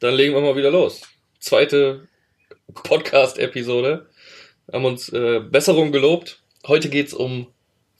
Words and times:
Dann 0.00 0.14
legen 0.14 0.34
wir 0.34 0.40
mal 0.40 0.54
wieder 0.54 0.70
los. 0.70 1.02
Zweite 1.40 2.06
Podcast-Episode. 2.72 4.06
Haben 4.72 4.84
uns 4.84 5.08
äh, 5.08 5.40
Besserung 5.40 5.90
gelobt. 5.90 6.40
Heute 6.66 6.88
geht's 6.88 7.12
um 7.12 7.48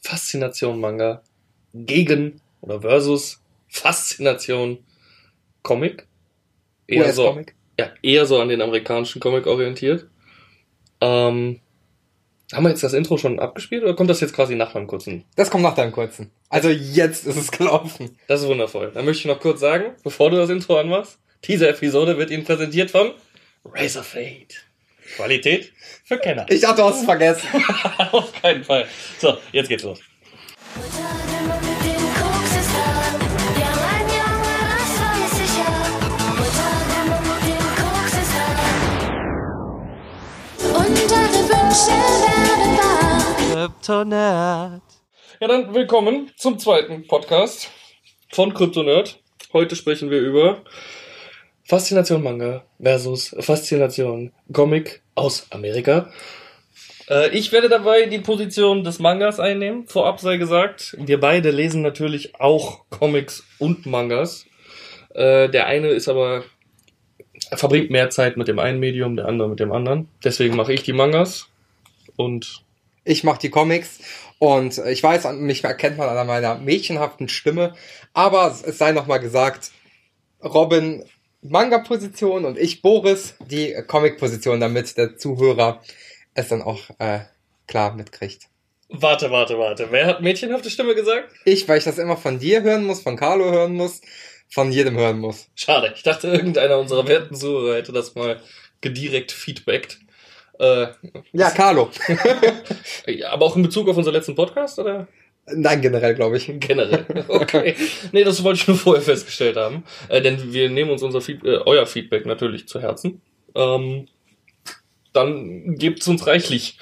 Faszination 0.01 0.79
Manga 0.79 1.23
gegen 1.73 2.39
oder 2.61 2.81
versus 2.81 3.41
Faszination 3.67 4.79
Comic. 5.61 6.07
Eher 6.87 7.11
so, 7.11 7.23
US-Comic. 7.23 7.55
ja, 7.77 7.91
eher 8.01 8.25
so 8.25 8.39
an 8.39 8.47
den 8.47 8.61
amerikanischen 8.61 9.19
Comic 9.19 9.45
orientiert. 9.45 10.07
Ähm, 11.01 11.59
haben 12.53 12.63
wir 12.63 12.69
jetzt 12.69 12.83
das 12.83 12.93
Intro 12.93 13.17
schon 13.17 13.39
abgespielt 13.39 13.83
oder 13.83 13.93
kommt 13.93 14.09
das 14.09 14.21
jetzt 14.21 14.33
quasi 14.33 14.55
nach 14.55 14.73
meinem 14.73 14.87
kurzen? 14.87 15.25
Das 15.35 15.51
kommt 15.51 15.63
nach 15.63 15.75
deinem 15.75 15.91
kurzen. 15.91 16.31
Also 16.47 16.69
jetzt 16.69 17.27
ist 17.27 17.35
es 17.35 17.51
gelaufen. 17.51 18.17
Das 18.27 18.41
ist 18.41 18.47
wundervoll. 18.47 18.91
Dann 18.93 19.03
möchte 19.03 19.19
ich 19.19 19.25
noch 19.25 19.41
kurz 19.41 19.59
sagen, 19.59 19.95
bevor 20.03 20.29
du 20.29 20.37
das 20.37 20.49
Intro 20.49 20.77
anmachst, 20.79 21.19
diese 21.45 21.69
Episode 21.69 22.17
wird 22.17 22.31
Ihnen 22.31 22.43
präsentiert 22.43 22.91
von 22.91 23.13
Razorfade. 23.65 24.47
Qualität 25.15 25.71
für 26.05 26.17
Kenner. 26.19 26.45
Ich 26.49 26.61
dachte, 26.61 26.81
du 26.81 26.87
hast 26.87 26.99
es 26.99 27.05
vergessen. 27.05 27.47
Auf 28.11 28.31
keinen 28.41 28.63
Fall. 28.63 28.87
So, 29.19 29.37
jetzt 29.51 29.69
geht's 29.69 29.83
los. 29.83 29.99
Ja, 45.41 45.47
dann 45.47 45.73
willkommen 45.73 46.31
zum 46.37 46.59
zweiten 46.59 47.07
Podcast 47.07 47.71
von 48.31 48.53
CryptoNerd. 48.53 49.19
Heute 49.53 49.75
sprechen 49.75 50.11
wir 50.11 50.19
über 50.19 50.63
Faszination 51.69 52.23
Manga 52.23 52.63
versus 52.81 53.35
Faszination 53.39 54.31
Comic 54.51 55.01
aus 55.13 55.45
Amerika. 55.51 56.09
Äh, 57.07 57.29
ich 57.37 57.51
werde 57.51 57.69
dabei 57.69 58.07
die 58.07 58.17
Position 58.17 58.83
des 58.83 58.97
Mangas 58.97 59.39
einnehmen. 59.39 59.85
Vorab 59.87 60.19
sei 60.19 60.37
gesagt, 60.37 60.97
wir 60.99 61.19
beide 61.19 61.51
lesen 61.51 61.83
natürlich 61.83 62.39
auch 62.39 62.85
Comics 62.89 63.43
und 63.59 63.85
Mangas. 63.85 64.47
Äh, 65.13 65.47
der 65.49 65.67
eine 65.67 65.89
ist 65.89 66.07
aber 66.09 66.43
er 67.51 67.57
verbringt 67.59 67.91
mehr 67.91 68.09
Zeit 68.09 68.35
mit 68.35 68.47
dem 68.47 68.57
einen 68.57 68.79
Medium, 68.79 69.15
der 69.15 69.27
andere 69.27 69.47
mit 69.47 69.59
dem 69.59 69.71
anderen. 69.71 70.07
Deswegen 70.23 70.55
mache 70.55 70.73
ich 70.73 70.81
die 70.81 70.93
Mangas 70.93 71.49
und 72.15 72.63
Ich 73.05 73.23
mache 73.23 73.39
die 73.39 73.49
Comics 73.51 73.99
und 74.39 74.77
ich 74.87 75.01
weiß, 75.03 75.25
an- 75.27 75.41
mich 75.41 75.63
erkennt 75.63 75.97
man 75.99 76.09
an 76.09 76.25
meiner 76.27 76.55
mädchenhaften 76.57 77.29
Stimme. 77.29 77.75
Aber 78.13 78.47
es 78.65 78.77
sei 78.79 78.91
nochmal 78.91 79.19
gesagt, 79.19 79.71
Robin 80.43 81.03
Manga-Position 81.41 82.45
und 82.45 82.57
ich 82.57 82.81
Boris 82.81 83.35
die 83.49 83.75
Comic-Position, 83.87 84.59
damit 84.59 84.97
der 84.97 85.17
Zuhörer 85.17 85.81
es 86.33 86.49
dann 86.49 86.61
auch 86.61 86.81
äh, 86.99 87.19
klar 87.67 87.93
mitkriegt. 87.93 88.47
warte, 88.89 89.31
warte, 89.31 89.57
warte. 89.57 89.87
Wer 89.91 90.05
hat 90.05 90.21
mädchenhafte 90.21 90.69
Stimme 90.69 90.95
gesagt? 90.95 91.31
Ich, 91.45 91.67
weil 91.67 91.77
ich 91.77 91.83
das 91.83 91.97
immer 91.97 92.17
von 92.17 92.39
dir 92.39 92.63
hören 92.63 92.83
muss, 92.83 93.01
von 93.01 93.15
Carlo 93.15 93.51
hören 93.51 93.73
muss, 93.73 94.01
von 94.49 94.71
jedem 94.71 94.97
hören 94.97 95.19
muss. 95.19 95.47
Schade, 95.55 95.93
ich 95.95 96.03
dachte, 96.03 96.27
irgendeiner 96.27 96.79
unserer 96.79 97.07
werten 97.07 97.35
Zuhörer 97.35 97.77
hätte 97.77 97.91
das 97.91 98.15
mal 98.15 98.41
gedirekt 98.81 99.31
feedbackt. 99.31 99.99
Äh, 100.59 100.87
Ja, 101.31 101.51
Carlo. 101.51 101.89
aber 103.29 103.45
auch 103.45 103.55
in 103.55 103.63
Bezug 103.63 103.87
auf 103.87 103.97
unseren 103.97 104.13
letzten 104.13 104.35
Podcast 104.35 104.79
oder 104.79 105.07
Nein, 105.55 105.81
generell, 105.81 106.15
glaube 106.15 106.37
ich. 106.37 106.51
generell? 106.59 107.05
Okay. 107.27 107.75
nee, 108.11 108.23
das 108.23 108.43
wollte 108.43 108.61
ich 108.61 108.67
nur 108.67 108.77
vorher 108.77 109.01
festgestellt 109.01 109.57
haben. 109.57 109.83
Äh, 110.07 110.21
denn 110.21 110.53
wir 110.53 110.69
nehmen 110.69 110.91
uns 110.91 111.03
unser 111.03 111.21
Feed 111.21 111.43
äh, 111.43 111.59
euer 111.65 111.85
Feedback 111.85 112.25
natürlich 112.25 112.67
zu 112.67 112.81
Herzen. 112.81 113.21
Ähm, 113.55 114.07
dann 115.13 115.75
gebt's 115.75 116.07
uns 116.07 116.27
reichlich. 116.27 116.77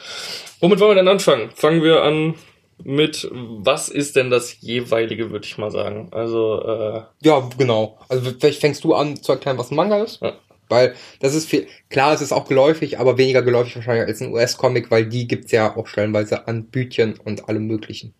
Womit 0.59 0.79
wollen 0.79 0.91
wir 0.91 0.95
denn 0.95 1.07
anfangen? 1.07 1.51
Fangen 1.55 1.83
wir 1.83 2.01
an 2.03 2.35
mit, 2.83 3.27
was 3.31 3.89
ist 3.89 4.15
denn 4.15 4.29
das 4.29 4.61
jeweilige, 4.61 5.31
würde 5.31 5.45
ich 5.45 5.57
mal 5.57 5.71
sagen. 5.71 6.09
Also, 6.11 6.61
äh, 6.61 7.01
Ja, 7.21 7.49
genau. 7.57 7.97
Also 8.09 8.31
vielleicht 8.39 8.61
fängst 8.61 8.83
du 8.83 8.93
an 8.93 9.21
zu 9.21 9.31
erklären, 9.31 9.57
was 9.57 9.71
ein 9.71 9.75
Manga 9.75 10.03
ist. 10.03 10.21
Ja. 10.21 10.33
Weil 10.69 10.95
das 11.21 11.33
ist 11.33 11.49
viel, 11.49 11.67
klar, 11.89 12.13
es 12.13 12.21
ist 12.21 12.33
auch 12.33 12.47
geläufig, 12.47 12.99
aber 12.99 13.17
weniger 13.17 13.41
geläufig 13.41 13.75
wahrscheinlich 13.77 14.05
als 14.05 14.21
ein 14.21 14.33
US-Comic, 14.33 14.91
weil 14.91 15.05
die 15.05 15.27
gibt's 15.27 15.51
ja 15.51 15.75
auch 15.75 15.87
stellenweise 15.87 16.47
an 16.47 16.65
Bütchen 16.65 17.17
und 17.23 17.47
allem 17.47 17.67
möglichen. 17.67 18.13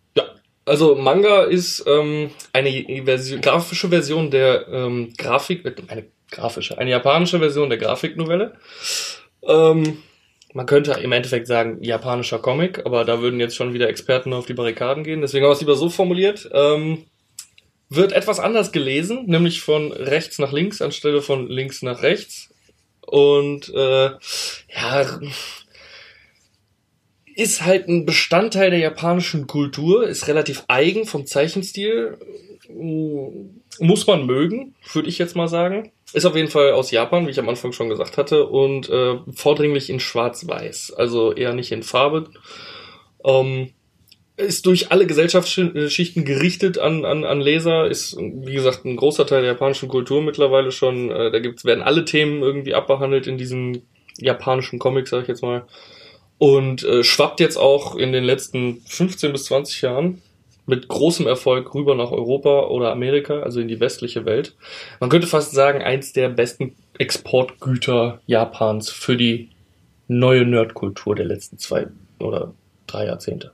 Also 0.67 0.95
Manga 0.95 1.43
ist 1.43 1.85
ähm, 1.87 2.31
eine 2.51 3.03
Version, 3.05 3.41
grafische 3.41 3.87
Version 3.87 4.29
der 4.29 4.67
ähm, 4.67 5.13
Grafik, 5.17 5.65
äh, 5.65 5.73
eine 5.87 6.05
grafische, 6.29 6.77
eine 6.77 6.91
japanische 6.91 7.39
Version 7.39 7.69
der 7.69 7.77
Grafiknovelle. 7.77 8.53
Ähm, 9.43 10.03
man 10.53 10.65
könnte 10.65 10.91
im 10.91 11.11
Endeffekt 11.11 11.47
sagen 11.47 11.81
japanischer 11.81 12.39
Comic, 12.39 12.85
aber 12.85 13.05
da 13.05 13.21
würden 13.21 13.39
jetzt 13.39 13.55
schon 13.55 13.73
wieder 13.73 13.87
Experten 13.87 14.33
auf 14.33 14.45
die 14.45 14.53
Barrikaden 14.53 15.03
gehen. 15.03 15.21
Deswegen 15.21 15.45
haben 15.45 15.51
wir 15.51 15.55
es 15.55 15.61
lieber 15.61 15.75
so 15.75 15.89
formuliert. 15.89 16.49
Ähm, 16.51 17.05
wird 17.89 18.11
etwas 18.11 18.39
anders 18.39 18.73
gelesen, 18.73 19.25
nämlich 19.27 19.61
von 19.61 19.93
rechts 19.93 20.39
nach 20.39 20.51
links 20.51 20.81
anstelle 20.81 21.21
von 21.21 21.47
links 21.47 21.81
nach 21.81 22.01
rechts. 22.01 22.53
Und 23.01 23.69
äh, 23.73 24.09
ja, 24.75 25.19
ist 27.37 27.63
halt 27.63 27.87
ein 27.87 28.05
Bestandteil 28.05 28.71
der 28.71 28.79
japanischen 28.79 29.45
Kultur, 29.45 30.07
ist 30.07 30.27
relativ 30.27 30.63
eigen 30.67 31.05
vom 31.05 31.27
Zeichenstil. 31.27 32.17
Muss 33.79 34.07
man 34.07 34.25
mögen, 34.25 34.73
würde 34.91 35.07
ich 35.07 35.19
jetzt 35.19 35.35
mal 35.35 35.47
sagen. 35.47 35.91
Ist 36.13 36.25
auf 36.25 36.35
jeden 36.35 36.49
Fall 36.49 36.71
aus 36.71 36.89
Japan, 36.89 37.27
wie 37.27 37.31
ich 37.31 37.39
am 37.39 37.47
Anfang 37.47 37.73
schon 37.73 37.89
gesagt 37.89 38.17
hatte, 38.17 38.47
und 38.47 38.89
äh, 38.89 39.17
vordringlich 39.33 39.91
in 39.91 39.99
Schwarz-Weiß, 39.99 40.93
also 40.93 41.31
eher 41.31 41.53
nicht 41.53 41.71
in 41.71 41.83
Farbe. 41.83 42.27
Ähm, 43.23 43.69
ist 44.35 44.65
durch 44.65 44.91
alle 44.91 45.05
Gesellschaftsschichten 45.05 46.25
gerichtet 46.25 46.79
an, 46.79 47.05
an, 47.05 47.23
an 47.23 47.39
Leser, 47.39 47.87
ist, 47.87 48.17
wie 48.17 48.53
gesagt, 48.53 48.83
ein 48.83 48.95
großer 48.95 49.27
Teil 49.27 49.41
der 49.41 49.51
japanischen 49.51 49.89
Kultur 49.89 50.23
mittlerweile 50.23 50.71
schon. 50.71 51.11
Äh, 51.11 51.29
da 51.29 51.37
gibt's, 51.37 51.65
werden 51.65 51.83
alle 51.83 52.03
Themen 52.03 52.41
irgendwie 52.41 52.73
abbehandelt 52.73 53.27
in 53.27 53.37
diesen 53.37 53.83
japanischen 54.17 54.79
Comics, 54.79 55.11
sag 55.11 55.21
ich 55.23 55.27
jetzt 55.27 55.43
mal 55.43 55.67
und 56.37 56.83
äh, 56.83 57.03
schwappt 57.03 57.39
jetzt 57.39 57.57
auch 57.57 57.95
in 57.95 58.11
den 58.11 58.23
letzten 58.23 58.81
15 58.85 59.31
bis 59.31 59.45
20 59.45 59.81
Jahren 59.81 60.21
mit 60.65 60.87
großem 60.87 61.25
Erfolg 61.25 61.73
rüber 61.73 61.95
nach 61.95 62.11
Europa 62.11 62.67
oder 62.67 62.91
Amerika, 62.91 63.39
also 63.39 63.61
in 63.61 63.67
die 63.67 63.79
westliche 63.79 64.25
Welt. 64.25 64.55
Man 64.99 65.09
könnte 65.09 65.27
fast 65.27 65.53
sagen, 65.53 65.81
eins 65.81 66.13
der 66.13 66.29
besten 66.29 66.75
Exportgüter 66.97 68.19
Japans 68.27 68.89
für 68.89 69.15
die 69.15 69.49
neue 70.07 70.45
Nerdkultur 70.45 71.15
der 71.15 71.25
letzten 71.25 71.57
zwei 71.57 71.87
oder 72.19 72.53
drei 72.85 73.05
Jahrzehnte. 73.05 73.51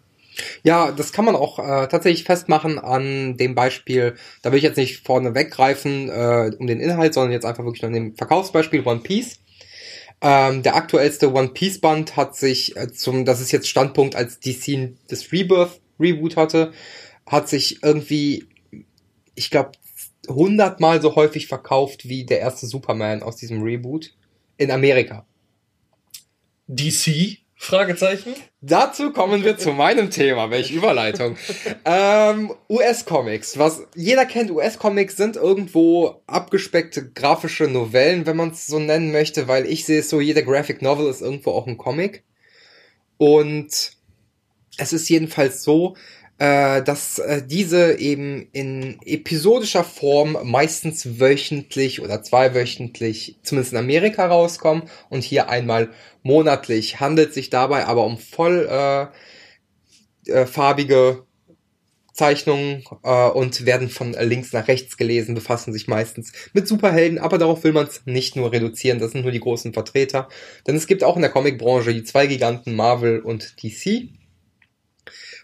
Ja, 0.64 0.92
das 0.92 1.14
kann 1.14 1.26
man 1.26 1.36
auch 1.36 1.60
äh, 1.60 1.88
tatsächlich 1.88 2.24
festmachen 2.24 2.80
an 2.80 3.38
dem 3.38 3.54
Beispiel, 3.54 4.16
da 4.42 4.52
will 4.52 4.58
ich 4.58 4.64
jetzt 4.64 4.78
nicht 4.78 5.06
vorne 5.06 5.36
weggreifen 5.36 6.10
äh, 6.10 6.52
um 6.58 6.66
den 6.66 6.80
Inhalt, 6.80 7.14
sondern 7.14 7.32
jetzt 7.32 7.46
einfach 7.46 7.64
wirklich 7.64 7.86
an 7.86 7.94
dem 7.94 8.16
Verkaufsbeispiel 8.16 8.82
One 8.86 9.02
Piece. 9.02 9.40
Ähm, 10.26 10.64
der 10.64 10.76
aktuellste 10.76 11.34
One 11.34 11.50
Piece 11.50 11.80
Band 11.80 12.16
hat 12.16 12.38
sich 12.38 12.78
äh, 12.78 12.90
zum, 12.92 13.26
das 13.26 13.42
ist 13.42 13.52
jetzt 13.52 13.68
Standpunkt, 13.68 14.16
als 14.16 14.40
DC 14.40 14.94
das 15.10 15.34
Rebirth 15.34 15.82
Reboot 16.00 16.38
hatte, 16.38 16.72
hat 17.28 17.50
sich 17.50 17.84
irgendwie, 17.84 18.48
ich 19.36 19.52
glaube, 19.52 19.74
hundertmal 20.30 21.02
so 21.02 21.16
häufig 21.16 21.48
verkauft 21.48 22.08
wie 22.08 22.26
der 22.26 22.40
erste 22.40 22.68
Superman 22.68 23.22
aus 23.22 23.36
diesem 23.36 23.62
Reboot 23.62 24.16
in 24.56 24.72
Amerika. 24.72 25.26
DC? 26.68 27.43
Fragezeichen? 27.64 28.36
Dazu 28.60 29.14
kommen 29.14 29.46
wir 29.46 29.58
zu 29.58 29.72
meinem 29.72 30.10
Thema. 30.10 30.52
Welche 30.52 30.74
Überleitung. 30.74 31.38
ähm, 31.86 32.54
US-Comics. 32.70 33.58
Was 33.58 33.84
jeder 33.96 34.26
kennt, 34.26 34.52
US-Comics 34.52 35.16
sind 35.16 35.38
irgendwo 35.38 36.22
abgespeckte 36.28 37.12
grafische 37.12 37.66
Novellen, 37.70 38.26
wenn 38.26 38.36
man 38.36 38.52
es 38.52 38.68
so 38.68 38.80
nennen 38.80 39.14
möchte, 39.14 39.48
weil 39.48 39.66
ich 39.66 39.86
sehe 39.86 40.00
es 40.00 40.10
so, 40.10 40.20
jeder 40.20 40.42
Graphic 40.42 40.82
Novel 40.82 41.10
ist 41.10 41.22
irgendwo 41.22 41.52
auch 41.52 41.66
ein 41.66 41.78
Comic. 41.78 42.24
Und 43.18 43.94
es 44.78 44.94
ist 44.94 45.08
jedenfalls 45.08 45.64
so, 45.64 45.96
dass 46.40 47.20
äh, 47.20 47.42
diese 47.46 48.00
eben 48.00 48.50
in 48.52 48.98
episodischer 49.06 49.84
Form 49.84 50.38
meistens 50.44 51.20
wöchentlich 51.20 52.02
oder 52.02 52.24
zweiwöchentlich, 52.24 53.38
zumindest 53.44 53.74
in 53.74 53.80
Amerika 53.80 54.26
rauskommen 54.26 54.84
und 55.10 55.24
hier 55.24 55.50
einmal 55.50 55.92
monatlich. 56.24 57.00
Handelt 57.00 57.34
sich 57.34 57.50
dabei 57.50 57.86
aber 57.86 58.06
um 58.06 58.18
voll 58.18 58.68
äh, 58.70 59.08
äh, 60.32 60.46
farbige 60.46 61.26
Zeichnungen 62.14 62.84
äh, 63.04 63.30
und 63.30 63.66
werden 63.66 63.90
von 63.90 64.14
links 64.14 64.54
nach 64.54 64.68
rechts 64.68 64.98
gelesen, 64.98 65.36
befassen 65.36 65.74
sich 65.74 65.88
meistens 65.88 66.32
mit 66.54 66.68
Superhelden, 66.68 67.18
aber 67.18 67.38
darauf 67.38 67.64
will 67.64 67.74
man 67.74 67.88
es 67.88 68.02
nicht 68.06 68.36
nur 68.36 68.52
reduzieren, 68.52 69.00
das 69.00 69.12
sind 69.12 69.24
nur 69.24 69.32
die 69.32 69.40
großen 69.40 69.74
Vertreter. 69.74 70.30
Denn 70.68 70.76
es 70.76 70.88
gibt 70.88 71.04
auch 71.04 71.16
in 71.16 71.24
der 71.24 71.32
Comicbranche 71.32 71.94
die 71.94 72.04
zwei 72.04 72.28
Giganten 72.28 72.76
Marvel 72.76 73.20
und 73.20 73.62
DC. 73.64 74.10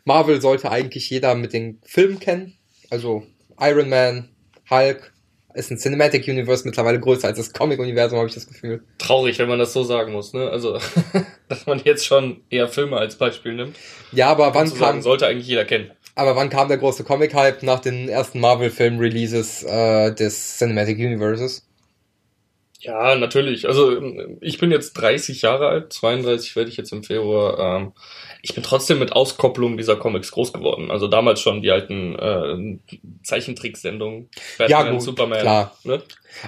Marvel 0.06 0.42
sollte 0.42 0.72
eigentlich 0.72 1.10
jeder 1.10 1.36
mit 1.36 1.54
den 1.54 1.80
Filmen 1.84 2.20
kennen, 2.20 2.58
also 2.90 3.24
Iron 3.60 3.90
Man, 3.90 4.30
Hulk, 4.70 5.14
ist 5.54 5.72
ein 5.72 5.78
Cinematic 5.78 6.28
Universe 6.28 6.64
mittlerweile 6.66 7.00
größer 7.00 7.28
als 7.28 7.38
das 7.38 7.54
Comic-Universum, 7.54 8.18
habe 8.18 8.30
ich 8.30 8.36
das 8.36 8.48
Gefühl. 8.48 8.84
Traurig, 8.98 9.40
wenn 9.40 9.50
man 9.50 9.60
das 9.60 9.74
so 9.74 9.84
sagen 9.84 10.14
muss, 10.14 10.34
ne? 10.34 10.50
Also, 10.50 10.80
dass 11.50 11.66
man 11.66 11.82
jetzt 11.84 12.06
schon 12.06 12.42
eher 12.50 12.68
Filme 12.68 12.98
als 12.98 13.16
Beispiel 13.16 13.54
nimmt. 13.54 13.76
Ja, 14.12 14.30
aber 14.30 14.54
wann 14.54 14.74
kam, 14.74 15.02
sollte 15.02 15.28
eigentlich 15.28 15.48
jeder 15.48 15.66
kennen. 15.66 15.92
aber 16.16 16.36
wann 16.36 16.50
kam 16.50 16.68
der 16.68 16.78
große 16.78 17.04
Comic-Hype 17.04 17.64
nach 17.64 17.80
den 17.80 18.10
ersten 18.10 18.40
Marvel-Film-Releases 18.40 19.64
äh, 19.64 20.14
des 20.14 20.58
Cinematic 20.58 20.98
Universes? 21.00 21.69
Ja, 22.81 23.16
natürlich. 23.16 23.68
Also 23.68 24.02
ich 24.40 24.58
bin 24.58 24.72
jetzt 24.72 24.94
30 24.94 25.42
Jahre 25.42 25.68
alt, 25.68 25.92
32 25.92 26.56
werde 26.56 26.70
ich 26.70 26.78
jetzt 26.78 26.94
im 26.94 27.04
Februar. 27.04 27.78
Ähm, 27.78 27.92
ich 28.42 28.54
bin 28.54 28.64
trotzdem 28.64 29.00
mit 29.00 29.12
Auskopplung 29.12 29.76
dieser 29.76 29.98
Comics 29.98 30.31
groß 30.31 30.54
geworden. 30.54 30.90
Also 30.90 31.10
damals 31.10 31.42
schon 31.42 31.62
die 31.62 31.72
alten 31.72 32.16
äh, 32.16 32.80
Zeichentricksendungen. 33.24 34.30
Ja, 34.60 34.90
gut, 34.90 35.16
klar. 35.42 35.78
Ne? 35.84 36.02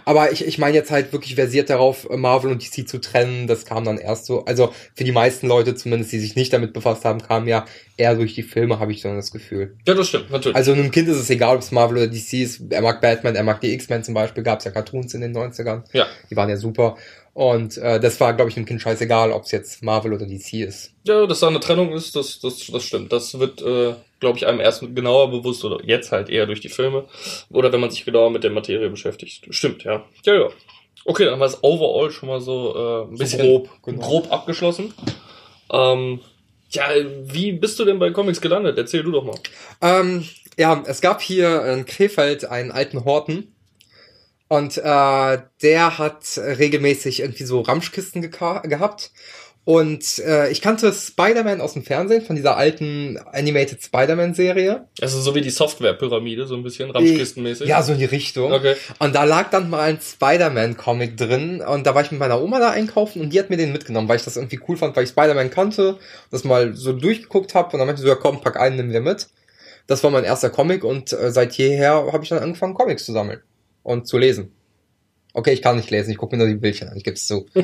Aber 0.05 0.31
ich, 0.31 0.45
ich 0.45 0.57
meine 0.57 0.75
jetzt 0.75 0.91
halt 0.91 1.11
wirklich 1.13 1.35
versiert 1.35 1.69
darauf, 1.69 2.07
Marvel 2.09 2.51
und 2.51 2.63
DC 2.63 2.87
zu 2.87 2.99
trennen. 2.99 3.47
Das 3.47 3.65
kam 3.65 3.83
dann 3.83 3.97
erst 3.97 4.25
so. 4.25 4.45
Also 4.45 4.73
für 4.95 5.03
die 5.03 5.11
meisten 5.11 5.47
Leute 5.47 5.75
zumindest, 5.75 6.11
die 6.11 6.19
sich 6.19 6.35
nicht 6.35 6.53
damit 6.53 6.73
befasst 6.73 7.05
haben, 7.05 7.21
kam 7.21 7.47
ja 7.47 7.65
eher 7.97 8.15
durch 8.15 8.33
die 8.33 8.43
Filme, 8.43 8.79
habe 8.79 8.91
ich 8.91 9.01
dann 9.01 9.15
das 9.15 9.31
Gefühl. 9.31 9.75
Ja, 9.87 9.93
das 9.93 10.07
stimmt, 10.07 10.31
natürlich. 10.31 10.55
Also 10.55 10.73
einem 10.73 10.91
Kind 10.91 11.07
ist 11.07 11.17
es 11.17 11.29
egal, 11.29 11.55
ob 11.55 11.61
es 11.61 11.71
Marvel 11.71 11.97
oder 11.97 12.07
DC 12.07 12.33
ist. 12.33 12.61
Er 12.69 12.81
mag 12.81 13.01
Batman, 13.01 13.35
er 13.35 13.43
mag 13.43 13.61
die 13.61 13.73
X-Men 13.73 14.03
zum 14.03 14.13
Beispiel. 14.13 14.43
Gab 14.43 14.59
es 14.59 14.65
ja 14.65 14.71
Cartoons 14.71 15.13
in 15.13 15.21
den 15.21 15.35
90ern. 15.35 15.83
Ja. 15.93 16.07
Die 16.29 16.35
waren 16.35 16.49
ja 16.49 16.57
super. 16.57 16.97
Und 17.33 17.77
äh, 17.77 17.99
das 17.99 18.19
war, 18.19 18.33
glaube 18.33 18.49
ich, 18.49 18.57
einem 18.57 18.65
Kind 18.65 18.81
scheißegal, 18.81 19.31
ob 19.31 19.43
es 19.43 19.51
jetzt 19.51 19.83
Marvel 19.83 20.13
oder 20.13 20.25
DC 20.25 20.53
ist. 20.53 20.91
Ja, 21.05 21.25
dass 21.25 21.39
da 21.39 21.47
eine 21.47 21.61
Trennung 21.61 21.93
ist, 21.93 22.15
das, 22.15 22.39
das, 22.39 22.67
das 22.67 22.83
stimmt. 22.83 23.13
Das 23.13 23.39
wird, 23.39 23.61
äh, 23.61 23.95
glaube 24.19 24.37
ich, 24.37 24.47
einem 24.47 24.59
erst 24.59 24.81
genauer 24.93 25.31
bewusst 25.31 25.63
oder 25.63 25.83
jetzt 25.85 26.11
halt 26.11 26.29
eher 26.29 26.45
durch 26.45 26.59
die 26.59 26.69
Filme 26.69 27.05
oder 27.49 27.71
wenn 27.71 27.79
man 27.79 27.89
sich 27.89 28.03
genauer 28.03 28.31
mit 28.31 28.43
der 28.43 28.51
Materie 28.51 28.89
beschäftigt. 28.89 29.47
Stimmt, 29.49 29.85
ja. 29.85 30.03
Ja, 30.25 30.33
ja. 30.35 30.49
Okay, 31.05 31.23
dann 31.23 31.33
haben 31.33 31.39
wir 31.39 31.45
es 31.45 31.63
overall 31.63 32.11
schon 32.11 32.29
mal 32.29 32.41
so 32.41 32.75
äh, 32.75 33.03
ein 33.09 33.17
So 33.17 33.23
bisschen 33.23 33.39
grob, 33.39 33.69
grob, 33.81 34.23
genau. 34.23 34.35
abgeschlossen. 34.35 34.93
Ähm, 35.71 36.19
ja, 36.69 36.89
wie 37.23 37.53
bist 37.53 37.79
du 37.79 37.85
denn 37.85 37.99
bei 37.99 38.11
Comics 38.11 38.41
gelandet? 38.41 38.77
Erzähl 38.77 39.03
du 39.03 39.11
doch 39.11 39.23
mal. 39.23 39.39
Ähm, 39.81 40.25
ja, 40.57 40.83
es 40.85 41.01
gab 41.01 41.21
hier 41.21 41.65
in 41.65 41.85
Krefeld 41.85 42.45
einen 42.45 42.71
alten 42.71 43.03
Horten. 43.03 43.50
Und 44.51 44.77
äh, 44.77 45.37
der 45.61 45.97
hat 45.97 46.37
regelmäßig 46.37 47.21
irgendwie 47.21 47.45
so 47.45 47.61
Ramschkisten 47.61 48.21
gehabt. 48.21 49.11
Und 49.63 50.19
äh, 50.19 50.49
ich 50.49 50.61
kannte 50.61 50.91
Spider-Man 50.91 51.61
aus 51.61 51.71
dem 51.71 51.85
Fernsehen, 51.85 52.21
von 52.21 52.35
dieser 52.35 52.57
alten 52.57 53.17
Animated 53.31 53.81
Spider-Man-Serie. 53.81 54.89
Also 54.99 55.21
so 55.21 55.35
wie 55.35 55.39
die 55.39 55.51
Software-Pyramide, 55.51 56.47
so 56.47 56.55
ein 56.55 56.63
bisschen 56.63 56.91
Ramschkistenmäßig. 56.91 57.69
Ja, 57.69 57.81
so 57.81 57.93
in 57.93 57.99
die 57.99 58.03
Richtung. 58.05 58.51
Okay. 58.51 58.75
Und 58.99 59.15
da 59.15 59.23
lag 59.23 59.51
dann 59.51 59.69
mal 59.69 59.83
ein 59.83 60.01
Spider-Man-Comic 60.01 61.15
drin. 61.15 61.61
Und 61.61 61.87
da 61.87 61.95
war 61.95 62.03
ich 62.03 62.11
mit 62.11 62.19
meiner 62.19 62.41
Oma 62.41 62.59
da 62.59 62.71
einkaufen 62.71 63.21
und 63.21 63.29
die 63.31 63.39
hat 63.39 63.49
mir 63.49 63.55
den 63.55 63.71
mitgenommen, 63.71 64.09
weil 64.09 64.17
ich 64.17 64.25
das 64.25 64.35
irgendwie 64.35 64.59
cool 64.67 64.75
fand, 64.75 64.97
weil 64.97 65.05
ich 65.05 65.11
Spider-Man 65.11 65.49
kannte, 65.49 65.97
das 66.29 66.43
mal 66.43 66.75
so 66.75 66.91
durchgeguckt 66.91 67.55
habe 67.55 67.71
und 67.71 67.79
dann 67.79 67.87
meinte 67.87 68.01
sie 68.01 68.07
so, 68.09 68.13
ja 68.13 68.19
komm, 68.19 68.41
pack 68.41 68.59
einen, 68.59 68.75
nimm 68.75 68.91
dir 68.91 68.99
mit. 68.99 69.29
Das 69.87 70.03
war 70.03 70.11
mein 70.11 70.25
erster 70.25 70.49
Comic 70.49 70.83
und 70.83 71.13
äh, 71.13 71.31
seit 71.31 71.53
jeher 71.53 72.11
habe 72.11 72.23
ich 72.23 72.29
dann 72.29 72.39
angefangen, 72.39 72.73
Comics 72.73 73.05
zu 73.05 73.13
sammeln 73.13 73.39
und 73.83 74.07
zu 74.07 74.17
lesen. 74.17 74.51
Okay, 75.33 75.53
ich 75.53 75.61
kann 75.61 75.77
nicht 75.77 75.91
lesen, 75.91 76.11
ich 76.11 76.17
gucke 76.17 76.35
mir 76.35 76.43
nur 76.43 76.53
die 76.53 76.59
Bildchen 76.59 76.89
an, 76.89 76.97
ich 76.97 77.03
gebe 77.03 77.15
es 77.15 77.25
zu. 77.25 77.47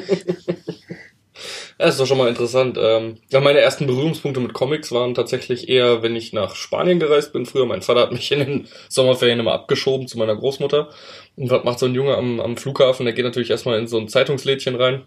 Ja, 1.80 1.86
ist 1.86 2.00
doch 2.00 2.08
schon 2.08 2.18
mal 2.18 2.28
interessant. 2.28 2.78
Ähm, 2.81 3.18
ja, 3.30 3.40
meine 3.40 3.60
ersten 3.60 3.86
Berührungspunkte 3.86 4.40
mit 4.40 4.54
Comics 4.54 4.92
waren 4.92 5.14
tatsächlich 5.14 5.69
eher, 5.69 6.02
wenn 6.02 6.16
ich 6.16 6.34
nach 6.34 6.56
Spanien 6.56 7.00
gereist 7.00 7.34
bin. 7.34 7.46
Früher, 7.46 7.68
mein 7.68 7.84
Vater 7.84 8.02
hat 8.02 8.12
mich 8.12 8.31
in 8.31 8.40
den 8.40 8.68
Sommerferien 8.90 9.40
immer 9.40 9.54
abgeschoben 9.54 10.08
zu 10.08 10.18
meiner 10.18 10.36
Großmutter. 10.36 10.90
Und 11.36 11.50
was 11.52 11.64
macht 11.64 11.80
so 11.80 11.86
ein 11.86 11.94
Junge 11.94 12.16
am, 12.16 12.40
am 12.40 12.58
Flughafen? 12.58 13.06
Der 13.06 13.14
geht 13.14 13.25
natürlich 13.25 13.52
erstmal 13.52 13.78
in 13.78 13.88
so 13.88 14.00
ein 14.00 14.08
Zeitungslädchen 14.08 14.75
rein. 14.75 15.04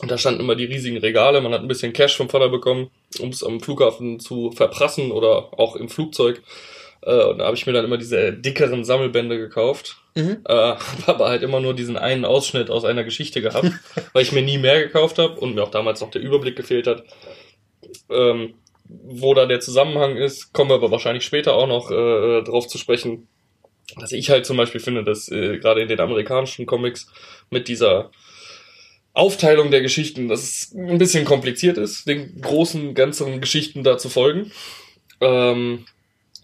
Und 0.00 0.10
da 0.12 0.18
standen 0.18 0.40
immer 0.40 0.54
die 0.54 0.66
riesigen 0.66 0.98
Regale. 0.98 1.40
Man 1.40 1.52
hat 1.52 1.62
ein 1.62 1.68
bisschen 1.68 1.92
Cash 1.92 2.16
vom 2.16 2.28
Vater 2.28 2.48
bekommen, 2.48 2.90
um 3.18 3.30
es 3.30 3.42
am 3.42 3.60
Flughafen 3.60 4.20
zu 4.20 4.52
verprassen 4.52 5.10
oder 5.10 5.58
auch 5.58 5.74
im 5.74 5.88
Flugzeug. 5.88 6.40
Äh, 7.02 7.24
und 7.24 7.38
da 7.38 7.46
habe 7.46 7.56
ich 7.56 7.66
mir 7.66 7.72
dann 7.72 7.84
immer 7.84 7.98
diese 7.98 8.32
dickeren 8.32 8.84
Sammelbände 8.84 9.38
gekauft. 9.38 10.02
Mhm. 10.14 10.38
Äh, 10.44 10.54
hab 11.06 11.08
aber 11.08 11.28
halt 11.28 11.42
immer 11.42 11.60
nur 11.60 11.74
diesen 11.74 11.96
einen 11.96 12.24
Ausschnitt 12.24 12.70
aus 12.70 12.84
einer 12.84 13.04
Geschichte 13.04 13.42
gehabt, 13.42 13.70
weil 14.12 14.22
ich 14.22 14.32
mir 14.32 14.42
nie 14.42 14.58
mehr 14.58 14.82
gekauft 14.82 15.18
habe 15.18 15.38
und 15.40 15.54
mir 15.54 15.62
auch 15.62 15.70
damals 15.70 16.00
noch 16.00 16.10
der 16.10 16.22
Überblick 16.22 16.56
gefehlt 16.56 16.86
hat. 16.86 17.04
Ähm, 18.10 18.54
wo 18.88 19.34
da 19.34 19.46
der 19.46 19.60
Zusammenhang 19.60 20.16
ist, 20.16 20.52
kommen 20.52 20.70
wir 20.70 20.74
aber 20.74 20.90
wahrscheinlich 20.90 21.24
später 21.24 21.54
auch 21.54 21.66
noch 21.66 21.90
äh, 21.90 22.42
drauf 22.42 22.66
zu 22.66 22.78
sprechen. 22.78 23.28
Dass 23.98 24.12
ich 24.12 24.30
halt 24.30 24.44
zum 24.44 24.56
Beispiel 24.56 24.80
finde, 24.80 25.04
dass 25.04 25.30
äh, 25.30 25.58
gerade 25.58 25.80
in 25.80 25.88
den 25.88 26.00
amerikanischen 26.00 26.66
Comics 26.66 27.10
mit 27.50 27.68
dieser 27.68 28.10
Aufteilung 29.14 29.70
der 29.70 29.80
Geschichten, 29.80 30.28
dass 30.28 30.42
es 30.42 30.74
ein 30.74 30.98
bisschen 30.98 31.24
kompliziert 31.24 31.76
ist, 31.76 32.06
den 32.06 32.40
großen, 32.40 32.94
ganzen 32.94 33.40
Geschichten 33.40 33.82
da 33.82 33.98
zu 33.98 34.08
folgen. 34.08 34.52
Ähm, 35.20 35.86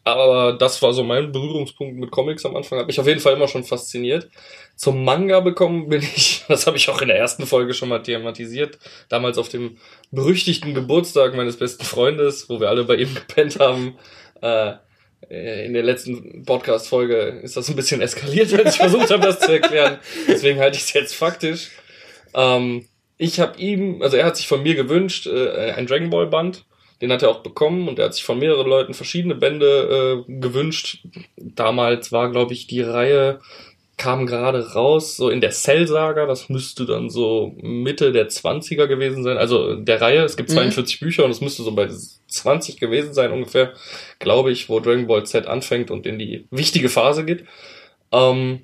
aber 0.05 0.53
das 0.53 0.83
war 0.83 0.93
so 0.93 1.03
mein 1.03 1.33
Berührungspunkt 1.33 1.99
mit 1.99 2.11
Comics 2.11 2.45
am 2.45 2.55
Anfang. 2.57 2.79
Hat 2.79 2.87
mich 2.87 3.01
auf 3.01 3.07
jeden 3.07 3.21
Fall 3.21 3.33
immer 3.33 3.49
schon 3.49 3.65
fasziniert. 3.65 4.29
Zum 4.77 5.03
Manga 5.03 5.41
bekommen 5.41 5.89
bin 5.89 6.03
ich, 6.03 6.45
das 6.49 6.67
habe 6.67 6.77
ich 6.77 6.89
auch 6.91 7.01
in 7.01 7.09
der 7.09 7.17
ersten 7.17 7.47
Folge 7.47 7.73
schon 7.73 7.89
mal 7.89 8.03
thematisiert, 8.03 8.79
damals 9.09 9.39
auf 9.39 9.49
dem 9.49 9.79
berüchtigten 10.11 10.75
Geburtstag 10.75 11.35
meines 11.35 11.57
besten 11.57 11.85
Freundes, 11.85 12.49
wo 12.51 12.61
wir 12.61 12.69
alle 12.69 12.85
bei 12.85 12.97
ihm 12.97 13.15
gepennt 13.15 13.59
haben. 13.59 13.97
Äh, 14.43 14.75
in 15.31 15.73
der 15.73 15.83
letzten 15.83 16.45
Podcast-Folge 16.45 17.41
ist 17.43 17.57
das 17.57 17.71
ein 17.71 17.77
bisschen 17.77 18.03
eskaliert, 18.03 18.53
als 18.59 18.75
ich 18.75 18.81
versucht 18.81 19.11
habe, 19.11 19.23
das 19.23 19.41
zu 19.41 19.53
erklären. 19.53 19.99
Deswegen 20.29 20.61
halte 20.61 20.77
ich 20.77 20.85
es 20.85 20.93
jetzt 20.93 21.15
faktisch. 21.15 21.71
Ähm, 22.35 22.87
ich 23.17 23.41
habe 23.41 23.59
ihm, 23.59 24.03
also 24.03 24.19
er 24.19 24.27
hat 24.27 24.37
sich 24.37 24.49
von 24.49 24.63
mir 24.63 24.75
gewünscht, 24.75 25.27
äh, 25.27 25.73
ein 25.73 25.87
Dragon 25.87 26.11
Ball 26.11 26.27
Band. 26.27 26.67
Den 27.05 27.13
hat 27.13 27.23
er 27.23 27.29
auch 27.29 27.43
bekommen 27.43 27.87
und 27.87 27.99
er 27.99 28.07
hat 28.07 28.15
sich 28.15 28.25
von 28.25 28.39
mehreren 28.39 28.67
Leuten 28.67 28.95
verschiedene 28.95 29.35
Bände 29.35 30.25
äh, 30.27 30.33
gewünscht. 30.41 31.05
Damals 31.37 32.13
war, 32.13 32.31
glaube 32.31 32.55
ich, 32.55 32.67
die 32.67 32.81
Reihe 32.81 33.41
kam 33.99 34.25
gerade 34.25 34.73
raus, 34.73 35.15
so 35.19 35.29
in 35.29 35.43
der 35.43 35.51
Cell-Saga, 35.51 36.25
das 36.25 36.49
müsste 36.49 36.87
dann 36.87 37.11
so 37.11 37.53
Mitte 37.61 38.11
der 38.11 38.31
20er 38.31 38.87
gewesen 38.87 39.23
sein, 39.23 39.37
also 39.37 39.75
der 39.75 40.01
Reihe, 40.01 40.23
es 40.23 40.39
gibt 40.39 40.49
Mhm. 40.49 40.55
42 40.55 41.01
Bücher 41.01 41.27
und 41.27 41.31
es 41.31 41.43
müsste 41.43 41.63
so 41.63 41.73
bei 41.73 41.91
20 42.27 42.81
gewesen 42.81 43.13
sein 43.13 43.33
ungefähr, 43.33 43.75
glaube 44.21 44.51
ich, 44.51 44.71
wo 44.71 44.81
Dragon 44.81 45.07
Ball 45.07 45.27
Z 45.27 45.47
anfängt 45.47 45.91
und 45.91 46.07
in 46.07 46.19
die 46.19 46.47
wichtige 46.51 46.89
Phase 46.89 47.27
geht. 47.27 47.45
Ähm, 48.13 48.61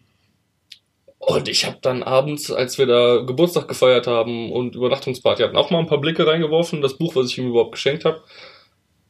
und 1.21 1.49
ich 1.49 1.67
habe 1.67 1.77
dann 1.83 2.03
abends, 2.03 2.51
als 2.51 2.79
wir 2.79 2.87
da 2.87 3.19
Geburtstag 3.19 3.69
gefeiert 3.69 4.07
haben 4.07 4.51
und 4.51 4.75
Übernachtungsparty 4.75 5.43
hatten, 5.43 5.57
auch 5.57 5.71
mal 5.71 5.79
ein 5.79 5.87
paar 5.87 6.01
Blicke 6.01 6.27
reingeworfen, 6.27 6.81
das 6.81 6.97
Buch, 6.97 7.15
was 7.15 7.29
ich 7.29 7.37
ihm 7.37 7.49
überhaupt 7.49 7.73
geschenkt 7.73 8.07
habe. 8.07 8.23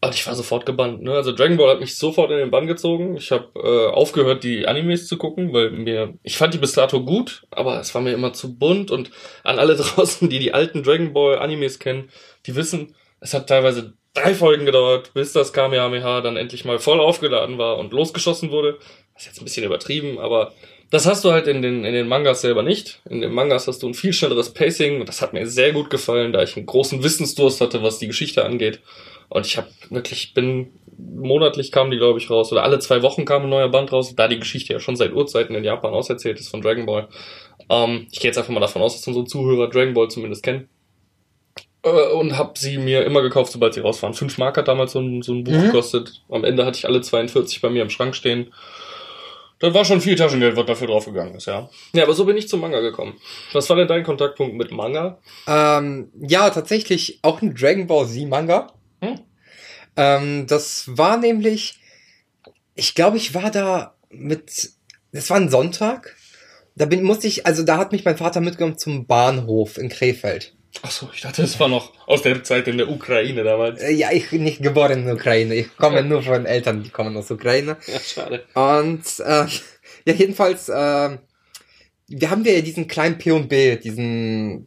Und 0.02 0.14
ich 0.14 0.26
war 0.26 0.34
sofort 0.34 0.66
gebannt. 0.66 1.02
Ne? 1.02 1.12
Also 1.12 1.30
Dragon 1.30 1.56
Ball 1.56 1.70
hat 1.70 1.80
mich 1.80 1.96
sofort 1.96 2.32
in 2.32 2.38
den 2.38 2.50
Bann 2.50 2.66
gezogen. 2.66 3.16
Ich 3.16 3.30
habe 3.30 3.50
äh, 3.54 3.94
aufgehört, 3.94 4.42
die 4.42 4.66
Animes 4.66 5.06
zu 5.06 5.18
gucken, 5.18 5.52
weil 5.52 5.70
mir 5.70 6.14
ich 6.24 6.36
fand 6.36 6.52
die 6.52 6.58
bis 6.58 6.72
dato 6.72 7.04
gut, 7.04 7.42
aber 7.50 7.78
es 7.78 7.94
war 7.94 8.02
mir 8.02 8.12
immer 8.12 8.32
zu 8.32 8.58
bunt. 8.58 8.90
Und 8.90 9.12
an 9.44 9.60
alle 9.60 9.76
draußen, 9.76 10.28
die 10.28 10.40
die 10.40 10.52
alten 10.52 10.82
Dragon 10.82 11.12
Ball 11.12 11.38
Animes 11.38 11.78
kennen, 11.78 12.10
die 12.46 12.56
wissen, 12.56 12.96
es 13.20 13.34
hat 13.34 13.48
teilweise 13.48 13.92
drei 14.14 14.34
Folgen 14.34 14.66
gedauert, 14.66 15.12
bis 15.14 15.32
das 15.32 15.52
Kamehameha 15.52 16.22
dann 16.22 16.36
endlich 16.36 16.64
mal 16.64 16.80
voll 16.80 16.98
aufgeladen 16.98 17.58
war 17.58 17.78
und 17.78 17.92
losgeschossen 17.92 18.50
wurde. 18.50 18.78
Das 19.14 19.22
ist 19.22 19.26
jetzt 19.26 19.40
ein 19.40 19.44
bisschen 19.44 19.64
übertrieben, 19.64 20.18
aber 20.18 20.54
das 20.90 21.06
hast 21.06 21.24
du 21.24 21.30
halt 21.32 21.46
in 21.46 21.62
den, 21.62 21.84
in 21.84 21.94
den 21.94 22.08
Mangas 22.08 22.40
selber 22.42 22.62
nicht. 22.62 23.00
In 23.08 23.20
den 23.20 23.32
Mangas 23.32 23.68
hast 23.68 23.82
du 23.82 23.88
ein 23.88 23.94
viel 23.94 24.12
schnelleres 24.12 24.52
Pacing 24.52 25.00
und 25.00 25.08
das 25.08 25.22
hat 25.22 25.32
mir 25.32 25.46
sehr 25.46 25.72
gut 25.72 25.88
gefallen, 25.90 26.32
da 26.32 26.42
ich 26.42 26.56
einen 26.56 26.66
großen 26.66 27.02
Wissensdurst 27.02 27.60
hatte, 27.60 27.82
was 27.82 27.98
die 27.98 28.08
Geschichte 28.08 28.44
angeht. 28.44 28.80
Und 29.28 29.46
ich 29.46 29.56
habe 29.56 29.68
wirklich, 29.90 30.34
bin 30.34 30.68
monatlich 30.98 31.70
kamen 31.72 31.90
die, 31.90 31.96
glaube 31.98 32.18
ich, 32.18 32.28
raus, 32.28 32.50
oder 32.52 32.64
alle 32.64 32.78
zwei 32.80 33.02
Wochen 33.02 33.24
kam 33.24 33.44
ein 33.44 33.48
neuer 33.48 33.68
Band 33.68 33.92
raus, 33.92 34.14
da 34.16 34.26
die 34.28 34.38
Geschichte 34.40 34.72
ja 34.72 34.80
schon 34.80 34.96
seit 34.96 35.12
Urzeiten 35.12 35.54
in 35.54 35.64
Japan 35.64 35.94
auserzählt 35.94 36.38
ist 36.40 36.48
von 36.48 36.60
Dragon 36.60 36.84
Ball. 36.86 37.08
Ähm, 37.70 38.08
ich 38.10 38.18
gehe 38.18 38.28
jetzt 38.28 38.36
einfach 38.38 38.52
mal 38.52 38.60
davon 38.60 38.82
aus, 38.82 38.96
dass 38.96 39.06
unsere 39.06 39.24
Zuhörer 39.24 39.70
Dragon 39.70 39.94
Ball 39.94 40.08
zumindest 40.08 40.42
kennen. 40.42 40.68
Äh, 41.82 42.12
und 42.12 42.36
habe 42.36 42.58
sie 42.58 42.76
mir 42.78 43.04
immer 43.04 43.22
gekauft, 43.22 43.52
sobald 43.52 43.74
sie 43.74 43.80
raus 43.80 44.02
waren. 44.02 44.12
Fünf 44.14 44.36
Mark 44.38 44.56
hat 44.56 44.68
damals 44.68 44.92
so 44.92 44.98
ein, 45.00 45.22
so 45.22 45.32
ein 45.32 45.44
Buch 45.44 45.52
Mhm. 45.54 45.66
gekostet. 45.66 46.22
Am 46.28 46.44
Ende 46.44 46.66
hatte 46.66 46.78
ich 46.78 46.86
alle 46.86 47.00
42 47.00 47.60
bei 47.62 47.70
mir 47.70 47.82
im 47.82 47.90
Schrank 47.90 48.14
stehen. 48.16 48.52
Das 49.60 49.74
war 49.74 49.84
schon 49.84 50.00
viel 50.00 50.16
Taschengeld, 50.16 50.56
was 50.56 50.64
dafür 50.64 50.86
draufgegangen 50.86 51.34
ist, 51.34 51.46
ja. 51.46 51.68
Ja, 51.92 52.04
aber 52.04 52.14
so 52.14 52.24
bin 52.24 52.36
ich 52.36 52.48
zum 52.48 52.60
Manga 52.60 52.80
gekommen. 52.80 53.20
Was 53.52 53.68
war 53.68 53.76
denn 53.76 53.88
dein 53.88 54.04
Kontaktpunkt 54.04 54.56
mit 54.56 54.72
Manga? 54.72 55.20
Ähm, 55.46 56.10
ja, 56.18 56.48
tatsächlich 56.48 57.20
auch 57.22 57.42
ein 57.42 57.54
Dragon 57.54 57.86
Ball 57.86 58.08
Z 58.08 58.26
Manga. 58.26 58.72
Hm? 59.02 59.20
Ähm, 59.96 60.46
das 60.46 60.96
war 60.96 61.18
nämlich, 61.18 61.78
ich 62.74 62.94
glaube, 62.94 63.18
ich 63.18 63.34
war 63.34 63.50
da 63.50 63.94
mit, 64.08 64.70
das 65.12 65.28
war 65.28 65.36
ein 65.36 65.50
Sonntag. 65.50 66.16
Da 66.74 66.86
bin, 66.86 67.02
musste 67.02 67.26
ich, 67.26 67.44
also 67.44 67.62
da 67.62 67.76
hat 67.76 67.92
mich 67.92 68.06
mein 68.06 68.16
Vater 68.16 68.40
mitgenommen 68.40 68.78
zum 68.78 69.06
Bahnhof 69.06 69.76
in 69.76 69.90
Krefeld. 69.90 70.56
Ach 70.82 70.90
so, 70.90 71.10
ich 71.12 71.20
dachte, 71.20 71.42
das 71.42 71.58
war 71.58 71.68
noch 71.68 71.92
aus 72.06 72.22
der 72.22 72.42
Zeit 72.44 72.68
in 72.68 72.78
der 72.78 72.88
Ukraine 72.88 73.42
damals. 73.42 73.82
Äh, 73.82 73.92
Ja, 73.92 74.12
ich 74.12 74.30
bin 74.30 74.44
nicht 74.44 74.62
geboren 74.62 75.00
in 75.00 75.04
der 75.04 75.14
Ukraine. 75.14 75.54
Ich 75.54 75.76
komme 75.76 76.02
nur 76.04 76.22
von 76.22 76.46
Eltern, 76.46 76.82
die 76.82 76.90
kommen 76.90 77.16
aus 77.16 77.26
der 77.26 77.36
Ukraine. 77.36 77.76
Ja, 77.86 77.98
schade. 77.98 78.44
Und 78.54 79.04
äh, 79.20 79.46
ja, 80.06 80.14
jedenfalls 80.14 80.68
äh, 80.68 81.18
wir 82.10 82.30
haben 82.30 82.44
ja 82.44 82.60
diesen 82.60 82.88
kleinen 82.88 83.18
P&B, 83.18 83.76
diesen 83.76 84.66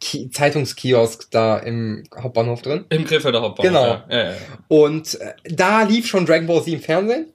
Ki 0.00 0.30
Zeitungskiosk 0.30 1.30
da 1.30 1.58
im 1.58 2.04
Hauptbahnhof 2.18 2.62
drin. 2.62 2.84
Im 2.88 3.04
Krefelder 3.04 3.42
Hauptbahnhof. 3.42 3.70
Genau. 3.72 3.86
Ja, 3.86 4.04
ja, 4.24 4.30
ja. 4.32 4.36
Und 4.68 5.20
äh, 5.20 5.34
da 5.44 5.82
lief 5.82 6.06
schon 6.06 6.26
Dragon 6.26 6.46
Ball 6.46 6.62
Z 6.64 6.72
im 6.72 6.80
Fernsehen. 6.80 7.32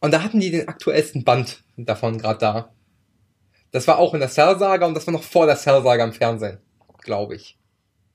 Und 0.00 0.12
da 0.12 0.22
hatten 0.22 0.38
die 0.38 0.50
den 0.50 0.68
aktuellsten 0.68 1.24
Band 1.24 1.62
davon 1.76 2.18
gerade 2.18 2.38
da. 2.38 2.74
Das 3.70 3.88
war 3.88 3.98
auch 3.98 4.12
in 4.12 4.20
der 4.20 4.28
Cell-Saga 4.28 4.86
und 4.86 4.94
das 4.94 5.06
war 5.06 5.12
noch 5.14 5.22
vor 5.22 5.46
der 5.46 5.56
Cell-Saga 5.56 6.04
im 6.04 6.12
Fernsehen, 6.12 6.58
glaube 7.04 7.36
ich. 7.36 7.58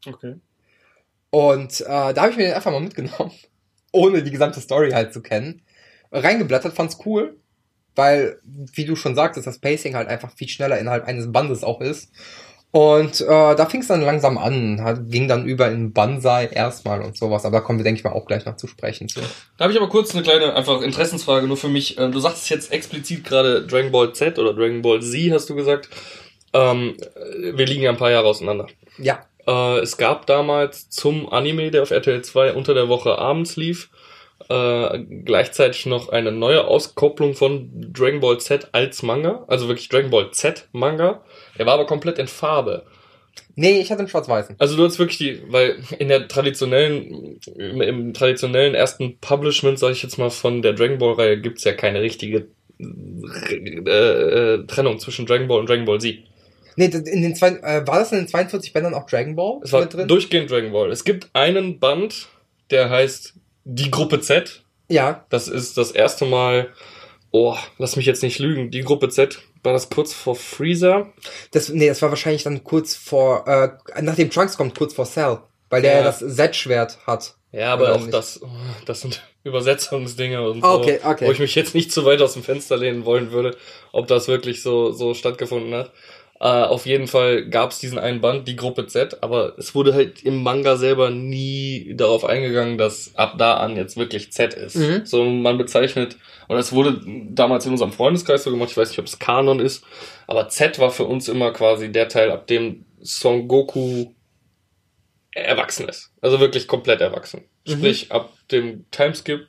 Okay. 0.06 0.36
Und 1.30 1.82
äh, 1.82 1.86
da 1.86 2.16
habe 2.18 2.32
ich 2.32 2.38
mir 2.38 2.46
den 2.46 2.54
einfach 2.54 2.72
mal 2.72 2.80
mitgenommen, 2.80 3.32
ohne 3.92 4.24
die 4.24 4.32
gesamte 4.32 4.60
Story 4.62 4.92
halt 4.92 5.14
zu 5.14 5.22
kennen. 5.22 5.62
Reingeblättert, 6.12 6.74
fand's 6.74 6.98
cool, 7.06 7.38
weil, 7.96 8.40
wie 8.44 8.86
du 8.86 8.96
schon 8.96 9.16
sagtest, 9.16 9.46
das 9.46 9.60
Pacing 9.60 9.96
halt 9.96 10.08
einfach 10.08 10.32
viel 10.36 10.50
schneller 10.50 10.80
innerhalb 10.80 11.06
eines 11.06 11.32
Bandes 11.32 11.64
auch 11.64 11.82
ist. 11.82 12.12
Und 12.72 13.22
äh, 13.22 13.26
da 13.26 13.66
fing 13.66 13.82
es 13.82 13.88
dann 13.88 14.02
langsam 14.02 14.38
an, 14.38 14.84
hat, 14.84 15.10
ging 15.10 15.28
dann 15.28 15.48
über 15.48 15.72
in 15.72 15.92
Banzai 15.92 16.46
erstmal 16.46 17.02
und 17.02 17.18
sowas, 17.18 17.44
aber 17.44 17.58
da 17.58 17.62
kommen 17.62 17.80
wir, 17.80 17.84
denke 17.84 17.98
ich 17.98 18.04
mal, 18.04 18.12
auch 18.14 18.28
gleich 18.28 18.46
noch 18.46 18.58
zu 18.58 18.68
sprechen. 18.68 19.10
Zu. 19.10 19.22
Da 19.58 19.64
habe 19.64 19.74
ich 19.74 19.80
aber 19.80 19.90
kurz 19.90 20.14
eine 20.14 20.22
kleine 20.22 20.54
einfach 20.54 20.82
Interessensfrage 20.82 21.48
nur 21.48 21.58
für 21.58 21.68
mich. 21.68 21.98
Äh, 21.98 22.12
Du 22.12 22.20
sagst 22.20 22.48
jetzt 22.52 22.72
explizit 22.72 23.24
gerade 23.24 23.66
Dragon 23.66 23.92
Ball 23.92 24.14
Z 24.14 24.38
oder 24.38 24.54
Dragon 24.54 24.84
Ball 24.84 25.02
Z, 25.02 25.32
hast 25.32 25.50
du 25.50 25.56
gesagt. 25.56 25.90
Ähm, 26.54 26.96
äh, 27.16 27.58
wir 27.58 27.66
liegen 27.66 27.84
ja 27.84 27.90
ein 27.92 27.98
paar 27.98 28.12
Jahre 28.12 28.28
auseinander. 28.28 28.68
Ja, 28.98 29.26
Äh, 29.48 29.80
es 29.80 29.98
gab 29.98 30.26
damals 30.28 30.90
zum 30.90 31.32
Anime, 31.32 31.72
der 31.72 31.82
auf 31.84 31.92
RTL 31.92 32.22
2 32.22 32.54
unter 32.54 32.74
der 32.74 32.88
Woche 32.90 33.18
abends 33.18 33.56
lief, 33.56 33.90
äh, 34.50 35.00
gleichzeitig 35.26 35.86
noch 35.86 36.10
eine 36.10 36.32
neue 36.32 36.66
Auskopplung 36.68 37.34
von 37.36 37.70
Dragon 37.94 38.20
Ball 38.20 38.40
Z 38.40 38.70
als 38.74 39.02
Manga. 39.04 39.46
Also 39.48 39.68
wirklich 39.68 39.90
Dragon 39.90 40.12
Ball 40.12 40.32
Z 40.32 40.68
Manga. 40.72 41.24
Der 41.58 41.66
war 41.66 41.74
aber 41.76 41.86
komplett 41.86 42.20
in 42.20 42.28
Farbe. 42.28 42.84
nee, 43.56 43.80
ich 43.80 43.92
hatte 43.92 44.00
einen 44.00 44.08
schwarz-weißen. 44.10 44.56
Also 44.60 44.76
du 44.78 44.84
hast 44.86 45.00
wirklich 45.00 45.18
die, 45.18 45.42
weil 45.52 45.78
in 46.00 46.08
der 46.10 46.28
traditionellen, 46.28 47.40
im, 47.58 47.82
im 47.82 48.14
traditionellen 48.14 48.76
ersten 48.76 49.18
Publishment, 49.20 49.78
sage 49.80 49.94
ich 49.94 50.04
jetzt 50.04 50.18
mal, 50.18 50.30
von 50.30 50.62
der 50.62 50.74
Dragon 50.74 50.98
Ball 50.98 51.14
Reihe 51.14 51.40
gibt's 51.40 51.64
ja 51.64 51.74
keine 51.74 52.02
richtige 52.02 52.48
äh, 52.80 54.54
äh, 54.56 54.66
Trennung 54.68 55.00
zwischen 55.00 55.26
Dragon 55.26 55.48
Ball 55.48 55.60
und 55.60 55.70
Dragon 55.70 55.86
Ball 55.86 56.00
Z. 56.00 56.20
Nee, 56.76 56.86
in 56.86 57.22
den 57.22 57.36
zwei, 57.36 57.50
äh, 57.50 57.86
war 57.88 58.00
das 58.00 58.12
in 58.12 58.20
den 58.20 58.28
42 58.28 58.74
Bändern 58.74 58.94
auch 58.94 59.06
Dragon 59.06 59.36
Ball 59.36 59.60
Es 59.64 59.72
war 59.72 59.86
drin? 59.86 60.08
durchgehend 60.08 60.50
Dragon 60.50 60.72
Ball. 60.72 60.92
Es 60.92 61.04
gibt 61.04 61.30
einen 61.34 61.80
Band, 61.80 62.28
der 62.72 62.90
heißt 62.90 63.34
Die 63.66 63.92
Gruppe 63.92 64.22
Z. 64.22 64.64
ja, 64.88 65.26
Das 65.30 65.48
ist 65.48 65.78
das 65.78 65.92
erste 65.92 66.26
Mal, 66.26 66.70
oh, 67.32 67.56
lass 67.78 67.96
mich 67.96 68.06
jetzt 68.06 68.24
nicht 68.24 68.40
lügen, 68.40 68.72
die 68.72 68.82
Gruppe 68.82 69.10
Z. 69.10 69.40
War 69.64 69.74
das 69.74 69.90
kurz 69.90 70.14
vor 70.14 70.36
Freezer? 70.36 71.12
das, 71.52 71.68
nee, 71.70 71.88
das 71.88 72.02
war 72.02 72.10
wahrscheinlich 72.10 72.44
dann 72.44 72.64
kurz 72.64 72.96
vor, 72.96 73.46
äh, 73.48 74.02
nachdem 74.02 74.30
Trunks 74.30 74.56
kommt, 74.56 74.78
kurz 74.78 74.94
vor 74.94 75.06
Cell, 75.06 75.40
weil 75.70 75.82
der 75.82 75.92
Ja. 75.92 75.98
ja 76.00 76.04
das 76.06 76.20
Z-Schwert 76.20 76.98
hat. 77.06 77.36
Ja, 77.52 77.74
aber 77.74 77.96
auch 77.96 78.00
nicht? 78.00 78.14
das, 78.14 78.42
oh, 78.42 78.48
das 78.86 79.02
sind 79.02 79.22
Übersetzungsdinge 79.44 80.48
und 80.48 80.62
so, 80.62 80.68
okay, 80.68 81.00
okay. 81.04 81.28
wo 81.28 81.32
ich 81.32 81.40
mich 81.40 81.56
jetzt 81.56 81.74
nicht 81.76 81.92
zu 81.92 82.06
weit 82.06 82.22
aus 82.22 82.34
dem 82.34 82.44
Fenster 82.44 82.78
lehnen 82.78 83.06
wollen 83.06 83.32
würde, 83.32 83.58
ob 83.92 84.08
das 84.08 84.28
wirklich 84.28 84.62
so, 84.62 84.92
so 84.92 85.14
stattgefunden 85.14 85.74
hat. 85.74 85.92
Äh, 86.42 86.46
auf 86.46 86.86
jeden 86.86 87.08
Fall 87.08 87.50
gab 87.50 87.72
es 87.72 87.80
diesen 87.80 88.00
einen 88.00 88.22
Band, 88.22 88.48
die 88.48 88.56
Gruppe 88.56 88.88
Z, 88.88 89.22
aber 89.24 89.58
es 89.58 89.76
wurde 89.76 89.94
halt 89.94 90.24
im 90.24 90.42
Manga 90.42 90.78
selber 90.78 91.10
nie 91.10 91.94
darauf 91.96 92.24
eingegangen, 92.24 92.78
dass 92.78 93.14
ab 93.16 93.36
da 93.38 93.58
an 93.58 93.76
jetzt 93.76 93.98
wirklich 93.98 94.32
Z 94.32 94.54
ist. 94.54 94.76
Mhm. 94.76 95.06
So 95.06 95.26
man 95.26 95.58
bezeichnet, 95.58 96.18
und 96.48 96.58
es 96.58 96.72
wurde 96.72 97.02
damals 97.32 97.66
in 97.66 97.74
unserem 97.74 97.92
Freundeskreis 97.92 98.44
so 98.44 98.52
gemacht, 98.52 98.72
ich 98.72 98.78
weiß 98.78 98.90
nicht, 98.90 99.00
ob 99.00 99.06
es 99.06 99.20
Kanon 99.20 99.60
ist, 99.60 99.84
aber 100.28 100.48
Z 100.48 100.80
war 100.80 100.92
für 100.92 101.06
uns 101.06 101.28
immer 101.28 101.52
quasi 101.52 101.92
der 101.92 102.08
Teil, 102.08 102.32
ab 102.32 102.48
dem 102.48 102.86
Son 103.02 103.50
Goku 103.50 104.14
erwachsen 105.32 105.90
ist. 105.90 106.14
Also 106.22 106.40
wirklich 106.40 106.68
komplett 106.68 107.02
erwachsen. 107.02 107.44
Mhm. 107.68 107.72
Sprich, 107.72 108.12
ab 108.14 108.32
dem 108.50 108.90
Timeskip 108.92 109.48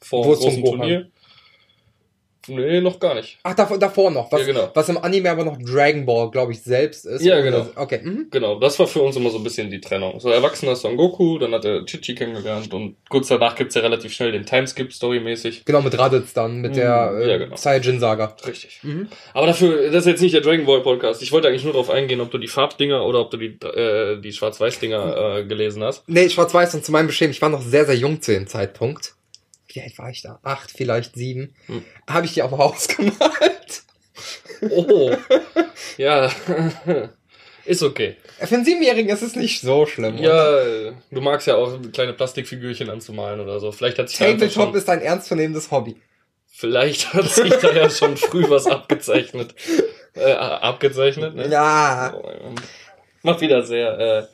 vor 0.00 0.24
Wo 0.24 0.34
großen? 0.34 0.64
Turnier. 0.64 1.10
Nee, 2.48 2.80
noch 2.80 2.98
gar 3.00 3.14
nicht. 3.14 3.38
Ach, 3.42 3.54
davor, 3.54 3.78
davor 3.78 4.10
noch, 4.10 4.30
was, 4.32 4.40
Ja, 4.40 4.46
genau. 4.46 4.70
was 4.74 4.88
im 4.88 4.98
Anime 4.98 5.30
aber 5.30 5.44
noch 5.44 5.56
Dragon 5.58 6.04
Ball, 6.06 6.30
glaube 6.30 6.52
ich, 6.52 6.62
selbst 6.62 7.06
ist. 7.06 7.22
Ja, 7.24 7.40
genau. 7.40 7.66
Okay, 7.76 8.00
mhm. 8.02 8.26
Genau, 8.30 8.58
das 8.58 8.78
war 8.78 8.86
für 8.86 9.00
uns 9.02 9.16
immer 9.16 9.30
so 9.30 9.38
ein 9.38 9.44
bisschen 9.44 9.70
die 9.70 9.80
Trennung. 9.80 10.18
So 10.20 10.30
erwachsener 10.30 10.76
Son 10.76 10.96
Goku, 10.96 11.38
dann 11.38 11.52
hat 11.52 11.64
er 11.64 11.84
Chichi 11.84 12.14
kennengelernt 12.14 12.72
und 12.72 12.96
kurz 13.08 13.28
danach 13.28 13.54
gibt's 13.54 13.74
ja 13.74 13.82
relativ 13.82 14.12
schnell 14.12 14.32
den 14.32 14.44
Timeskip 14.46 14.92
storymäßig. 14.92 15.64
Genau, 15.64 15.80
mit 15.82 15.96
Raditz 15.98 16.32
dann, 16.32 16.60
mit 16.60 16.72
Mhm, 16.72 16.76
der 16.76 17.12
äh, 17.20 17.30
ja, 17.30 17.36
genau. 17.38 17.56
Saiyajin-Saga. 17.56 18.36
Richtig. 18.46 18.80
Mhm. 18.82 19.08
Aber 19.34 19.46
dafür, 19.46 19.90
das 19.90 20.04
ist 20.04 20.06
jetzt 20.06 20.20
nicht 20.22 20.34
der 20.34 20.40
Dragon 20.40 20.66
Ball 20.66 20.80
Podcast. 20.82 21.22
Ich 21.22 21.32
wollte 21.32 21.48
eigentlich 21.48 21.64
nur 21.64 21.72
darauf 21.72 21.90
eingehen, 21.90 22.20
ob 22.20 22.30
du 22.30 22.38
die 22.38 22.48
Farbdinger 22.48 23.04
oder 23.04 23.20
ob 23.20 23.30
du 23.30 23.36
die, 23.36 23.58
äh, 23.66 24.20
die 24.20 24.32
Schwarz-Weiß-Dinger 24.32 25.38
äh, 25.38 25.44
gelesen 25.44 25.82
hast. 25.82 26.08
Nee, 26.08 26.28
schwarz-weiß 26.28 26.74
und 26.74 26.84
zu 26.84 26.92
meinem 26.92 27.06
Beschämen, 27.08 27.32
ich 27.32 27.42
war 27.42 27.48
noch 27.48 27.62
sehr, 27.62 27.84
sehr 27.86 27.96
jung 27.96 28.20
zu 28.22 28.32
dem 28.32 28.46
Zeitpunkt. 28.46 29.14
Wie 29.78 29.82
alt 29.82 29.96
war 29.96 30.10
ich 30.10 30.22
da? 30.22 30.40
Acht, 30.42 30.72
vielleicht 30.72 31.14
sieben. 31.14 31.54
Hm. 31.66 31.84
Habe 32.08 32.26
ich 32.26 32.34
die 32.34 32.42
auf 32.42 32.50
Haus 32.50 32.88
gemalt. 32.96 33.82
Oh. 34.70 35.12
ja. 35.96 36.32
ist 37.64 37.84
okay. 37.84 38.16
Für 38.40 38.56
einen 38.56 38.64
Siebenjährigen 38.64 39.08
ist 39.08 39.22
es 39.22 39.36
nicht 39.36 39.60
so 39.60 39.86
schlimm. 39.86 40.18
Ja, 40.18 40.90
du 41.12 41.20
magst 41.20 41.46
ja 41.46 41.54
auch 41.54 41.78
kleine 41.92 42.12
Plastikfigürchen 42.12 42.90
anzumalen 42.90 43.38
oder 43.38 43.60
so. 43.60 43.70
Vielleicht 43.70 44.00
hat 44.00 44.08
sich 44.08 44.18
Tabletop 44.18 44.74
ist 44.74 44.88
ein 44.88 45.00
ernstzunehmendes 45.00 45.70
Hobby. 45.70 45.94
vielleicht 46.48 47.14
hat 47.14 47.28
sich 47.28 47.54
da 47.54 47.70
ja 47.70 47.88
schon 47.88 48.16
früh 48.16 48.50
was 48.50 48.66
abgezeichnet. 48.66 49.54
Äh, 50.14 50.32
abgezeichnet, 50.32 51.36
ne? 51.36 51.46
Ja. 51.48 52.12
Oh, 52.12 52.28
Macht 53.22 53.40
wieder 53.40 53.62
sehr 53.62 53.98
äh, 54.00 54.26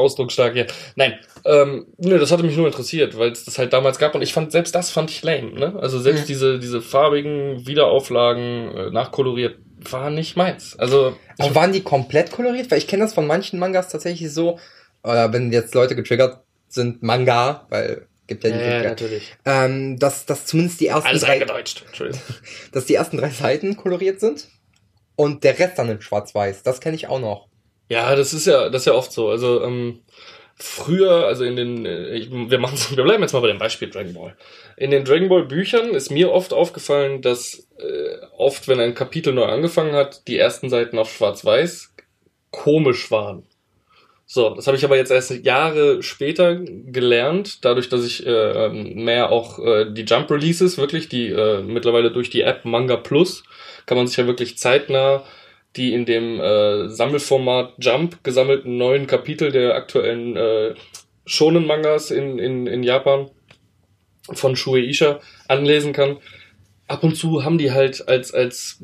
ausdrucksstark 0.00 0.54
hier. 0.54 0.66
Nein, 0.96 1.18
ähm, 1.44 1.86
nö, 1.98 2.18
das 2.18 2.32
hatte 2.32 2.42
mich 2.42 2.56
nur 2.56 2.66
interessiert, 2.66 3.16
weil 3.18 3.30
es 3.30 3.44
das 3.44 3.58
halt 3.58 3.72
damals 3.72 3.98
gab 3.98 4.14
und 4.14 4.22
ich 4.22 4.32
fand, 4.32 4.50
selbst 4.52 4.74
das 4.74 4.90
fand 4.90 5.10
ich 5.10 5.22
lame, 5.22 5.52
ne? 5.52 5.78
Also 5.80 6.00
selbst 6.00 6.22
Mhm. 6.24 6.26
diese, 6.26 6.58
diese 6.58 6.82
farbigen 6.82 7.66
Wiederauflagen, 7.66 8.76
äh, 8.76 8.90
nachkoloriert, 8.90 9.58
war 9.90 10.10
nicht 10.10 10.36
meins. 10.36 10.78
Also, 10.78 11.16
Aber 11.38 11.54
waren 11.54 11.72
die 11.72 11.82
komplett 11.82 12.30
koloriert? 12.32 12.70
Weil 12.70 12.78
ich 12.78 12.86
kenne 12.86 13.02
das 13.04 13.14
von 13.14 13.26
manchen 13.26 13.58
Mangas 13.58 13.88
tatsächlich 13.88 14.32
so, 14.32 14.58
oder 15.02 15.32
wenn 15.32 15.52
jetzt 15.52 15.74
Leute 15.74 15.96
getriggert 15.96 16.40
sind, 16.68 17.02
Manga, 17.02 17.66
weil 17.70 18.06
gibt 18.26 18.44
ja 18.44 18.50
die 18.50 18.58
ja, 18.58 18.82
natürlich. 18.90 19.34
ähm, 19.44 19.98
dass, 19.98 20.24
dass 20.26 20.46
zumindest 20.46 20.80
die 20.80 20.86
ersten 20.86 21.08
Alles 21.08 21.22
drei, 21.22 21.32
eingedeutscht. 21.32 21.82
Entschuldigung. 21.86 22.20
dass 22.72 22.84
die 22.84 22.94
ersten 22.94 23.16
drei 23.16 23.30
Seiten 23.30 23.76
koloriert 23.76 24.20
sind 24.20 24.46
und 25.16 25.42
der 25.42 25.58
Rest 25.58 25.78
dann 25.78 25.88
in 25.88 26.00
Schwarz-Weiß. 26.00 26.62
Das 26.62 26.80
kenne 26.80 26.94
ich 26.94 27.08
auch 27.08 27.18
noch. 27.18 27.48
Ja, 27.90 28.14
das 28.14 28.32
ist 28.32 28.46
ja, 28.46 28.68
das 28.68 28.82
ist 28.82 28.86
ja 28.86 28.94
oft 28.94 29.10
so. 29.12 29.30
Also 29.30 29.64
ähm, 29.64 29.98
früher, 30.54 31.26
also 31.26 31.44
in 31.44 31.56
den, 31.56 31.84
äh, 31.84 32.14
ich, 32.14 32.30
wir 32.30 32.58
machen, 32.58 32.78
wir 32.96 33.02
bleiben 33.02 33.22
jetzt 33.22 33.32
mal 33.32 33.40
bei 33.40 33.48
dem 33.48 33.58
Beispiel 33.58 33.90
Dragon 33.90 34.14
Ball. 34.14 34.36
In 34.76 34.92
den 34.92 35.04
Dragon 35.04 35.28
Ball 35.28 35.44
Büchern 35.44 35.90
ist 35.90 36.10
mir 36.10 36.30
oft 36.30 36.52
aufgefallen, 36.52 37.20
dass 37.20 37.66
äh, 37.78 38.24
oft, 38.38 38.68
wenn 38.68 38.78
ein 38.78 38.94
Kapitel 38.94 39.34
neu 39.34 39.44
angefangen 39.44 39.92
hat, 39.94 40.28
die 40.28 40.38
ersten 40.38 40.70
Seiten 40.70 40.98
auf 40.98 41.12
Schwarz-Weiß 41.12 41.92
komisch 42.52 43.10
waren. 43.10 43.42
So, 44.24 44.50
das 44.50 44.68
habe 44.68 44.76
ich 44.76 44.84
aber 44.84 44.96
jetzt 44.96 45.10
erst 45.10 45.44
Jahre 45.44 46.04
später 46.04 46.54
gelernt, 46.54 47.64
dadurch, 47.64 47.88
dass 47.88 48.06
ich 48.06 48.24
äh, 48.24 48.30
ähm, 48.66 49.02
mehr 49.04 49.32
auch 49.32 49.58
äh, 49.58 49.92
die 49.92 50.04
Jump 50.04 50.30
Releases 50.30 50.78
wirklich, 50.78 51.08
die 51.08 51.30
äh, 51.30 51.62
mittlerweile 51.62 52.12
durch 52.12 52.30
die 52.30 52.42
App 52.42 52.64
Manga 52.64 52.96
Plus 52.96 53.42
kann 53.86 53.98
man 53.98 54.06
sich 54.06 54.16
ja 54.16 54.28
wirklich 54.28 54.56
zeitnah 54.58 55.24
die 55.76 55.92
in 55.94 56.04
dem 56.04 56.40
äh, 56.40 56.88
Sammelformat 56.88 57.74
Jump 57.78 58.22
gesammelten 58.24 58.76
neuen 58.76 59.06
Kapitel 59.06 59.52
der 59.52 59.74
aktuellen 59.74 60.36
äh, 60.36 60.74
Shonen-Mangas 61.26 62.10
in, 62.10 62.38
in, 62.38 62.66
in 62.66 62.82
Japan 62.82 63.30
von 64.32 64.56
Shueisha 64.56 65.20
anlesen 65.48 65.92
kann. 65.92 66.18
Ab 66.88 67.04
und 67.04 67.14
zu 67.14 67.44
haben 67.44 67.56
die 67.56 67.70
halt 67.70 68.08
als, 68.08 68.34
als, 68.34 68.82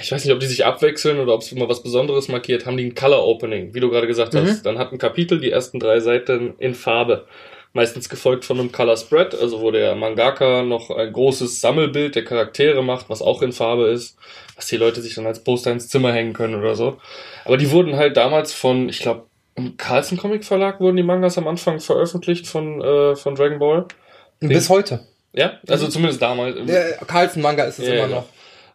ich 0.00 0.10
weiß 0.10 0.24
nicht, 0.24 0.34
ob 0.34 0.40
die 0.40 0.46
sich 0.46 0.64
abwechseln 0.64 1.20
oder 1.20 1.34
ob 1.34 1.42
es 1.42 1.52
immer 1.52 1.68
was 1.68 1.84
Besonderes 1.84 2.26
markiert, 2.26 2.66
haben 2.66 2.76
die 2.76 2.84
ein 2.84 2.96
Color 2.96 3.24
Opening, 3.24 3.74
wie 3.74 3.80
du 3.80 3.90
gerade 3.90 4.08
gesagt 4.08 4.34
Mhm. 4.34 4.38
hast. 4.38 4.66
Dann 4.66 4.78
hat 4.78 4.90
ein 4.90 4.98
Kapitel 4.98 5.38
die 5.40 5.52
ersten 5.52 5.78
drei 5.78 6.00
Seiten 6.00 6.54
in 6.58 6.74
Farbe. 6.74 7.26
Meistens 7.72 8.08
gefolgt 8.08 8.44
von 8.44 8.58
einem 8.58 8.72
Color 8.72 8.96
Spread, 8.96 9.34
also 9.40 9.60
wo 9.60 9.70
der 9.70 9.94
Mangaka 9.94 10.62
noch 10.62 10.90
ein 10.90 11.12
großes 11.12 11.60
Sammelbild 11.60 12.16
der 12.16 12.24
Charaktere 12.24 12.82
macht, 12.82 13.08
was 13.08 13.22
auch 13.22 13.42
in 13.42 13.52
Farbe 13.52 13.86
ist, 13.86 14.16
was 14.56 14.66
die 14.66 14.76
Leute 14.76 15.02
sich 15.02 15.14
dann 15.14 15.26
als 15.26 15.42
Poster 15.42 15.72
ins 15.72 15.88
Zimmer 15.88 16.12
hängen 16.12 16.32
können 16.32 16.54
oder 16.54 16.74
so. 16.74 16.98
Aber 17.44 17.56
die 17.56 17.70
wurden 17.70 17.96
halt 17.96 18.16
damals 18.16 18.52
von, 18.52 18.88
ich 18.88 19.00
glaube, 19.00 19.26
im 19.56 19.76
Carlsen 19.76 20.18
Comic 20.18 20.44
Verlag 20.44 20.80
wurden 20.80 20.96
die 20.96 21.02
Mangas 21.02 21.38
am 21.38 21.46
Anfang 21.46 21.78
veröffentlicht 21.80 22.46
von, 22.46 22.80
äh, 22.82 23.14
von 23.16 23.34
Dragon 23.34 23.58
Ball. 23.58 23.86
Bis 24.40 24.68
heute. 24.68 25.06
Ja, 25.32 25.58
also 25.68 25.88
zumindest 25.88 26.22
damals. 26.22 26.56
Der 26.66 26.92
Carlsen 27.06 27.42
Manga 27.42 27.64
ist 27.64 27.78
es 27.78 27.88
Ja, 27.88 27.94
immer 27.94 28.08
ja. 28.08 28.16
noch. 28.16 28.26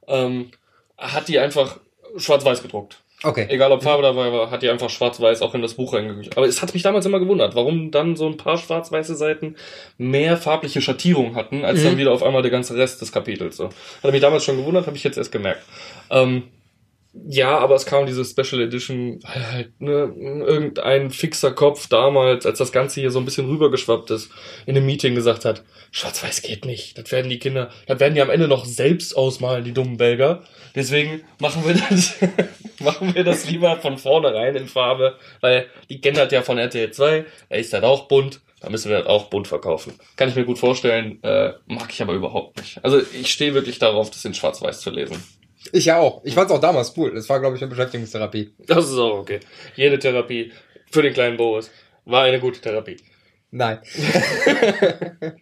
ähm, 0.08 0.52
hat 0.98 1.28
die 1.28 1.40
einfach 1.40 1.80
schwarz-weiß 2.18 2.62
gedruckt. 2.62 3.00
Okay. 3.24 3.48
Egal 3.50 3.72
ob 3.74 3.84
Farbe 3.84 4.02
dabei 4.04 4.32
war, 4.32 4.50
hat 4.50 4.62
die 4.64 4.70
einfach 4.70 4.90
schwarz-weiß 4.90 5.42
auch 5.42 5.54
in 5.54 5.62
das 5.62 5.74
Buch 5.74 5.94
reingemischt. 5.94 6.38
Aber 6.38 6.46
es 6.48 6.62
hat 6.62 6.74
mich 6.74 6.84
damals 6.84 7.06
immer 7.06 7.20
gewundert, 7.20 7.54
warum 7.54 7.92
dann 7.92 8.16
so 8.16 8.26
ein 8.28 8.38
paar 8.38 8.58
schwarz-weiße 8.58 9.16
Seiten 9.16 9.56
mehr 9.98 10.38
farbliche 10.38 10.82
Schattierungen 10.82 11.36
hatten, 11.36 11.66
als 11.66 11.80
Mhm. 11.82 11.84
dann 11.84 11.98
wieder 11.98 12.12
auf 12.14 12.24
einmal 12.24 12.42
der 12.44 12.52
ganze 12.52 12.76
Rest 12.78 13.02
des 13.02 13.12
Kapitels. 13.12 13.58
So. 13.58 13.70
Hat 14.04 14.12
mich 14.12 14.22
damals 14.22 14.46
schon 14.46 14.56
gewundert, 14.58 14.88
habe 14.88 14.96
ich 14.96 15.04
jetzt 15.04 15.18
erst 15.18 15.32
gemerkt. 15.32 15.62
Ähm, 16.10 16.44
Ja, 17.28 17.58
aber 17.58 17.74
es 17.74 17.88
kam 17.88 18.06
diese 18.06 18.24
Special 18.24 18.62
Edition, 18.62 19.20
weil 19.24 19.52
halt 19.52 19.82
ne, 19.82 20.14
irgendein 20.46 21.10
fixer 21.10 21.52
Kopf 21.52 21.88
damals, 21.90 22.46
als 22.46 22.60
das 22.60 22.72
Ganze 22.72 23.02
hier 23.02 23.10
so 23.10 23.18
ein 23.18 23.26
bisschen 23.26 23.50
rübergeschwappt 23.50 24.12
ist, 24.12 24.30
in 24.68 24.78
einem 24.78 24.86
Meeting 24.86 25.16
gesagt 25.16 25.44
hat, 25.44 25.64
Schwarz-Weiß 25.90 26.44
geht 26.44 26.66
nicht. 26.66 27.00
Das 27.00 27.12
werden 27.12 27.32
die 27.32 27.40
Kinder, 27.40 27.70
das 27.88 28.00
werden 28.00 28.14
die 28.14 28.22
am 28.22 28.30
Ende 28.30 28.48
noch 28.48 28.64
selbst 28.64 29.18
ausmalen, 29.18 29.64
die 29.64 29.74
dummen 29.74 29.98
Belger. 29.98 30.44
Deswegen 30.76 31.24
machen 31.40 31.66
wir 31.66 31.74
das, 31.74 32.16
machen 32.80 33.14
wir 33.14 33.24
das 33.24 33.50
lieber 33.50 33.78
von 33.78 33.98
vornherein 33.98 34.56
in 34.56 34.68
Farbe, 34.68 35.18
weil 35.42 35.68
die 35.90 36.02
das 36.02 36.32
ja 36.32 36.42
von 36.42 36.58
RTL 36.58 36.92
2, 36.92 37.26
da 37.50 37.56
ist 37.56 37.74
das 37.74 37.84
auch 37.84 38.08
bunt, 38.08 38.42
da 38.62 38.70
müssen 38.70 38.90
wir 38.90 39.00
das 39.00 39.08
auch 39.08 39.30
bunt 39.30 39.48
verkaufen. 39.48 39.94
Kann 40.16 40.30
ich 40.30 40.36
mir 40.36 40.46
gut 40.46 40.60
vorstellen, 40.60 41.24
äh, 41.24 41.54
mag 41.68 41.90
ich 41.92 42.02
aber 42.02 42.14
überhaupt 42.14 42.58
nicht. 42.58 42.84
Also 42.84 43.00
ich 43.00 43.32
stehe 43.32 43.54
wirklich 43.54 43.80
darauf, 43.80 44.10
das 44.10 44.26
in 44.26 44.34
Schwarz-Weiß 44.34 44.82
zu 44.82 44.90
lesen. 44.90 45.24
Ich 45.72 45.86
ja 45.86 46.00
auch. 46.00 46.22
Ich 46.24 46.36
fand's 46.36 46.52
auch 46.52 46.62
damals 46.62 46.96
cool. 46.98 47.14
Das 47.14 47.28
war, 47.30 47.40
glaube 47.40 47.56
ich, 47.56 47.62
eine 47.62 47.70
Beschäftigungstherapie. 47.70 48.54
Das 48.60 48.90
ist 48.90 48.98
auch 48.98 49.20
okay. 49.20 49.40
Jede 49.76 50.00
Therapie 50.00 50.52
für 50.90 51.02
den 51.02 51.14
kleinen 51.14 51.38
Boris 51.38 51.70
war 52.06 52.24
eine 52.24 52.40
gute 52.40 52.62
Therapie. 52.62 52.98
Nein. 53.52 53.80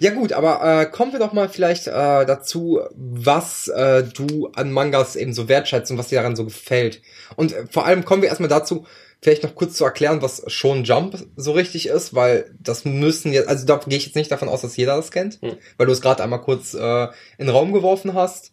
ja 0.00 0.10
gut, 0.10 0.32
aber 0.32 0.82
äh, 0.82 0.86
kommen 0.86 1.12
wir 1.12 1.18
doch 1.18 1.32
mal 1.32 1.48
vielleicht 1.48 1.86
äh, 1.86 1.90
dazu, 1.92 2.80
was 2.94 3.68
äh, 3.68 4.02
du 4.04 4.50
an 4.54 4.72
Mangas 4.72 5.16
eben 5.16 5.32
so 5.32 5.48
wertschätzt 5.48 5.90
und 5.90 5.98
was 5.98 6.08
dir 6.08 6.16
daran 6.20 6.36
so 6.36 6.44
gefällt. 6.44 7.02
Und 7.36 7.52
äh, 7.52 7.64
vor 7.70 7.86
allem 7.86 8.04
kommen 8.04 8.22
wir 8.22 8.28
erstmal 8.28 8.48
dazu, 8.48 8.86
vielleicht 9.22 9.42
noch 9.42 9.54
kurz 9.54 9.74
zu 9.74 9.84
erklären, 9.84 10.22
was 10.22 10.42
schon 10.48 10.84
Jump 10.84 11.16
so 11.36 11.52
richtig 11.52 11.86
ist, 11.88 12.14
weil 12.14 12.50
das 12.60 12.84
müssen 12.84 13.32
jetzt, 13.32 13.48
also 13.48 13.64
da 13.66 13.80
gehe 13.86 13.98
ich 13.98 14.06
jetzt 14.06 14.14
nicht 14.16 14.30
davon 14.30 14.48
aus, 14.48 14.60
dass 14.62 14.76
jeder 14.76 14.96
das 14.96 15.10
kennt, 15.10 15.40
Hm. 15.40 15.56
weil 15.78 15.86
du 15.86 15.92
es 15.92 16.00
gerade 16.02 16.22
einmal 16.22 16.40
kurz 16.42 16.74
äh, 16.74 17.04
in 17.38 17.46
den 17.46 17.50
Raum 17.50 17.72
geworfen 17.72 18.14
hast. 18.14 18.52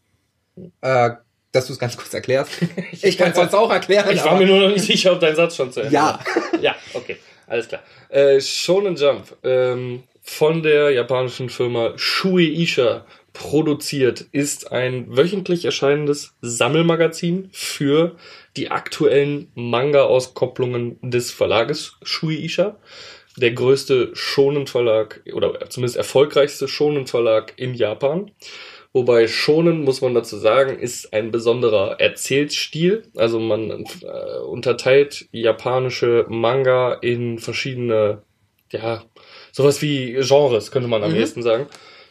Äh, 0.82 1.12
dass 1.52 1.68
du 1.68 1.74
es 1.74 1.80
ganz 1.80 1.96
kurz 1.98 2.12
erklärst. 2.14 2.52
Ich 3.04 3.16
kann 3.18 3.30
es 3.30 3.36
sonst 3.36 3.54
auch 3.54 3.70
erklären. 3.72 4.10
Ich 4.12 4.24
war 4.24 4.38
mir 4.38 4.48
nur 4.48 4.60
noch 4.62 4.70
nicht 4.70 4.86
sicher, 4.88 5.12
ob 5.12 5.20
dein 5.20 5.36
Satz 5.36 5.56
schon 5.56 5.72
zu 5.72 5.82
Ende 5.82 5.94
Ja. 5.94 6.20
war. 6.52 6.60
Ja, 6.62 6.76
okay. 6.96 7.18
Alles 7.46 7.68
klar. 7.68 7.82
Äh, 8.10 8.40
Shonen 8.42 8.96
Jump 8.96 9.36
ähm, 9.44 10.02
von 10.26 10.64
der 10.64 10.92
japanischen 10.92 11.50
Firma 11.50 11.94
Shueisha 11.98 13.06
produziert 13.34 14.22
ist 14.32 14.72
ein 14.72 15.06
wöchentlich 15.16 15.66
erscheinendes 15.66 16.34
Sammelmagazin 16.42 17.50
für 17.52 18.16
die 18.56 18.72
aktuellen 18.72 19.52
Manga-Auskopplungen 19.54 20.98
des 21.02 21.32
Verlages 21.32 21.98
Shueisha. 22.04 22.78
Der 23.36 23.52
größte 23.52 24.12
Shonen-Verlag 24.14 25.22
oder 25.34 25.70
zumindest 25.70 25.98
erfolgreichste 25.98 26.70
Shonen-Verlag 26.70 27.54
in 27.58 27.74
Japan. 27.74 28.32
Wobei 28.94 29.28
Shonen, 29.28 29.84
muss 29.84 30.02
man 30.02 30.14
dazu 30.14 30.38
sagen, 30.38 30.80
ist 30.80 31.14
ein 31.14 31.32
besonderer 31.32 32.00
Erzählstil. 32.00 33.04
Also 33.18 33.40
man 33.40 33.72
äh, 33.72 34.40
unterteilt 34.48 35.28
japanische 35.32 36.28
Manga 36.30 36.94
in 36.94 37.40
verschiedene, 37.40 38.22
ja, 38.72 39.04
sowas 39.54 39.82
wie 39.82 40.18
Genres, 40.20 40.72
könnte 40.72 40.90
man 40.90 41.04
am 41.04 41.12
Mhm. 41.12 41.18
ehesten 41.18 41.44
sagen. 41.44 41.68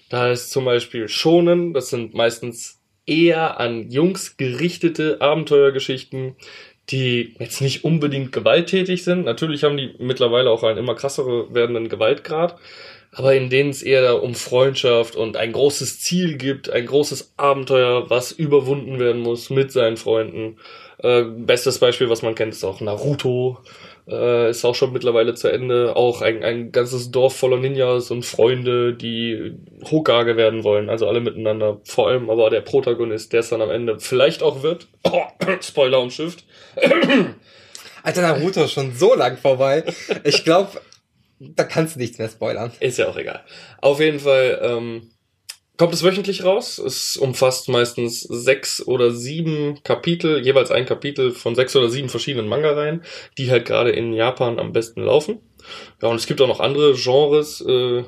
Da 0.08 0.30
ist 0.30 0.50
zum 0.50 0.64
Beispiel 0.64 1.08
Shonen, 1.08 1.75
das 1.75 1.90
sind 1.90 2.14
meistens 2.14 2.80
eher 3.04 3.61
an 3.61 3.90
Jungs 3.90 4.38
gerichtete 4.38 5.20
Abenteuergeschichten, 5.20 6.37
die 6.88 7.34
jetzt 7.38 7.61
nicht 7.61 7.84
unbedingt 7.84 8.32
gewalttätig 8.32 9.04
sind. 9.04 9.25
Natürlich 9.25 9.64
haben 9.64 9.76
die 9.76 9.94
mittlerweile 9.99 10.50
auch 10.50 10.62
einen 10.62 10.78
immer 10.78 10.94
krassere 10.94 11.52
werdenden 11.52 11.90
Gewaltgrad 11.90 12.58
aber 13.14 13.34
in 13.34 13.50
denen 13.50 13.70
es 13.70 13.82
eher 13.82 14.22
um 14.22 14.34
Freundschaft 14.34 15.16
und 15.16 15.37
ein 15.37 15.52
großes 15.52 16.00
Ziel 16.00 16.38
gibt, 16.38 16.70
ein 16.70 16.87
großes 16.87 17.34
Abenteuer, 17.37 18.08
was 18.08 18.32
überwunden 18.32 18.99
werden 18.99 19.20
muss 19.20 19.50
mit 19.50 19.70
seinen 19.70 19.99
Freunden. 19.99 20.56
Äh, 20.99 21.25
bestes 21.25 21.78
Beispiel, 21.78 22.08
was 22.08 22.22
man 22.22 22.34
kennt, 22.34 22.54
ist 22.54 22.64
auch 22.64 22.80
Naruto. 22.80 23.58
Äh, 24.09 24.50
ist 24.50 24.64
auch 24.64 24.75
schon 24.75 24.92
mittlerweile 24.92 25.35
zu 25.35 25.49
Ende. 25.49 25.95
Auch 25.95 26.23
ein, 26.23 26.43
ein 26.43 26.73
ganzes 26.73 27.10
Dorf 27.10 27.36
voller 27.36 27.58
Ninjas 27.58 28.10
und 28.10 28.25
Freunde, 28.25 28.95
die 28.95 29.54
Hokage 29.91 30.36
werden 30.36 30.65
wollen. 30.65 30.91
Also 30.91 31.06
alle 31.06 31.21
miteinander. 31.21 31.80
Vor 31.84 32.08
allem 32.08 32.28
aber 32.28 32.50
der 32.50 32.62
Protagonist, 32.62 33.32
der 33.32 33.41
es 33.41 33.50
dann 33.50 33.62
am 33.62 33.71
Ende 33.71 34.00
vielleicht 34.00 34.43
auch 34.43 34.62
wird. 34.62 34.88
Oh, 35.04 35.23
Spoiler 35.60 36.00
und 36.00 36.12
Shift. 36.12 36.45
Alter, 38.02 38.23
Naruto 38.23 38.65
ist 38.65 38.73
schon 38.73 38.93
so 38.95 39.15
lang 39.15 39.36
vorbei. 39.36 39.84
Ich 40.25 40.43
glaube, 40.43 40.80
da 41.38 41.62
kannst 41.62 41.95
du 41.95 42.00
nichts 42.00 42.19
mehr 42.19 42.28
spoilern. 42.28 42.73
Ist 42.80 42.99
ja 42.99 43.08
auch 43.08 43.17
egal. 43.17 43.45
Auf 43.80 44.00
jeden 44.00 44.19
Fall 44.19 44.60
ähm, 44.62 45.11
kommt 45.82 45.95
es 45.95 46.04
wöchentlich 46.04 46.45
raus. 46.45 46.78
Es 46.78 47.16
umfasst 47.16 47.68
meistens 47.68 48.21
sechs 48.21 48.86
oder 48.86 49.10
sieben 49.10 49.82
Kapitel, 49.82 50.40
jeweils 50.45 50.71
ein 50.71 50.86
Kapitel 50.86 51.32
von 51.32 51.56
sechs 51.56 51.75
oder 51.75 51.88
sieben 51.90 52.08
verschiedenen 52.08 52.47
Manga-Reihen, 52.49 53.02
die 53.36 53.50
halt 53.50 53.64
gerade 53.64 53.90
in 53.90 54.12
Japan 54.12 54.60
am 54.60 54.73
besten 54.73 55.02
laufen. 55.02 55.40
Ja, 56.00 56.06
und 56.06 56.14
es 56.14 56.26
gibt 56.28 56.40
auch 56.40 56.47
noch 56.47 56.60
andere 56.60 56.95
Genres. 56.95 57.60
Äh, 57.62 58.04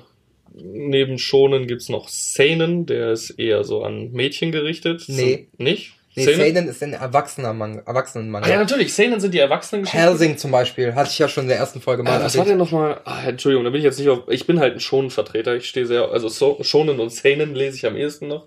neben 0.55 1.19
Shonen 1.19 1.67
gibt's 1.67 1.89
noch 1.89 2.09
Seinen, 2.09 2.87
der 2.87 3.11
ist 3.11 3.31
eher 3.31 3.65
so 3.65 3.83
an 3.83 4.13
Mädchen 4.13 4.53
gerichtet. 4.53 5.03
Nee. 5.09 5.15
Sind- 5.17 5.59
Nicht? 5.59 5.95
Nee, 6.17 6.25
Seinen 6.33 6.69
ist 6.69 6.83
ein 6.83 6.93
erwachsener 6.93 7.53
Manga, 7.53 7.83
Erwachsenen-Manga. 7.87 8.47
Ah 8.47 8.51
ja, 8.51 8.59
natürlich. 8.59 8.95
Seinen 8.95 9.19
sind 9.21 9.35
die 9.35 9.41
Erwachsenengeschichten. 9.41 10.01
Helsing 10.09 10.37
zum 10.39 10.51
Beispiel, 10.53 10.95
hatte 10.95 11.11
ich 11.11 11.19
ja 11.19 11.29
schon 11.29 11.45
in 11.45 11.49
der 11.49 11.59
ersten 11.59 11.81
Folge 11.81 12.03
mal 12.03 12.21
Ah, 12.21 12.25
was 12.25 12.39
war 12.39 12.45
denn 12.45 12.59
nochmal? 12.59 13.01
Ah, 13.05 13.23
Entschuldigung, 13.27 13.65
da 13.65 13.71
bin 13.71 13.79
ich 13.79 13.85
jetzt 13.85 13.99
nicht 13.99 14.09
auf. 14.09 14.21
Ich 14.29 14.47
bin 14.47 14.61
halt 14.61 14.75
ein 14.75 14.81
Shonen-Vertreter. 14.81 15.57
Ich 15.57 15.69
stehe 15.69 15.87
sehr. 15.87 16.11
Also 16.11 16.29
so, 16.29 16.59
Shonen 16.63 17.01
und 17.01 17.11
Seinen 17.13 17.55
lese 17.55 17.77
ich 17.77 17.87
am 17.87 17.97
ehesten 17.97 18.29
noch. 18.29 18.47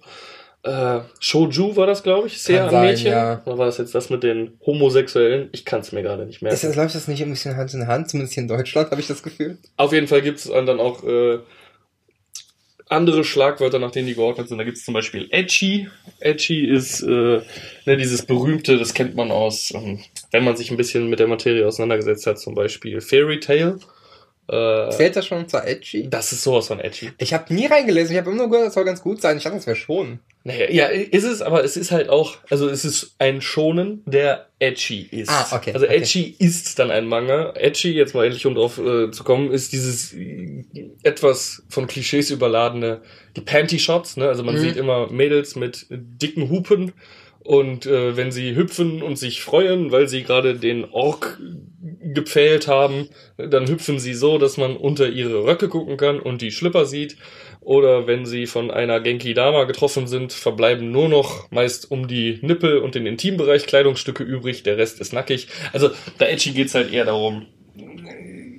Äh, 0.63 0.99
Shouju 1.19 1.75
war 1.75 1.87
das, 1.87 2.03
glaube 2.03 2.27
ich. 2.27 2.41
Sehr 2.41 2.67
an 2.67 2.81
Mädchen. 2.85 3.11
ja. 3.11 3.41
Oder 3.45 3.57
war 3.57 3.65
das 3.67 3.77
jetzt 3.77 3.93
das 3.95 4.09
mit 4.09 4.23
den 4.23 4.57
Homosexuellen? 4.65 5.49
Ich 5.51 5.65
kann 5.65 5.81
es 5.81 5.91
mir 5.91 6.01
gerade 6.03 6.25
nicht 6.25 6.41
merken. 6.41 6.55
Ist 6.55 6.63
das, 6.63 6.75
läuft 6.75 6.95
das 6.95 7.07
nicht 7.07 7.21
ein 7.21 7.29
bisschen 7.29 7.55
Hand 7.55 7.73
in 7.73 7.87
Hand, 7.87 8.09
zumindest 8.09 8.33
hier 8.33 8.43
in 8.43 8.49
Deutschland, 8.49 8.91
habe 8.91 8.99
ich 8.99 9.07
das 9.07 9.23
Gefühl. 9.23 9.57
Auf 9.77 9.93
jeden 9.93 10.07
Fall 10.07 10.21
gibt 10.21 10.39
es 10.39 10.45
dann 10.45 10.79
auch 10.79 11.03
äh, 11.03 11.39
andere 12.89 13.23
Schlagwörter, 13.23 13.79
nach 13.79 13.91
denen 13.91 14.07
die 14.07 14.15
geordnet 14.15 14.47
sind. 14.47 14.57
Da 14.57 14.63
gibt 14.63 14.77
es 14.77 14.85
zum 14.85 14.93
Beispiel 14.93 15.27
Edgy. 15.31 15.87
Edgy 16.19 16.65
ist 16.65 17.01
äh, 17.01 17.41
ne, 17.85 17.97
dieses 17.97 18.25
berühmte, 18.25 18.77
das 18.77 18.93
kennt 18.93 19.15
man 19.15 19.31
aus, 19.31 19.71
ähm, 19.73 19.99
wenn 20.31 20.43
man 20.43 20.55
sich 20.55 20.71
ein 20.71 20.77
bisschen 20.77 21.09
mit 21.09 21.19
der 21.19 21.27
Materie 21.27 21.67
auseinandergesetzt 21.67 22.27
hat, 22.27 22.39
zum 22.39 22.55
Beispiel 22.55 23.01
Fairy 23.01 23.39
Tale. 23.39 23.79
Äh, 24.49 24.89
Zählt 24.91 25.15
das 25.15 25.25
schon 25.25 25.47
zur 25.49 25.65
Edgy? 25.67 26.09
das 26.09 26.31
ist 26.31 26.43
sowas 26.43 26.67
von 26.67 26.79
Edgy. 26.79 27.11
Ich 27.17 27.33
habe 27.33 27.53
nie 27.53 27.65
reingelesen, 27.65 28.13
ich 28.13 28.17
habe 28.19 28.29
immer 28.31 28.39
nur 28.43 28.49
gehört, 28.49 28.67
das 28.67 28.73
soll 28.75 28.85
ganz 28.85 29.01
gut 29.01 29.21
sein. 29.21 29.37
Ich 29.37 29.43
dachte, 29.43 29.57
das 29.57 29.67
wäre 29.67 29.75
schon. 29.75 30.19
Naja, 30.45 30.69
ja, 30.71 30.85
ist 30.85 31.25
es, 31.25 31.41
aber 31.41 31.65
es 31.65 31.75
ist 31.75 31.91
halt 31.91 32.07
auch, 32.07 32.37
also 32.49 32.69
es 32.69 32.85
ist 32.85 33.15
ein 33.19 33.41
Schonen, 33.41 34.03
der 34.05 34.47
edgy 34.59 35.01
ist. 35.11 35.29
Ah, 35.29 35.45
okay, 35.51 35.73
Also 35.73 35.85
okay. 35.85 35.97
edgy 35.97 36.35
ist 36.39 36.79
dann 36.79 36.89
ein 36.91 37.05
Manga. 37.05 37.51
Edgy, 37.57 37.91
jetzt 37.91 38.15
mal 38.15 38.23
endlich 38.25 38.45
um 38.45 38.55
drauf 38.55 38.77
äh, 38.77 39.11
zu 39.11 39.25
kommen, 39.25 39.51
ist 39.51 39.73
dieses 39.73 40.13
äh, 40.13 40.63
etwas 41.03 41.63
von 41.67 41.85
Klischees 41.87 42.31
überladene, 42.31 43.01
die 43.35 43.41
Panty-Shots, 43.41 44.15
ne? 44.15 44.29
Also 44.29 44.43
man 44.43 44.55
Mhm. 44.55 44.59
sieht 44.59 44.77
immer 44.77 45.11
Mädels 45.11 45.57
mit 45.57 45.85
dicken 45.89 46.49
Hupen 46.49 46.93
und 47.47 47.85
äh, 47.85 48.17
wenn 48.17 48.33
sie 48.33 48.57
hüpfen 48.57 49.01
und 49.01 49.17
sich 49.17 49.41
freuen, 49.41 49.89
weil 49.93 50.09
sie 50.09 50.23
gerade 50.23 50.55
den 50.55 50.83
Ork 50.91 51.39
gepfählt 52.01 52.67
haben, 52.67 53.07
dann 53.37 53.69
hüpfen 53.69 53.99
sie 53.99 54.15
so, 54.15 54.37
dass 54.37 54.57
man 54.57 54.75
unter 54.75 55.07
ihre 55.07 55.45
Röcke 55.45 55.69
gucken 55.69 55.95
kann 55.95 56.19
und 56.19 56.41
die 56.41 56.51
Schlipper 56.51 56.85
sieht. 56.85 57.15
Oder 57.61 58.05
wenn 58.05 58.25
sie 58.25 58.47
von 58.47 58.69
einer 58.69 58.99
Genki 58.99 59.33
Dama 59.33 59.63
getroffen 59.63 60.07
sind, 60.07 60.33
verbleiben 60.33 60.91
nur 60.91 61.07
noch 61.07 61.49
meist 61.49 61.89
um 61.89 62.09
die 62.09 62.37
Nippel 62.41 62.79
und 62.79 62.95
den 62.95 63.05
Intimbereich 63.05 63.65
Kleidungsstücke 63.65 64.23
übrig, 64.23 64.63
der 64.63 64.77
Rest 64.77 64.99
ist 64.99 65.13
nackig. 65.13 65.47
Also 65.71 65.91
bei 66.17 66.27
Edgy 66.29 66.51
geht's 66.51 66.75
halt 66.75 66.91
eher 66.91 67.05
darum, 67.05 67.45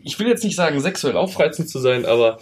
ich 0.03 0.19
will 0.19 0.29
jetzt 0.29 0.45
nicht 0.45 0.57
sagen, 0.57 0.81
sexuell 0.81 1.19
aufreizend 1.19 1.69
zu 1.69 1.79
sein, 1.79 2.07
aber 2.07 2.39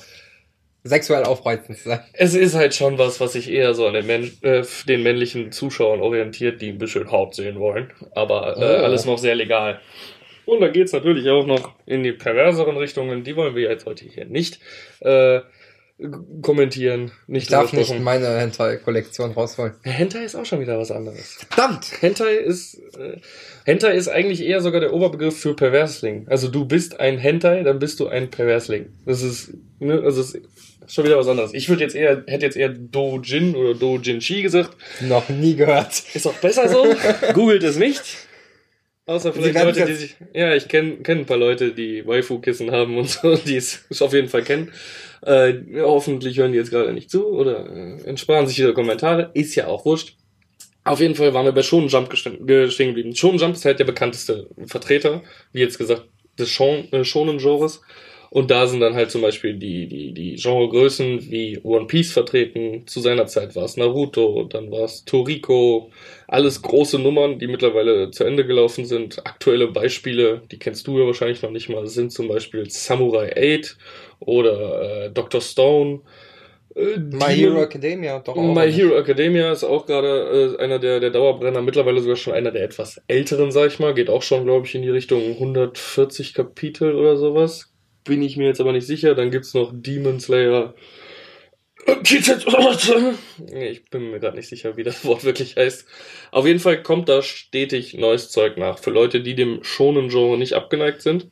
Sexuell 0.87 1.25
aufreizend 1.25 1.79
zu 1.79 1.89
sein. 1.91 2.01
es 2.13 2.35
ist 2.35 2.55
halt 2.55 2.75
schon 2.75 2.99
was, 2.99 3.21
was 3.21 3.33
sich 3.33 3.51
eher 3.51 3.75
so 3.75 3.87
an 3.87 3.95
den, 3.95 4.07
Männ 4.07 4.31
äh, 4.43 4.63
den 4.89 5.03
männlichen 5.03 5.53
Zuschauern 5.53 6.01
orientiert, 6.01 6.61
die 6.63 6.71
ein 6.71 6.79
bisschen 6.79 7.11
Haut 7.11 7.35
sehen 7.35 7.59
wollen. 7.61 7.93
Aber 8.13 8.57
äh, 8.57 8.81
Oh. 8.81 8.85
alles 8.85 9.05
noch 9.05 9.19
sehr 9.19 9.35
legal. 9.35 9.81
Und 10.45 10.61
dann 10.61 10.73
geht's 10.73 10.93
natürlich 10.93 11.29
auch 11.29 11.45
noch 11.47 11.73
in 11.87 12.03
die 12.05 12.13
perverseren 12.13 12.77
Richtungen. 12.77 13.25
Die 13.25 13.35
wollen 13.37 13.55
wir 13.57 13.69
jetzt 13.69 13.85
heute 13.85 14.05
hier 14.05 14.27
nicht 14.27 14.61
äh, 15.01 15.41
kommentieren. 16.43 17.11
Nicht 17.27 17.45
Ich 17.45 17.49
darf 17.49 17.73
nicht 17.73 17.99
meine 18.01 18.29
Hentai-Kollektion 18.39 19.33
rausholen. 19.33 19.73
Hentai 19.83 20.25
ist 20.25 20.35
auch 20.37 20.45
schon 20.45 20.61
wieder 20.61 20.79
was 20.79 20.91
anderes. 20.91 21.39
Verdammt! 21.49 21.91
Hentai 22.01 22.35
ist 22.35 22.75
äh, 22.99 23.17
Hentai 23.65 23.95
ist 23.95 24.09
eigentlich 24.09 24.43
eher 24.45 24.61
sogar 24.61 24.81
der 24.81 24.93
Oberbegriff 24.93 25.39
für 25.39 25.55
Perversling. 25.57 26.27
Also 26.29 26.49
du 26.49 26.65
bist 26.67 27.01
ein 27.01 27.19
Hentai, 27.19 27.63
dann 27.63 27.79
bist 27.79 27.99
du 27.99 28.09
ein 28.09 28.31
Perversling. 28.31 28.91
Das 29.07 29.23
ist 29.23 29.55
ne, 29.81 30.01
also 30.05 30.21
es 30.21 30.35
ist 30.35 30.43
schon 30.89 31.05
wieder 31.05 31.19
was 31.19 31.29
anderes. 31.29 31.53
Ich 31.55 31.69
würde 31.69 31.83
jetzt 31.83 31.95
eher 31.95 32.25
hätte 32.27 32.45
jetzt 32.47 32.57
eher 32.57 32.69
Dojin 32.71 33.55
oder 33.57 33.75
Dojinshi 33.75 34.43
gesagt. 34.43 34.77
Noch 35.01 35.29
nie 35.29 35.55
gehört. 35.57 36.03
Ist 36.15 36.27
auch 36.27 36.35
besser 36.35 36.69
so. 36.69 36.87
Googelt 37.35 37.63
es 37.63 37.77
nicht. 37.77 38.03
Außer 39.07 39.33
vielleicht 39.33 39.55
Leute, 39.55 39.85
die 39.87 39.95
sich. 39.95 40.17
Ja, 40.35 40.55
ich 40.55 40.67
kenne 40.67 40.97
kenn 40.97 41.19
ein 41.19 41.27
paar 41.27 41.37
Leute, 41.37 41.73
die 41.73 42.05
Waifu-Kissen 42.07 42.73
haben 42.73 42.99
und 42.99 43.09
so, 43.09 43.37
die 43.37 43.57
es 43.57 43.85
auf 44.01 44.13
jeden 44.13 44.29
Fall 44.29 44.43
kennen. 44.43 44.73
Äh, 45.23 45.55
hoffentlich 45.81 46.39
hören 46.39 46.53
die 46.53 46.59
jetzt 46.59 46.71
gerade 46.71 46.93
nicht 46.93 47.11
zu 47.11 47.27
oder 47.27 47.67
äh, 47.71 48.03
entsparen 48.05 48.47
sich 48.49 48.59
ihre 48.59 48.75
Kommentare. 48.75 49.31
Ist 49.35 49.55
ja 49.55 49.69
auch 49.69 49.85
wurscht. 49.85 50.17
Auf 50.83 51.01
jeden 51.01 51.15
Fall 51.15 51.35
waren 51.35 51.45
wir 51.45 51.53
bei 51.53 51.63
Shonen 51.63 51.89
Jump 51.89 52.11
gestehen 52.11 52.39
geblieben. 52.47 53.15
Shonen 53.15 53.39
Jump 53.39 53.55
ist 53.55 53.65
halt 53.65 53.79
der 53.79 53.85
bekannteste 53.85 54.49
Vertreter, 54.67 55.23
wie 55.53 55.61
jetzt 55.61 55.79
gesagt, 55.79 56.05
des 56.39 56.49
Shon- 56.51 56.93
äh, 56.93 57.05
Shonen-Genres. 57.05 57.81
Und 58.37 58.51
da 58.51 58.67
sind 58.67 58.81
dann 58.81 58.95
halt 58.95 59.11
zum 59.11 59.23
Beispiel 59.23 59.55
die, 59.55 59.87
die, 59.87 60.13
die 60.13 60.35
Genregrößen 60.35 61.31
wie 61.31 61.59
One 61.63 61.87
Piece 61.87 62.13
vertreten. 62.13 62.87
Zu 62.87 63.01
seiner 63.01 63.27
Zeit 63.27 63.57
war 63.57 63.65
es 63.65 63.79
Naruto, 63.79 64.45
dann 64.45 64.71
war 64.71 64.85
es 64.85 65.07
Toriko. 65.07 65.91
Alles 66.29 66.61
große 66.61 66.99
Nummern, 66.99 67.39
die 67.39 67.47
mittlerweile 67.47 68.11
zu 68.11 68.25
Ende 68.25 68.47
gelaufen 68.47 68.85
sind. 68.85 69.27
Aktuelle 69.27 69.69
Beispiele, 69.69 70.43
die 70.51 70.59
kennst 70.59 70.87
du 70.87 70.99
ja 70.99 71.07
wahrscheinlich 71.07 71.41
noch 71.41 71.51
nicht 71.51 71.71
mal, 71.71 71.87
sind 71.87 72.13
zum 72.13 72.29
Beispiel 72.29 72.69
Samurai 72.69 73.59
8 73.59 73.79
oder 74.21 75.07
äh, 75.07 75.11
Dr. 75.11 75.41
Stone. 75.41 76.01
Äh, 76.75 76.99
My 76.99 77.35
Hero 77.35 77.63
Academia, 77.63 78.19
doch 78.19 78.37
auch. 78.37 78.55
My. 78.55 78.71
Hero 78.71 78.99
Academia 78.99 79.51
ist 79.51 79.65
auch 79.65 79.87
gerade 79.87 80.57
äh, 80.59 80.63
einer 80.63 80.79
der, 80.79 81.01
der 81.01 81.09
Dauerbrenner, 81.09 81.63
mittlerweile 81.63 82.03
sogar 82.03 82.17
schon 82.17 82.35
einer 82.35 82.51
der 82.51 82.65
etwas 82.65 83.01
älteren, 83.09 83.51
sag 83.51 83.69
ich 83.69 83.79
mal. 83.79 83.95
Geht 83.95 84.11
auch 84.11 84.23
schon, 84.23 84.45
glaube 84.45 84.67
ich, 84.67 84.75
in 84.75 84.83
die 84.83 84.91
Richtung 84.91 85.23
140 85.23 86.35
Kapitel 86.35 86.95
oder 86.95 87.17
sowas. 87.17 87.73
Bin 88.07 88.23
ich 88.23 88.37
mir 88.37 88.47
jetzt 88.47 88.61
aber 88.61 88.73
nicht 88.73 88.87
sicher. 88.87 89.15
Dann 89.15 89.31
gibt's 89.31 89.55
noch 89.55 89.73
Demon 89.75 90.21
Slayer. 90.21 90.75
Ich 93.53 93.85
bin 93.91 94.11
mir 94.11 94.19
gerade 94.19 94.37
nicht 94.37 94.49
sicher, 94.49 94.77
wie 94.77 94.83
das 94.83 95.05
Wort 95.05 95.25
wirklich 95.25 95.57
heißt. 95.57 95.87
Auf 96.33 96.47
jeden 96.47 96.59
Fall 96.59 96.83
kommt 96.83 97.09
da 97.09 97.23
stetig 97.23 97.95
neues 97.95 98.31
Zeug 98.31 98.57
nach. 98.57 98.79
Für 98.79 98.91
Leute, 98.91 99.21
die 99.21 99.35
dem 99.35 99.63
Shonen-Genre 99.63 100.37
nicht 100.37 100.55
abgeneigt 100.55 101.03
sind. 101.03 101.31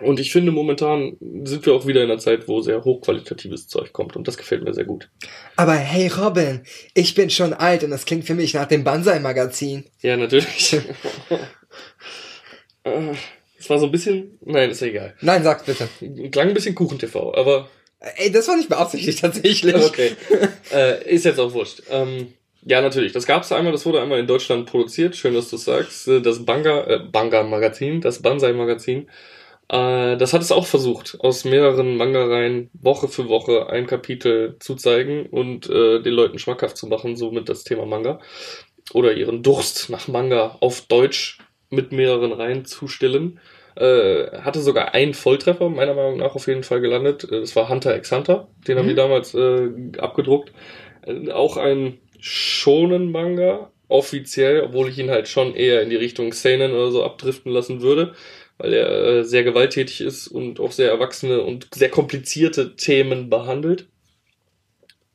Und 0.00 0.20
ich 0.20 0.30
finde, 0.30 0.52
momentan 0.52 1.16
sind 1.44 1.64
wir 1.64 1.72
auch 1.72 1.86
wieder 1.86 2.04
in 2.04 2.10
einer 2.10 2.20
Zeit, 2.20 2.48
wo 2.48 2.60
sehr 2.60 2.84
hochqualitatives 2.84 3.66
Zeug 3.66 3.92
kommt. 3.92 4.14
Und 4.14 4.28
das 4.28 4.36
gefällt 4.36 4.62
mir 4.62 4.74
sehr 4.74 4.84
gut. 4.84 5.08
Aber 5.56 5.74
hey 5.74 6.08
Robin, 6.08 6.62
ich 6.94 7.14
bin 7.14 7.30
schon 7.30 7.54
alt 7.54 7.82
und 7.82 7.90
das 7.90 8.04
klingt 8.04 8.26
für 8.26 8.34
mich 8.34 8.52
nach 8.54 8.66
dem 8.66 8.84
Banzai-Magazin. 8.84 9.86
Ja, 10.02 10.16
natürlich. 10.16 10.76
Es 13.66 13.70
war 13.70 13.80
so 13.80 13.86
ein 13.86 13.90
bisschen. 13.90 14.38
Nein, 14.44 14.70
ist 14.70 14.80
ja 14.80 14.86
egal. 14.86 15.14
Nein, 15.22 15.42
sag's 15.42 15.64
bitte. 15.64 15.88
Klang 16.30 16.46
ein 16.46 16.54
bisschen 16.54 16.76
Kuchen-TV, 16.76 17.34
aber. 17.34 17.68
Ey, 17.98 18.30
das 18.30 18.46
war 18.46 18.54
nicht 18.54 18.68
beabsichtigt 18.68 19.20
tatsächlich. 19.20 19.74
Okay. 19.74 20.12
äh, 20.72 21.12
ist 21.12 21.24
jetzt 21.24 21.40
auch 21.40 21.52
wurscht. 21.52 21.82
Ähm, 21.90 22.28
ja, 22.64 22.80
natürlich. 22.80 23.10
Das 23.10 23.26
gab's 23.26 23.50
einmal, 23.50 23.72
das 23.72 23.84
wurde 23.84 24.00
einmal 24.00 24.20
in 24.20 24.28
Deutschland 24.28 24.66
produziert. 24.66 25.16
Schön, 25.16 25.34
dass 25.34 25.50
du 25.50 25.56
sagst. 25.56 26.06
Äh, 26.06 26.20
Das 26.20 26.44
Banga, 26.44 26.84
äh, 26.84 27.00
Banga-Magazin, 27.10 28.00
das 28.00 28.22
Banzai-Magazin. 28.22 29.08
Äh, 29.68 30.16
das 30.16 30.32
hat 30.32 30.42
es 30.42 30.52
auch 30.52 30.66
versucht, 30.66 31.16
aus 31.18 31.44
mehreren 31.44 31.96
Manga-Reihen 31.96 32.70
Woche 32.72 33.08
für 33.08 33.28
Woche 33.28 33.68
ein 33.68 33.88
Kapitel 33.88 34.54
zu 34.60 34.76
zeigen 34.76 35.26
und 35.26 35.68
äh, 35.68 36.00
den 36.00 36.14
Leuten 36.14 36.38
schmackhaft 36.38 36.76
zu 36.76 36.86
machen, 36.86 37.16
somit 37.16 37.48
das 37.48 37.64
Thema 37.64 37.84
Manga. 37.84 38.20
Oder 38.92 39.14
ihren 39.14 39.42
Durst 39.42 39.90
nach 39.90 40.06
Manga 40.06 40.56
auf 40.60 40.82
Deutsch 40.82 41.38
mit 41.70 41.90
mehreren 41.90 42.30
Reihen 42.32 42.64
zu 42.64 42.86
stillen. 42.86 43.40
Äh, 43.76 44.38
hatte 44.40 44.60
sogar 44.60 44.94
einen 44.94 45.12
Volltreffer, 45.14 45.68
meiner 45.68 45.94
Meinung 45.94 46.16
nach 46.18 46.34
auf 46.34 46.46
jeden 46.46 46.62
Fall 46.62 46.80
gelandet. 46.80 47.24
Äh, 47.24 47.40
Das 47.40 47.54
war 47.56 47.68
Hunter 47.68 47.94
x 47.96 48.10
Hunter. 48.10 48.48
Den 48.66 48.78
haben 48.78 48.86
Mhm. 48.86 48.90
die 48.90 48.94
damals 48.94 49.34
äh, 49.34 49.68
abgedruckt. 49.98 50.52
Äh, 51.06 51.30
auch 51.30 51.56
ein 51.58 51.98
Shonen-Manga, 52.18 53.70
offiziell, 53.88 54.62
obwohl 54.62 54.88
ich 54.88 54.98
ihn 54.98 55.10
halt 55.10 55.28
schon 55.28 55.54
eher 55.54 55.82
in 55.82 55.90
die 55.90 55.96
Richtung 55.96 56.32
Seinen 56.32 56.72
oder 56.72 56.90
so 56.90 57.04
abdriften 57.04 57.52
lassen 57.52 57.82
würde, 57.82 58.14
weil 58.58 58.72
er 58.72 59.04
äh, 59.18 59.24
sehr 59.24 59.44
gewalttätig 59.44 60.00
ist 60.00 60.28
und 60.28 60.58
auch 60.58 60.72
sehr 60.72 60.90
erwachsene 60.90 61.42
und 61.42 61.68
sehr 61.74 61.90
komplizierte 61.90 62.76
Themen 62.76 63.30
behandelt. 63.30 63.86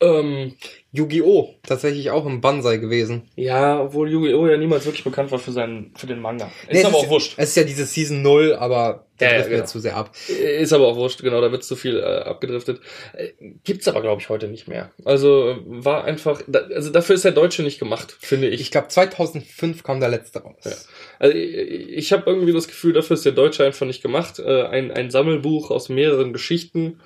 Ähm, 0.02 0.54
Yu-Gi-Oh! 0.92 1.54
Tatsächlich 1.66 2.10
auch 2.10 2.26
im 2.26 2.40
Banzai 2.42 2.76
gewesen. 2.76 3.22
ja, 3.36 3.80
obwohl 3.80 4.10
Yu-Gi-Oh! 4.10 4.46
ja 4.46 4.56
niemals 4.58 4.84
wirklich 4.84 5.04
bekannt 5.04 5.30
war 5.30 5.38
für 5.38 5.52
seinen, 5.52 5.92
für 5.96 6.06
den 6.06 6.20
Manga. 6.20 6.50
Ist 6.68 6.72
Nee, 6.72 6.78
es 6.80 6.84
aber 6.84 6.98
ist, 6.98 7.04
auch 7.04 7.10
wurscht. 7.10 7.34
Es 7.38 7.48
ist 7.50 7.56
ja 7.56 7.64
diese 7.64 7.86
Season 7.86 8.20
0, 8.20 8.54
aber 8.54 9.06
da 9.16 9.26
Ja, 9.26 9.30
ja, 9.32 9.36
trifft 9.38 9.50
mir 9.50 9.56
genau. 9.56 9.66
zu 9.68 9.78
sehr 9.80 9.96
ab. 9.96 10.10
Ist 10.28 10.72
aber 10.72 10.88
auch 10.88 10.96
wurscht, 10.96 11.22
genau, 11.22 11.40
da 11.40 11.50
wird 11.52 11.64
zu 11.64 11.76
viel 11.76 11.98
äh, 11.98 12.02
abgedriftet. 12.02 12.80
Äh, 13.14 13.28
gibt's 13.64 13.88
aber, 13.88 14.02
glaube 14.02 14.20
ich, 14.20 14.28
heute 14.28 14.48
nicht 14.48 14.68
mehr. 14.68 14.90
Also 15.04 15.56
war 15.64 16.04
einfach, 16.04 16.42
da, 16.46 16.58
also 16.74 16.90
dafür 16.90 17.14
ist 17.14 17.24
der 17.24 17.32
Deutsche 17.32 17.62
nicht 17.62 17.78
gemacht, 17.78 18.14
finde 18.20 18.48
ich. 18.48 18.60
Ich 18.60 18.70
glaube 18.70 18.88
2005 18.88 19.82
kam 19.84 20.00
der 20.00 20.08
letzte 20.10 20.40
raus. 20.42 20.56
Ja. 20.64 20.72
Also 21.20 21.36
ich, 21.36 21.88
ich 21.88 22.12
habe 22.12 22.24
irgendwie 22.30 22.52
das 22.52 22.68
Gefühl, 22.68 22.92
dafür 22.92 23.14
ist 23.14 23.24
der 23.24 23.32
Deutsche 23.32 23.64
einfach 23.64 23.86
nicht 23.86 24.02
gemacht. 24.02 24.40
Äh, 24.40 24.64
ein, 24.64 24.90
ein 24.90 25.10
Sammelbuch 25.10 25.70
aus 25.70 25.88
mehreren 25.88 26.32
Geschichten, 26.34 27.00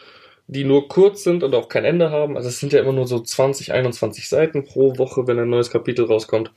die 0.48 0.64
nur 0.64 0.88
kurz 0.88 1.24
sind 1.24 1.42
und 1.42 1.54
auch 1.54 1.68
kein 1.68 1.84
Ende 1.84 2.10
haben. 2.10 2.36
Also 2.36 2.48
es 2.48 2.60
sind 2.60 2.72
ja 2.72 2.80
immer 2.80 2.92
nur 2.92 3.06
so 3.06 3.20
20, 3.20 3.72
21 3.72 4.28
Seiten 4.28 4.64
pro 4.64 4.96
Woche, 4.98 5.26
wenn 5.26 5.38
ein 5.38 5.50
neues 5.50 5.70
Kapitel 5.70 6.04
rauskommt. 6.04 6.52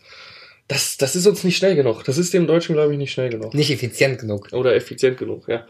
Das, 0.68 0.98
das 0.98 1.16
ist 1.16 1.26
uns 1.26 1.44
nicht 1.44 1.58
schnell 1.58 1.76
genug. 1.76 2.04
Das 2.04 2.20
ist 2.20 2.34
dem 2.34 2.46
Deutschen, 2.46 2.76
glaube 2.76 2.92
ich, 2.92 2.98
nicht 3.00 3.12
schnell 3.12 3.30
genug. 3.30 3.54
Nicht 3.56 3.72
effizient 3.72 4.20
genug. 4.20 4.54
Oder 4.54 4.76
effizient 4.76 5.18
genug, 5.18 5.48
ja. 5.48 5.66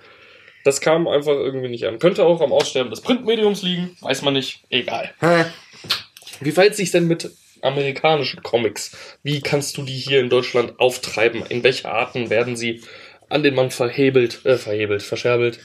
Das 0.65 0.81
kam 0.81 1.07
einfach 1.07 1.33
irgendwie 1.33 1.69
nicht 1.69 1.85
an. 1.85 1.99
Könnte 1.99 2.25
auch 2.25 2.41
am 2.41 2.51
Aussterben 2.51 2.89
des 2.89 2.99
Printmediums 2.99 3.63
liegen, 3.63 3.95
weiß 4.01 4.23
man 4.23 4.33
nicht. 4.33 4.63
Egal. 4.69 5.13
Hä? 5.21 5.45
Wie 6.41 6.51
verhält 6.51 6.75
sich 6.75 6.91
denn 6.91 7.07
mit 7.07 7.31
amerikanischen 7.61 8.43
Comics? 8.43 8.95
Wie 9.23 9.39
kannst 9.41 9.77
du 9.77 9.83
die 9.83 9.97
hier 9.97 10.19
in 10.19 10.29
Deutschland 10.29 10.79
auftreiben? 10.79 11.43
In 11.47 11.63
welche 11.63 11.89
Arten 11.89 12.29
werden 12.29 12.57
sie 12.57 12.81
an 13.29 13.43
den 13.43 13.55
Mann 13.55 13.71
verhebelt, 13.71 14.45
äh, 14.45 14.57
verhebelt, 14.57 15.03
verscherbelt? 15.03 15.59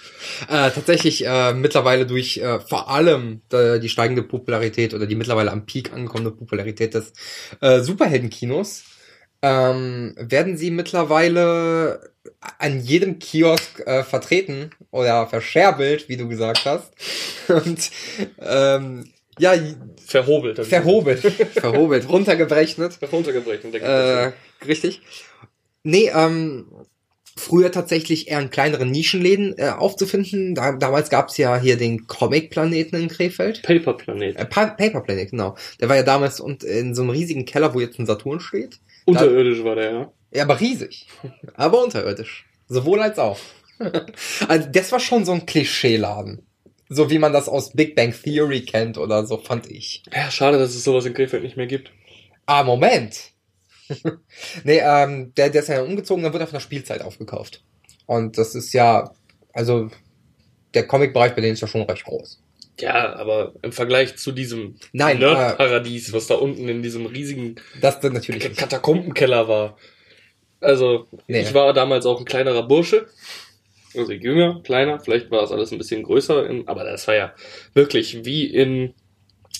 Äh, 0.49 0.71
tatsächlich 0.71 1.27
äh, 1.27 1.53
mittlerweile 1.55 2.07
durch 2.07 2.39
äh, 2.39 2.61
vor 2.61 2.91
allem 2.91 3.43
äh, 3.53 3.79
die 3.81 3.89
steigende 3.89 4.23
Popularität 4.23 4.95
oder 4.95 5.07
die 5.07 5.15
mittlerweile 5.15 5.51
am 5.51 5.67
Peak 5.67 5.93
ankommende 5.93 6.31
Popularität 6.31 6.95
des 6.95 7.13
äh, 7.61 7.81
Superheldenkinos 7.81 8.85
ähm, 9.43 10.15
werden 10.17 10.57
sie 10.57 10.71
mittlerweile 10.71 12.13
an 12.59 12.81
jedem 12.81 13.19
Kiosk 13.19 13.81
äh, 13.87 14.03
vertreten 14.03 14.71
oder 14.91 15.27
verscherbelt, 15.27 16.09
wie 16.09 16.17
du 16.17 16.29
gesagt 16.29 16.65
hast. 16.65 16.93
Und 17.49 17.91
ähm, 18.41 19.13
ja, 19.39 19.55
Verhobelt. 20.07 20.59
ich 20.59 20.69
verhobelt, 20.69 21.21
verhobelt, 21.53 22.09
runtergerechnet. 22.09 22.93
gesagt. 22.93 23.13
Runtergebrechen, 23.13 23.73
denke 23.73 23.87
Äh, 23.87 24.33
richtig. 24.65 25.03
Nee, 25.83 26.11
ähm, 26.15 26.67
früher 27.37 27.73
tatsächlich 27.73 28.29
eher 28.29 28.41
in 28.41 28.51
kleineren 28.51 28.91
Nischenläden 28.91 29.55
äh, 29.59 29.69
aufzufinden. 29.71 30.55
Da, 30.55 30.73
damals 30.73 31.11
gab's 31.11 31.37
ja 31.37 31.59
hier 31.61 31.77
den 31.77 32.07
Comic-Planeten 32.07 32.97
in 32.97 33.09
Krefeld. 33.09 33.63
Paper 33.63 33.95
Planet. 33.95 34.37
Äh, 34.37 34.45
Pa- 34.45 34.67
Paper 34.67 35.01
Planet, 35.01 35.31
genau. 35.31 35.57
Der 35.81 35.89
war 35.89 35.97
ja 35.97 36.03
damals 36.03 36.41
und 36.41 36.63
in 36.65 36.95
so 36.95 37.03
einem 37.03 37.11
riesigen 37.11 37.45
Keller, 37.45 37.75
wo 37.75 37.81
jetzt 37.81 37.99
ein 37.99 38.07
Saturn 38.07 38.41
steht. 38.41 38.79
Unterirdisch 39.05 39.63
war 39.65 39.75
der, 39.75 39.91
ja. 39.93 40.13
Ja, 40.33 40.43
aber 40.45 40.61
riesig. 40.61 41.07
aber 41.55 41.83
unterirdisch. 41.85 42.47
Sowohl 42.69 43.01
als 43.01 43.19
auch. 43.19 43.39
also 44.49 44.69
das 44.71 44.93
war 44.93 45.01
schon 45.01 45.25
so 45.25 45.33
ein 45.33 45.47
Klischeeladen. 45.47 46.47
So 46.89 47.11
wie 47.11 47.19
man 47.19 47.33
das 47.33 47.49
aus 47.49 47.73
Big 47.73 47.97
Bang 47.97 48.13
Theory 48.13 48.61
kennt 48.63 48.99
oder 48.99 49.27
so, 49.27 49.39
fand 49.39 49.71
ich. 49.71 50.03
Ja, 50.15 50.31
schade, 50.31 50.59
dass 50.59 50.75
es 50.75 50.85
sowas 50.85 51.07
in 51.07 51.15
Krefeld 51.15 51.43
nicht 51.43 51.57
mehr 51.57 51.67
gibt. 51.67 51.91
Ah, 52.47 52.63
Moment. 52.63 53.33
nee, 54.65 54.81
ähm, 54.83 55.33
der, 55.35 55.51
der 55.51 55.63
ist 55.63 55.69
ja 55.69 55.83
umgezogen, 55.83 56.23
dann 56.23 56.33
wird 56.33 56.43
er 56.43 56.47
von 56.47 56.55
der 56.55 56.61
Spielzeit 56.61 57.03
aufgekauft. 57.03 57.63
Und 58.07 58.39
das 58.39 58.55
ist 58.55 58.73
ja, 58.73 59.13
also, 59.53 59.91
der 60.75 60.87
Comic-Bereich 60.87 61.35
bei 61.35 61.41
denen 61.41 61.55
ist 61.55 61.61
ja 61.61 61.69
schon 61.69 61.83
recht 61.83 62.05
groß. 62.05 62.41
Ja, 62.81 63.15
aber 63.15 63.53
im 63.63 63.73
Vergleich 63.73 64.17
zu 64.17 64.33
diesem 64.33 64.77
Nein, 64.93 65.19
Nerd-Paradies, 65.21 66.13
was 66.13 66.27
da 66.27 66.35
unten 66.35 66.69
in 66.69 66.83
diesem 66.83 67.07
riesigen 67.07 67.57
Das 67.81 68.03
natürlich. 68.03 68.57
Katakombenkeller 68.57 69.47
war. 69.49 69.77
Also, 70.61 71.07
Nee. 71.29 71.43
ich 71.43 71.55
war 71.55 71.73
damals 71.73 72.05
auch 72.07 72.19
ein 72.19 72.25
kleinerer 72.25 72.67
Bursche. 72.67 73.07
Also 73.97 74.13
jünger, 74.13 74.61
kleiner, 74.65 74.99
vielleicht 74.99 75.31
war 75.31 75.43
das 75.43 75.53
alles 75.53 75.71
ein 75.71 75.79
bisschen 75.79 76.03
größer, 76.03 76.49
in, 76.51 76.67
aber 76.67 76.83
das 76.83 77.07
war 77.07 77.15
ja 77.15 77.33
wirklich 77.75 78.25
wie 78.25 78.47
in 78.47 78.93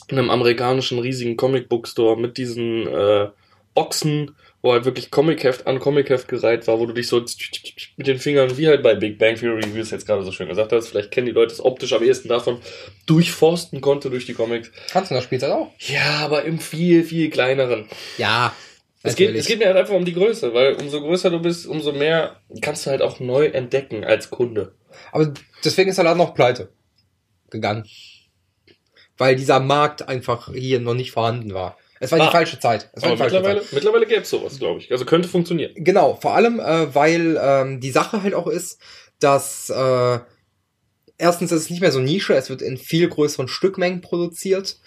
einem 0.09 0.29
amerikanischen 0.29 0.99
riesigen 0.99 1.37
Comic-Book-Store 1.37 2.21
mit 2.21 2.37
diesen 2.37 2.87
äh, 2.89 3.29
Boxen, 3.75 4.37
wo 4.63 4.73
halt 4.73 4.85
wirklich 4.85 5.11
Comic-Heft 5.11 5.67
an 5.67 5.79
Comic-Heft 5.79 6.29
gereiht 6.29 6.67
war, 6.67 6.79
wo 6.79 6.87
du 6.87 6.95
dich 6.95 7.09
so 7.09 7.23
mit 7.97 8.07
den 8.07 8.19
Fingern, 8.19 8.57
wie 8.57 8.69
halt 8.69 8.83
bei 8.83 8.95
Big 8.95 9.19
Bang 9.19 9.37
Theory, 9.37 9.63
wie 9.67 9.75
du 9.75 9.81
es 9.81 9.91
jetzt 9.91 10.07
gerade 10.07 10.23
so 10.23 10.33
schön 10.33 10.49
gesagt 10.49 10.73
hast, 10.73 10.89
vielleicht 10.89 11.11
kennen 11.11 11.27
die 11.27 11.33
Leute 11.33 11.53
es 11.53 11.65
optisch 11.65 11.93
am 11.93 12.03
ehesten 12.03 12.29
davon, 12.29 12.61
durchforsten 13.07 13.81
konnte 13.81 14.11
durch 14.11 14.27
die 14.27 14.35
Comics. 14.35 14.71
Kannst 14.91 15.11
du 15.11 15.15
der 15.15 15.23
Spielzeit 15.23 15.51
auch? 15.51 15.71
Ja, 15.81 16.21
aber 16.25 16.45
im 16.45 16.59
viel, 16.59 17.05
viel 17.05 17.29
kleineren. 17.31 17.89
Ja. 18.17 18.55
Es 19.03 19.17
geht, 19.17 19.35
es 19.35 19.47
geht 19.47 19.59
mir 19.59 19.67
halt 19.67 19.77
einfach 19.77 19.95
um 19.95 20.07
die 20.07 20.15
Größe, 20.15 20.55
weil 20.55 20.77
umso 20.77 21.03
größer 21.03 21.29
du 21.29 21.39
bist, 21.41 21.67
umso 21.67 21.93
mehr 21.93 22.41
kannst 22.63 22.87
du 22.87 22.91
halt 22.91 23.03
auch 23.03 23.21
neu 23.21 23.45
entdecken 23.47 24.03
als 24.03 24.31
Kunde. 24.31 24.75
Aber 25.13 25.35
deswegen 25.63 25.91
ist 25.91 25.97
der 25.97 26.07
Laden 26.07 26.23
auch 26.23 26.35
pleite 26.35 26.73
gegangen. 27.51 27.87
Weil 29.19 29.37
dieser 29.37 29.61
Markt 29.61 30.09
einfach 30.09 30.53
hier 30.55 30.81
noch 30.81 30.95
nicht 30.95 31.13
vorhanden 31.13 31.53
war. 31.53 31.77
Es 32.01 32.11
war 32.13 32.21
Ah. 32.21 32.27
die 32.27 32.33
falsche 32.33 32.59
Zeit. 32.59 32.91
Es 32.93 33.03
war 33.03 33.09
Aber 33.11 33.17
die 33.17 33.19
falsche 33.23 33.37
mittlerweile, 33.37 33.61
Zeit. 33.63 33.73
mittlerweile 33.73 34.07
gäbe 34.07 34.23
es 34.23 34.31
sowas, 34.31 34.59
glaube 34.59 34.81
ich. 34.81 34.91
Also 34.93 35.05
könnte 35.05 35.29
funktionieren. 35.29 35.73
Genau, 35.77 36.15
vor 36.21 36.35
allem, 36.35 36.61
äh, 36.61 36.95
weil 36.95 37.39
ähm, 37.41 37.81
die 37.81 37.91
Sache 37.91 38.23
halt 38.23 38.35
auch 38.35 38.47
ist, 38.49 38.79
dass 39.21 39.71
äh, 39.71 40.19
erstens 41.19 41.53
ist 41.53 41.63
es 41.63 41.71
nicht 41.71 41.81
mehr 41.81 41.93
so 41.93 42.01
Nische, 42.01 42.35
es 42.35 42.51
wird 42.51 42.63
in 42.63 42.77
viel 42.77 43.09
größeren 43.09 43.49
Stückmengen 43.49 44.01
produziert 44.01 44.79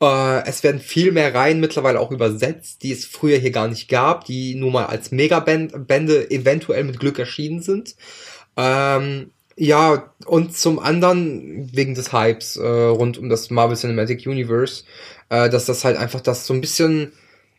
Äh, 0.00 0.44
es 0.46 0.64
werden 0.64 0.80
viel 0.80 1.12
mehr 1.12 1.32
Reihen 1.32 1.60
mittlerweile 1.60 2.00
auch 2.00 2.10
übersetzt, 2.10 2.82
die 2.82 2.90
es 2.90 3.04
früher 3.06 3.38
hier 3.38 3.52
gar 3.52 3.68
nicht 3.68 3.88
gab, 3.88 4.24
die 4.24 4.56
nur 4.56 4.72
mal 4.72 4.86
als 4.86 5.12
Megabände 5.12 6.30
eventuell 6.32 6.82
mit 6.82 6.98
Glück 6.98 7.18
erschienen 7.20 7.62
sind. 7.62 7.94
Ähm, 8.56 9.30
ja, 9.56 10.12
und 10.26 10.56
zum 10.56 10.80
anderen 10.80 11.70
wegen 11.72 11.94
des 11.94 12.12
Hypes 12.12 12.56
äh, 12.56 12.66
rund 12.66 13.18
um 13.18 13.28
das 13.28 13.50
Marvel 13.50 13.76
Cinematic 13.76 14.26
Universe, 14.26 14.82
äh, 15.28 15.48
dass 15.48 15.66
das 15.66 15.84
halt 15.84 15.96
einfach 15.96 16.20
das 16.20 16.46
so 16.46 16.54
ein 16.54 16.60
bisschen, 16.60 17.12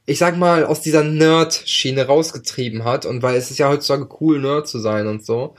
ich 0.05 0.17
sag 0.17 0.37
mal, 0.37 0.65
aus 0.65 0.81
dieser 0.81 1.03
Nerd-Schiene 1.03 2.05
rausgetrieben 2.05 2.83
hat. 2.83 3.05
Und 3.05 3.21
weil 3.21 3.35
es 3.35 3.51
ist 3.51 3.57
ja 3.57 3.69
heutzutage 3.69 4.07
cool, 4.19 4.39
Nerd 4.39 4.67
zu 4.67 4.79
sein 4.79 5.07
und 5.07 5.25
so. 5.25 5.55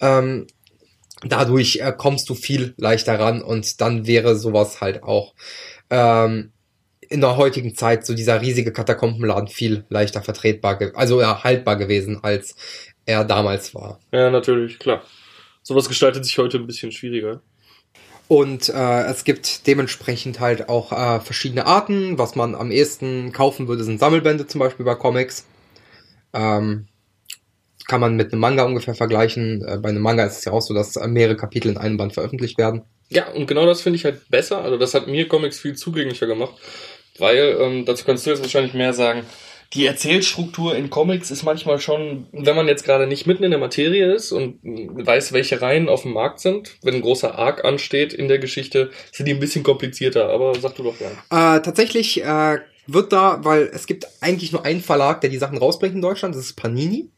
Ähm, 0.00 0.46
dadurch 1.24 1.76
äh, 1.76 1.92
kommst 1.96 2.28
du 2.28 2.34
viel 2.34 2.74
leichter 2.76 3.18
ran 3.18 3.42
und 3.42 3.80
dann 3.80 4.06
wäre 4.06 4.36
sowas 4.36 4.80
halt 4.80 5.02
auch 5.02 5.34
ähm, 5.90 6.52
in 7.08 7.20
der 7.20 7.36
heutigen 7.36 7.74
Zeit 7.74 8.06
so 8.06 8.14
dieser 8.14 8.40
riesige 8.40 8.72
Katakombenladen 8.72 9.48
viel 9.48 9.84
leichter 9.90 10.22
vertretbar, 10.22 10.78
also 10.94 11.20
ja, 11.20 11.44
haltbar 11.44 11.76
gewesen, 11.76 12.20
als 12.22 12.56
er 13.04 13.24
damals 13.24 13.74
war. 13.74 14.00
Ja, 14.12 14.30
natürlich, 14.30 14.78
klar. 14.78 15.02
Sowas 15.62 15.88
gestaltet 15.88 16.24
sich 16.24 16.38
heute 16.38 16.56
ein 16.56 16.66
bisschen 16.66 16.90
schwieriger. 16.90 17.42
Und 18.32 18.70
äh, 18.70 19.02
es 19.10 19.24
gibt 19.24 19.66
dementsprechend 19.66 20.40
halt 20.40 20.70
auch 20.70 20.90
äh, 20.90 21.20
verschiedene 21.20 21.66
Arten. 21.66 22.16
Was 22.16 22.34
man 22.34 22.54
am 22.54 22.70
ehesten 22.70 23.30
kaufen 23.30 23.68
würde, 23.68 23.84
sind 23.84 24.00
Sammelbände 24.00 24.46
zum 24.46 24.58
Beispiel 24.58 24.86
bei 24.86 24.94
Comics. 24.94 25.44
Ähm, 26.32 26.86
kann 27.86 28.00
man 28.00 28.16
mit 28.16 28.32
einem 28.32 28.40
Manga 28.40 28.62
ungefähr 28.62 28.94
vergleichen. 28.94 29.62
Äh, 29.62 29.76
bei 29.76 29.90
einem 29.90 30.00
Manga 30.00 30.24
ist 30.24 30.38
es 30.38 30.44
ja 30.46 30.52
auch 30.52 30.62
so, 30.62 30.72
dass 30.72 30.94
mehrere 31.06 31.36
Kapitel 31.36 31.72
in 31.72 31.76
einem 31.76 31.98
Band 31.98 32.14
veröffentlicht 32.14 32.56
werden. 32.56 32.84
Ja, 33.10 33.28
und 33.32 33.48
genau 33.48 33.66
das 33.66 33.82
finde 33.82 33.98
ich 33.98 34.06
halt 34.06 34.26
besser. 34.30 34.62
Also 34.62 34.78
das 34.78 34.94
hat 34.94 35.08
mir 35.08 35.28
Comics 35.28 35.58
viel 35.58 35.76
zugänglicher 35.76 36.26
gemacht. 36.26 36.54
Weil, 37.18 37.58
ähm, 37.60 37.84
dazu 37.84 38.06
kannst 38.06 38.24
du 38.24 38.30
jetzt 38.30 38.40
wahrscheinlich 38.40 38.72
mehr 38.72 38.94
sagen, 38.94 39.24
die 39.74 39.86
Erzählstruktur 39.86 40.76
in 40.76 40.90
Comics 40.90 41.30
ist 41.30 41.44
manchmal 41.44 41.80
schon, 41.80 42.26
wenn 42.32 42.56
man 42.56 42.68
jetzt 42.68 42.84
gerade 42.84 43.06
nicht 43.06 43.26
mitten 43.26 43.44
in 43.44 43.50
der 43.50 43.60
Materie 43.60 44.12
ist 44.12 44.30
und 44.32 44.58
weiß, 44.62 45.32
welche 45.32 45.62
Reihen 45.62 45.88
auf 45.88 46.02
dem 46.02 46.12
Markt 46.12 46.40
sind, 46.40 46.76
wenn 46.82 46.94
ein 46.94 47.00
großer 47.00 47.38
Arc 47.38 47.64
ansteht 47.64 48.12
in 48.12 48.28
der 48.28 48.38
Geschichte, 48.38 48.90
sind 49.12 49.26
die 49.26 49.32
ein 49.32 49.40
bisschen 49.40 49.64
komplizierter. 49.64 50.28
Aber 50.28 50.54
sag 50.60 50.74
du 50.74 50.82
doch 50.82 50.96
gerne. 50.98 51.14
Äh, 51.30 51.62
tatsächlich 51.62 52.22
äh, 52.22 52.58
wird 52.86 53.12
da, 53.12 53.44
weil 53.44 53.70
es 53.72 53.86
gibt 53.86 54.06
eigentlich 54.20 54.52
nur 54.52 54.64
einen 54.64 54.82
Verlag, 54.82 55.22
der 55.22 55.30
die 55.30 55.38
Sachen 55.38 55.58
rausbringt 55.58 55.94
in 55.94 56.02
Deutschland, 56.02 56.34
das 56.34 56.44
ist 56.44 56.56
Panini. 56.56 57.10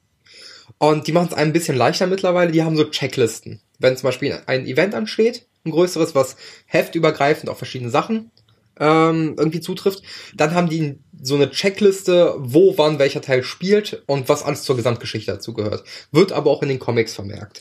Und 0.78 1.06
die 1.06 1.12
machen 1.12 1.28
es 1.30 1.34
einem 1.34 1.50
ein 1.50 1.52
bisschen 1.52 1.76
leichter 1.76 2.06
mittlerweile. 2.06 2.52
Die 2.52 2.62
haben 2.62 2.76
so 2.76 2.84
Checklisten. 2.84 3.60
Wenn 3.78 3.96
zum 3.96 4.08
Beispiel 4.08 4.38
ein 4.46 4.66
Event 4.66 4.94
ansteht, 4.94 5.46
ein 5.64 5.72
größeres, 5.72 6.14
was 6.14 6.36
heftübergreifend 6.66 7.48
auf 7.48 7.58
verschiedene 7.58 7.90
Sachen 7.90 8.30
ähm, 8.78 9.34
irgendwie 9.38 9.60
zutrifft, 9.60 10.02
dann 10.34 10.54
haben 10.54 10.68
die 10.68 10.98
so 11.22 11.36
eine 11.36 11.50
Checkliste, 11.50 12.34
wo 12.38 12.76
wann 12.76 12.98
welcher 12.98 13.22
Teil 13.22 13.42
spielt 13.42 14.02
und 14.06 14.28
was 14.28 14.42
alles 14.42 14.62
zur 14.62 14.76
Gesamtgeschichte 14.76 15.32
dazu 15.32 15.54
gehört. 15.54 15.84
Wird 16.12 16.32
aber 16.32 16.50
auch 16.50 16.62
in 16.62 16.68
den 16.68 16.78
Comics 16.78 17.14
vermerkt. 17.14 17.60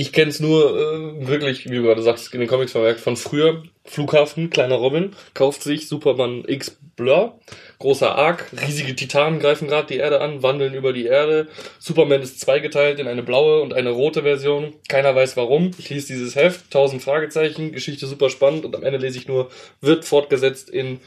Ich 0.00 0.12
kenne 0.12 0.30
es 0.30 0.38
nur 0.38 0.78
äh, 0.78 1.26
wirklich, 1.26 1.68
wie 1.68 1.74
du 1.74 1.82
gerade 1.82 2.02
sagst, 2.02 2.32
in 2.32 2.38
den 2.38 2.48
Comics 2.48 2.70
vermerkt 2.70 3.00
von 3.00 3.16
früher. 3.16 3.64
Flughafen, 3.84 4.48
kleiner 4.48 4.76
Robin, 4.76 5.10
kauft 5.34 5.64
sich 5.64 5.88
Superman 5.88 6.44
X 6.46 6.78
Blur, 6.94 7.40
großer 7.80 8.14
Arc, 8.14 8.46
riesige 8.52 8.94
Titanen 8.94 9.40
greifen 9.40 9.66
gerade 9.66 9.88
die 9.88 9.96
Erde 9.96 10.20
an, 10.20 10.40
wandeln 10.44 10.74
über 10.74 10.92
die 10.92 11.06
Erde. 11.06 11.48
Superman 11.80 12.22
ist 12.22 12.38
zweigeteilt 12.38 13.00
in 13.00 13.08
eine 13.08 13.24
blaue 13.24 13.60
und 13.60 13.74
eine 13.74 13.90
rote 13.90 14.22
Version. 14.22 14.72
Keiner 14.86 15.16
weiß 15.16 15.36
warum. 15.36 15.72
Ich 15.78 15.90
lese 15.90 16.12
dieses 16.12 16.36
Heft, 16.36 16.70
tausend 16.70 17.02
Fragezeichen, 17.02 17.72
Geschichte 17.72 18.06
super 18.06 18.30
spannend 18.30 18.64
und 18.64 18.76
am 18.76 18.84
Ende 18.84 19.00
lese 19.00 19.18
ich 19.18 19.26
nur, 19.26 19.50
wird 19.80 20.04
fortgesetzt 20.04 20.70
in 20.70 21.00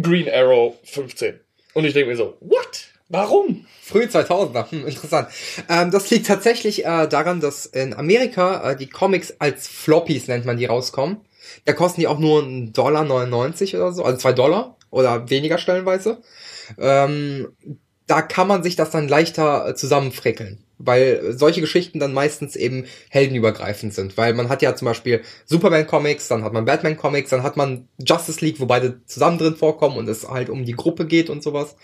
Green 0.00 0.30
Arrow 0.30 0.78
15. 0.84 1.40
Und 1.74 1.84
ich 1.84 1.92
denke 1.92 2.08
mir 2.08 2.16
so, 2.16 2.38
what? 2.40 2.95
Warum? 3.08 3.66
Früh 3.82 4.04
2000er, 4.04 4.70
hm, 4.70 4.86
interessant. 4.86 5.28
Ähm, 5.68 5.90
das 5.92 6.10
liegt 6.10 6.26
tatsächlich 6.26 6.84
äh, 6.84 7.06
daran, 7.06 7.40
dass 7.40 7.66
in 7.66 7.94
Amerika 7.94 8.72
äh, 8.72 8.76
die 8.76 8.88
Comics 8.88 9.34
als 9.38 9.68
Floppies 9.68 10.26
nennt 10.26 10.44
man 10.44 10.56
die 10.56 10.66
rauskommen. 10.66 11.18
Da 11.64 11.72
kosten 11.72 12.00
die 12.00 12.08
auch 12.08 12.18
nur 12.18 12.42
1,99 12.42 12.72
Dollar 12.72 13.86
oder 13.86 13.92
so, 13.92 14.04
also 14.04 14.18
zwei 14.18 14.32
Dollar 14.32 14.76
oder 14.90 15.30
weniger 15.30 15.58
stellenweise. 15.58 16.18
Ähm, 16.78 17.48
da 18.08 18.22
kann 18.22 18.48
man 18.48 18.64
sich 18.64 18.74
das 18.74 18.90
dann 18.90 19.08
leichter 19.08 19.68
äh, 19.68 19.74
zusammenfrickeln 19.74 20.65
weil 20.78 21.32
solche 21.36 21.60
Geschichten 21.60 21.98
dann 21.98 22.12
meistens 22.12 22.56
eben 22.56 22.84
heldenübergreifend 23.08 23.94
sind, 23.94 24.16
weil 24.16 24.34
man 24.34 24.48
hat 24.48 24.62
ja 24.62 24.74
zum 24.76 24.86
Beispiel 24.86 25.22
Superman-Comics, 25.46 26.28
dann 26.28 26.44
hat 26.44 26.52
man 26.52 26.64
Batman-Comics, 26.64 27.30
dann 27.30 27.42
hat 27.42 27.56
man 27.56 27.88
Justice 27.98 28.44
League, 28.44 28.60
wo 28.60 28.66
beide 28.66 29.04
zusammen 29.06 29.38
drin 29.38 29.56
vorkommen 29.56 29.96
und 29.96 30.08
es 30.08 30.28
halt 30.28 30.50
um 30.50 30.64
die 30.64 30.74
Gruppe 30.74 31.06
geht 31.06 31.30
und 31.30 31.42
sowas. 31.42 31.76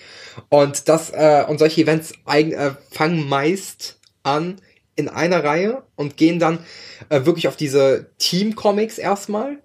Und 0.49 0.89
das 0.89 1.11
äh, 1.11 1.45
und 1.49 1.59
solche 1.59 1.83
Events 1.83 2.13
eigen, 2.25 2.53
äh, 2.53 2.73
fangen 2.91 3.29
meist 3.29 3.99
an 4.23 4.61
in 4.95 5.09
einer 5.09 5.43
Reihe 5.43 5.83
und 5.97 6.17
gehen 6.17 6.39
dann 6.39 6.59
äh, 7.09 7.25
wirklich 7.25 7.49
auf 7.49 7.57
diese 7.57 8.11
Team-Comics 8.19 8.99
erstmal 8.99 9.59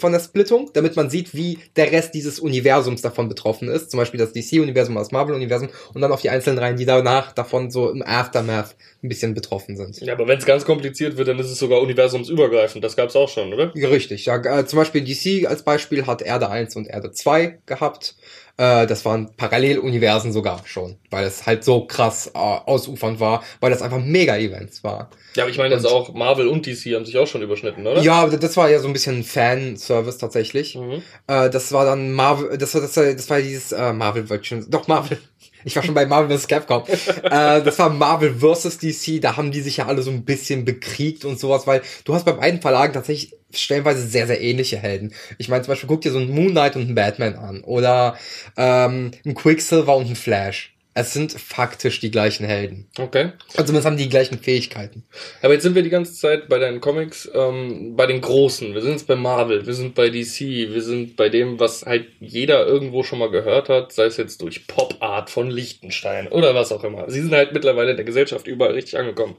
von 0.00 0.12
der 0.12 0.20
Splittung, 0.20 0.70
damit 0.72 0.96
man 0.96 1.10
sieht, 1.10 1.34
wie 1.34 1.58
der 1.76 1.92
Rest 1.92 2.14
dieses 2.14 2.40
Universums 2.40 3.02
davon 3.02 3.28
betroffen 3.28 3.68
ist. 3.68 3.90
Zum 3.90 3.98
Beispiel 3.98 4.18
das 4.18 4.32
DC-Universum, 4.32 4.94
das 4.94 5.12
Marvel-Universum 5.12 5.68
und 5.94 6.00
dann 6.00 6.12
auf 6.12 6.22
die 6.22 6.30
einzelnen 6.30 6.58
Reihen, 6.58 6.76
die 6.76 6.84
danach 6.84 7.32
davon 7.32 7.70
so 7.70 7.90
im 7.90 8.02
Aftermath 8.02 8.76
ein 9.02 9.08
bisschen 9.08 9.34
betroffen 9.34 9.76
sind. 9.76 10.00
Ja, 10.00 10.14
aber 10.14 10.28
wenn 10.28 10.38
es 10.38 10.46
ganz 10.46 10.64
kompliziert 10.64 11.16
wird, 11.16 11.28
dann 11.28 11.38
ist 11.38 11.50
es 11.50 11.58
sogar 11.58 11.80
universumsübergreifend. 11.80 12.84
Das 12.84 12.96
gab 12.96 13.08
es 13.08 13.16
auch 13.16 13.28
schon, 13.28 13.52
oder? 13.52 13.72
Ja, 13.74 13.88
richtig. 13.88 14.26
Ja, 14.26 14.36
äh, 14.36 14.66
zum 14.66 14.78
Beispiel 14.78 15.02
DC 15.02 15.46
als 15.48 15.62
Beispiel 15.62 16.06
hat 16.06 16.22
Erde 16.22 16.50
1 16.50 16.76
und 16.76 16.86
Erde 16.86 17.12
2 17.12 17.60
gehabt. 17.66 18.16
Äh, 18.60 18.86
das 18.86 19.06
waren 19.06 19.34
Paralleluniversen 19.38 20.34
sogar 20.34 20.60
schon, 20.66 20.96
weil 21.08 21.24
es 21.24 21.46
halt 21.46 21.64
so 21.64 21.86
krass 21.86 22.30
äh, 22.34 22.38
ausufernd 22.38 23.18
war, 23.18 23.42
weil 23.60 23.70
das 23.70 23.80
einfach 23.80 23.98
Mega-Events 23.98 24.84
war. 24.84 25.08
Ja, 25.34 25.44
aber 25.44 25.50
ich 25.50 25.56
meine 25.56 25.74
jetzt 25.74 25.86
auch 25.86 26.12
Marvel 26.12 26.46
und 26.46 26.66
DC 26.66 26.94
haben 26.94 27.06
sich 27.06 27.16
auch 27.16 27.26
schon 27.26 27.40
überschnitten, 27.40 27.86
oder? 27.86 28.02
Ja, 28.02 28.26
das 28.26 28.58
war 28.58 28.68
ja 28.68 28.78
so 28.78 28.86
ein 28.86 28.92
bisschen 28.92 29.24
Fanservice 29.24 30.18
tatsächlich. 30.18 30.74
Mhm. 30.74 31.02
Äh, 31.26 31.48
das 31.48 31.72
war 31.72 31.86
dann 31.86 32.12
Marvel, 32.12 32.58
das 32.58 32.74
war 32.74 32.82
das, 32.82 32.94
war, 32.98 33.14
das 33.14 33.30
war 33.30 33.40
dieses 33.40 33.72
äh, 33.72 33.94
Marvel 33.94 34.26
schon, 34.44 34.68
doch 34.68 34.86
Marvel. 34.88 35.16
Ich 35.64 35.76
war 35.76 35.82
schon 35.82 35.94
bei 35.94 36.06
Marvel 36.06 36.36
vs. 36.36 36.48
Capcom. 36.48 36.84
äh, 37.22 37.62
das 37.62 37.78
war 37.78 37.90
Marvel 37.90 38.34
vs. 38.34 38.78
DC, 38.78 39.20
da 39.20 39.36
haben 39.36 39.50
die 39.50 39.60
sich 39.60 39.78
ja 39.78 39.86
alle 39.86 40.02
so 40.02 40.10
ein 40.10 40.24
bisschen 40.24 40.64
bekriegt 40.64 41.24
und 41.24 41.38
sowas, 41.38 41.66
weil 41.66 41.82
du 42.04 42.14
hast 42.14 42.24
bei 42.24 42.32
beiden 42.32 42.60
Verlagen 42.60 42.92
tatsächlich 42.92 43.36
stellenweise 43.52 44.06
sehr, 44.06 44.26
sehr 44.26 44.40
ähnliche 44.40 44.78
Helden. 44.78 45.12
Ich 45.38 45.48
meine, 45.48 45.62
zum 45.62 45.72
Beispiel 45.72 45.88
guck 45.88 46.02
dir 46.02 46.12
so 46.12 46.18
einen 46.18 46.34
Moon 46.34 46.50
Knight 46.50 46.76
und 46.76 46.82
einen 46.82 46.94
Batman 46.94 47.34
an 47.36 47.62
oder 47.62 48.16
ähm, 48.56 49.10
einen 49.24 49.34
Quicksilver 49.34 49.96
und 49.96 50.06
einen 50.06 50.16
Flash. 50.16 50.74
Es 51.00 51.14
sind 51.14 51.32
faktisch 51.32 51.98
die 52.00 52.10
gleichen 52.10 52.44
Helden. 52.44 52.86
Okay. 52.98 53.32
Also 53.52 53.64
zumindest 53.64 53.86
haben 53.86 53.96
die, 53.96 54.10
gleichen 54.10 54.38
Fähigkeiten. 54.38 55.02
Aber 55.40 55.54
jetzt 55.54 55.62
sind 55.62 55.74
wir 55.74 55.82
die 55.82 55.88
ganze 55.88 56.12
Zeit 56.12 56.48
bei 56.50 56.58
deinen 56.58 56.82
Comics, 56.82 57.26
ähm, 57.34 57.96
bei 57.96 58.04
den 58.04 58.20
Großen. 58.20 58.74
Wir 58.74 58.82
sind 58.82 58.92
jetzt 58.92 59.06
bei 59.06 59.16
Marvel, 59.16 59.66
wir 59.66 59.72
sind 59.72 59.94
bei 59.94 60.10
DC, 60.10 60.40
wir 60.40 60.82
sind 60.82 61.16
bei 61.16 61.30
dem, 61.30 61.58
was 61.58 61.86
halt 61.86 62.08
jeder 62.20 62.66
irgendwo 62.66 63.02
schon 63.02 63.18
mal 63.18 63.30
gehört 63.30 63.70
hat, 63.70 63.92
sei 63.92 64.04
es 64.04 64.18
jetzt 64.18 64.42
durch 64.42 64.66
Pop 64.66 64.96
Art 65.00 65.30
von 65.30 65.50
Lichtenstein 65.50 66.28
oder 66.28 66.54
was 66.54 66.70
auch 66.70 66.84
immer. 66.84 67.10
Sie 67.10 67.22
sind 67.22 67.32
halt 67.32 67.54
mittlerweile 67.54 67.92
in 67.92 67.96
der 67.96 68.04
Gesellschaft 68.04 68.46
überall 68.46 68.72
richtig 68.72 68.98
angekommen. 68.98 69.36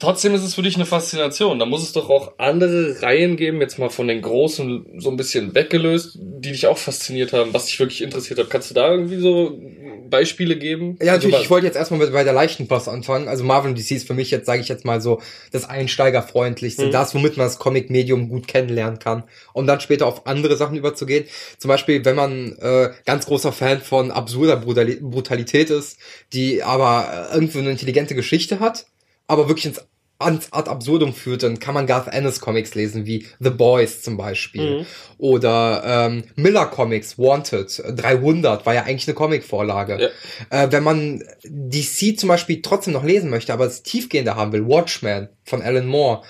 Trotzdem 0.00 0.34
ist 0.34 0.42
es 0.42 0.54
für 0.54 0.62
dich 0.62 0.76
eine 0.76 0.86
Faszination. 0.86 1.58
Da 1.58 1.66
muss 1.66 1.82
es 1.82 1.92
doch 1.92 2.08
auch 2.08 2.32
andere 2.38 3.02
Reihen 3.02 3.36
geben, 3.36 3.60
jetzt 3.60 3.78
mal 3.78 3.90
von 3.90 4.08
den 4.08 4.22
großen 4.22 4.86
so 4.96 5.10
ein 5.10 5.18
bisschen 5.18 5.54
weggelöst, 5.54 6.18
die 6.18 6.52
dich 6.52 6.66
auch 6.66 6.78
fasziniert 6.78 7.34
haben, 7.34 7.52
was 7.52 7.66
dich 7.66 7.78
wirklich 7.78 8.00
interessiert 8.00 8.38
hat. 8.38 8.48
Kannst 8.48 8.70
du 8.70 8.74
da 8.74 8.90
irgendwie 8.90 9.18
so 9.18 9.60
Beispiele 10.08 10.56
geben? 10.56 10.96
Ja, 11.02 11.12
natürlich. 11.12 11.34
Also, 11.34 11.44
ich 11.44 11.50
wollte 11.50 11.66
jetzt 11.66 11.76
erstmal 11.76 12.06
bei 12.10 12.24
der 12.24 12.32
leichten 12.32 12.66
Post 12.66 12.88
anfangen. 12.88 13.28
Also 13.28 13.44
Marvel 13.44 13.70
und 13.70 13.78
DC 13.78 13.90
ist 13.90 14.06
für 14.06 14.14
mich 14.14 14.30
jetzt, 14.30 14.46
sage 14.46 14.62
ich 14.62 14.68
jetzt 14.68 14.86
mal 14.86 15.02
so, 15.02 15.20
das 15.52 15.68
Einsteigerfreundlichste, 15.68 16.86
mhm. 16.86 16.92
das, 16.92 17.14
womit 17.14 17.36
man 17.36 17.46
das 17.46 17.58
Comic-Medium 17.58 18.30
gut 18.30 18.48
kennenlernen 18.48 19.00
kann, 19.00 19.24
um 19.52 19.66
dann 19.66 19.80
später 19.80 20.06
auf 20.06 20.26
andere 20.26 20.56
Sachen 20.56 20.78
überzugehen. 20.78 21.26
Zum 21.58 21.68
Beispiel, 21.68 22.02
wenn 22.06 22.16
man 22.16 22.56
äh, 22.58 22.88
ganz 23.04 23.26
großer 23.26 23.52
Fan 23.52 23.82
von 23.82 24.10
absurder 24.10 24.56
Brutalität 24.56 25.68
ist, 25.68 25.98
die 26.32 26.62
aber 26.62 27.28
äh, 27.30 27.34
irgendwie 27.34 27.58
eine 27.58 27.70
intelligente 27.72 28.14
Geschichte 28.14 28.60
hat, 28.60 28.86
aber 29.26 29.46
wirklich 29.46 29.66
ins 29.66 29.80
ans 30.20 30.52
ad 30.52 30.68
absurdum 30.68 31.14
führt, 31.14 31.42
dann 31.42 31.58
kann 31.58 31.74
man 31.74 31.86
Garth 31.86 32.08
Ennis 32.08 32.40
Comics 32.40 32.74
lesen, 32.74 33.06
wie 33.06 33.26
The 33.40 33.50
Boys 33.50 34.02
zum 34.02 34.16
Beispiel. 34.16 34.80
Mhm. 34.80 34.86
Oder 35.18 35.82
ähm, 35.84 36.24
Miller 36.36 36.66
Comics, 36.66 37.18
Wanted, 37.18 37.82
300 37.96 38.66
war 38.66 38.74
ja 38.74 38.82
eigentlich 38.82 39.08
eine 39.08 39.14
Comicvorlage. 39.14 40.10
Ja. 40.50 40.64
Äh, 40.64 40.72
wenn 40.72 40.82
man 40.82 41.24
DC 41.44 42.18
zum 42.18 42.28
Beispiel 42.28 42.62
trotzdem 42.62 42.92
noch 42.92 43.04
lesen 43.04 43.30
möchte, 43.30 43.52
aber 43.52 43.66
es 43.66 43.82
tiefgehender 43.82 44.36
haben 44.36 44.52
will, 44.52 44.66
Watchmen 44.66 45.28
von 45.44 45.62
Alan 45.62 45.86
Moore. 45.86 46.22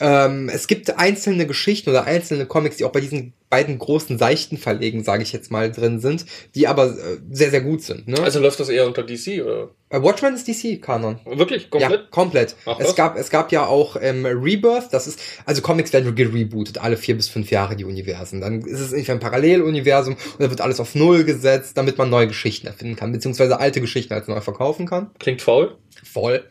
Ähm, 0.00 0.48
es 0.52 0.66
gibt 0.66 0.98
einzelne 0.98 1.46
Geschichten 1.46 1.90
oder 1.90 2.04
einzelne 2.04 2.46
Comics, 2.46 2.78
die 2.78 2.84
auch 2.84 2.90
bei 2.90 3.00
diesen 3.00 3.32
beiden 3.48 3.78
großen 3.78 4.18
seichten 4.18 4.58
Verlegen, 4.58 5.04
sage 5.04 5.22
ich 5.22 5.32
jetzt 5.32 5.52
mal, 5.52 5.70
drin 5.70 6.00
sind, 6.00 6.26
die 6.56 6.66
aber 6.66 6.86
äh, 6.86 7.18
sehr, 7.30 7.50
sehr 7.50 7.60
gut 7.60 7.82
sind. 7.82 8.08
Ne? 8.08 8.20
Also 8.20 8.40
läuft 8.40 8.58
das 8.58 8.68
eher 8.68 8.86
unter 8.86 9.04
DC, 9.04 9.44
oder? 9.44 9.70
Äh, 9.94 10.02
Watchmen 10.02 10.34
ist 10.34 10.48
DC-Kanon. 10.48 11.20
Wirklich? 11.24 11.68
Ja, 11.72 11.88
Komplett? 11.88 12.10
komplett. 12.10 12.56
Ach, 12.66 12.80
es 12.80 12.96
gab, 12.96 13.16
es 13.16 13.30
gab 13.30 13.52
ja 13.52 13.66
auch 13.66 13.96
ähm, 14.00 14.26
Rebirth, 14.26 14.88
das 14.92 15.06
ist, 15.06 15.20
also 15.46 15.62
Comics 15.62 15.92
werden 15.92 16.14
gerebootet, 16.14 16.78
alle 16.78 16.96
vier 16.96 17.16
bis 17.16 17.28
fünf 17.28 17.50
Jahre 17.52 17.76
die 17.76 17.84
Universen. 17.84 18.40
Dann 18.40 18.62
ist 18.62 18.80
es 18.80 18.92
irgendwie 18.92 19.12
ein 19.12 19.20
Paralleluniversum 19.20 20.14
und 20.14 20.40
dann 20.40 20.50
wird 20.50 20.60
alles 20.60 20.80
auf 20.80 20.96
Null 20.96 21.22
gesetzt, 21.22 21.76
damit 21.76 21.96
man 21.96 22.10
neue 22.10 22.26
Geschichten 22.26 22.66
erfinden 22.66 22.96
kann, 22.96 23.12
beziehungsweise 23.12 23.60
alte 23.60 23.80
Geschichten 23.80 24.14
als 24.14 24.26
neu 24.26 24.40
verkaufen 24.40 24.86
kann. 24.86 25.10
Klingt 25.20 25.42
faul. 25.42 25.76
Voll. 26.04 26.44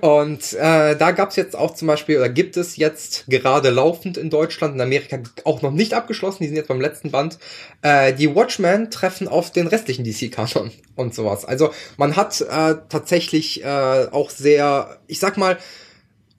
und 0.00 0.52
äh, 0.54 0.96
da 0.96 1.10
gab's 1.12 1.36
jetzt 1.36 1.56
auch 1.56 1.74
zum 1.74 1.88
Beispiel, 1.88 2.18
oder 2.18 2.28
gibt 2.28 2.56
es 2.56 2.76
jetzt 2.76 3.24
gerade 3.28 3.70
laufend 3.70 4.16
in 4.16 4.30
Deutschland, 4.30 4.74
in 4.74 4.80
Amerika 4.80 5.20
auch 5.44 5.62
noch 5.62 5.70
nicht 5.70 5.94
abgeschlossen, 5.94 6.42
die 6.42 6.48
sind 6.48 6.56
jetzt 6.56 6.68
beim 6.68 6.80
letzten 6.80 7.10
Band, 7.10 7.38
äh, 7.82 8.12
die 8.12 8.34
Watchmen 8.34 8.90
treffen 8.90 9.28
auf 9.28 9.52
den 9.52 9.66
restlichen 9.68 10.04
DC-Kanon 10.04 10.72
und 10.96 11.14
sowas. 11.14 11.44
Also 11.44 11.70
man 11.96 12.16
hat 12.16 12.40
äh, 12.40 12.76
tatsächlich 12.88 13.64
äh, 13.64 14.06
auch 14.10 14.30
sehr, 14.30 14.98
ich 15.06 15.20
sag 15.20 15.36
mal, 15.36 15.58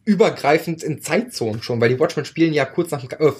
übergreifend 0.03 0.83
in 0.83 1.01
Zeitzonen 1.01 1.63
schon, 1.63 1.81
weil 1.81 1.89
die 1.89 1.99
Watchmen 1.99 2.25
spielen 2.25 2.53
ja 2.53 2.65
kurz 2.65 2.91
nach 2.91 3.03
dem, 3.03 3.09
äh, 3.19 3.31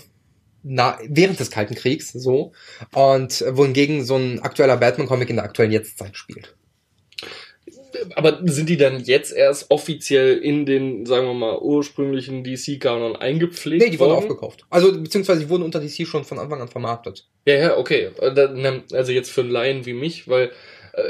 na, 0.64 0.98
während 1.08 1.40
des 1.40 1.52
Kalten 1.52 1.76
Kriegs 1.76 2.12
so 2.12 2.54
und 2.94 3.42
äh, 3.42 3.56
wohingegen 3.56 4.04
so 4.04 4.16
ein 4.16 4.40
aktueller 4.40 4.78
Batman-Comic 4.78 5.30
in 5.30 5.36
der 5.36 5.46
aktuellen 5.46 5.72
Jetztzeit 5.72 6.18
spielt. 6.18 6.56
Aber 8.16 8.40
sind 8.46 8.70
die 8.70 8.78
dann 8.78 9.04
jetzt 9.04 9.34
erst 9.34 9.72
offiziell 9.72 10.38
in 10.38 10.66
den, 10.66 11.06
sagen 11.06 11.28
wir 11.28 11.34
mal, 11.34 11.60
ursprünglichen 11.60 12.44
DC-Kanon 12.44 13.16
eingepflegt 13.16 13.84
Nee, 13.84 13.90
die 13.90 14.00
wurden 14.00 14.12
worden? 14.12 14.24
aufgekauft. 14.24 14.66
Also, 14.70 14.92
beziehungsweise 15.02 15.42
die 15.42 15.50
wurden 15.50 15.64
unter 15.64 15.80
DC 15.80 16.08
schon 16.08 16.24
von 16.24 16.40
Anfang 16.40 16.62
an 16.62 16.68
vermarktet. 16.68 17.26
Ja, 17.46 17.56
ja, 17.56 17.78
okay. 17.78 18.10
Äh, 18.20 18.82
Also 18.94 19.12
jetzt 19.12 19.32
für 19.32 19.42
Laien 19.42 19.86
wie 19.86 19.94
mich, 19.94 20.28
weil 20.28 20.52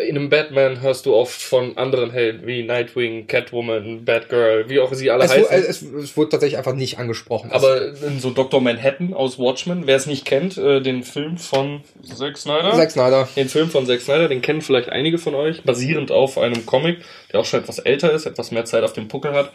in 0.07 0.17
einem 0.17 0.29
Batman 0.29 0.81
hörst 0.81 1.05
du 1.05 1.13
oft 1.13 1.39
von 1.39 1.77
anderen 1.77 2.09
Helden 2.09 2.47
wie 2.47 2.63
Nightwing, 2.63 3.27
Catwoman, 3.27 4.03
Batgirl, 4.03 4.67
wie 4.67 4.79
auch 4.79 4.91
sie 4.93 5.11
alle 5.11 5.25
Es, 5.25 5.31
heißen. 5.31 5.47
es, 5.51 5.81
es 5.83 6.17
wurde 6.17 6.31
tatsächlich 6.31 6.57
einfach 6.57 6.73
nicht 6.73 6.97
angesprochen. 6.97 7.51
Aber 7.51 7.93
in 8.03 8.19
so 8.19 8.31
Dr. 8.31 8.61
Manhattan 8.61 9.13
aus 9.13 9.37
Watchmen, 9.37 9.83
wer 9.85 9.95
es 9.95 10.07
nicht 10.07 10.25
kennt, 10.25 10.57
äh, 10.57 10.81
den 10.81 11.03
Film 11.03 11.37
von 11.37 11.81
Zack 12.03 12.37
Snyder. 12.37 12.73
Zack 12.73 12.91
Snyder. 12.91 13.29
Den 13.35 13.47
Film 13.47 13.69
von 13.69 13.85
Zack 13.85 14.01
Snyder, 14.01 14.27
den 14.27 14.41
kennen 14.41 14.61
vielleicht 14.61 14.89
einige 14.89 15.19
von 15.19 15.35
euch, 15.35 15.61
basierend 15.63 16.11
auf 16.11 16.39
einem 16.39 16.65
Comic, 16.65 16.99
der 17.31 17.41
auch 17.41 17.45
schon 17.45 17.59
etwas 17.59 17.77
älter 17.77 18.11
ist, 18.11 18.25
etwas 18.25 18.49
mehr 18.49 18.65
Zeit 18.65 18.83
auf 18.83 18.93
dem 18.93 19.07
Puckel 19.07 19.33
hat. 19.33 19.51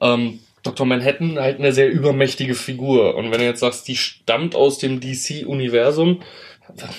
Ähm, 0.00 0.40
Dr. 0.62 0.86
Manhattan 0.86 1.38
halt 1.38 1.58
eine 1.58 1.72
sehr 1.74 1.90
übermächtige 1.90 2.54
Figur. 2.54 3.16
Und 3.16 3.30
wenn 3.30 3.38
du 3.38 3.44
jetzt 3.44 3.60
sagst, 3.60 3.86
die 3.86 3.96
stammt 3.96 4.56
aus 4.56 4.78
dem 4.78 5.00
DC-Universum, 5.00 6.22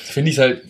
finde 0.03 0.29
ich 0.29 0.37
halt 0.37 0.61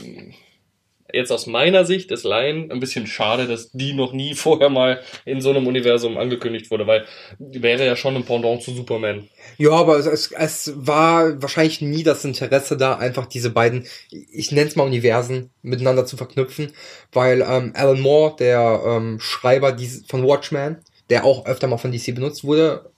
jetzt 1.16 1.32
aus 1.32 1.48
meiner 1.48 1.86
Sicht 1.86 2.12
des 2.12 2.24
Laien 2.24 2.72
ein 2.72 2.80
bisschen 2.80 3.08
schade, 3.08 3.48
dass 3.48 3.72
die 3.72 3.94
noch 3.94 4.14
nie 4.14 4.34
vorher 4.36 4.70
mal 4.70 5.02
in 5.26 5.42
so 5.42 5.50
einem 5.50 5.68
Universum 5.68 6.18
angekündigt 6.18 6.70
wurde, 6.70 6.88
weil 6.88 7.06
die 7.40 7.62
wäre 7.64 7.86
ja 7.86 7.96
schon 7.96 8.16
ein 8.16 8.26
Pendant 8.26 8.62
zu 8.62 8.72
Superman. 8.74 9.28
Ja, 9.58 9.72
aber 9.72 9.98
es, 9.98 10.32
es, 10.32 10.74
war 10.76 11.42
wahrscheinlich 11.42 11.82
nie 11.82 12.04
das 12.04 12.26
Interesse 12.26 12.78
da, 12.78 12.96
einfach 12.98 13.26
diese 13.26 13.50
beiden, 13.50 13.86
ich 14.10 14.52
nenne 14.52 14.68
es 14.68 14.76
mal 14.76 14.84
Universen, 14.84 15.52
miteinander 15.62 16.06
zu 16.06 16.18
verknüpfen, 16.18 16.74
weil 17.12 17.42
ähm, 17.42 17.74
Alan 17.76 18.02
Moore, 18.02 18.36
der 18.38 18.82
ähm, 18.86 19.20
Schreiber 19.20 19.76
von 20.08 20.24
Watchmen, 20.28 20.78
der 21.10 21.24
auch 21.24 21.46
öfter 21.46 21.68
mal 21.68 21.78
von 21.78 21.92
DC 21.92 22.14
benutzt 22.14 22.44
wurde, 22.44 22.90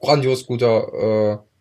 grandios 0.00 0.46
guter 0.46 1.42
äh, 1.42 1.51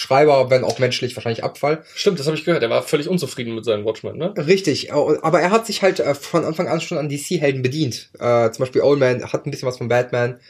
Schreiber, 0.00 0.48
wenn 0.48 0.64
auch 0.64 0.78
menschlich 0.78 1.14
wahrscheinlich 1.14 1.44
Abfall. 1.44 1.84
Stimmt, 1.94 2.18
das 2.18 2.26
habe 2.26 2.34
ich 2.34 2.46
gehört. 2.46 2.62
Er 2.62 2.70
war 2.70 2.82
völlig 2.82 3.06
unzufrieden 3.06 3.54
mit 3.54 3.66
seinen 3.66 3.84
Watchmen, 3.84 4.16
ne? 4.16 4.32
Richtig, 4.34 4.94
aber 4.94 5.40
er 5.40 5.50
hat 5.50 5.66
sich 5.66 5.82
halt 5.82 6.00
äh, 6.00 6.14
von 6.14 6.46
Anfang 6.46 6.68
an 6.68 6.80
schon 6.80 6.96
an 6.96 7.10
DC-Helden 7.10 7.60
bedient. 7.60 8.08
Äh, 8.18 8.50
zum 8.50 8.62
Beispiel 8.62 8.80
Old 8.80 8.98
Man 8.98 9.22
hat 9.30 9.44
ein 9.44 9.50
bisschen 9.50 9.68
was 9.68 9.76
von 9.76 9.88
Batman. 9.88 10.40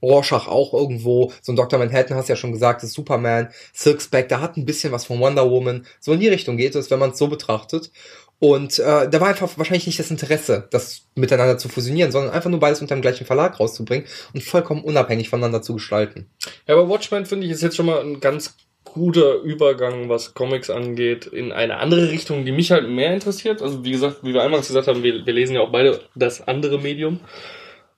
Rorschach 0.00 0.46
auch 0.46 0.72
irgendwo. 0.72 1.32
So 1.42 1.52
ein 1.52 1.56
Dr. 1.56 1.80
Manhattan 1.80 2.16
hast 2.16 2.28
du 2.28 2.32
ja 2.32 2.36
schon 2.36 2.52
gesagt, 2.52 2.84
ist 2.84 2.92
Superman. 2.92 3.48
Silk 3.72 4.00
Spectre 4.00 4.40
hat 4.40 4.56
ein 4.56 4.66
bisschen 4.66 4.92
was 4.92 5.06
von 5.06 5.18
Wonder 5.18 5.50
Woman. 5.50 5.84
So 5.98 6.12
in 6.12 6.20
die 6.20 6.28
Richtung 6.28 6.56
geht 6.56 6.76
es, 6.76 6.90
wenn 6.90 6.98
man 7.00 7.10
es 7.10 7.18
so 7.18 7.26
betrachtet. 7.26 7.90
Und 8.38 8.80
äh, 8.80 9.08
da 9.08 9.20
war 9.20 9.28
einfach 9.28 9.56
wahrscheinlich 9.56 9.86
nicht 9.86 10.00
das 10.00 10.10
Interesse, 10.10 10.66
das 10.70 11.02
miteinander 11.14 11.58
zu 11.58 11.68
fusionieren, 11.68 12.10
sondern 12.10 12.32
einfach 12.32 12.50
nur 12.50 12.58
beides 12.58 12.80
unter 12.80 12.96
dem 12.96 13.02
gleichen 13.02 13.24
Verlag 13.24 13.60
rauszubringen 13.60 14.06
und 14.34 14.42
vollkommen 14.42 14.82
unabhängig 14.82 15.28
voneinander 15.28 15.62
zu 15.62 15.74
gestalten. 15.74 16.28
Ja, 16.66 16.74
aber 16.74 16.88
Watchmen 16.88 17.24
finde 17.24 17.46
ich 17.46 17.52
ist 17.52 17.62
jetzt 17.62 17.76
schon 17.76 17.86
mal 17.86 18.00
ein 18.00 18.18
ganz 18.18 18.56
guter 18.92 19.36
Übergang, 19.40 20.08
was 20.08 20.34
Comics 20.34 20.70
angeht, 20.70 21.26
in 21.26 21.50
eine 21.50 21.78
andere 21.78 22.10
Richtung, 22.10 22.44
die 22.44 22.52
mich 22.52 22.70
halt 22.70 22.88
mehr 22.88 23.12
interessiert. 23.12 23.62
Also 23.62 23.84
wie 23.84 23.92
gesagt, 23.92 24.18
wie 24.22 24.34
wir 24.34 24.42
eingangs 24.42 24.68
gesagt 24.68 24.86
haben, 24.86 25.02
wir, 25.02 25.24
wir 25.24 25.32
lesen 25.32 25.54
ja 25.54 25.62
auch 25.62 25.72
beide 25.72 26.00
das 26.14 26.46
andere 26.46 26.78
Medium. 26.78 27.20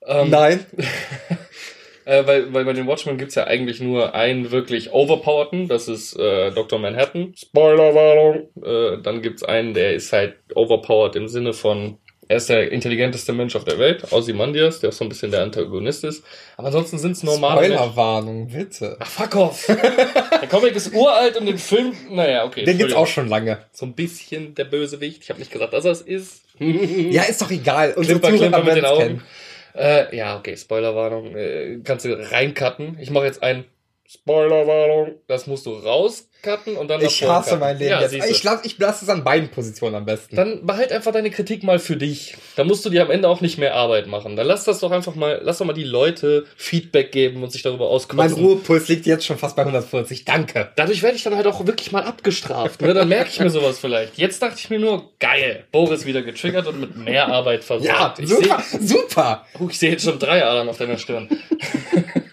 Ähm, 0.05 0.29
Nein. 0.29 0.65
Äh, 2.07 2.27
weil, 2.27 2.53
weil 2.53 2.65
bei 2.65 2.73
den 2.73 2.85
Watchmen 2.85 3.17
gibt's 3.17 3.33
ja 3.33 3.45
eigentlich 3.45 3.81
nur 3.81 4.13
einen 4.13 4.51
wirklich 4.51 4.91
overpowerten, 4.91 5.67
das 5.67 5.87
ist 5.87 6.15
äh, 6.15 6.51
Dr. 6.51 6.77
Manhattan. 6.77 7.33
Spoilerwarnung. 7.35 8.49
Äh, 8.63 9.01
dann 9.01 9.23
gibt's 9.23 9.41
einen, 9.41 9.73
der 9.73 9.95
ist 9.95 10.13
halt 10.13 10.35
overpowered 10.53 11.15
im 11.15 11.27
Sinne 11.27 11.53
von, 11.53 11.97
er 12.27 12.37
ist 12.37 12.49
der 12.49 12.71
intelligenteste 12.71 13.33
Mensch 13.33 13.55
auf 13.55 13.63
der 13.63 13.77
Welt, 13.77 14.11
Ozymandias, 14.11 14.79
der 14.79 14.89
auch 14.89 14.93
so 14.93 15.05
ein 15.05 15.09
bisschen 15.09 15.31
der 15.31 15.43
Antagonist 15.43 16.03
ist. 16.03 16.23
Aber 16.57 16.67
ansonsten 16.67 16.97
sind's 16.97 17.23
normale 17.23 17.61
Menschen. 17.61 17.77
Spoilerwarnung, 17.77 18.47
bitte. 18.47 18.97
Ach, 18.99 19.07
fuck 19.07 19.35
off. 19.35 19.65
der 19.67 20.47
Comic 20.49 20.75
ist 20.75 20.93
uralt 20.93 21.37
und 21.37 21.45
den 21.45 21.57
Film, 21.57 21.93
naja, 22.09 22.45
okay. 22.45 22.63
Den 22.63 22.77
gibt's 22.77 22.93
auch 22.93 23.07
schon 23.07 23.27
lange. 23.27 23.59
So 23.71 23.85
ein 23.85 23.93
bisschen 23.93 24.55
der 24.55 24.65
Bösewicht. 24.65 25.23
Ich 25.23 25.29
habe 25.29 25.39
nicht 25.39 25.51
gesagt, 25.51 25.73
dass 25.73 25.85
er 25.85 25.91
es 25.91 26.01
ist. 26.01 26.43
Ja, 26.59 27.23
ist 27.23 27.41
doch 27.41 27.51
egal. 27.51 27.93
Unsere 27.95 28.19
Klimper, 28.19 28.37
klimper 28.37 28.63
mit 28.63 28.75
den 28.75 28.85
Augen. 28.85 29.23
Äh, 29.77 30.15
ja, 30.15 30.37
okay, 30.37 30.55
Spoilerwarnung. 30.55 31.35
Äh, 31.35 31.79
kannst 31.83 32.05
du 32.05 32.13
reincutten. 32.13 32.97
Ich 32.99 33.09
mache 33.09 33.25
jetzt 33.25 33.43
ein 33.43 33.65
Spoilerwarnung. 34.07 35.15
Das 35.27 35.47
musst 35.47 35.65
du 35.65 35.71
rauscutten 35.71 36.77
und 36.77 36.89
dann 36.89 37.01
Ich 37.01 37.23
hasse 37.23 37.49
cutten. 37.49 37.59
mein 37.59 37.79
Leben 37.79 37.89
ja, 37.89 38.01
jetzt. 38.01 38.13
Ich, 38.13 38.43
lass, 38.43 38.63
ich 38.63 38.77
lasse 38.77 39.03
es 39.03 39.09
an 39.09 39.23
beiden 39.23 39.49
Positionen 39.49 39.95
am 39.95 40.05
besten. 40.05 40.35
Dann 40.35 40.63
behalt 40.65 40.91
einfach 40.91 41.11
deine 41.11 41.31
Kritik 41.31 41.63
mal 41.63 41.79
für 41.79 41.97
dich. 41.97 42.37
Da 42.55 42.63
musst 42.63 42.85
du 42.85 42.91
dir 42.91 43.01
am 43.01 43.09
Ende 43.09 43.27
auch 43.27 43.41
nicht 43.41 43.57
mehr 43.57 43.73
Arbeit 43.73 44.05
machen. 44.05 44.35
Dann 44.35 44.45
lass 44.45 44.63
das 44.63 44.79
doch 44.79 44.91
einfach 44.91 45.15
mal, 45.15 45.39
lass 45.43 45.57
doch 45.57 45.65
mal 45.65 45.73
die 45.73 45.83
Leute 45.83 46.45
Feedback 46.55 47.11
geben 47.11 47.41
und 47.41 47.51
sich 47.51 47.63
darüber 47.63 47.85
mein 47.85 47.93
auskotzen. 47.95 48.45
Ruhepuls 48.45 48.87
liegt 48.89 49.07
jetzt 49.07 49.25
schon 49.25 49.39
fast 49.39 49.55
bei 49.55 49.63
140. 49.63 50.23
Danke. 50.23 50.71
Dadurch 50.75 51.01
werde 51.01 51.17
ich 51.17 51.23
dann 51.23 51.35
halt 51.35 51.47
auch 51.47 51.65
wirklich 51.65 51.91
mal 51.91 52.03
abgestraft. 52.03 52.81
Ne? 52.83 52.93
Dann 52.93 53.07
merke 53.09 53.29
ich 53.31 53.39
mir 53.39 53.49
sowas 53.49 53.79
vielleicht. 53.79 54.19
Jetzt 54.19 54.39
dachte 54.39 54.57
ich 54.59 54.69
mir 54.69 54.79
nur, 54.79 55.13
geil, 55.19 55.65
Boris 55.71 56.05
wieder 56.05 56.21
getriggert 56.21 56.67
und 56.67 56.79
mit 56.79 56.95
mehr 56.95 57.27
Arbeit 57.27 57.63
versorgt. 57.63 57.87
Ja, 57.87 58.13
ich 58.19 58.29
super, 58.29 58.63
sehe 58.69 58.87
super. 58.87 59.45
uh, 59.59 59.69
ich 59.69 59.79
seh 59.79 59.89
jetzt 59.89 60.05
schon 60.05 60.19
drei 60.19 60.45
Adern 60.45 60.69
auf 60.69 60.77
deiner 60.77 60.99
Stirn. 60.99 61.27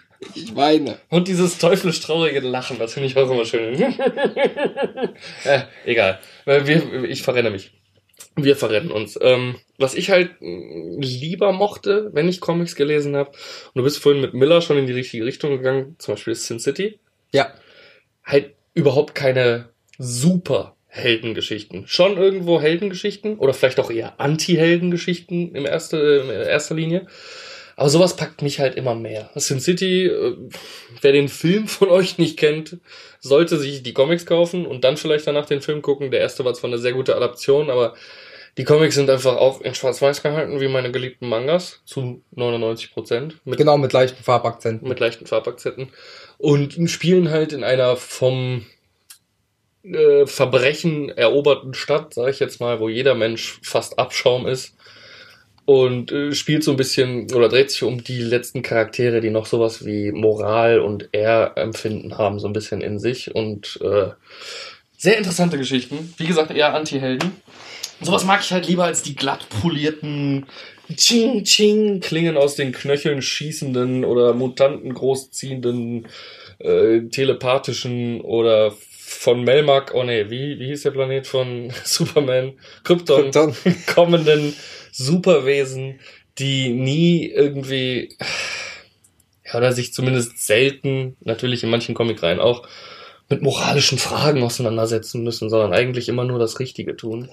Ich 0.53 0.57
meine. 0.57 0.99
Und 1.09 1.29
dieses 1.29 1.59
teuflisch 1.59 2.01
traurige 2.01 2.41
Lachen, 2.41 2.79
das 2.79 2.93
finde 2.95 3.09
ich 3.09 3.17
auch 3.17 3.31
immer 3.31 3.45
schön. 3.45 3.81
äh, 5.45 5.63
egal. 5.87 6.19
Wir, 6.45 7.05
ich 7.05 7.23
verrenne 7.23 7.51
mich. 7.51 7.73
Wir 8.37 8.57
verrennen 8.57 8.91
uns. 8.91 9.19
Ähm, 9.21 9.57
was 9.79 9.95
ich 9.95 10.11
halt 10.11 10.41
mh, 10.41 10.99
lieber 11.01 11.53
mochte, 11.53 12.11
wenn 12.13 12.29
ich 12.29 12.41
Comics 12.41 12.77
gelesen 12.77 13.17
habe, 13.17 13.31
und 13.31 13.75
du 13.75 13.83
bist 13.83 13.99
vorhin 13.99 14.21
mit 14.21 14.35
Miller 14.35 14.61
schon 14.63 14.79
in 14.79 14.87
die 14.87 14.93
richtige 14.93 15.25
Richtung 15.25 15.51
gegangen, 15.57 15.97
zum 15.99 16.15
Beispiel 16.15 16.35
Sin 16.35 16.59
City, 16.61 16.99
Ja. 17.33 17.53
halt 18.25 18.55
überhaupt 18.75 19.15
keine 19.15 19.71
super 19.99 20.77
Heldengeschichten. 20.87 21.87
Schon 21.87 22.19
irgendwo 22.19 22.61
Heldengeschichten 22.61 23.39
oder 23.39 23.55
vielleicht 23.55 23.81
auch 23.81 23.91
eher 23.91 24.21
Anti-Heldengeschichten 24.21 25.55
erste, 25.55 25.97
in 25.97 26.31
erster 26.31 26.75
Linie. 26.75 27.07
Aber 27.77 27.89
sowas 27.89 28.17
packt 28.17 28.43
mich 28.43 28.61
halt 28.61 28.75
immer 28.77 28.95
mehr. 28.95 29.31
Sin 29.35 29.61
City, 29.61 30.07
äh, 30.07 30.37
wer 31.01 31.13
den 31.13 31.29
Film 31.29 31.69
von 31.69 31.89
euch 31.91 32.19
nicht 32.19 32.39
kennt, 32.39 32.79
sollte 33.21 33.59
sich 33.59 33.83
die 33.83 33.95
Comics 33.95 34.27
kaufen 34.27 34.67
und 34.67 34.85
dann 34.85 34.97
vielleicht 34.97 35.27
danach 35.27 35.47
den 35.47 35.63
Film 35.63 35.83
gucken. 35.83 36.11
Der 36.11 36.21
erste 36.21 36.45
war 36.45 36.55
zwar 36.55 36.69
eine 36.71 36.79
sehr 36.79 36.93
gute 36.93 37.17
Adaption, 37.17 37.71
aber 37.71 37.95
die 38.59 38.65
Comics 38.65 38.97
sind 38.97 39.09
einfach 39.09 39.37
auch 39.37 39.63
in 39.63 39.75
Schwarz-Weiß 39.75 40.23
gehalten, 40.23 40.61
wie 40.61 40.69
meine 40.69 40.93
geliebten 40.93 41.27
Mangas, 41.29 41.81
zu 41.87 42.23
99 42.33 42.93
Prozent. 42.93 43.37
Mit 43.47 43.57
Genau, 43.59 43.79
mit 43.79 43.95
leichten 43.95 44.23
Farbakzenten. 44.23 44.87
mit 44.89 45.01
leichten 45.01 45.27
Farbakzenten 45.27 45.89
und 46.37 46.91
spielen 46.91 47.31
halt 47.31 47.53
in 47.55 47.65
einer 47.65 47.97
vom 47.97 48.67
äh, 49.85 50.27
Verbrechen 50.27 51.09
eroberten 51.09 51.73
Stadt, 51.73 52.13
sage 52.15 52.31
ich 52.31 52.41
jetzt 52.41 52.61
mal, 52.61 52.79
wo 52.79 52.89
jeder 52.89 53.15
Mensch 53.15 53.59
fast 53.63 53.99
Abschaum 53.99 54.47
ist 54.47 54.75
und 55.65 56.13
äh, 56.13 56.33
spielt 56.33 56.65
so 56.65 56.73
ein 56.73 56.77
bisschen 56.77 57.33
oder 57.33 57.49
dreht 57.49 57.71
sich 57.71 57.83
um 57.83 58.03
die 58.03 58.21
letzten 58.21 58.63
Charaktere, 58.63 59.21
die 59.21 59.31
noch 59.31 59.47
sowas 59.47 59.85
wie 59.87 60.13
Moral 60.13 60.81
und 60.81 61.09
Ehrempfinden 61.13 62.19
haben, 62.19 62.39
so 62.39 62.47
ein 62.47 62.53
bisschen 62.53 62.81
in 62.81 62.99
sich 62.99 63.35
und 63.35 63.79
äh, 63.83 64.11
sehr 64.97 65.19
interessante 65.19 65.59
Geschichten. 65.59 66.15
Wie 66.17 66.27
gesagt, 66.27 66.51
eher 66.51 66.75
Anti-Helden. 66.75 67.33
Sowas 68.01 68.25
mag 68.25 68.41
ich 68.43 68.53
halt 68.53 68.67
lieber 68.67 68.85
als 68.85 69.03
die 69.03 69.15
glatt 69.15 69.47
polierten 69.49 70.47
Ching 70.97 71.45
Ching 71.45 72.01
Klingen 72.01 72.37
aus 72.37 72.57
den 72.57 72.73
Knöcheln 72.73 73.23
schießenden 73.23 74.05
oder 74.05 74.35
Mutanten 74.35 74.93
großziehenden 74.93 76.09
äh, 76.59 77.03
telepathischen 77.11 78.21
oder 78.21 78.73
von 79.23 79.45
Melmac, 79.45 79.93
oh 79.95 80.03
nee, 80.03 80.31
wie, 80.31 80.59
wie 80.59 80.67
hieß 80.69 80.83
der 80.83 80.91
Planet 80.91 81.27
von 81.27 81.73
Superman? 81.85 82.55
Krypton, 82.83 83.31
Krypton. 83.31 83.55
kommenden 83.95 84.55
Superwesen, 84.93 85.99
die 86.39 86.69
nie 86.71 87.27
irgendwie, 87.27 88.17
ja, 89.45 89.59
oder 89.59 89.73
sich 89.73 89.93
zumindest 89.93 90.39
selten, 90.47 91.17
natürlich 91.21 91.63
in 91.65 91.71
manchen 91.71 91.95
Comicreihen 91.95 92.39
auch, 92.41 92.67
mit 93.29 93.43
moralischen 93.43 93.99
Fragen 93.99 94.43
auseinandersetzen 94.43 95.23
müssen, 95.25 95.49
sondern 95.51 95.73
eigentlich 95.73 96.09
immer 96.09 96.25
nur 96.25 96.39
das 96.39 96.61
Richtige 96.61 96.97
tun. 96.97 97.29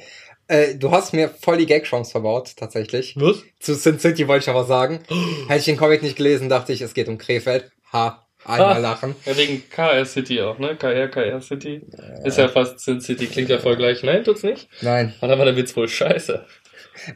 Äh, 0.47 0.75
du 0.75 0.91
hast 0.91 1.13
mir 1.13 1.29
voll 1.29 1.57
die 1.57 1.65
Gag-Chance 1.65 2.11
verbaut, 2.11 2.53
tatsächlich. 2.55 3.15
Was? 3.17 3.43
Zu 3.59 3.75
Sin 3.75 3.99
City 3.99 4.27
wollte 4.27 4.43
ich 4.45 4.49
aber 4.49 4.63
sagen. 4.63 5.01
Hätte 5.47 5.59
ich 5.59 5.65
den 5.65 5.77
Comic 5.77 6.01
nicht 6.01 6.15
gelesen, 6.15 6.49
dachte 6.49 6.73
ich, 6.73 6.81
es 6.81 6.93
geht 6.93 7.07
um 7.07 7.17
Krefeld. 7.17 7.69
Ha, 7.93 8.25
einmal 8.45 8.75
Ah. 8.75 8.77
lachen. 8.77 9.15
Ja, 9.25 9.35
wegen 9.37 9.63
KR 9.69 10.05
City 10.05 10.41
auch, 10.41 10.57
ne? 10.57 10.75
KR, 10.75 11.07
KR 11.09 11.41
City. 11.41 11.81
Ist 12.23 12.37
ja 12.37 12.47
fast 12.47 12.79
Sin 12.79 13.01
City, 13.01 13.27
klingt 13.27 13.49
ja 13.49 13.59
voll 13.59 13.75
gleich. 13.75 14.01
Nein, 14.03 14.23
tut's 14.23 14.43
nicht. 14.43 14.67
Nein, 14.81 15.13
Und 15.21 15.29
dann 15.29 15.37
war 15.37 15.45
der 15.45 15.55
Witz 15.57 15.75
wohl 15.75 15.87
scheiße. 15.89 16.45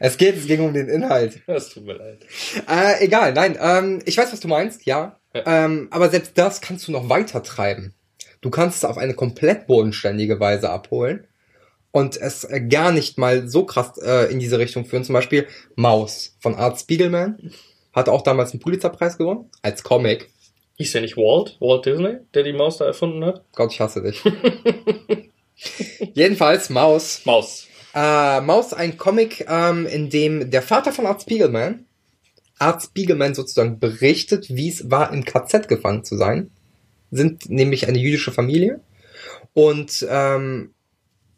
Es 0.00 0.16
geht, 0.16 0.36
es 0.36 0.46
ging 0.46 0.60
um 0.60 0.72
den 0.72 0.88
Inhalt. 0.88 1.40
Das 1.46 1.70
tut 1.70 1.84
mir 1.84 1.94
leid. 1.94 2.24
Äh, 2.68 3.04
egal, 3.04 3.32
nein, 3.32 3.58
ähm, 3.60 4.02
ich 4.04 4.16
weiß, 4.16 4.32
was 4.32 4.40
du 4.40 4.48
meinst, 4.48 4.86
ja. 4.86 5.18
Ja. 5.34 5.64
Ähm, 5.64 5.88
aber 5.90 6.10
selbst 6.10 6.38
das 6.38 6.60
kannst 6.60 6.86
du 6.88 6.92
noch 6.92 7.08
weiter 7.08 7.42
treiben. 7.42 7.94
Du 8.40 8.50
kannst 8.50 8.78
es 8.78 8.84
auf 8.84 8.98
eine 8.98 9.14
komplett 9.14 9.66
bodenständige 9.66 10.38
Weise 10.38 10.70
abholen 10.70 11.26
und 11.90 12.16
es 12.16 12.44
äh, 12.44 12.60
gar 12.60 12.92
nicht 12.92 13.18
mal 13.18 13.48
so 13.48 13.64
krass 13.64 13.98
äh, 13.98 14.30
in 14.30 14.38
diese 14.38 14.58
Richtung 14.58 14.84
führen. 14.84 15.04
Zum 15.04 15.12
Beispiel 15.12 15.46
Maus 15.76 16.36
von 16.40 16.54
Art 16.54 16.78
Spiegelman 16.78 17.52
hat 17.92 18.08
auch 18.08 18.22
damals 18.22 18.52
einen 18.52 18.60
Pulitzerpreis 18.60 19.16
gewonnen 19.16 19.50
als 19.62 19.82
Comic. 19.82 20.28
Hieß 20.76 20.92
der 20.92 21.02
nicht 21.02 21.16
Walt? 21.16 21.56
Walt 21.60 21.86
Disney, 21.86 22.16
der 22.34 22.42
die 22.42 22.52
Maus 22.52 22.78
da 22.78 22.86
erfunden 22.86 23.24
hat? 23.24 23.44
Gott, 23.54 23.72
ich 23.72 23.80
hasse 23.80 24.02
dich. 24.02 24.20
Jedenfalls 26.14 26.68
Maus. 26.68 27.22
Maus. 27.24 27.68
Äh, 27.94 28.40
Maus, 28.40 28.72
ein 28.72 28.96
Comic, 28.96 29.46
ähm, 29.48 29.86
in 29.86 30.10
dem 30.10 30.50
der 30.50 30.62
Vater 30.62 30.92
von 30.92 31.06
Art 31.06 31.22
Spiegelman, 31.22 31.86
Art 32.58 32.82
Spiegelman 32.82 33.34
sozusagen 33.34 33.78
berichtet, 33.78 34.48
wie 34.48 34.68
es 34.68 34.90
war, 34.90 35.12
im 35.12 35.24
KZ 35.24 35.68
gefangen 35.68 36.04
zu 36.04 36.16
sein. 36.16 36.50
Sind 37.10 37.48
nämlich 37.48 37.86
eine 37.86 37.98
jüdische 37.98 38.32
Familie 38.32 38.80
und 39.52 40.04
ähm, 40.08 40.74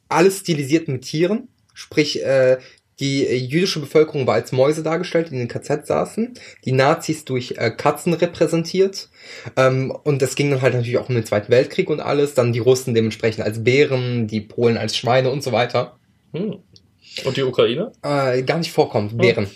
alles 0.09 0.39
stilisiert 0.41 0.89
mit 0.89 1.03
Tieren. 1.03 1.49
Sprich, 1.75 2.25
äh, 2.25 2.59
die 2.99 3.25
jüdische 3.25 3.81
Bevölkerung 3.81 4.27
war 4.27 4.35
als 4.35 4.53
Mäuse 4.53 4.83
dargestellt, 4.83 5.29
die 5.29 5.35
in 5.35 5.41
den 5.41 5.49
KZ 5.49 5.87
saßen. 5.87 6.33
Die 6.65 6.73
Nazis 6.73 7.27
durch 7.27 7.57
äh, 7.59 7.71
Katzen 7.71 8.15
repräsentiert. 8.15 9.11
Ähm, 9.57 9.91
und 9.91 10.23
das 10.23 10.35
ging 10.35 10.51
dann 10.51 10.63
halt 10.63 10.73
natürlich 10.73 10.97
auch 10.97 11.11
um 11.11 11.15
den 11.15 11.27
Zweiten 11.27 11.51
Weltkrieg 11.51 11.91
und 11.91 12.01
alles. 12.01 12.33
Dann 12.33 12.55
die 12.55 12.59
Russen 12.59 12.95
dementsprechend 12.95 13.45
als 13.45 13.63
Bären, 13.63 14.27
die 14.27 14.41
Polen 14.41 14.79
als 14.79 14.97
Schweine 14.97 15.31
und 15.31 15.43
so 15.43 15.53
weiter. 15.53 15.99
Hm. 16.37 16.59
Und 17.25 17.37
die 17.37 17.43
Ukraine? 17.43 17.93
Äh, 18.03 18.43
gar 18.43 18.59
nicht 18.59 18.71
vorkommt. 18.71 19.17
Bären. 19.17 19.49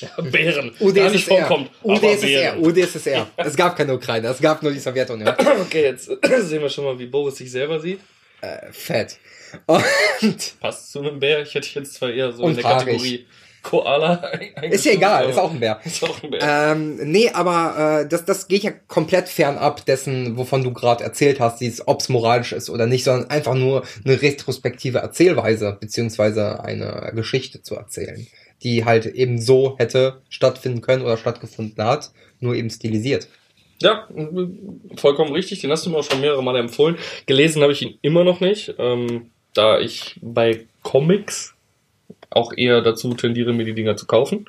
Ja, 0.00 0.22
Bären. 0.22 0.72
Gar 0.78 1.10
nicht 1.10 1.26
UdSSR. 1.26 1.46
vorkommt. 1.46 1.70
UdSSR. 1.82 2.20
Bären. 2.20 2.66
UdSSR. 2.66 3.26
Es 3.36 3.56
gab 3.56 3.76
keine 3.76 3.94
Ukraine, 3.94 4.28
es 4.28 4.40
gab 4.40 4.62
nur 4.62 4.72
die 4.72 4.78
Sowjetunion. 4.78 5.34
Okay, 5.62 5.84
jetzt 5.84 6.06
sehen 6.40 6.60
wir 6.60 6.68
schon 6.68 6.84
mal, 6.84 6.98
wie 6.98 7.06
Boris 7.06 7.36
sich 7.36 7.50
selber 7.50 7.80
sieht. 7.80 8.00
Äh, 8.42 8.70
fett. 8.70 9.18
Und 9.66 10.60
Passt 10.60 10.92
zu 10.92 10.98
einem 11.00 11.18
Bär. 11.18 11.42
Ich 11.42 11.54
hätte 11.54 11.68
jetzt 11.78 11.94
zwar 11.94 12.10
eher 12.10 12.32
so 12.32 12.46
in 12.46 12.54
der. 12.54 12.64
Kategorie 12.64 13.24
Koala 13.66 14.14
ist 14.70 14.84
ja 14.84 14.92
egal, 14.92 15.28
ist 15.28 15.38
auch 15.38 15.50
ein 15.50 15.58
Bär. 15.58 15.80
Ist 15.84 16.04
auch 16.04 16.22
ein 16.22 16.30
Bär. 16.30 16.40
Ähm, 16.40 16.96
nee, 17.10 17.28
aber 17.30 18.02
äh, 18.02 18.08
das, 18.08 18.24
das 18.24 18.46
geht 18.46 18.62
ja 18.62 18.70
komplett 18.70 19.28
fernab 19.28 19.84
dessen, 19.84 20.36
wovon 20.36 20.62
du 20.62 20.72
gerade 20.72 21.02
erzählt 21.02 21.40
hast, 21.40 21.60
dieses, 21.60 21.86
ob's 21.88 22.08
moralisch 22.08 22.52
ist 22.52 22.70
oder 22.70 22.86
nicht, 22.86 23.02
sondern 23.02 23.28
einfach 23.28 23.54
nur 23.54 23.82
eine 24.04 24.22
retrospektive 24.22 24.98
Erzählweise, 24.98 25.76
beziehungsweise 25.80 26.62
eine 26.62 27.10
Geschichte 27.16 27.60
zu 27.60 27.74
erzählen, 27.74 28.24
die 28.62 28.84
halt 28.84 29.06
eben 29.06 29.40
so 29.40 29.76
hätte 29.78 30.22
stattfinden 30.28 30.80
können 30.80 31.02
oder 31.02 31.16
stattgefunden 31.16 31.82
hat, 31.84 32.12
nur 32.38 32.54
eben 32.54 32.70
stilisiert. 32.70 33.26
Ja, 33.82 34.08
vollkommen 34.96 35.32
richtig. 35.32 35.60
Den 35.60 35.72
hast 35.72 35.84
du 35.84 35.90
mir 35.90 35.98
auch 35.98 36.04
schon 36.04 36.20
mehrere 36.20 36.42
Male 36.42 36.60
empfohlen. 36.60 36.96
Gelesen 37.26 37.62
habe 37.62 37.72
ich 37.72 37.82
ihn 37.82 37.98
immer 38.00 38.22
noch 38.22 38.38
nicht, 38.38 38.74
ähm, 38.78 39.30
da 39.54 39.80
ich 39.80 40.18
bei 40.22 40.66
Comics 40.82 41.55
auch 42.30 42.52
eher 42.56 42.80
dazu 42.82 43.14
tendiere, 43.14 43.52
mir 43.52 43.64
die 43.64 43.74
Dinger 43.74 43.96
zu 43.96 44.06
kaufen. 44.06 44.48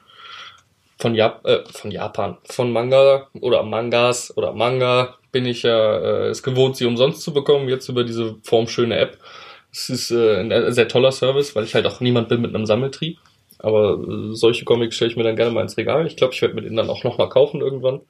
Von, 0.99 1.13
Jap 1.13 1.45
äh, 1.45 1.59
von 1.71 1.91
Japan. 1.91 2.37
Von 2.45 2.71
Manga 2.71 3.27
oder 3.39 3.63
Mangas 3.63 4.35
oder 4.35 4.53
Manga 4.53 5.15
bin 5.31 5.45
ich 5.45 5.63
ja 5.63 5.97
äh, 5.97 6.27
es 6.29 6.41
gewohnt, 6.41 6.75
sie 6.75 6.85
umsonst 6.85 7.21
zu 7.21 7.33
bekommen, 7.33 7.69
jetzt 7.69 7.87
über 7.89 8.03
diese 8.03 8.35
formschöne 8.43 8.97
App. 8.97 9.17
Es 9.71 9.89
ist 9.89 10.11
äh, 10.11 10.39
ein 10.39 10.73
sehr 10.73 10.87
toller 10.87 11.11
Service, 11.11 11.55
weil 11.55 11.65
ich 11.65 11.75
halt 11.75 11.85
auch 11.85 11.99
niemand 11.99 12.29
bin 12.29 12.41
mit 12.41 12.55
einem 12.55 12.65
Sammeltrieb. 12.65 13.19
Aber 13.59 13.99
äh, 13.99 14.35
solche 14.35 14.65
Comics 14.65 14.95
stelle 14.95 15.11
ich 15.11 15.17
mir 15.17 15.23
dann 15.23 15.35
gerne 15.35 15.51
mal 15.51 15.61
ins 15.61 15.77
Regal. 15.77 16.05
Ich 16.05 16.15
glaube, 16.15 16.33
ich 16.33 16.41
werde 16.41 16.55
mir 16.55 16.61
den 16.61 16.75
dann 16.75 16.89
auch 16.89 17.03
nochmal 17.03 17.29
kaufen 17.29 17.61
irgendwann. 17.61 18.01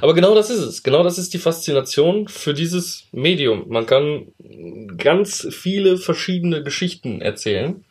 Aber 0.00 0.14
genau 0.14 0.34
das 0.34 0.50
ist 0.50 0.60
es. 0.60 0.82
Genau 0.82 1.02
das 1.02 1.18
ist 1.18 1.34
die 1.34 1.38
Faszination 1.38 2.28
für 2.28 2.54
dieses 2.54 3.06
Medium. 3.12 3.64
Man 3.68 3.86
kann 3.86 4.28
ganz 4.96 5.46
viele 5.50 5.98
verschiedene 5.98 6.62
Geschichten 6.62 7.20
erzählen. 7.20 7.84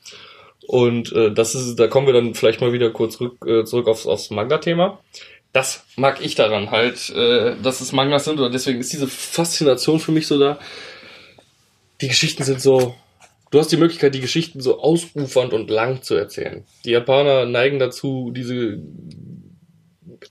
Und 0.67 1.11
äh, 1.13 1.31
das 1.31 1.55
ist, 1.55 1.75
da 1.75 1.87
kommen 1.87 2.07
wir 2.07 2.13
dann 2.13 2.35
vielleicht 2.35 2.61
mal 2.61 2.73
wieder 2.73 2.89
kurz 2.89 3.19
rück, 3.19 3.45
äh, 3.45 3.65
zurück 3.65 3.87
aufs, 3.87 4.05
aufs 4.05 4.29
Manga-Thema. 4.29 4.99
Das 5.51 5.85
mag 5.97 6.19
ich 6.23 6.35
daran 6.35 6.71
halt, 6.71 7.09
äh, 7.11 7.55
dass 7.61 7.81
es 7.81 7.91
Mangas 7.91 8.25
sind. 8.25 8.39
Und 8.39 8.53
deswegen 8.53 8.79
ist 8.79 8.93
diese 8.93 9.07
Faszination 9.07 9.99
für 9.99 10.11
mich 10.11 10.27
so 10.27 10.39
da. 10.39 10.59
Die 12.01 12.07
Geschichten 12.07 12.43
sind 12.43 12.61
so. 12.61 12.95
Du 13.51 13.59
hast 13.59 13.71
die 13.71 13.77
Möglichkeit, 13.77 14.15
die 14.15 14.21
Geschichten 14.21 14.61
so 14.61 14.81
ausufernd 14.81 15.53
und 15.53 15.69
lang 15.69 16.01
zu 16.01 16.15
erzählen. 16.15 16.65
Die 16.85 16.91
Japaner 16.91 17.45
neigen 17.45 17.77
dazu, 17.77 18.31
diese 18.35 18.79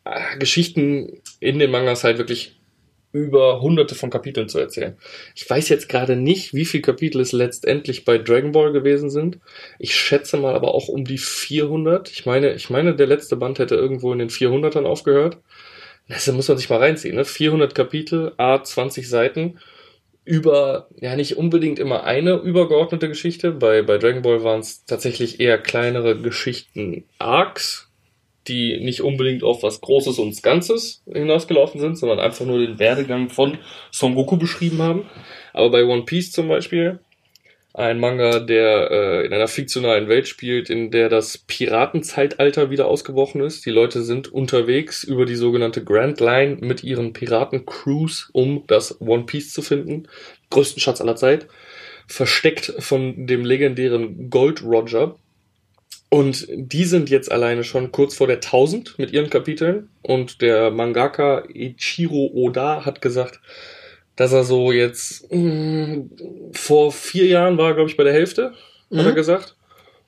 äh, 0.05 0.39
Geschichten 0.39 1.21
in 1.39 1.61
den 1.61 1.71
Mangas 1.71 2.03
halt 2.03 2.19
wirklich 2.19 2.57
über 3.13 3.61
hunderte 3.61 3.95
von 3.95 4.11
Kapiteln 4.11 4.49
zu 4.49 4.59
erzählen. 4.59 4.97
Ich 5.35 5.49
weiß 5.49 5.69
jetzt 5.69 5.89
gerade 5.89 6.17
nicht, 6.17 6.55
wie 6.55 6.65
viele 6.65 6.83
Kapitel 6.83 7.21
es 7.21 7.33
letztendlich 7.33 8.05
bei 8.05 8.19
Dragon 8.19 8.53
Ball 8.53 8.73
gewesen 8.73 9.11
sind. 9.11 9.39
Ich 9.79 9.95
schätze 9.95 10.39
mal 10.39 10.55
aber 10.55 10.75
auch 10.75 10.89
um 10.89 11.05
die 11.05 11.19
400. 11.19 12.11
Ich 12.11 12.27
meine, 12.27 12.55
ich 12.55 12.71
meine, 12.71 12.95
der 12.97 13.07
letzte 13.07 13.37
Band 13.37 13.59
hätte 13.59 13.75
irgendwo 13.75 14.13
in 14.13 14.19
den 14.19 14.31
400ern 14.31 14.85
aufgehört. 14.85 15.39
Das 16.09 16.31
muss 16.33 16.49
man 16.49 16.59
sich 16.59 16.69
mal 16.69 16.79
reinziehen, 16.79 17.15
ne? 17.15 17.25
400 17.25 17.75
Kapitel, 17.75 18.33
a 18.37 18.63
20 18.63 19.09
Seiten 19.09 19.59
über, 20.25 20.89
ja, 21.01 21.17
nicht 21.17 21.37
unbedingt 21.37 21.79
immer 21.79 22.05
eine 22.05 22.35
übergeordnete 22.37 23.09
Geschichte. 23.09 23.53
Bei, 23.53 23.83
bei 23.83 23.99
Dragon 23.99 24.23
Ball 24.23 24.45
waren 24.45 24.61
es 24.61 24.85
tatsächlich 24.85 25.41
eher 25.41 25.59
kleinere 25.59 26.17
Geschichten 26.21 27.05
Arcs, 27.19 27.92
die 28.49 28.81
nicht 28.81 29.03
unbedingt 29.03 29.43
auf 29.43 29.63
was 29.63 29.81
Großes 29.81 30.19
und 30.19 30.43
Ganzes 30.43 31.03
hinausgelaufen 31.11 31.81
sind, 31.81 31.97
sondern 31.97 32.19
einfach 32.19 32.45
nur 32.45 32.59
den 32.59 32.79
Werdegang 32.79 33.29
von 33.29 33.59
Son 33.91 34.15
Goku 34.15 34.37
beschrieben 34.37 34.83
haben. 34.83 35.07
Aber 35.53 35.71
bei 35.71 35.85
One 35.85 36.03
Piece 36.03 36.33
zum 36.33 36.49
Beispiel, 36.49 36.99
ein 37.75 38.01
Manga, 38.01 38.41
der 38.41 38.91
äh, 38.91 39.27
in 39.27 39.33
einer 39.33 39.49
fiktionalen 39.49 40.09
Welt 40.09 40.29
spielt, 40.29 40.69
in 40.69 40.91
der 40.91 41.09
das 41.09 41.39
Piratenzeitalter 41.39 42.71
wieder 42.71 42.87
ausgebrochen 42.87 43.41
ist. 43.41 43.65
Die 43.65 43.71
Leute 43.71 44.03
sind 44.03 44.31
unterwegs 44.31 45.05
über 45.05 45.25
die 45.25 45.37
sogenannte 45.37 45.83
Grand 45.83 46.21
Line 46.21 46.59
mit 46.61 46.85
ihren 46.85 47.15
Piratencrews, 47.15 48.29
um 48.33 48.65
das 48.67 49.01
One 49.01 49.25
Piece 49.25 49.55
zu 49.55 49.63
finden. 49.63 50.07
Größten 50.51 50.81
Schatz 50.81 51.01
aller 51.01 51.17
Zeit. 51.17 51.47
Versteckt 52.07 52.75
von 52.79 53.27
dem 53.27 53.45
legendären 53.45 54.29
Gold 54.29 54.63
Roger, 54.63 55.17
und 56.13 56.47
die 56.51 56.85
sind 56.85 57.09
jetzt 57.09 57.33
alleine 57.33 57.65
schon 57.65 57.91
kurz 57.91 58.15
vor 58.15 58.27
der 58.27 58.37
1000 58.37 58.99
mit 58.99 59.13
ihren 59.13 59.31
Kapiteln. 59.31 59.89
Und 60.03 60.43
der 60.43 60.71
Mangaka 60.71 61.45
Ichiro 61.49 62.31
Oda 62.35 62.85
hat 62.85 63.01
gesagt, 63.01 63.41
dass 64.15 64.31
er 64.35 64.45
so 64.45 64.73
jetzt 64.73 65.33
mh, 65.33 66.03
vor 66.53 66.93
vier 66.93 67.25
Jahren 67.29 67.57
war, 67.57 67.73
glaube 67.73 67.89
ich, 67.89 67.97
bei 67.97 68.05
der 68.05 68.13
Hälfte, 68.13 68.53
hat 68.93 69.07
er 69.07 69.13
Mhm. 69.13 69.15
gesagt. 69.15 69.57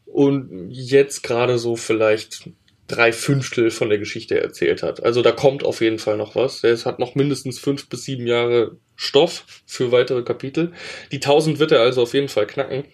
Und 0.05 0.69
jetzt 0.71 1.23
gerade 1.23 1.57
so 1.59 1.75
vielleicht 1.75 2.51
drei 2.87 3.11
Fünftel 3.11 3.71
von 3.71 3.89
der 3.89 3.97
Geschichte 3.97 4.39
erzählt 4.39 4.83
hat. 4.83 5.03
Also 5.03 5.23
da 5.23 5.33
kommt 5.33 5.65
auf 5.65 5.81
jeden 5.81 5.99
Fall 5.99 6.19
noch 6.19 6.35
was. 6.37 6.63
Es 6.65 6.85
hat 6.85 6.99
noch 6.99 7.15
mindestens 7.15 7.59
fünf 7.59 7.89
bis 7.89 8.05
sieben 8.05 8.27
Jahre 8.27 8.77
Stoff 8.95 9.47
für 9.65 9.91
weitere 9.91 10.23
Kapitel. 10.23 10.73
Die 11.13 11.17
1000 11.17 11.59
wird 11.61 11.73
er 11.73 11.81
also 11.81 12.03
auf 12.03 12.13
jeden 12.13 12.29
Fall 12.29 12.47
knacken. 12.47 12.85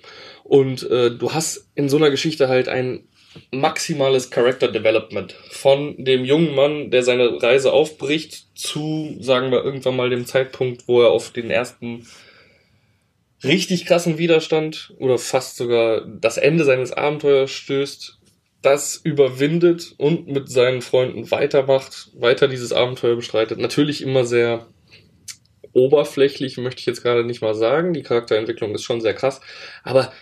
Und 0.50 0.90
äh, 0.90 1.12
du 1.12 1.32
hast 1.32 1.68
in 1.76 1.88
so 1.88 1.96
einer 1.96 2.10
Geschichte 2.10 2.48
halt 2.48 2.68
ein 2.68 3.06
maximales 3.52 4.32
Character 4.32 4.66
Development 4.66 5.32
von 5.48 5.94
dem 6.02 6.24
jungen 6.24 6.56
Mann, 6.56 6.90
der 6.90 7.04
seine 7.04 7.40
Reise 7.40 7.72
aufbricht, 7.72 8.48
zu, 8.58 9.16
sagen 9.20 9.52
wir, 9.52 9.62
irgendwann 9.62 9.94
mal 9.94 10.10
dem 10.10 10.26
Zeitpunkt, 10.26 10.88
wo 10.88 11.02
er 11.02 11.12
auf 11.12 11.30
den 11.30 11.52
ersten 11.52 12.04
richtig 13.44 13.86
krassen 13.86 14.18
Widerstand 14.18 14.92
oder 14.98 15.18
fast 15.18 15.56
sogar 15.56 16.04
das 16.04 16.36
Ende 16.36 16.64
seines 16.64 16.90
Abenteuers 16.90 17.52
stößt, 17.52 18.18
das 18.60 18.96
überwindet 18.96 19.94
und 19.98 20.26
mit 20.26 20.48
seinen 20.48 20.82
Freunden 20.82 21.30
weitermacht, 21.30 22.08
weiter 22.14 22.48
dieses 22.48 22.72
Abenteuer 22.72 23.14
bestreitet. 23.14 23.60
Natürlich 23.60 24.02
immer 24.02 24.24
sehr 24.24 24.66
oberflächlich, 25.72 26.56
möchte 26.56 26.80
ich 26.80 26.86
jetzt 26.86 27.04
gerade 27.04 27.22
nicht 27.22 27.40
mal 27.40 27.54
sagen. 27.54 27.92
Die 27.92 28.02
Charakterentwicklung 28.02 28.74
ist 28.74 28.82
schon 28.82 29.00
sehr 29.00 29.14
krass, 29.14 29.40
aber 29.84 30.12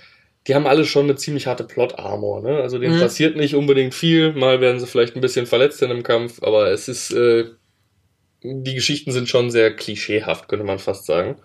die 0.49 0.55
haben 0.55 0.67
alle 0.67 0.85
schon 0.85 1.05
eine 1.05 1.17
ziemlich 1.17 1.47
harte 1.47 1.65
Plot-Armor, 1.65 2.43
ne? 2.43 2.57
Also 2.63 2.79
denen 2.79 2.97
Mhm. 2.97 3.01
passiert 3.01 3.37
nicht 3.37 3.55
unbedingt 3.55 3.95
viel, 3.95 4.33
mal 4.33 4.61
werden 4.61 4.81
sie 4.81 4.87
vielleicht 4.87 5.15
ein 5.15 5.21
bisschen 5.21 5.47
verletzt 5.47 5.83
in 5.83 5.91
einem 5.91 6.03
Kampf, 6.03 6.43
aber 6.43 6.71
es 6.71 6.89
ist, 6.89 7.11
äh, 7.13 7.45
die 8.43 8.75
Geschichten 8.75 9.11
sind 9.11 9.29
schon 9.29 9.51
sehr 9.51 9.75
klischeehaft, 9.75 10.49
könnte 10.49 10.65
man 10.65 10.79
fast 10.79 11.07
sagen. 11.07 11.37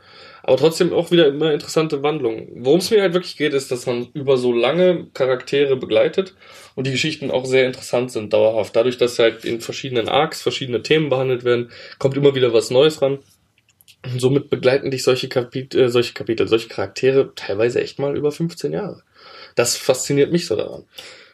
Aber 0.43 0.57
trotzdem 0.57 0.93
auch 0.93 1.09
wieder 1.11 1.27
immer 1.27 1.53
interessante 1.53 2.03
Wandlungen. 2.03 2.49
Worum 2.55 2.79
es 2.79 2.91
mir 2.91 3.01
halt 3.01 3.13
wirklich 3.13 3.37
geht, 3.37 3.53
ist, 3.53 3.71
dass 3.71 3.85
man 3.87 4.07
über 4.13 4.37
so 4.37 4.51
lange 4.53 5.07
Charaktere 5.13 5.75
begleitet 5.77 6.35
und 6.75 6.85
die 6.85 6.91
Geschichten 6.91 7.31
auch 7.31 7.45
sehr 7.45 7.65
interessant 7.65 8.11
sind, 8.11 8.33
dauerhaft. 8.33 8.75
Dadurch, 8.75 8.97
dass 8.97 9.17
halt 9.19 9.45
in 9.45 9.61
verschiedenen 9.61 10.09
Arcs 10.09 10.41
verschiedene 10.41 10.83
Themen 10.83 11.09
behandelt 11.09 11.43
werden, 11.45 11.71
kommt 11.97 12.17
immer 12.17 12.35
wieder 12.35 12.53
was 12.53 12.69
Neues 12.71 13.01
ran. 13.01 13.19
Und 14.03 14.19
somit 14.19 14.49
begleiten 14.49 14.91
dich 14.91 15.03
solche 15.03 15.29
Kapitel, 15.29 15.81
äh, 15.81 15.89
solche 15.89 16.13
Kapitel, 16.13 16.47
solche 16.47 16.67
Charaktere 16.67 17.33
teilweise 17.35 17.81
echt 17.81 17.99
mal 17.99 18.17
über 18.17 18.31
15 18.31 18.73
Jahre. 18.73 19.03
Das 19.55 19.77
fasziniert 19.77 20.31
mich 20.31 20.45
so 20.45 20.55
daran. 20.55 20.85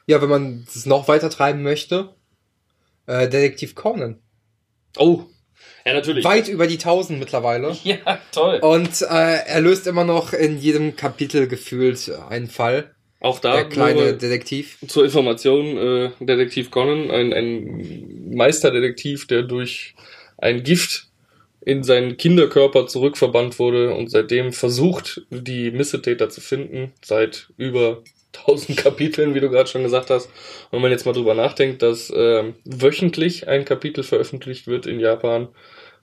Ja, 0.06 0.22
wenn 0.22 0.30
man 0.30 0.66
es 0.68 0.86
noch 0.86 1.08
weiter 1.08 1.30
treiben 1.30 1.64
möchte, 1.64 2.10
äh, 3.08 3.28
Detektiv 3.28 3.76
Conan. 3.76 4.20
Oh, 4.98 5.24
ja, 5.86 5.94
natürlich. 5.94 6.24
Weit 6.24 6.48
über 6.48 6.68
die 6.68 6.78
1000 6.78 7.20
mittlerweile. 7.20 7.76
Ja, 7.84 8.20
toll. 8.32 8.60
Und 8.62 9.02
äh, 9.02 9.06
er 9.46 9.62
löst 9.62 9.88
immer 9.88 10.04
noch 10.04 10.34
in 10.34 10.60
jedem 10.60 10.96
Kapitel 10.96 11.48
gefühlt 11.48 12.12
einen 12.30 12.48
Fall. 12.48 12.94
Auch 13.22 13.40
da 13.40 13.56
Der 13.56 13.66
kleine 13.66 14.14
Detektiv. 14.14 14.78
zur 14.88 15.04
Information, 15.04 15.78
äh, 15.78 16.12
Detektiv 16.22 16.72
Conan, 16.72 17.12
ein, 17.12 17.34
ein 17.34 18.36
Meisterdetektiv, 18.36 19.28
der 19.28 19.44
durch 19.44 19.96
ein 20.38 20.64
Gift 20.64 21.09
in 21.62 21.84
seinen 21.84 22.18
Kinderkörper 22.18 22.88
zurückverbannt 22.88 23.60
wurde 23.60 23.94
und 23.94 24.10
seitdem 24.10 24.54
versucht, 24.54 25.22
die 25.30 25.72
Missetäter 25.72 26.30
zu 26.30 26.42
finden, 26.42 26.94
seit 27.04 27.50
über 27.58 28.02
1000 28.38 28.78
Kapiteln, 28.84 29.36
wie 29.36 29.40
du 29.40 29.50
gerade 29.50 29.70
schon 29.70 29.84
gesagt 29.84 30.10
hast. 30.10 30.28
Und 30.28 30.74
wenn 30.74 30.82
man 30.82 30.92
jetzt 30.92 31.06
mal 31.06 31.14
drüber 31.14 31.34
nachdenkt, 31.34 31.82
dass 31.82 32.12
ähm, 32.16 32.56
wöchentlich 32.64 33.48
ein 33.48 33.66
Kapitel 33.66 34.04
veröffentlicht 34.04 34.68
wird 34.68 34.86
in 34.86 35.00
Japan, 35.00 35.50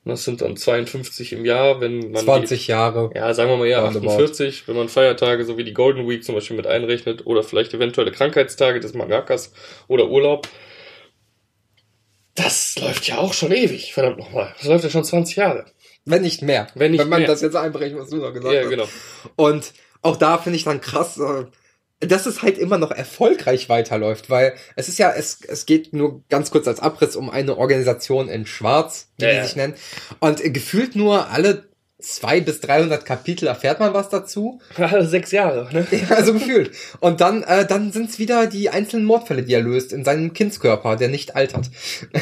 und 0.06 0.10
das 0.10 0.22
sind 0.22 0.40
dann 0.40 0.56
52 0.56 1.32
im 1.32 1.44
Jahr, 1.44 1.80
wenn 1.80 2.12
man 2.12 2.22
20 2.22 2.68
Jahre. 2.68 3.10
die, 3.12 3.18
ja, 3.18 3.34
sagen 3.34 3.50
wir 3.50 3.56
mal 3.56 3.72
Roundabout. 3.72 4.10
48, 4.10 4.68
wenn 4.68 4.76
man 4.76 4.88
Feiertage 4.88 5.44
so 5.44 5.58
wie 5.58 5.64
die 5.64 5.72
Golden 5.72 6.08
Week 6.08 6.22
zum 6.22 6.36
Beispiel 6.36 6.56
mit 6.56 6.68
einrechnet 6.68 7.26
oder 7.26 7.42
vielleicht 7.42 7.74
eventuelle 7.74 8.12
Krankheitstage 8.12 8.78
des 8.78 8.94
Mangakas 8.94 9.52
oder 9.88 10.08
Urlaub. 10.08 10.46
Das 12.36 12.76
läuft 12.78 13.08
ja 13.08 13.18
auch 13.18 13.32
schon 13.34 13.50
ewig, 13.52 13.92
verdammt 13.92 14.18
nochmal. 14.18 14.54
Das 14.58 14.68
läuft 14.68 14.84
ja 14.84 14.90
schon 14.90 15.04
20 15.04 15.36
Jahre. 15.36 15.64
Wenn 16.04 16.22
nicht 16.22 16.42
mehr. 16.42 16.68
Wenn 16.74 16.92
nicht 16.92 17.04
man 17.06 17.18
mehr. 17.20 17.26
das 17.28 17.40
jetzt 17.40 17.56
einbrechen, 17.56 17.98
was 17.98 18.10
du 18.10 18.16
noch 18.16 18.32
gesagt 18.32 18.54
Ja, 18.54 18.62
hast. 18.62 18.70
genau. 18.70 18.88
Und 19.34 19.72
auch 20.02 20.16
da 20.16 20.38
finde 20.38 20.56
ich 20.58 20.64
dann 20.64 20.80
krass, 20.80 21.18
äh, 21.18 21.46
dass 22.06 22.26
es 22.26 22.42
halt 22.42 22.58
immer 22.58 22.78
noch 22.78 22.90
erfolgreich 22.92 23.68
weiterläuft, 23.68 24.28
weil 24.30 24.54
es 24.76 24.88
ist 24.88 24.98
ja, 24.98 25.10
es, 25.12 25.40
es 25.48 25.66
geht 25.66 25.92
nur 25.94 26.22
ganz 26.28 26.50
kurz 26.50 26.68
als 26.68 26.78
Abriss 26.78 27.16
um 27.16 27.30
eine 27.30 27.56
Organisation 27.56 28.28
in 28.28 28.46
Schwarz, 28.46 29.08
wie 29.16 29.24
Ja, 29.24 29.30
die 29.30 29.36
ja. 29.38 29.44
sich 29.44 29.56
nennen. 29.56 29.74
Und 30.20 30.42
gefühlt 30.54 30.94
nur 30.94 31.30
alle 31.30 31.68
zwei 31.98 32.40
bis 32.40 32.60
300 32.60 33.04
Kapitel 33.04 33.46
erfährt 33.46 33.80
man 33.80 33.94
was 33.94 34.08
dazu. 34.08 34.60
Ja, 34.76 35.02
sechs 35.04 35.32
Jahre, 35.32 35.68
ne? 35.72 35.86
Ja, 35.90 36.16
also 36.16 36.32
gefühlt. 36.32 36.72
Und 37.00 37.20
dann, 37.20 37.42
äh, 37.42 37.66
dann 37.66 37.92
sind 37.92 38.10
es 38.10 38.18
wieder 38.18 38.46
die 38.46 38.70
einzelnen 38.70 39.06
Mordfälle, 39.06 39.42
die 39.42 39.54
er 39.54 39.62
löst 39.62 39.92
in 39.92 40.04
seinem 40.04 40.32
Kindskörper, 40.32 40.96
der 40.96 41.08
nicht 41.08 41.36
altert. 41.36 41.70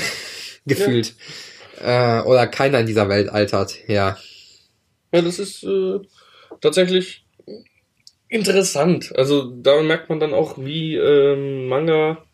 gefühlt. 0.66 1.14
Äh, 1.82 2.20
oder 2.20 2.46
keiner 2.46 2.80
in 2.80 2.86
dieser 2.86 3.08
Welt 3.08 3.28
altert, 3.28 3.76
ja. 3.88 4.16
Ja, 5.12 5.22
das 5.22 5.38
ist 5.38 5.62
äh, 5.64 5.98
tatsächlich 6.60 7.24
interessant. 8.28 9.16
Also 9.16 9.50
da 9.50 9.80
merkt 9.82 10.08
man 10.08 10.20
dann 10.20 10.34
auch, 10.34 10.56
wie 10.58 10.96
ähm, 10.96 11.66
Manga 11.66 12.24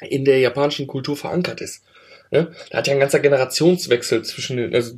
in 0.00 0.24
der 0.24 0.38
japanischen 0.38 0.86
Kultur 0.86 1.16
verankert 1.16 1.60
ist. 1.60 1.84
Ja? 2.34 2.48
Da 2.70 2.78
hat 2.78 2.86
ja 2.86 2.92
ein 2.92 3.00
ganzer 3.00 3.20
Generationswechsel 3.20 4.22
zwischen 4.22 4.56
den, 4.56 4.74
also 4.74 4.96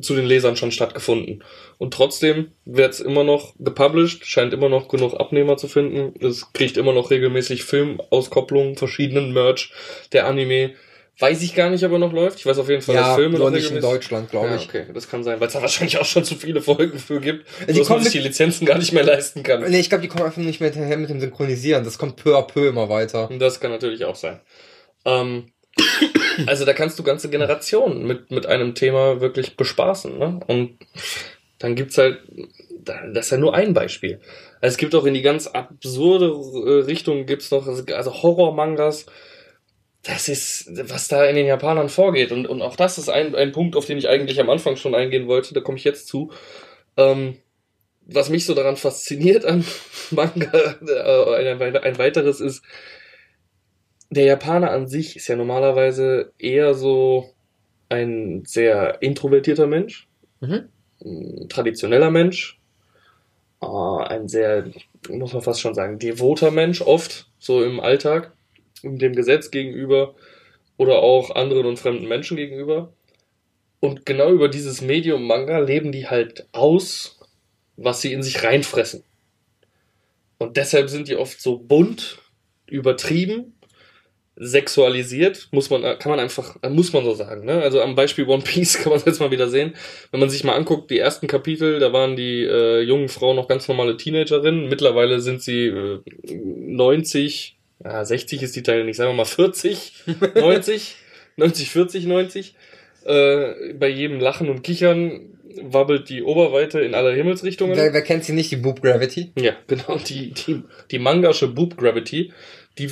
zu 0.00 0.14
den 0.14 0.26
Lesern 0.26 0.56
schon 0.56 0.70
stattgefunden. 0.70 1.42
Und 1.78 1.94
trotzdem 1.94 2.52
wird's 2.64 3.00
immer 3.00 3.24
noch 3.24 3.54
gepublished, 3.58 4.26
scheint 4.26 4.52
immer 4.52 4.68
noch 4.68 4.88
genug 4.88 5.14
Abnehmer 5.18 5.56
zu 5.56 5.66
finden. 5.68 6.14
Es 6.24 6.52
kriegt 6.52 6.76
immer 6.76 6.92
noch 6.92 7.10
regelmäßig 7.10 7.64
Filmauskopplungen, 7.64 8.76
verschiedenen 8.76 9.32
Merch. 9.32 9.72
Der 10.12 10.26
Anime 10.26 10.74
weiß 11.20 11.42
ich 11.42 11.54
gar 11.54 11.68
nicht, 11.70 11.84
ob 11.84 11.92
er 11.92 11.98
noch 11.98 12.12
läuft. 12.12 12.38
Ich 12.38 12.46
weiß 12.46 12.58
auf 12.58 12.68
jeden 12.68 12.82
Fall, 12.82 12.94
dass 12.94 13.06
Ja, 13.08 13.14
Filme 13.16 13.38
nur 13.38 13.50
noch 13.50 13.56
nicht 13.56 13.70
in 13.70 13.80
Deutschland, 13.80 14.30
glaube 14.30 14.48
ja, 14.48 14.56
ich. 14.56 14.68
okay, 14.68 14.84
das 14.94 15.08
kann 15.10 15.24
sein, 15.24 15.40
weil 15.40 15.48
es 15.48 15.54
da 15.54 15.62
wahrscheinlich 15.62 15.98
auch 15.98 16.04
schon 16.04 16.24
zu 16.24 16.36
viele 16.36 16.60
Folgen 16.62 16.98
für 16.98 17.20
gibt, 17.20 17.44
Die 17.68 17.72
dass 17.72 17.88
man 17.88 18.02
sich 18.02 18.12
die 18.12 18.20
Lizenzen 18.20 18.66
gar 18.66 18.78
nicht 18.78 18.92
mehr 18.92 19.02
leisten 19.02 19.42
kann. 19.42 19.68
Nee, 19.68 19.80
ich 19.80 19.88
glaube, 19.88 20.02
die 20.02 20.08
kommen 20.08 20.24
einfach 20.24 20.40
nicht 20.40 20.60
mehr 20.60 20.70
hinterher 20.70 20.96
mit 20.96 21.10
dem 21.10 21.20
Synchronisieren. 21.20 21.82
Das 21.82 21.98
kommt 21.98 22.16
peu 22.16 22.36
à 22.36 22.42
peu 22.42 22.68
immer 22.68 22.88
weiter. 22.88 23.28
Das 23.38 23.58
kann 23.58 23.70
natürlich 23.72 24.04
auch 24.04 24.14
sein. 24.14 24.38
Ähm, 25.04 25.50
also 26.46 26.64
da 26.64 26.72
kannst 26.72 26.98
du 26.98 27.02
ganze 27.02 27.30
Generationen 27.30 28.06
mit, 28.06 28.30
mit 28.30 28.46
einem 28.46 28.74
Thema 28.74 29.20
wirklich 29.20 29.56
bespaßen. 29.56 30.18
Ne? 30.18 30.40
Und 30.46 30.78
dann 31.58 31.74
gibt's 31.74 31.98
halt, 31.98 32.20
das 32.84 33.26
ist 33.26 33.32
ja 33.32 33.38
nur 33.38 33.54
ein 33.54 33.74
Beispiel. 33.74 34.20
Also 34.60 34.74
es 34.74 34.76
gibt 34.76 34.94
auch 34.94 35.04
in 35.04 35.14
die 35.14 35.22
ganz 35.22 35.46
absurde 35.46 36.26
äh, 36.26 36.84
Richtung 36.84 37.26
gibt's 37.26 37.50
noch, 37.50 37.66
also 37.66 38.22
Horror-Mangas. 38.22 39.06
Das 40.04 40.28
ist, 40.28 40.70
was 40.88 41.08
da 41.08 41.24
in 41.24 41.36
den 41.36 41.46
Japanern 41.46 41.88
vorgeht. 41.88 42.32
Und, 42.32 42.46
und 42.46 42.62
auch 42.62 42.76
das 42.76 42.98
ist 42.98 43.08
ein, 43.08 43.34
ein 43.34 43.52
Punkt, 43.52 43.76
auf 43.76 43.86
den 43.86 43.98
ich 43.98 44.08
eigentlich 44.08 44.40
am 44.40 44.48
Anfang 44.48 44.76
schon 44.76 44.94
eingehen 44.94 45.26
wollte. 45.26 45.54
Da 45.54 45.60
komme 45.60 45.76
ich 45.76 45.84
jetzt 45.84 46.06
zu. 46.06 46.30
Ähm, 46.96 47.36
was 48.06 48.30
mich 48.30 48.46
so 48.46 48.54
daran 48.54 48.76
fasziniert 48.76 49.44
an 49.44 49.64
Manga, 50.10 50.76
äh, 50.86 51.52
ein, 51.52 51.76
ein 51.76 51.98
weiteres 51.98 52.40
ist, 52.40 52.62
der 54.10 54.24
Japaner 54.24 54.70
an 54.70 54.88
sich 54.88 55.16
ist 55.16 55.28
ja 55.28 55.36
normalerweise 55.36 56.32
eher 56.38 56.74
so 56.74 57.30
ein 57.88 58.44
sehr 58.46 59.00
introvertierter 59.02 59.66
Mensch, 59.66 60.08
Mhm. 60.40 60.68
ein 61.04 61.48
traditioneller 61.48 62.10
Mensch, 62.10 62.58
äh, 63.60 63.66
ein 63.66 64.28
sehr, 64.28 64.66
muss 65.08 65.32
man 65.32 65.42
fast 65.42 65.60
schon 65.60 65.74
sagen, 65.74 65.98
devoter 65.98 66.50
Mensch, 66.50 66.80
oft 66.80 67.28
so 67.38 67.62
im 67.64 67.80
Alltag, 67.80 68.32
dem 68.82 69.14
Gesetz 69.14 69.50
gegenüber 69.50 70.14
oder 70.76 70.98
auch 71.00 71.34
anderen 71.34 71.66
und 71.66 71.78
fremden 71.78 72.06
Menschen 72.06 72.36
gegenüber. 72.36 72.92
Und 73.80 74.06
genau 74.06 74.30
über 74.30 74.48
dieses 74.48 74.80
Medium 74.80 75.24
Manga 75.26 75.58
leben 75.58 75.92
die 75.92 76.08
halt 76.08 76.46
aus, 76.52 77.18
was 77.76 78.00
sie 78.00 78.12
in 78.12 78.22
sich 78.22 78.42
reinfressen. 78.44 79.02
Und 80.38 80.56
deshalb 80.56 80.88
sind 80.88 81.08
die 81.08 81.16
oft 81.16 81.40
so 81.40 81.58
bunt, 81.58 82.18
übertrieben, 82.66 83.54
sexualisiert, 84.40 85.48
muss 85.50 85.68
man, 85.70 85.82
kann 85.98 86.10
man 86.10 86.20
einfach, 86.20 86.56
muss 86.68 86.92
man 86.92 87.04
so 87.04 87.14
sagen, 87.14 87.44
ne? 87.44 87.60
Also 87.60 87.80
am 87.80 87.94
Beispiel 87.94 88.26
One 88.26 88.42
Piece 88.42 88.78
kann 88.82 88.92
man 88.92 89.02
jetzt 89.04 89.20
mal 89.20 89.30
wieder 89.30 89.48
sehen. 89.48 89.74
Wenn 90.10 90.20
man 90.20 90.30
sich 90.30 90.44
mal 90.44 90.54
anguckt, 90.54 90.90
die 90.90 90.98
ersten 90.98 91.26
Kapitel, 91.26 91.78
da 91.80 91.92
waren 91.92 92.16
die 92.16 92.44
äh, 92.44 92.80
jungen 92.80 93.08
Frauen 93.08 93.36
noch 93.36 93.48
ganz 93.48 93.66
normale 93.68 93.96
Teenagerinnen. 93.96 94.68
Mittlerweile 94.68 95.20
sind 95.20 95.42
sie 95.42 95.66
äh, 95.66 96.00
90, 96.32 97.56
ja, 97.84 98.04
60 98.04 98.42
ist 98.42 98.56
die 98.56 98.62
Teil 98.62 98.84
nicht, 98.84 98.96
sagen 98.96 99.10
wir 99.10 99.16
mal 99.16 99.24
40, 99.24 99.92
90, 100.34 100.96
90, 101.36 101.70
40, 101.70 102.06
90. 102.06 102.54
Äh, 103.04 103.74
bei 103.74 103.88
jedem 103.88 104.20
Lachen 104.20 104.48
und 104.48 104.62
Kichern 104.62 105.38
wabbelt 105.62 106.08
die 106.08 106.22
Oberweite 106.22 106.80
in 106.80 106.94
alle 106.94 107.12
Himmelsrichtungen. 107.12 107.76
Wer, 107.76 107.92
wer 107.92 108.02
kennt 108.02 108.24
sie 108.24 108.32
nicht, 108.32 108.50
die 108.50 108.56
Boob 108.56 108.82
Gravity? 108.82 109.32
Ja, 109.36 109.52
genau, 109.66 109.98
die, 109.98 110.32
die, 110.32 110.62
die 110.90 110.98
mangasche 110.98 111.48
Boob 111.48 111.76
Gravity, 111.76 112.32
die, 112.78 112.90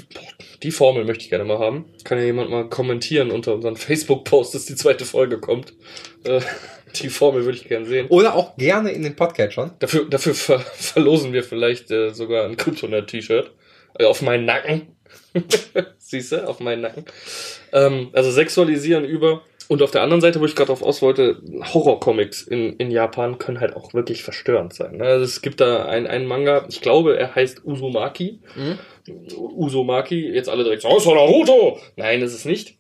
die 0.63 0.71
Formel 0.71 1.05
möchte 1.05 1.25
ich 1.25 1.31
gerne 1.31 1.45
mal 1.45 1.59
haben. 1.59 1.87
Kann 2.05 2.19
ja 2.19 2.25
jemand 2.25 2.51
mal 2.51 2.69
kommentieren 2.69 3.31
unter 3.31 3.55
unseren 3.55 3.77
Facebook-Post, 3.77 4.55
dass 4.55 4.67
die 4.67 4.75
zweite 4.75 5.05
Folge 5.05 5.39
kommt. 5.39 5.75
Äh, 6.25 6.41
die 7.03 7.09
Formel 7.09 7.45
würde 7.45 7.59
ich 7.59 7.69
gerne 7.69 7.87
sehen. 7.87 8.07
Oder 8.09 8.35
auch 8.35 8.57
gerne 8.57 8.91
in 8.91 9.03
den 9.03 9.17
Podcatchern. 9.17 9.73
Dafür, 9.79 10.07
dafür 10.07 10.35
ver 10.35 10.61
verlosen 10.61 11.33
wir 11.33 11.45
vielleicht 11.45 11.91
äh, 11.91 12.11
sogar 12.13 12.45
ein 12.45 12.57
Kryptonet-T-Shirt. 12.57 13.51
Äh, 13.99 14.05
auf 14.05 14.23
meinen 14.23 14.45
Nacken. 14.45 14.97
Siehst 15.99 16.33
du, 16.33 16.47
auf 16.47 16.61
meinen 16.61 16.83
Nacken. 16.83 17.05
Ähm, 17.73 18.11
also 18.13 18.31
sexualisieren 18.31 19.05
über. 19.05 19.43
Und 19.69 19.83
auf 19.83 19.91
der 19.91 20.03
anderen 20.03 20.21
Seite, 20.21 20.41
wo 20.41 20.45
ich 20.45 20.55
gerade 20.55 20.69
drauf 20.69 20.83
aus 20.83 21.03
wollte, 21.03 21.43
Horror-Comics 21.75 22.43
in, 22.43 22.75
in 22.75 22.91
Japan 22.91 23.39
können 23.39 23.59
halt 23.61 23.75
auch 23.75 23.95
wirklich 23.95 24.23
verstörend 24.23 24.73
sein. 24.73 24.99
ne? 24.99 25.05
Also 25.05 25.25
es 25.25 25.43
gibt 25.43 25.61
da 25.61 25.87
einen, 25.87 26.07
einen 26.07 26.27
Manga, 26.27 26.67
ich 26.69 26.81
glaube, 26.81 27.19
er 27.19 27.35
heißt 27.35 27.65
Uzumaki. 27.65 28.39
Mhm. 28.55 28.79
Usomaki, 29.09 30.29
jetzt 30.33 30.49
alle 30.49 30.65
direkt 30.65 30.83
so, 30.83 30.89
oh, 30.89 31.15
Naruto! 31.15 31.79
Nein, 31.97 32.21
das 32.21 32.35
ist 32.35 32.45
nicht. 32.47 32.79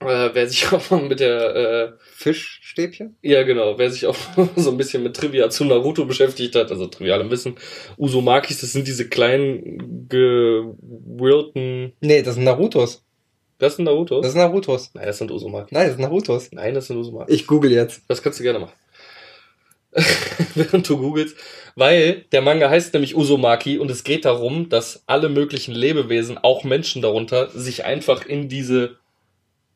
Äh, 0.00 0.30
wer 0.32 0.48
sich 0.48 0.66
auch 0.72 0.90
mal 0.90 1.02
mit 1.02 1.20
der, 1.20 1.54
äh, 1.56 1.92
Fischstäbchen? 2.14 3.16
ja 3.22 3.42
genau, 3.44 3.78
wer 3.78 3.90
sich 3.90 4.06
auch 4.06 4.16
so 4.56 4.70
ein 4.70 4.76
bisschen 4.76 5.02
mit 5.02 5.14
Trivia 5.16 5.48
zu 5.50 5.64
Naruto 5.64 6.04
beschäftigt 6.04 6.54
hat, 6.56 6.70
also 6.70 6.86
trivialem 6.88 7.30
Wissen, 7.30 7.54
Usomakis, 7.96 8.60
das 8.60 8.72
sind 8.72 8.86
diese 8.88 9.08
kleinen, 9.08 10.08
gewirlten, 10.08 11.92
Nee, 12.00 12.22
das 12.22 12.34
sind 12.34 12.44
Narutos. 12.44 13.04
das 13.58 13.76
sind 13.76 13.84
Narutos? 13.84 14.22
Das 14.22 14.32
sind 14.32 14.40
Narutos. 14.40 14.90
Nein, 14.94 15.06
das 15.06 15.18
sind 15.18 15.30
Usomaki. 15.30 15.74
Nein, 15.74 15.86
das 15.86 15.94
sind 15.94 16.02
Narutos. 16.02 16.50
Nein, 16.52 16.74
das 16.74 16.86
sind 16.88 16.96
Usomaki. 16.96 17.32
Ich 17.32 17.46
google 17.46 17.70
jetzt. 17.70 18.02
Das 18.08 18.22
kannst 18.22 18.40
du 18.40 18.42
gerne 18.42 18.58
machen. 18.58 18.74
während 20.54 20.88
du 20.88 20.96
googelst, 20.96 21.36
weil 21.74 22.24
der 22.32 22.40
Manga 22.42 22.70
heißt 22.70 22.94
nämlich 22.94 23.14
Uzumaki 23.14 23.78
und 23.78 23.90
es 23.90 24.04
geht 24.04 24.24
darum, 24.24 24.68
dass 24.68 25.02
alle 25.06 25.28
möglichen 25.28 25.74
Lebewesen, 25.74 26.38
auch 26.38 26.64
Menschen 26.64 27.02
darunter, 27.02 27.50
sich 27.50 27.84
einfach 27.84 28.24
in 28.24 28.48
diese 28.48 28.96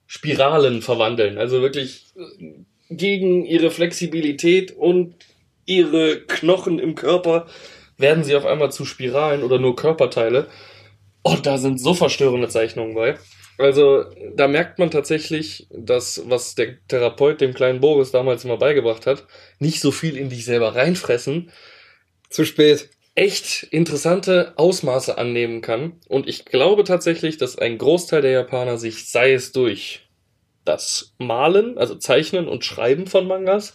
Spiralen 0.07 0.83
verwandeln. 0.83 1.37
Also 1.39 1.61
wirklich 1.61 2.07
äh, 2.17 2.55
gegen 2.89 3.45
ihre 3.45 3.71
Flexibilität 3.71 4.73
und 4.77 5.15
ihre 5.67 6.21
Knochen 6.21 6.79
im 6.79 6.95
Körper 6.95 7.47
werden 7.99 8.25
sie 8.25 8.37
auf 8.37 8.47
einmal 8.47 8.71
zu 8.71 8.85
Spiralen 8.85 9.43
oder 9.43 9.59
nur 9.59 9.77
Körperteile. 9.77 10.49
Und 11.23 11.47
da 11.47 11.59
sind 11.59 11.81
so 11.81 11.93
verstörende 11.93 12.49
Zeichnungen 12.49 12.95
bei. 12.95 13.19
Also 13.59 14.05
da 14.35 14.49
merkt 14.49 14.79
man 14.79 14.91
tatsächlich, 14.91 15.67
dass 15.71 16.23
was 16.27 16.55
der 16.55 16.77
Therapeut 16.89 17.41
dem 17.41 17.55
kleinen 17.55 17.81
Boris 17.81 18.11
damals 18.11 18.45
immer 18.45 18.59
beigebracht 18.59 19.07
hat, 19.07 19.25
nicht 19.59 19.81
so 19.81 19.91
viel 19.91 20.17
in 20.17 20.29
dich 20.29 20.45
selber 20.45 20.75
reinfressen. 20.75 21.51
Zu 22.29 22.45
spät. 22.45 22.91
Echt 23.15 23.63
interessante 23.71 24.53
Ausmaße 24.57 25.17
annehmen 25.17 25.63
kann. 25.63 26.01
Und 26.07 26.29
ich 26.29 26.45
glaube 26.45 26.85
tatsächlich, 26.85 27.39
dass 27.39 27.57
ein 27.57 27.79
Großteil 27.79 28.21
der 28.21 28.33
Japaner 28.33 28.77
sich, 28.77 29.09
sei 29.09 29.33
es 29.33 29.53
durch 29.53 30.07
das 30.67 31.15
Malen, 31.17 31.79
also 31.79 31.95
Zeichnen 31.95 32.47
und 32.47 32.65
Schreiben 32.65 33.07
von 33.07 33.27
Mangas, 33.27 33.75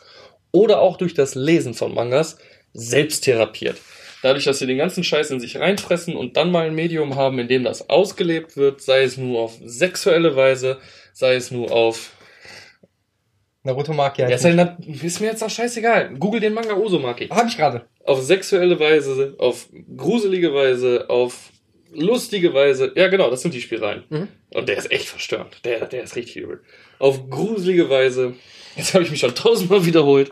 oder 0.52 0.80
auch 0.82 0.98
durch 0.98 1.16
das 1.16 1.34
Lesen 1.34 1.74
von 1.74 1.94
Mangas, 1.96 2.38
selbst 2.74 3.24
therapiert. 3.24 3.78
Dadurch, 4.22 4.46
dass 4.46 4.60
sie 4.60 4.68
den 4.68 4.78
ganzen 4.78 5.04
Scheiß 5.04 5.32
in 5.32 5.40
sich 5.40 5.58
reinfressen 5.58 6.16
und 6.16 6.38
dann 6.38 6.52
mal 6.52 6.68
ein 6.68 6.76
Medium 6.76 7.16
haben, 7.16 7.40
in 7.40 7.48
dem 7.48 7.64
das 7.64 7.90
ausgelebt 7.90 8.56
wird, 8.56 8.82
sei 8.82 9.04
es 9.04 9.18
nur 9.18 9.40
auf 9.40 9.58
sexuelle 9.64 10.36
Weise, 10.36 10.80
sei 11.14 11.36
es 11.36 11.52
nur 11.52 11.72
auf. 11.72 12.12
Naruto 13.64 13.94
Maki. 13.94 14.22
Ja, 14.22 14.30
ist, 14.30 14.46
halt, 14.46 14.86
ist 14.86 15.22
mir 15.22 15.28
jetzt 15.28 15.44
auch 15.44 15.50
scheißegal. 15.50 16.16
Google 16.18 16.40
den 16.40 16.54
Manga 16.54 16.74
Uzumaki. 16.76 17.28
Hab 17.28 17.48
ich 17.48 17.58
gerade. 17.58 17.86
Auf 18.04 18.22
sexuelle 18.22 18.80
Weise, 18.80 19.36
auf 19.38 19.70
gruselige 19.96 20.54
Weise, 20.54 21.06
auf 21.10 21.52
lustige 21.94 22.54
Weise. 22.54 22.92
Ja, 22.96 23.08
genau, 23.08 23.30
das 23.30 23.42
sind 23.42 23.54
die 23.54 23.62
Spiralen. 23.62 24.04
Mhm. 24.10 24.28
Und 24.54 24.70
der 24.70 24.78
ist 24.78 24.92
echt 24.92 25.08
verstörend. 25.08 25.64
Der, 25.64 25.86
der 25.86 26.04
ist 26.04 26.16
richtig 26.16 26.38
übel. 26.38 26.62
Auf 27.00 27.30
gruselige 27.30 27.90
Weise. 27.90 28.34
Jetzt 28.76 28.94
habe 28.94 29.04
ich 29.04 29.12
mich 29.12 29.20
schon 29.20 29.36
tausendmal 29.36 29.86
wiederholt. 29.86 30.32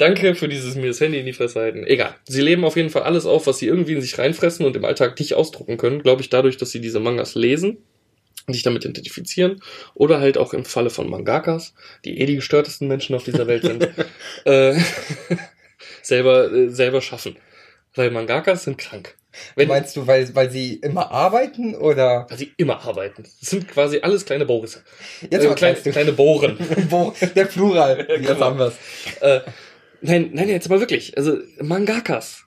Danke 0.00 0.34
für 0.34 0.48
dieses 0.48 0.76
mir 0.76 0.86
das 0.86 0.98
Handy 1.00 1.20
in 1.20 1.26
die 1.26 1.34
Fresse 1.34 1.60
halten. 1.60 1.84
Egal. 1.86 2.14
Sie 2.24 2.40
leben 2.40 2.64
auf 2.64 2.76
jeden 2.76 2.88
Fall 2.88 3.02
alles 3.02 3.26
auf, 3.26 3.46
was 3.46 3.58
sie 3.58 3.66
irgendwie 3.66 3.92
in 3.92 4.00
sich 4.00 4.16
reinfressen 4.18 4.64
und 4.64 4.74
im 4.74 4.86
Alltag 4.86 5.18
nicht 5.18 5.34
ausdrucken 5.34 5.76
können. 5.76 6.02
Glaube 6.02 6.22
ich 6.22 6.30
dadurch, 6.30 6.56
dass 6.56 6.70
sie 6.70 6.80
diese 6.80 7.00
Mangas 7.00 7.34
lesen 7.34 7.76
und 8.46 8.54
sich 8.54 8.62
damit 8.62 8.86
identifizieren. 8.86 9.60
Oder 9.92 10.18
halt 10.20 10.38
auch 10.38 10.54
im 10.54 10.64
Falle 10.64 10.88
von 10.88 11.10
Mangakas, 11.10 11.74
die 12.06 12.18
eh 12.18 12.24
die 12.24 12.36
gestörtesten 12.36 12.88
Menschen 12.88 13.14
auf 13.14 13.24
dieser 13.24 13.46
Welt 13.46 13.62
sind, 13.62 13.90
äh, 14.46 14.80
selber, 16.02 16.50
äh, 16.50 16.70
selber 16.70 17.02
schaffen. 17.02 17.36
Weil 17.94 18.10
Mangakas 18.10 18.64
sind 18.64 18.78
krank. 18.78 19.16
Wenn, 19.54 19.68
Meinst 19.68 19.96
du, 19.96 20.06
weil, 20.06 20.34
weil 20.34 20.50
sie 20.50 20.76
immer 20.76 21.10
arbeiten 21.10 21.74
oder? 21.74 22.26
Weil 22.30 22.38
sie 22.38 22.52
immer 22.56 22.80
arbeiten. 22.80 23.22
Das 23.22 23.50
sind 23.50 23.68
quasi 23.68 24.00
alles 24.00 24.24
kleine 24.24 24.46
Borisse. 24.46 24.82
Jetzt 25.28 25.44
äh, 25.44 25.54
kleine, 25.54 25.76
kleine 25.76 26.12
Bohren. 26.14 26.56
Der 27.36 27.44
Plural. 27.44 28.06
Jetzt 28.08 28.26
genau. 28.26 28.40
haben 28.40 28.58
wir's. 28.58 28.74
Äh, 29.20 29.40
Nein, 30.02 30.30
nein, 30.32 30.48
jetzt 30.48 30.68
mal 30.68 30.80
wirklich. 30.80 31.16
Also 31.16 31.38
Mangakas 31.60 32.44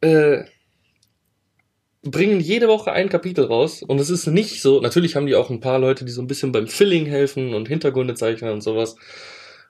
äh, 0.00 0.44
bringen 2.02 2.40
jede 2.40 2.68
Woche 2.68 2.92
ein 2.92 3.08
Kapitel 3.08 3.44
raus 3.44 3.82
und 3.82 3.98
es 3.98 4.10
ist 4.10 4.26
nicht 4.26 4.60
so. 4.60 4.80
Natürlich 4.80 5.16
haben 5.16 5.26
die 5.26 5.34
auch 5.34 5.50
ein 5.50 5.60
paar 5.60 5.78
Leute, 5.78 6.04
die 6.04 6.12
so 6.12 6.22
ein 6.22 6.26
bisschen 6.26 6.52
beim 6.52 6.66
Filling 6.66 7.06
helfen 7.06 7.54
und 7.54 7.68
Hintergründe 7.68 8.14
zeichnen 8.14 8.52
und 8.52 8.62
sowas. 8.62 8.96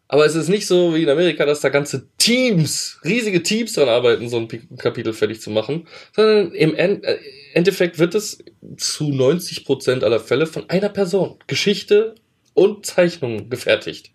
Aber 0.07 0.27
es 0.27 0.35
ist 0.35 0.49
nicht 0.49 0.67
so 0.67 0.95
wie 0.95 1.03
in 1.03 1.09
Amerika, 1.09 1.47
dass 1.47 1.61
da 1.61 1.71
ganze 1.71 2.09
Teams, 2.19 3.01
riesige 3.05 3.43
Teams 3.43 3.73
dran 3.73 3.89
arbeiten, 3.89 4.29
so 4.29 4.37
ein 4.37 4.49
Kapitel 4.77 5.15
fertig 5.15 5.41
zu 5.41 5.51
machen, 5.51 5.89
sondern 6.15 6.53
im 6.53 6.75
äh, 6.75 7.19
Endeffekt 7.55 7.99
wird 7.99 8.15
es 8.15 8.39
zu 8.77 9.11
90 9.11 9.65
Prozent 9.65 10.05
aller 10.05 10.21
Fälle 10.21 10.47
von 10.47 10.69
einer 10.69 10.91
Person 10.91 11.39
Geschichte 11.47 12.15
und 12.53 12.85
Zeichnung 12.85 13.49
gefertigt. 13.49 14.14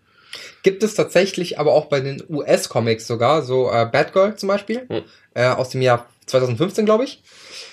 Gibt 0.64 0.84
es 0.84 0.94
tatsächlich 0.94 1.60
aber 1.60 1.74
auch 1.74 1.86
bei 1.86 2.00
den 2.00 2.24
US-Comics 2.30 3.08
sogar, 3.08 3.42
so 3.42 3.72
äh, 3.72 3.86
Batgirl 3.86 4.36
zum 4.36 4.48
Beispiel, 4.48 4.88
hm. 4.88 5.04
äh, 5.34 5.48
aus 5.48 5.70
dem 5.70 5.82
Jahr 5.82 6.08
2015, 6.26 6.86
glaube 6.86 7.06
ich. 7.06 7.24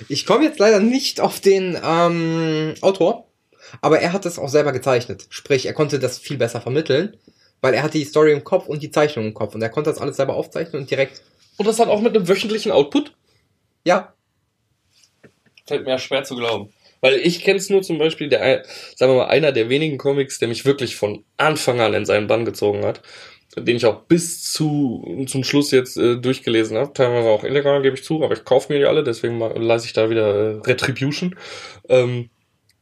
Ich 0.09 0.27
komme 0.27 0.45
jetzt 0.45 0.59
leider 0.59 0.81
nicht 0.81 1.21
auf 1.21 1.41
den 1.41 1.79
ähm, 1.83 2.75
Autor, 2.81 3.27
aber 3.81 4.01
er 4.01 4.13
hat 4.13 4.27
es 4.27 4.39
auch 4.39 4.49
selber 4.49 4.73
gezeichnet. 4.73 5.27
Sprich, 5.31 5.67
er 5.67 5.75
konnte 5.75 5.99
das 5.99 6.19
viel 6.19 6.39
besser 6.39 6.61
vermitteln, 6.61 7.17
weil 7.61 7.75
er 7.75 7.83
hat 7.83 7.95
die 7.95 8.05
Story 8.05 8.33
im 8.33 8.45
Kopf 8.45 8.67
und 8.67 8.83
die 8.83 8.91
Zeichnung 8.91 9.27
im 9.27 9.35
Kopf 9.35 9.55
und 9.55 9.63
er 9.63 9.71
konnte 9.71 9.91
das 9.91 10.01
alles 10.01 10.17
selber 10.17 10.35
aufzeichnen 10.35 10.83
und 10.83 10.91
direkt. 10.91 11.23
Und 11.57 11.67
das 11.67 11.79
hat 11.79 11.89
auch 11.89 12.01
mit 12.01 12.15
einem 12.15 12.29
wöchentlichen 12.29 12.73
Output? 12.73 13.15
Ja. 13.85 14.15
Fällt 15.67 15.85
mir 15.85 15.99
schwer 15.99 16.23
zu 16.25 16.37
glauben. 16.37 16.73
Weil 17.01 17.15
ich 17.15 17.43
kenne 17.45 17.59
es 17.59 17.71
nur 17.71 17.83
zum 17.83 17.99
Beispiel, 17.99 18.29
der, 18.29 18.65
sagen 18.95 19.13
wir 19.13 19.19
mal, 19.19 19.27
einer 19.27 19.53
der 19.53 19.69
wenigen 19.69 19.99
Comics, 19.99 20.39
der 20.39 20.49
mich 20.49 20.65
wirklich 20.65 20.97
von 20.97 21.25
Anfang 21.37 21.81
an 21.81 21.95
in 21.95 22.07
seinen 22.07 22.27
Bann 22.27 22.45
gezogen 22.45 22.85
hat, 22.85 23.03
den 23.57 23.77
ich 23.77 23.87
auch 23.87 24.03
bis 24.03 24.43
zu 24.53 25.25
zum 25.27 25.45
Schluss 25.45 25.71
jetzt 25.71 25.97
äh, 25.97 26.17
durchgelesen 26.17 26.77
habe. 26.77 26.93
Teilweise 26.93 27.29
auch 27.29 27.45
illegal, 27.45 27.83
gebe 27.83 27.97
ich 27.97 28.05
zu, 28.05 28.23
aber 28.23 28.35
ich 28.35 28.45
kaufe 28.45 28.73
mir 28.73 28.79
die 28.79 28.87
alle, 28.87 29.03
deswegen 29.03 29.39
lasse 29.39 29.87
ich 29.87 29.93
da 29.93 30.11
wieder 30.11 30.35
äh, 30.35 30.61
Retribution. 30.61 31.37
Ähm, 31.89 32.31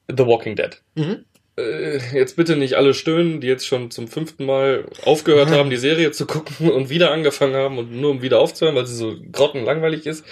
The 0.09 0.27
Walking 0.27 0.57
Dead. 0.57 0.83
Mhm. 0.95 1.25
Äh, 1.57 1.99
jetzt 2.17 2.37
bitte 2.37 2.57
nicht 2.57 2.75
alle 2.75 2.95
stöhnen, 2.95 3.41
die 3.41 3.47
jetzt 3.47 3.67
schon 3.67 3.91
zum 3.91 4.09
fünften 4.09 4.45
Mal 4.45 4.87
aufgehört 5.05 5.51
haben, 5.51 5.71
die 5.71 5.77
Serie 5.77 6.11
zu 6.11 6.27
gucken 6.27 6.71
und 6.71 6.91
wieder 6.91 7.11
angefangen 7.13 7.55
haben 7.55 7.79
und 7.79 7.93
nur 7.93 8.11
um 8.11 8.23
wieder 8.23 8.41
aufzuhören, 8.41 8.77
weil 8.77 8.87
sie 8.87 8.97
so 8.97 9.17
grottenlangweilig 9.33 10.07
ist. 10.07 10.25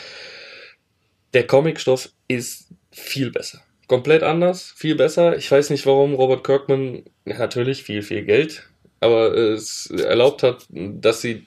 Der 1.34 1.46
Comicstoff 1.46 2.10
ist 2.28 2.68
viel 2.90 3.30
besser 3.30 3.62
komplett 3.92 4.22
anders, 4.22 4.72
viel 4.74 4.94
besser. 4.94 5.36
Ich 5.36 5.50
weiß 5.50 5.68
nicht, 5.68 5.84
warum 5.84 6.14
Robert 6.14 6.44
Kirkman 6.44 7.02
natürlich 7.26 7.82
viel, 7.82 8.00
viel 8.00 8.24
Geld, 8.24 8.70
aber 9.00 9.36
es 9.36 9.90
erlaubt 9.90 10.42
hat, 10.42 10.64
dass 10.70 11.20
sie 11.20 11.46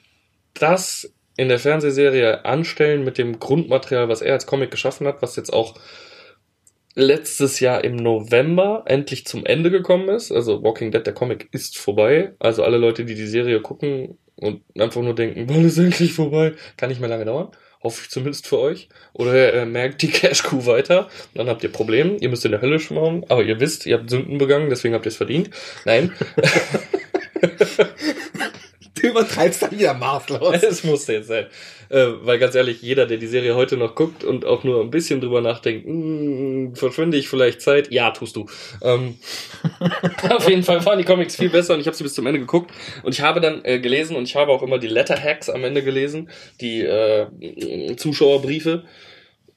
das 0.54 1.12
in 1.38 1.50
der 1.50 1.58
Fernsehserie 1.58 2.46
anstellen 2.46 3.04
mit 3.04 3.18
dem 3.18 3.40
Grundmaterial, 3.40 4.10
was 4.10 4.22
er 4.22 4.34
als 4.34 4.46
Comic 4.46 4.70
geschaffen 4.70 5.08
hat, 5.08 5.24
was 5.24 5.36
jetzt 5.36 5.52
auch 5.52 5.74
letztes 6.94 7.60
Jahr 7.62 7.84
im 7.84 7.96
November 7.96 8.84
endlich 8.86 9.26
zum 9.26 9.44
Ende 9.44 9.72
gekommen 9.72 10.10
ist. 10.10 10.32
Also 10.32 10.62
Walking 10.62 10.92
Dead, 10.92 11.04
der 11.04 11.16
Comic 11.16 11.50
ist 11.52 11.80
vorbei. 11.80 12.34
Also 12.38 12.64
alle 12.64 12.78
Leute, 12.78 13.06
die 13.06 13.16
die 13.16 13.26
Serie 13.26 13.60
gucken 13.60 14.20
und 14.36 14.62
einfach 14.80 15.02
nur 15.02 15.16
denken, 15.16 15.46
wann 15.50 15.66
ist 15.66 15.80
endlich 15.80 16.14
vorbei, 16.14 16.54
kann 16.78 16.90
nicht 16.90 17.02
mehr 17.02 17.10
lange 17.10 17.26
dauern. 17.26 17.50
Hoffe 17.86 18.02
ich 18.04 18.10
zumindest 18.10 18.48
für 18.48 18.58
euch. 18.58 18.90
Oder 19.14 19.54
er 19.54 19.68
merkt 19.68 20.02
die 20.02 20.08
Cash-Coup 20.12 20.66
weiter. 20.66 21.08
Dann 21.36 21.48
habt 21.48 21.64
ihr 21.64 21.72
Probleme. 21.72 22.18
Ihr 22.18 22.30
müsst 22.30 22.44
in 22.44 22.50
der 22.50 22.62
Hölle 22.62 22.80
schwimmen. 22.80 23.24
Aber 23.30 23.44
ihr 23.44 23.60
wisst, 23.60 23.86
ihr 23.86 24.00
habt 24.00 24.10
Sünden 24.10 24.40
begangen, 24.40 24.72
deswegen 24.72 24.96
habt 24.96 25.06
ihr 25.06 25.12
es 25.12 25.18
verdient. 25.18 25.52
Nein. 25.86 26.12
du 29.02 29.08
übertreibst 29.08 29.62
dann 29.62 29.72
wieder 29.72 29.94
maßlos. 29.94 30.64
Es 30.64 30.84
musste 30.84 31.14
jetzt 31.14 31.28
sein. 31.28 31.48
Äh, 31.90 32.08
weil 32.22 32.40
ganz 32.40 32.56
ehrlich, 32.56 32.82
jeder, 32.82 33.06
der 33.06 33.18
die 33.18 33.28
Serie 33.28 33.56
heute 33.56 33.78
noch 33.78 33.96
guckt 33.96 34.24
und 34.24 34.46
auch 34.46 34.64
nur 34.64 34.82
ein 34.82 34.90
bisschen 34.90 35.22
drüber 35.22 35.42
nachdenkt, 35.42 35.86
hm, 35.86 36.76
verschwinde 36.76 37.18
ich 37.18 37.30
vielleicht 37.30 37.62
Zeit? 37.62 37.92
Ja, 37.92 38.12
tust 38.12 38.36
du. 38.36 38.48
Ähm, 38.82 39.16
auf 40.30 40.50
jeden 40.50 40.64
Fall 40.64 40.84
waren 40.86 40.98
die 40.98 41.04
Comics 41.04 41.36
viel 41.36 41.50
besser 41.50 41.74
und 41.74 41.82
ich 41.82 41.88
habe 41.88 41.96
sie 41.96 42.04
bis 42.04 42.14
zum 42.14 42.26
Ende 42.26 42.40
geguckt. 42.40 42.72
Und 43.04 43.14
ich 43.14 43.22
habe 43.22 43.42
dann 43.42 43.64
äh, 43.64 43.80
gelesen 43.80 44.16
und 44.16 44.24
ich 44.24 44.36
habe 44.36 44.52
auch 44.52 44.64
immer 44.64 44.80
die 44.80 44.88
Letter 44.88 45.22
Hacks 45.22 45.50
am 45.50 45.64
Ende 45.64 45.84
gelesen, 45.84 46.30
die 46.62 46.82
äh, 46.82 47.96
Zuschauerbriefe. 47.98 48.84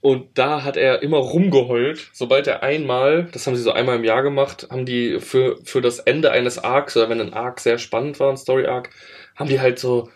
Und 0.00 0.38
da 0.38 0.62
hat 0.62 0.76
er 0.76 1.02
immer 1.02 1.18
rumgeheult, 1.18 2.10
sobald 2.12 2.46
er 2.46 2.62
einmal, 2.62 3.28
das 3.32 3.46
haben 3.46 3.56
sie 3.56 3.62
so 3.62 3.72
einmal 3.72 3.96
im 3.96 4.04
Jahr 4.04 4.22
gemacht, 4.22 4.68
haben 4.70 4.86
die 4.86 5.18
für, 5.18 5.58
für 5.64 5.80
das 5.80 5.98
Ende 5.98 6.30
eines 6.30 6.58
Arcs, 6.58 6.96
oder 6.96 7.08
wenn 7.08 7.20
ein 7.20 7.32
Arc 7.32 7.58
sehr 7.58 7.78
spannend 7.78 8.20
war, 8.20 8.30
ein 8.30 8.36
Story-Arc, 8.36 8.90
haben 9.38 9.48
die 9.48 9.60
halt 9.60 9.78
so 9.78 10.10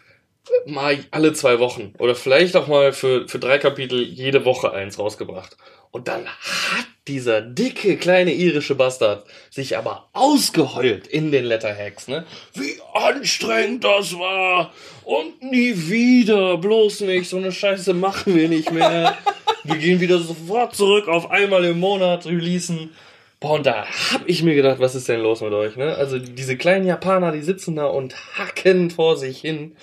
mal 0.66 0.98
alle 1.12 1.32
zwei 1.32 1.60
Wochen 1.60 1.94
oder 1.98 2.14
vielleicht 2.14 2.56
auch 2.56 2.66
mal 2.66 2.92
für, 2.92 3.28
für 3.28 3.38
drei 3.38 3.58
Kapitel 3.58 4.02
jede 4.02 4.44
Woche 4.44 4.72
eins 4.72 4.98
rausgebracht. 4.98 5.56
Und 5.92 6.08
dann 6.08 6.26
hat 6.26 6.86
dieser 7.06 7.42
dicke 7.42 7.96
kleine 7.96 8.32
irische 8.32 8.74
Bastard 8.74 9.24
sich 9.50 9.76
aber 9.76 10.08
ausgeheult 10.12 11.06
in 11.06 11.30
den 11.30 11.44
Letterhacks, 11.44 12.08
ne? 12.08 12.24
Wie 12.54 12.80
anstrengend 12.94 13.84
das 13.84 14.18
war! 14.18 14.72
Und 15.04 15.42
nie 15.42 15.74
wieder, 15.76 16.56
bloß 16.58 17.02
nicht, 17.02 17.28
so 17.28 17.36
eine 17.36 17.52
Scheiße 17.52 17.92
machen 17.94 18.34
wir 18.34 18.48
nicht 18.48 18.72
mehr. 18.72 19.16
wir 19.64 19.76
gehen 19.76 20.00
wieder 20.00 20.18
sofort 20.18 20.74
zurück 20.74 21.08
auf 21.08 21.30
einmal 21.30 21.64
im 21.64 21.78
Monat 21.78 22.26
releasen. 22.26 22.90
Boah, 23.42 23.54
und 23.54 23.66
da 23.66 23.84
hab 23.84 24.22
ich 24.26 24.42
mir 24.42 24.54
gedacht, 24.54 24.78
was 24.78 24.94
ist 24.94 25.08
denn 25.08 25.20
los 25.20 25.40
mit 25.40 25.52
euch, 25.52 25.76
ne? 25.76 25.96
Also 25.96 26.18
diese 26.18 26.56
kleinen 26.56 26.86
Japaner, 26.86 27.32
die 27.32 27.42
sitzen 27.42 27.76
da 27.76 27.86
und 27.86 28.14
hacken 28.38 28.90
vor 28.90 29.16
sich 29.16 29.40
hin 29.40 29.76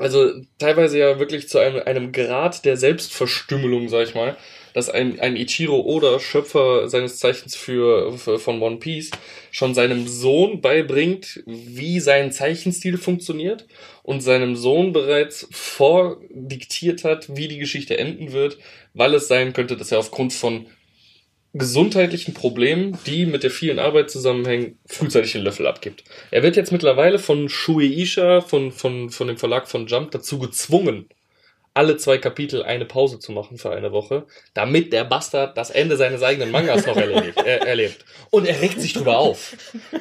also 0.00 0.32
teilweise 0.58 0.98
ja 0.98 1.18
wirklich 1.18 1.50
zu 1.50 1.58
einem, 1.58 1.82
einem 1.84 2.10
Grad 2.10 2.64
der 2.64 2.78
Selbstverstümmelung, 2.78 3.90
sag 3.90 4.08
ich 4.08 4.14
mal, 4.14 4.34
dass 4.72 4.88
ein, 4.88 5.20
ein 5.20 5.36
Ichiro 5.36 5.78
Oda, 5.78 6.18
Schöpfer 6.18 6.88
seines 6.88 7.18
Zeichens 7.18 7.54
für, 7.54 8.16
für 8.16 8.38
von 8.38 8.62
One 8.62 8.78
Piece, 8.78 9.10
schon 9.50 9.74
seinem 9.74 10.08
Sohn 10.08 10.62
beibringt, 10.62 11.42
wie 11.44 12.00
sein 12.00 12.32
Zeichenstil 12.32 12.96
funktioniert 12.96 13.66
und 14.02 14.22
seinem 14.22 14.56
Sohn 14.56 14.94
bereits 14.94 15.46
vordiktiert 15.50 17.04
hat, 17.04 17.36
wie 17.36 17.48
die 17.48 17.58
Geschichte 17.58 17.98
enden 17.98 18.32
wird, 18.32 18.56
weil 18.94 19.12
es 19.12 19.28
sein 19.28 19.52
könnte, 19.52 19.76
dass 19.76 19.92
er 19.92 19.98
aufgrund 19.98 20.32
von 20.32 20.66
gesundheitlichen 21.52 22.34
Problemen, 22.34 22.98
die 23.06 23.26
mit 23.26 23.42
der 23.42 23.50
vielen 23.50 23.78
Arbeit 23.78 24.10
zusammenhängen, 24.10 24.78
frühzeitig 24.86 25.32
den 25.32 25.42
Löffel 25.42 25.66
abgibt. 25.66 26.04
Er 26.30 26.42
wird 26.42 26.56
jetzt 26.56 26.72
mittlerweile 26.72 27.18
von 27.18 27.48
Shueisha, 27.48 28.40
von, 28.40 28.70
von, 28.70 29.10
von 29.10 29.26
dem 29.26 29.36
Verlag 29.36 29.68
von 29.68 29.86
Jump, 29.86 30.12
dazu 30.12 30.38
gezwungen, 30.38 31.08
alle 31.74 31.96
zwei 31.96 32.18
Kapitel 32.18 32.62
eine 32.62 32.84
Pause 32.84 33.18
zu 33.18 33.32
machen 33.32 33.58
für 33.58 33.70
eine 33.70 33.92
Woche, 33.92 34.26
damit 34.54 34.92
der 34.92 35.04
Bastard 35.04 35.56
das 35.56 35.70
Ende 35.70 35.96
seines 35.96 36.22
eigenen 36.22 36.50
Mangas 36.50 36.86
noch 36.86 36.96
erlebt. 36.96 37.38
Er, 37.44 37.66
erlebt. 37.66 38.04
Und 38.30 38.46
er 38.46 38.60
regt 38.60 38.80
sich 38.80 38.92
drüber 38.92 39.18
auf. 39.18 39.56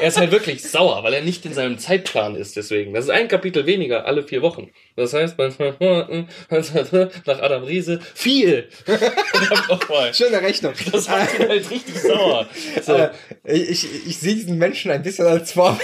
Er 0.00 0.06
ist 0.06 0.16
halt 0.16 0.30
wirklich 0.30 0.62
sauer, 0.62 1.02
weil 1.02 1.12
er 1.12 1.22
nicht 1.22 1.44
in 1.44 1.52
seinem 1.52 1.76
Zeitplan 1.76 2.36
ist 2.36 2.54
deswegen. 2.54 2.94
Das 2.94 3.06
ist 3.06 3.10
ein 3.10 3.26
Kapitel 3.26 3.66
weniger 3.66 4.06
alle 4.06 4.22
vier 4.22 4.42
Wochen. 4.42 4.70
Das 4.94 5.12
heißt, 5.12 5.36
nach 5.38 7.40
Adam 7.40 7.64
Riese 7.64 7.98
viel. 8.14 8.68
Schöne 10.12 10.40
Rechnung. 10.40 10.72
Das 10.92 11.08
macht 11.08 11.40
ihn 11.40 11.48
halt 11.48 11.68
richtig 11.68 12.00
sauer. 12.00 12.46
So, 12.80 12.94
Äh, 12.94 13.10
ich, 13.42 13.88
ich 14.06 14.18
sehe 14.18 14.36
diesen 14.36 14.56
Menschen 14.56 14.92
ein 14.92 15.02
bisschen 15.02 15.26
als 15.26 15.50
Vorbild. 15.50 15.82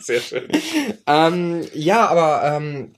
sehr 0.00 0.20
schön. 0.20 0.48
Ähm, 1.06 1.62
ja, 1.74 2.06
aber 2.06 2.56
ähm, 2.56 2.92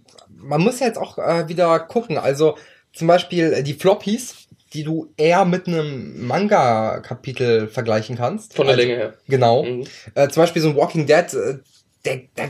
man 0.48 0.62
muss 0.62 0.80
ja 0.80 0.86
jetzt 0.86 0.98
auch 0.98 1.18
äh, 1.18 1.48
wieder 1.48 1.78
gucken. 1.80 2.18
Also 2.18 2.56
zum 2.92 3.06
Beispiel 3.06 3.52
äh, 3.52 3.62
die 3.62 3.74
Floppies, 3.74 4.48
die 4.72 4.82
du 4.82 5.12
eher 5.16 5.44
mit 5.44 5.66
einem 5.66 6.26
Manga-Kapitel 6.26 7.68
vergleichen 7.68 8.16
kannst. 8.16 8.54
Von 8.54 8.66
der 8.66 8.74
also, 8.74 8.86
Länge 8.86 8.98
her. 8.98 9.14
Genau. 9.28 9.62
Mhm. 9.64 9.84
Äh, 10.14 10.28
zum 10.28 10.42
Beispiel 10.42 10.62
so 10.62 10.70
ein 10.70 10.76
Walking 10.76 11.06
Dead, 11.06 11.32
äh, 11.34 11.58
der, 12.04 12.20
da 12.34 12.44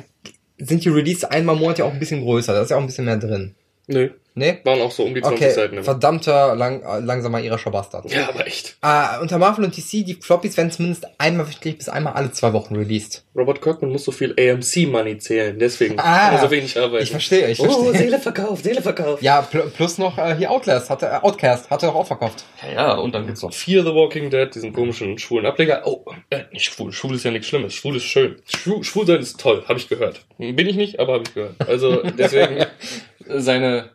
sind 0.59 0.84
die 0.84 0.88
Release 0.88 1.28
einmal 1.28 1.57
im 1.57 1.62
Monat 1.62 1.78
ja 1.78 1.84
auch 1.84 1.92
ein 1.92 1.99
bisschen 1.99 2.22
größer. 2.22 2.53
Da 2.53 2.62
ist 2.62 2.70
ja 2.70 2.76
auch 2.76 2.80
ein 2.80 2.86
bisschen 2.86 3.05
mehr 3.05 3.16
drin. 3.16 3.55
Nö, 3.89 4.11
Ne? 4.34 4.61
waren 4.62 4.80
auch 4.82 4.93
so 4.93 5.03
um 5.03 5.16
die 5.16 5.20
20 5.20 5.36
Okay, 5.47 5.53
Seiten. 5.53 5.74
Immer. 5.74 5.82
verdammter 5.82 6.55
lang, 6.55 6.80
äh, 6.82 7.01
langsamer 7.01 7.41
irischer 7.41 7.72
Bastard. 7.72 8.09
Ja, 8.12 8.28
aber 8.28 8.47
echt. 8.47 8.76
Äh, 8.82 9.20
unter 9.20 9.36
Marvel 9.39 9.64
und 9.64 9.76
DC, 9.76 10.05
die 10.05 10.14
Floppies 10.20 10.57
werden 10.57 10.70
zumindest 10.70 11.09
einmal 11.18 11.49
wöchentlich 11.49 11.76
bis 11.78 11.89
einmal 11.89 12.12
alle 12.12 12.30
zwei 12.30 12.53
Wochen 12.53 12.76
released. 12.76 13.24
Robert 13.34 13.61
Kirkman 13.61 13.91
muss 13.91 14.05
so 14.05 14.12
viel 14.12 14.36
AMC-Money 14.39 15.18
zählen, 15.18 15.59
deswegen 15.59 15.99
Ah, 15.99 16.30
kann 16.30 16.41
so 16.41 16.51
wenig 16.53 16.78
arbeiten. 16.78 17.03
Ich 17.03 17.11
verstehe, 17.11 17.49
ich 17.51 17.59
Oh, 17.59 17.64
verstehe. 17.64 17.99
Seele 17.99 18.18
verkauft, 18.20 18.62
Seele 18.62 18.80
verkauft. 18.80 19.22
Ja, 19.24 19.43
pl 19.43 19.62
plus 19.76 19.99
noch 19.99 20.16
äh, 20.18 20.36
hier 20.36 20.53
Outlast, 20.53 20.89
hatte, 20.89 21.07
äh, 21.07 21.18
Outcast, 21.20 21.68
hatte 21.68 21.86
er 21.86 21.97
auch 21.97 22.07
verkauft. 22.07 22.45
Ja, 22.62 22.72
ja, 22.74 22.93
und 22.95 23.12
dann 23.16 23.26
gibt's 23.26 23.43
noch 23.43 23.53
Fear 23.53 23.82
the 23.82 23.91
Walking 23.93 24.30
Dead, 24.30 24.55
diesen 24.55 24.72
komischen 24.72 25.18
schwulen 25.18 25.47
Ableger. 25.47 25.82
Oh, 25.84 26.05
äh, 26.30 26.43
nicht 26.53 26.66
schwul. 26.66 26.93
Schwul 26.93 27.16
ist 27.16 27.24
ja 27.24 27.32
nichts 27.32 27.49
Schlimmes. 27.49 27.74
Schwul 27.74 27.97
ist 27.97 28.05
schön. 28.05 28.36
Schwul, 28.47 28.84
schwul 28.84 29.05
sein 29.05 29.18
ist 29.18 29.41
toll, 29.41 29.64
habe 29.66 29.80
ich 29.80 29.89
gehört. 29.89 30.20
Bin 30.39 30.59
ich 30.68 30.76
nicht, 30.76 31.01
aber 31.01 31.14
habe 31.14 31.24
ich 31.26 31.34
gehört. 31.34 31.55
Also 31.66 32.03
deswegen 32.16 32.64
seine 33.37 33.91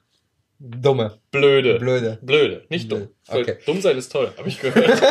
Dumme, 0.60 1.20
blöde. 1.32 1.78
blöde. 1.80 2.20
Blöde, 2.22 2.66
nicht 2.70 2.90
dumm. 2.92 3.00
Blöd. 3.00 3.10
Weil 3.28 3.42
Okay. 3.42 3.58
Dumm 3.66 3.82
sein 3.82 3.98
ist 3.98 4.12
toll, 4.12 4.32
habe 4.38 4.48
ich 4.48 4.60
gehört. 4.62 5.02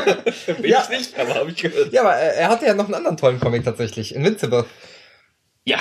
Bin 0.46 0.64
Ja. 0.70 0.82
ich 0.90 0.98
nicht, 0.98 1.18
aber 1.18 1.34
habe 1.34 1.50
ich 1.50 1.56
gehört. 1.56 1.92
Ja, 1.92 2.00
aber 2.02 2.16
äh, 2.16 2.36
er 2.36 2.48
hatte 2.48 2.64
ja 2.64 2.74
noch 2.74 2.86
einen 2.86 2.94
anderen 2.94 3.16
tollen 3.16 3.38
Comic 3.40 3.64
tatsächlich, 3.64 4.14
Invincible. 4.14 4.64
Ja. 5.64 5.78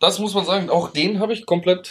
Das 0.00 0.18
muss 0.18 0.34
man 0.34 0.44
sagen. 0.44 0.70
Auch 0.70 0.90
den 0.92 1.18
habe 1.20 1.32
ich 1.32 1.46
komplett. 1.46 1.90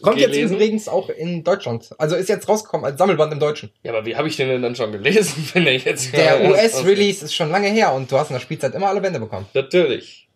Kommt 0.00 0.18
jetzt 0.18 0.30
Gelesen? 0.32 0.54
übrigens 0.54 0.88
auch 0.88 1.08
in 1.08 1.42
Deutschland. 1.42 1.90
Also 1.98 2.14
ist 2.14 2.28
jetzt 2.28 2.48
rausgekommen 2.48 2.84
als 2.86 2.98
Sammelband 2.98 3.32
im 3.32 3.40
Deutschen. 3.40 3.72
Ja, 3.82 3.92
aber 3.92 4.06
wie 4.06 4.14
habe 4.14 4.28
ich 4.28 4.36
den 4.36 4.48
denn 4.48 4.62
dann 4.62 4.76
schon 4.76 4.92
gelesen, 4.92 5.48
wenn 5.54 5.66
er 5.66 5.74
jetzt. 5.76 6.12
Der 6.16 6.40
US-Release 6.50 7.24
ist 7.24 7.34
schon 7.34 7.50
lange 7.50 7.68
her 7.68 7.92
und 7.92 8.10
du 8.10 8.16
hast 8.16 8.30
in 8.30 8.34
der 8.34 8.40
Spielzeit 8.40 8.74
immer 8.76 8.88
alle 8.88 9.00
Bände 9.00 9.18
bekommen. 9.18 9.46
Natürlich. 9.54 10.28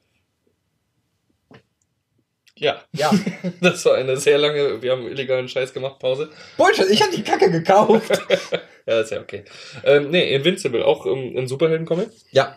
Ja, 2.58 2.82
Ja. 2.92 3.10
das 3.60 3.84
war 3.84 3.96
eine 3.96 4.16
sehr 4.16 4.38
lange, 4.38 4.80
wir 4.82 4.92
haben 4.92 5.06
illegalen 5.06 5.46
Scheiß 5.48 5.74
gemacht, 5.74 5.98
Pause. 5.98 6.30
Bullshit, 6.56 6.88
ich 6.90 7.02
hab 7.02 7.10
die 7.10 7.22
Kacke 7.22 7.50
gekauft. 7.50 8.22
Ja, 8.88 9.00
ist 9.00 9.10
ja 9.10 9.20
okay. 9.20 9.42
Ähm, 9.82 10.10
nee, 10.10 10.32
Invincible, 10.32 10.84
auch 10.84 11.06
ähm, 11.06 11.34
ein 11.36 11.48
Superhelden-Comic. 11.48 12.08
ja. 12.30 12.56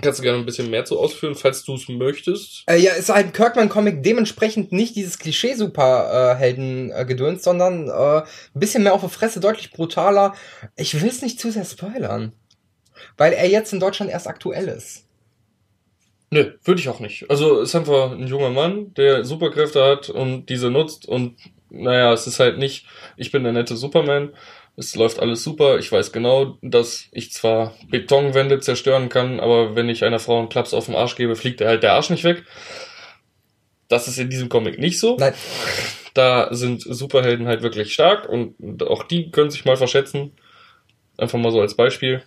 Kannst 0.00 0.20
du 0.20 0.22
gerne 0.22 0.38
ein 0.38 0.46
bisschen 0.46 0.70
mehr 0.70 0.84
zu 0.84 0.96
ausführen, 0.96 1.34
falls 1.34 1.64
du 1.64 1.74
es 1.74 1.88
möchtest. 1.88 2.62
Äh, 2.68 2.76
ja, 2.76 2.92
ist 2.92 3.08
halt 3.08 3.26
ein 3.26 3.32
Kirkman-Comic, 3.32 4.00
dementsprechend 4.04 4.70
nicht 4.70 4.94
dieses 4.94 5.18
Klischee-Superhelden-Gedöns, 5.18 7.42
sondern 7.42 7.88
äh, 7.88 8.20
ein 8.20 8.24
bisschen 8.54 8.84
mehr 8.84 8.94
auf 8.94 9.00
der 9.00 9.10
Fresse, 9.10 9.40
deutlich 9.40 9.72
brutaler. 9.72 10.36
Ich 10.76 11.00
will 11.00 11.08
es 11.08 11.20
nicht 11.22 11.40
zu 11.40 11.50
sehr 11.50 11.64
spoilern. 11.64 12.32
Weil 13.16 13.32
er 13.32 13.48
jetzt 13.48 13.72
in 13.72 13.80
Deutschland 13.80 14.12
erst 14.12 14.28
aktuell 14.28 14.68
ist. 14.68 15.07
Nö, 16.30 16.52
würde 16.64 16.80
ich 16.80 16.88
auch 16.88 17.00
nicht. 17.00 17.30
Also 17.30 17.60
ist 17.60 17.74
einfach 17.74 18.12
ein 18.12 18.26
junger 18.26 18.50
Mann, 18.50 18.92
der 18.94 19.24
Superkräfte 19.24 19.82
hat 19.82 20.10
und 20.10 20.46
diese 20.46 20.70
nutzt 20.70 21.06
und 21.06 21.36
naja, 21.70 22.12
es 22.12 22.26
ist 22.26 22.40
halt 22.40 22.58
nicht, 22.58 22.86
ich 23.16 23.30
bin 23.30 23.44
der 23.44 23.52
nette 23.52 23.76
Superman, 23.76 24.34
es 24.76 24.94
läuft 24.94 25.18
alles 25.20 25.42
super, 25.42 25.78
ich 25.78 25.90
weiß 25.90 26.12
genau, 26.12 26.58
dass 26.62 27.08
ich 27.12 27.32
zwar 27.32 27.74
Betonwände 27.90 28.60
zerstören 28.60 29.08
kann, 29.08 29.40
aber 29.40 29.74
wenn 29.74 29.88
ich 29.88 30.04
einer 30.04 30.20
Frau 30.20 30.38
einen 30.38 30.48
Klaps 30.48 30.72
auf 30.72 30.86
den 30.86 30.94
Arsch 30.94 31.16
gebe, 31.16 31.34
fliegt 31.34 31.60
er 31.60 31.68
halt 31.68 31.82
der 31.82 31.94
Arsch 31.94 32.10
nicht 32.10 32.24
weg. 32.24 32.44
Das 33.88 34.06
ist 34.06 34.18
in 34.18 34.30
diesem 34.30 34.48
Comic 34.48 34.78
nicht 34.78 35.00
so. 35.00 35.16
Nein, 35.18 35.34
Da 36.14 36.54
sind 36.54 36.82
Superhelden 36.82 37.48
halt 37.48 37.62
wirklich 37.62 37.92
stark 37.92 38.28
und 38.28 38.82
auch 38.82 39.02
die 39.02 39.30
können 39.30 39.50
sich 39.50 39.64
mal 39.64 39.76
verschätzen. 39.76 40.32
Einfach 41.16 41.38
mal 41.38 41.52
so 41.52 41.60
als 41.60 41.74
Beispiel. 41.74 42.22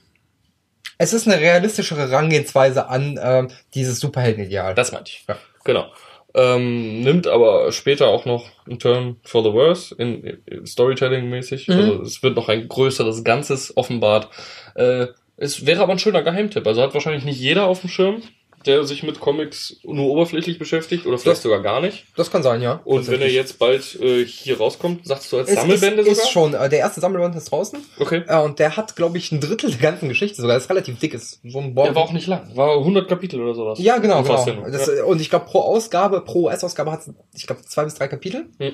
Es 1.02 1.14
ist 1.14 1.28
eine 1.28 1.42
realistischere 1.42 2.02
Herangehensweise 2.02 2.88
an 2.88 3.20
ähm, 3.22 3.48
dieses 3.74 4.00
Superheldenideal. 4.00 4.76
Das 4.76 4.92
meinte 4.92 5.10
ich. 5.10 5.26
Ja. 5.28 5.36
Genau. 5.64 5.88
Ähm, 6.36 7.02
nimmt 7.02 7.26
aber 7.26 7.72
später 7.72 8.08
auch 8.08 8.26
noch 8.26 8.46
einen 8.68 8.78
Turn 8.78 9.16
for 9.24 9.44
the 9.44 9.52
worse 9.52 9.96
in, 9.96 10.24
in 10.24 10.66
Storytelling-mäßig. 10.68 11.68
Mhm. 11.68 11.74
Also 11.74 12.02
es 12.04 12.22
wird 12.22 12.36
noch 12.36 12.50
ein 12.50 12.68
größeres 12.68 13.24
Ganzes 13.24 13.76
offenbart. 13.76 14.30
Äh, 14.76 15.08
es 15.38 15.66
wäre 15.66 15.82
aber 15.82 15.94
ein 15.94 16.00
schöner 16.00 16.22
Geheimtipp. 16.22 16.68
Also 16.68 16.84
hat 16.84 16.94
wahrscheinlich 16.94 17.26
nicht 17.26 17.40
jeder 17.40 17.66
auf 17.66 17.82
dem 17.82 17.90
Schirm, 17.90 18.22
der 18.66 18.84
sich 18.84 19.04
mit 19.04 19.20
Comics 19.20 19.78
nur 19.84 20.08
oberflächlich 20.12 20.60
beschäftigt 20.60 21.06
oder 21.06 21.18
vielleicht 21.18 21.38
Das- 21.38 21.44
sogar 21.44 21.62
gar 21.62 21.82
nicht. 21.82 22.06
Das 22.16 22.32
kann 22.32 22.44
sein, 22.44 22.62
ja. 22.62 22.82
Und 22.84 23.08
wenn 23.10 23.22
er 23.22 23.30
jetzt 23.30 23.60
bald 23.60 24.00
äh, 24.02 24.26
hier 24.26 24.58
rauskommt, 24.58 25.06
sagst 25.06 25.32
du 25.32 25.38
als 25.38 25.50
es 25.50 25.56
Sammelbände 25.56 26.02
ist, 26.02 26.08
sogar? 26.08 26.24
ist 26.24 26.30
schon, 26.32 26.54
äh, 26.54 26.70
der 26.70 26.80
erste 26.80 27.02
Sammelband 27.02 27.36
ist 27.36 27.52
draußen. 27.52 27.80
Okay. 28.00 28.24
Äh, 28.28 28.40
und 28.42 28.60
der 28.60 28.78
hat, 28.78 28.96
glaube 28.96 29.18
ich, 29.18 29.32
ein 29.32 29.40
Drittel 29.40 29.72
der 29.72 29.80
ganzen 29.80 30.10
Geschichte 30.10 30.42
sogar. 30.42 30.56
Das 30.56 30.64
ist 30.64 30.70
relativ 30.70 31.00
dick. 31.00 31.14
Ist 31.14 31.40
so 31.44 31.60
ein 31.60 31.76
Der 31.76 31.96
war 31.96 32.04
auch 32.04 32.14
nicht 32.14 32.28
lang. 32.28 32.56
War 32.56 32.78
100 32.78 33.08
Kapitel 33.08 33.42
oder 33.42 33.56
sowas. 33.56 33.80
Ja, 33.80 33.98
genau, 33.98 34.24
genau. 34.24 34.46
Das, 34.70 34.88
ja. 34.88 35.04
Und 35.04 35.22
ich 35.22 35.30
glaube, 35.30 35.46
pro 35.46 35.62
Ausgabe, 35.62 36.22
pro 36.22 36.44
US-Ausgabe 36.48 36.92
hat 36.92 37.02
es, 37.02 37.12
ich 37.36 37.48
glaube, 37.48 37.62
zwei 37.64 37.84
bis 37.86 37.96
drei 37.96 38.08
Kapitel. 38.08 38.46
Hm. 38.60 38.74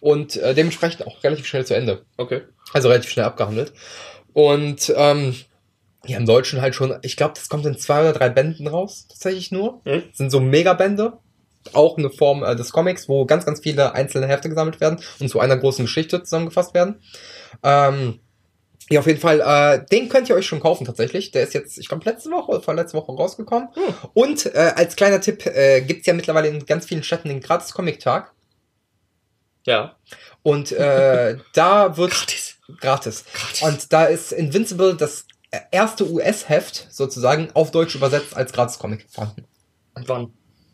Und 0.00 0.36
äh, 0.36 0.54
dementsprechend 0.54 1.06
auch 1.06 1.22
relativ 1.22 1.46
schnell 1.46 1.64
zu 1.66 1.74
Ende. 1.74 2.02
Okay. 2.16 2.42
Also 2.72 2.88
relativ 2.88 3.10
schnell 3.10 3.26
abgehandelt. 3.26 3.72
Und 4.32 4.92
ähm, 4.96 5.34
ja, 6.06 6.18
im 6.18 6.26
Deutschen 6.26 6.60
halt 6.60 6.74
schon, 6.74 6.96
ich 7.02 7.16
glaube, 7.16 7.34
das 7.34 7.48
kommt 7.48 7.66
in 7.66 7.78
zwei 7.78 8.00
oder 8.00 8.12
drei 8.12 8.28
Bänden 8.28 8.66
raus, 8.66 9.06
tatsächlich 9.08 9.52
nur. 9.52 9.80
Hm. 9.84 10.02
Das 10.08 10.18
sind 10.18 10.30
so 10.30 10.40
Megabände. 10.40 11.18
Auch 11.72 11.98
eine 11.98 12.10
Form 12.10 12.44
äh, 12.44 12.54
des 12.54 12.70
Comics, 12.70 13.08
wo 13.08 13.26
ganz, 13.26 13.44
ganz 13.44 13.60
viele 13.60 13.92
einzelne 13.92 14.28
Hefte 14.28 14.48
gesammelt 14.48 14.80
werden 14.80 15.00
und 15.18 15.28
zu 15.28 15.40
einer 15.40 15.56
großen 15.56 15.84
Geschichte 15.84 16.22
zusammengefasst 16.22 16.74
werden. 16.74 17.00
Ähm, 17.64 18.20
ja, 18.88 19.00
auf 19.00 19.06
jeden 19.06 19.20
Fall, 19.20 19.40
äh, 19.40 19.84
den 19.90 20.08
könnt 20.08 20.28
ihr 20.28 20.36
euch 20.36 20.46
schon 20.46 20.60
kaufen 20.60 20.84
tatsächlich. 20.84 21.32
Der 21.32 21.42
ist 21.42 21.54
jetzt, 21.54 21.76
ich 21.76 21.88
glaube, 21.88 22.04
letzte 22.04 22.30
Woche 22.30 22.52
oder 22.52 22.62
vorletzte 22.62 22.96
Woche 22.96 23.12
rausgekommen. 23.12 23.68
Hm. 23.74 23.94
Und 24.14 24.46
äh, 24.46 24.72
als 24.76 24.94
kleiner 24.94 25.20
Tipp, 25.20 25.44
äh, 25.44 25.80
gibt's 25.80 26.06
ja 26.06 26.14
mittlerweile 26.14 26.48
in 26.48 26.64
ganz 26.66 26.86
vielen 26.86 27.02
Städten 27.02 27.28
den 27.28 27.40
Gratis-Comic-Tag. 27.40 28.32
Ja. 29.64 29.96
Und 30.42 30.70
äh, 30.70 31.38
da 31.52 31.96
wird 31.96 32.12
Gratis. 32.12 32.58
gratis. 32.78 33.24
Gratis. 33.32 33.62
Und 33.62 33.92
da 33.92 34.04
ist 34.04 34.30
Invincible 34.30 34.94
das 34.94 35.26
erste 35.70 36.10
US-Heft 36.10 36.88
sozusagen 36.90 37.48
auf 37.54 37.70
Deutsch 37.70 37.94
übersetzt 37.94 38.36
als 38.36 38.52
Gratis-Comic 38.52 39.06
vorhanden. 39.08 39.44
Und 39.94 40.08
wann? 40.08 40.32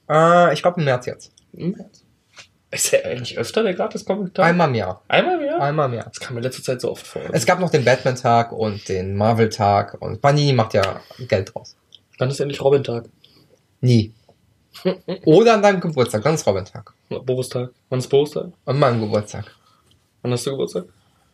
Äh, 0.09 0.55
ich 0.55 0.63
glaube 0.63 0.81
im 0.81 0.85
März 0.85 1.07
jetzt. 1.07 1.33
Hm? 1.55 1.77
Ist 2.71 2.91
der 2.91 3.05
eigentlich 3.05 3.37
öfter 3.37 3.63
der 3.63 3.75
Gratis-Comic-Tag? 3.75 4.47
Einmal 4.47 4.69
im 4.69 4.75
Jahr. 4.75 5.03
Einmal 5.09 5.39
im 5.39 5.45
Jahr? 5.45 5.61
Einmal 5.61 5.89
im 5.91 5.95
Jahr. 5.95 6.05
Das 6.05 6.21
kam 6.21 6.37
mir 6.37 6.41
letzte 6.41 6.63
Zeit 6.63 6.81
so 6.81 6.91
oft 6.91 7.07
vor. 7.07 7.23
Es 7.31 7.45
gab 7.45 7.61
noch 7.61 7.69
den 7.69 7.85
Batman-Tag 7.85 8.51
und 8.53 8.89
den 8.89 9.15
Marvel-Tag 9.15 10.01
und 10.01 10.23
Panini 10.23 10.55
macht 10.55 10.73
ja 10.73 11.01
Geld 11.29 11.55
draus. 11.55 11.77
Wann 12.19 12.31
ist 12.31 12.41
endlich 12.41 12.63
Robin-Tag? 12.63 13.05
Nie. 13.83 14.15
Oder 15.27 15.55
an 15.55 15.63
deinem 15.63 15.81
Geburtstag, 15.81 16.23
dann 16.23 16.35
ist 16.35 16.47
Robin-Tag. 16.47 16.95
Boris-Tag? 17.11 17.71
Wann 17.91 17.99
ist 17.99 18.09
Boris-Tag? 18.09 18.53
An 18.65 18.79
meinem 18.79 19.01
Geburtstag. 19.01 19.55
Wann 20.23 20.33
hast 20.33 20.47
du 20.47 20.53
Geburtstag? 20.53 20.85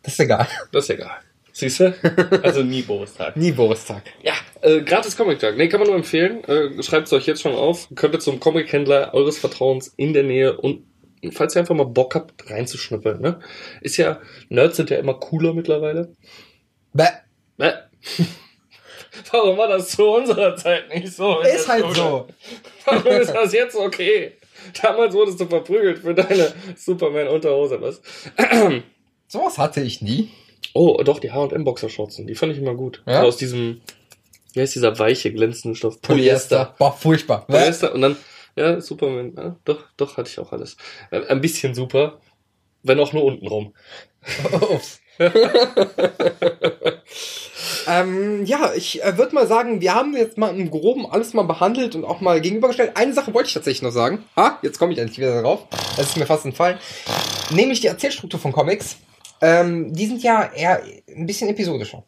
Das 0.03 0.13
ist 0.13 0.19
egal. 0.19 0.47
Das 0.73 0.83
ist 0.83 0.89
egal. 0.89 1.11
Siehst 1.59 1.81
du? 1.81 1.93
Also 2.41 2.63
nie 2.63 2.83
Boris-Tag. 2.83 3.35
Nie 3.35 3.51
Boris-Tag. 3.51 4.03
Ja, 4.23 4.33
äh, 4.61 4.81
gratis 4.81 5.17
Comic-Tag. 5.17 5.57
Nee, 5.57 5.67
kann 5.67 5.81
man 5.81 5.89
nur 5.89 5.97
empfehlen. 5.97 6.41
Äh, 6.45 6.81
Schreibt 6.81 7.07
es 7.07 7.13
euch 7.13 7.25
jetzt 7.25 7.41
schon 7.41 7.53
auf. 7.53 7.89
Könnt 7.95 8.13
ihr 8.13 8.21
zum 8.21 8.39
Comic-Händler 8.39 9.13
eures 9.13 9.37
Vertrauens 9.37 9.93
in 9.97 10.13
der 10.13 10.23
Nähe 10.23 10.55
und 10.57 10.85
falls 11.33 11.55
ihr 11.55 11.59
einfach 11.59 11.75
mal 11.75 11.83
Bock 11.83 12.15
habt, 12.15 12.49
reinzuschnippeln, 12.49 13.19
ne? 13.19 13.41
Ist 13.81 13.97
ja, 13.97 14.21
Nerds 14.47 14.77
sind 14.77 14.89
ja 14.89 14.97
immer 14.99 15.15
cooler 15.15 15.53
mittlerweile. 15.53 16.15
Bäh. 16.93 17.09
Bäh. 17.57 17.73
Warum 19.31 19.57
war 19.57 19.67
das 19.67 19.89
zu 19.89 20.07
unserer 20.07 20.55
Zeit 20.55 20.87
nicht 20.95 21.11
so? 21.13 21.41
Ist 21.41 21.67
halt 21.67 21.93
so. 21.93 22.27
Warum 22.85 23.11
ist 23.19 23.33
das 23.33 23.51
jetzt 23.51 23.75
okay? 23.75 24.37
Damals 24.81 25.13
wurdest 25.13 25.41
du 25.41 25.45
verprügelt 25.45 25.99
für 25.99 26.13
deine 26.13 26.53
Superman-Unterhose, 26.77 27.81
was? 27.81 28.01
Sowas 29.27 29.57
hatte 29.57 29.81
ich 29.81 30.01
nie. 30.01 30.29
Oh, 30.73 31.01
doch, 31.03 31.19
die 31.19 31.31
H&M 31.31 31.63
Boxershorts, 31.63 32.17
die 32.17 32.35
fand 32.35 32.53
ich 32.53 32.59
immer 32.59 32.75
gut. 32.75 33.03
Ja? 33.05 33.21
So 33.21 33.27
aus 33.27 33.37
diesem, 33.37 33.81
wie 34.53 34.61
heißt 34.61 34.75
dieser 34.75 34.97
weiche, 34.99 35.31
glänzende 35.31 35.75
Stoff? 35.75 35.99
Boah, 36.77 36.93
furchtbar. 36.93 37.45
Bäh. 37.47 37.53
Polyester 37.53 37.93
und 37.93 38.01
dann, 38.01 38.17
ja, 38.55 38.79
Superman, 38.81 39.33
ja, 39.35 39.55
doch, 39.65 39.85
doch, 39.97 40.17
hatte 40.17 40.29
ich 40.29 40.39
auch 40.39 40.51
alles. 40.51 40.77
Äh, 41.11 41.25
Ein 41.27 41.41
bisschen 41.41 41.73
super, 41.73 42.19
wenn 42.83 42.99
auch 42.99 43.13
nur 43.13 43.23
unten 43.23 43.47
rum. 43.47 43.73
Ups. 44.69 44.99
ähm, 47.87 48.45
ja, 48.45 48.71
ich 48.73 49.03
äh, 49.03 49.17
würde 49.17 49.35
mal 49.35 49.47
sagen, 49.47 49.81
wir 49.81 49.93
haben 49.93 50.15
jetzt 50.15 50.37
mal 50.37 50.57
im 50.57 50.71
Groben 50.71 51.05
alles 51.05 51.33
mal 51.33 51.43
behandelt 51.43 51.95
und 51.95 52.05
auch 52.05 52.21
mal 52.21 52.39
gegenübergestellt. 52.39 52.95
Eine 52.95 53.13
Sache 53.13 53.33
wollte 53.33 53.47
ich 53.47 53.53
tatsächlich 53.53 53.81
noch 53.81 53.91
sagen. 53.91 54.23
Ha, 54.37 54.59
jetzt 54.61 54.79
komme 54.79 54.93
ich 54.93 54.99
endlich 54.99 55.17
wieder 55.17 55.41
darauf. 55.41 55.67
Das 55.97 56.07
ist 56.07 56.17
mir 56.17 56.25
fast 56.25 56.45
entfallen. 56.45 56.77
Nämlich 57.51 57.81
die 57.81 57.87
Erzählstruktur 57.87 58.39
von 58.39 58.53
Comics. 58.53 58.97
Ähm, 59.41 59.93
die 59.93 60.07
sind 60.07 60.23
ja 60.23 60.51
eher 60.53 60.81
ein 61.15 61.25
bisschen 61.25 61.49
episodischer. 61.49 62.03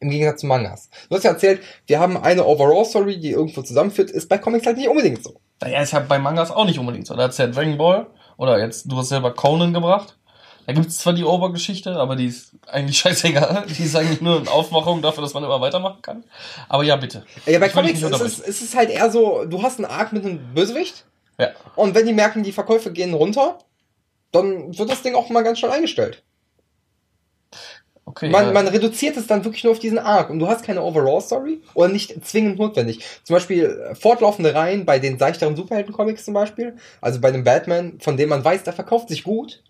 Im 0.00 0.10
Gegensatz 0.10 0.40
zu 0.40 0.46
Mangas. 0.46 0.90
Du 1.08 1.16
hast 1.16 1.24
ja 1.24 1.30
erzählt, 1.30 1.62
wir 1.86 1.98
haben 1.98 2.16
eine 2.16 2.44
Overall-Story, 2.44 3.18
die 3.20 3.30
irgendwo 3.30 3.62
zusammenführt. 3.62 4.10
Ist 4.10 4.28
bei 4.28 4.38
Comics 4.38 4.66
halt 4.66 4.76
nicht 4.76 4.88
unbedingt 4.88 5.24
so. 5.24 5.40
Naja, 5.60 5.80
ist 5.80 5.92
ja 5.92 6.00
bei 6.00 6.18
Mangas 6.18 6.50
auch 6.50 6.66
nicht 6.66 6.78
unbedingt 6.78 7.06
so. 7.06 7.14
Da 7.14 7.24
hat's 7.24 7.38
ja 7.38 7.46
Dragon 7.46 7.78
Ball 7.78 8.06
oder 8.36 8.58
jetzt, 8.58 8.90
du 8.90 8.96
hast 8.96 9.08
selber 9.08 9.32
Conan 9.32 9.72
gebracht. 9.72 10.18
Da 10.66 10.72
gibt's 10.72 10.98
zwar 10.98 11.12
die 11.12 11.24
Obergeschichte, 11.24 11.96
aber 11.96 12.16
die 12.16 12.26
ist 12.26 12.52
eigentlich 12.66 12.98
scheißegal. 13.00 13.66
Die 13.68 13.82
ist 13.82 13.96
eigentlich 13.96 14.20
nur 14.20 14.40
eine 14.40 14.50
Aufmachung 14.50 15.02
dafür, 15.02 15.22
dass 15.22 15.34
man 15.34 15.44
immer 15.44 15.60
weitermachen 15.60 16.02
kann. 16.02 16.24
Aber 16.68 16.82
ja, 16.82 16.96
bitte. 16.96 17.24
Ja, 17.46 17.58
bei 17.58 17.66
Ich 17.66 17.72
Comics 17.72 18.02
ist 18.02 18.20
es, 18.20 18.38
ist 18.40 18.62
es 18.62 18.74
halt 18.74 18.90
eher 18.90 19.10
so, 19.10 19.44
du 19.44 19.62
hast 19.62 19.78
einen 19.78 19.86
Arc 19.86 20.12
mit 20.12 20.24
einem 20.24 20.54
Bösewicht. 20.54 21.04
Ja. 21.38 21.50
Und 21.76 21.94
wenn 21.94 22.06
die 22.06 22.12
merken, 22.12 22.42
die 22.42 22.52
Verkäufe 22.52 22.92
gehen 22.92 23.14
runter, 23.14 23.58
dann 24.32 24.76
wird 24.76 24.90
das 24.90 25.02
Ding 25.02 25.14
auch 25.14 25.28
mal 25.28 25.42
ganz 25.42 25.58
schnell 25.58 25.72
eingestellt. 25.72 26.22
Okay. 28.14 28.30
Man, 28.30 28.46
ja. 28.46 28.52
man 28.52 28.68
reduziert 28.68 29.16
es 29.16 29.26
dann 29.26 29.44
wirklich 29.44 29.64
nur 29.64 29.72
auf 29.72 29.80
diesen 29.80 29.98
Arc 29.98 30.30
und 30.30 30.38
du 30.38 30.46
hast 30.46 30.64
keine 30.64 30.82
Overall-Story 30.82 31.62
oder 31.74 31.88
nicht 31.88 32.24
zwingend 32.24 32.60
notwendig. 32.60 33.00
Zum 33.24 33.34
Beispiel 33.34 33.64
äh, 33.64 33.94
fortlaufende 33.96 34.54
Reihen 34.54 34.84
bei 34.84 35.00
den 35.00 35.18
seichteren 35.18 35.56
Superhelden-Comics 35.56 36.24
zum 36.24 36.32
Beispiel, 36.32 36.76
also 37.00 37.20
bei 37.20 37.32
dem 37.32 37.42
Batman, 37.42 37.98
von 37.98 38.16
dem 38.16 38.28
man 38.28 38.44
weiß, 38.44 38.62
der 38.62 38.72
verkauft 38.72 39.08
sich 39.08 39.24
gut. 39.24 39.64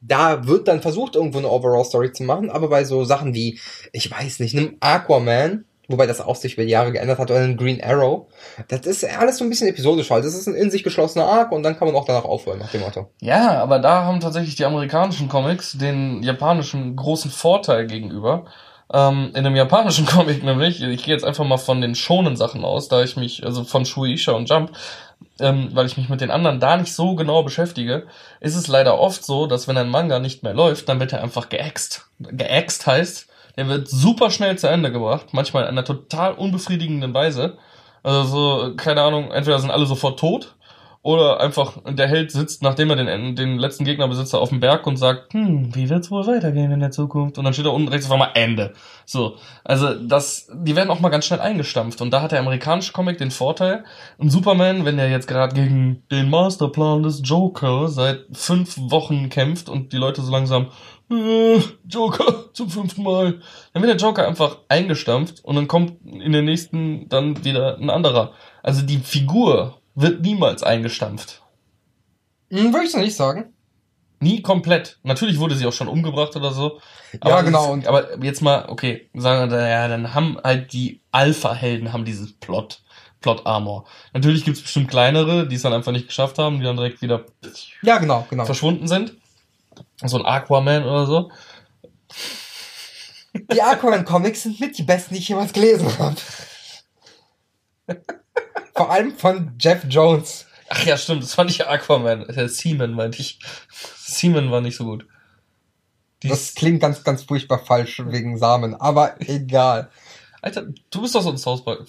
Da 0.00 0.48
wird 0.48 0.66
dann 0.66 0.82
versucht, 0.82 1.14
irgendwo 1.14 1.38
eine 1.38 1.48
Overall-Story 1.48 2.12
zu 2.12 2.24
machen, 2.24 2.50
aber 2.50 2.68
bei 2.68 2.82
so 2.82 3.04
Sachen 3.04 3.34
wie, 3.34 3.60
ich 3.92 4.10
weiß 4.10 4.40
nicht, 4.40 4.56
einem 4.56 4.76
Aquaman, 4.80 5.64
wobei 5.90 6.06
das 6.06 6.20
auch 6.20 6.36
sich 6.36 6.54
über 6.54 6.64
die 6.64 6.70
Jahre 6.70 6.92
geändert 6.92 7.18
hat, 7.18 7.30
oder 7.30 7.40
einem 7.40 7.56
Green 7.56 7.82
Arrow, 7.82 8.26
das 8.68 8.86
ist 8.86 9.04
alles 9.04 9.38
so 9.38 9.44
ein 9.44 9.50
bisschen 9.50 9.68
episodisch 9.68 10.10
halt. 10.10 10.24
Das 10.24 10.34
ist 10.34 10.46
ein 10.46 10.54
in 10.54 10.70
sich 10.70 10.84
geschlossener 10.84 11.26
Arc 11.26 11.52
und 11.52 11.62
dann 11.62 11.76
kann 11.78 11.88
man 11.88 11.96
auch 11.96 12.04
danach 12.04 12.24
aufhören, 12.24 12.58
nach 12.58 12.70
dem 12.70 12.82
Motto. 12.82 13.10
Ja, 13.20 13.60
aber 13.60 13.78
da 13.78 14.04
haben 14.04 14.20
tatsächlich 14.20 14.54
die 14.54 14.64
amerikanischen 14.64 15.28
Comics 15.28 15.72
den 15.72 16.22
japanischen 16.22 16.96
großen 16.96 17.30
Vorteil 17.30 17.86
gegenüber. 17.86 18.44
Ähm, 18.92 19.30
in 19.34 19.44
dem 19.44 19.56
japanischen 19.56 20.06
Comic 20.06 20.42
nämlich, 20.42 20.82
ich 20.82 21.04
gehe 21.04 21.14
jetzt 21.14 21.24
einfach 21.24 21.44
mal 21.44 21.58
von 21.58 21.80
den 21.80 21.94
schonen 21.94 22.36
Sachen 22.36 22.64
aus, 22.64 22.88
da 22.88 23.02
ich 23.02 23.16
mich, 23.16 23.44
also 23.44 23.64
von 23.64 23.84
Shueisha 23.84 24.32
und 24.32 24.48
Jump, 24.48 24.72
ähm, 25.38 25.70
weil 25.72 25.86
ich 25.86 25.96
mich 25.96 26.08
mit 26.08 26.20
den 26.20 26.30
anderen 26.30 26.60
da 26.60 26.76
nicht 26.76 26.94
so 26.94 27.14
genau 27.14 27.42
beschäftige, 27.42 28.06
ist 28.40 28.56
es 28.56 28.68
leider 28.68 28.98
oft 28.98 29.24
so, 29.24 29.46
dass 29.46 29.68
wenn 29.68 29.76
ein 29.76 29.88
Manga 29.88 30.18
nicht 30.18 30.42
mehr 30.42 30.54
läuft, 30.54 30.88
dann 30.88 31.00
wird 31.00 31.12
er 31.12 31.22
einfach 31.22 31.48
geäxt. 31.48 32.08
Geäxt 32.18 32.86
heißt, 32.86 33.29
der 33.56 33.68
wird 33.68 33.88
super 33.88 34.30
schnell 34.30 34.58
zu 34.58 34.68
Ende 34.68 34.92
gebracht, 34.92 35.28
manchmal 35.32 35.64
in 35.64 35.70
einer 35.70 35.84
total 35.84 36.32
unbefriedigenden 36.34 37.14
Weise. 37.14 37.58
Also 38.02 38.24
so, 38.24 38.76
keine 38.76 39.02
Ahnung, 39.02 39.30
entweder 39.30 39.58
sind 39.58 39.70
alle 39.70 39.86
sofort 39.86 40.18
tot 40.18 40.54
oder 41.02 41.40
einfach 41.40 41.78
der 41.88 42.08
Held 42.08 42.30
sitzt, 42.30 42.62
nachdem 42.62 42.90
er 42.90 42.96
den, 42.96 43.34
den 43.34 43.58
letzten 43.58 43.84
Gegner 43.84 44.06
besitzt, 44.06 44.34
auf 44.34 44.50
dem 44.50 44.60
Berg 44.60 44.86
und 44.86 44.98
sagt, 44.98 45.32
hm, 45.32 45.74
wie 45.74 45.88
wird's 45.88 46.10
wohl 46.10 46.26
weitergehen 46.26 46.70
in 46.72 46.80
der 46.80 46.90
Zukunft? 46.90 47.38
Und 47.38 47.44
dann 47.44 47.54
steht 47.54 47.64
da 47.64 47.70
unten 47.70 47.88
rechts 47.88 48.06
auf 48.06 48.12
einmal 48.12 48.32
Ende. 48.34 48.74
So, 49.06 49.36
also 49.64 49.94
das, 49.94 50.50
die 50.52 50.76
werden 50.76 50.90
auch 50.90 51.00
mal 51.00 51.08
ganz 51.08 51.24
schnell 51.24 51.40
eingestampft. 51.40 52.02
Und 52.02 52.10
da 52.10 52.20
hat 52.20 52.32
der 52.32 52.40
amerikanische 52.40 52.92
Comic 52.92 53.16
den 53.16 53.30
Vorteil, 53.30 53.84
ein 54.20 54.28
Superman, 54.28 54.84
wenn 54.84 54.98
der 54.98 55.08
jetzt 55.08 55.26
gerade 55.26 55.54
gegen 55.54 56.02
den 56.10 56.28
Masterplan 56.28 57.02
des 57.02 57.22
Joker 57.24 57.88
seit 57.88 58.26
fünf 58.32 58.76
Wochen 58.78 59.30
kämpft 59.30 59.70
und 59.70 59.94
die 59.94 59.98
Leute 59.98 60.20
so 60.20 60.30
langsam, 60.30 60.68
äh, 61.10 61.60
Joker 61.88 62.50
zum 62.54 62.70
fünften 62.70 63.02
Mal, 63.02 63.40
dann 63.72 63.82
wird 63.82 64.00
der 64.00 64.08
Joker 64.08 64.26
einfach 64.26 64.58
eingestampft 64.68 65.44
und 65.44 65.56
dann 65.56 65.68
kommt 65.68 66.04
in 66.04 66.32
den 66.32 66.44
nächsten 66.44 67.08
dann 67.08 67.44
wieder 67.44 67.76
ein 67.78 67.90
anderer. 67.90 68.32
Also 68.62 68.82
die 68.82 68.98
Figur 68.98 69.80
wird 69.94 70.22
niemals 70.22 70.62
eingestampft. 70.62 71.42
Hm, 72.50 72.72
würde 72.72 72.86
ich 72.86 72.96
nicht 72.96 73.16
sagen. 73.16 73.52
Nie 74.22 74.42
komplett. 74.42 74.98
Natürlich 75.02 75.38
wurde 75.38 75.54
sie 75.54 75.66
auch 75.66 75.72
schon 75.72 75.88
umgebracht 75.88 76.36
oder 76.36 76.52
so. 76.52 76.80
Ja, 77.24 77.36
das 77.36 77.44
genau, 77.44 77.74
Ist, 77.74 77.86
aber 77.86 78.22
jetzt 78.22 78.42
mal, 78.42 78.66
okay, 78.68 79.08
sagen 79.14 79.50
wir, 79.50 79.66
ja, 79.66 79.88
dann 79.88 80.14
haben 80.14 80.36
halt 80.44 80.72
die 80.74 81.00
Alpha-Helden 81.10 81.92
haben 81.92 82.04
dieses 82.04 82.34
Plot, 82.34 82.82
Plot-Armor. 83.22 83.86
Natürlich 84.12 84.44
gibt's 84.44 84.60
bestimmt 84.60 84.90
kleinere, 84.90 85.48
die 85.48 85.56
es 85.56 85.62
dann 85.62 85.72
einfach 85.72 85.92
nicht 85.92 86.06
geschafft 86.06 86.38
haben, 86.38 86.58
die 86.58 86.64
dann 86.64 86.76
direkt 86.76 87.00
wieder 87.00 87.24
Ja, 87.82 87.96
genau, 87.96 88.26
genau. 88.28 88.44
verschwunden 88.44 88.88
sind. 88.88 89.14
So 90.04 90.18
ein 90.18 90.26
Aquaman 90.26 90.84
oder 90.84 91.06
so. 91.06 91.30
Die 93.52 93.62
Aquaman-Comics 93.62 94.42
sind 94.42 94.60
mit 94.60 94.76
die 94.78 94.82
besten, 94.82 95.14
die 95.14 95.20
ich 95.20 95.28
jemals 95.28 95.52
gelesen 95.52 95.88
habe. 95.98 96.16
Vor 98.74 98.90
allem 98.90 99.16
von 99.16 99.52
Jeff 99.58 99.84
Jones. 99.88 100.46
Ach 100.68 100.84
ja, 100.84 100.96
stimmt, 100.96 101.22
das 101.22 101.34
fand 101.34 101.50
ich 101.50 101.66
Aquaman. 101.66 102.28
Äh, 102.28 102.48
Seaman 102.48 102.92
meinte 102.92 103.20
ich. 103.20 103.38
Seaman 103.98 104.50
war 104.50 104.60
nicht 104.60 104.76
so 104.76 104.84
gut. 104.84 105.06
Die 106.22 106.28
Das 106.28 106.54
klingt 106.54 106.80
ganz, 106.80 107.02
ganz 107.02 107.24
furchtbar 107.24 107.58
falsch 107.58 108.02
wegen 108.06 108.36
Samen, 108.36 108.74
aber 108.74 109.20
egal. 109.20 109.90
Alter, 110.42 110.66
du 110.90 111.02
bist 111.02 111.14
doch 111.14 111.22
so 111.22 111.30
ein 111.30 111.38
South 111.38 111.64
Park. 111.64 111.86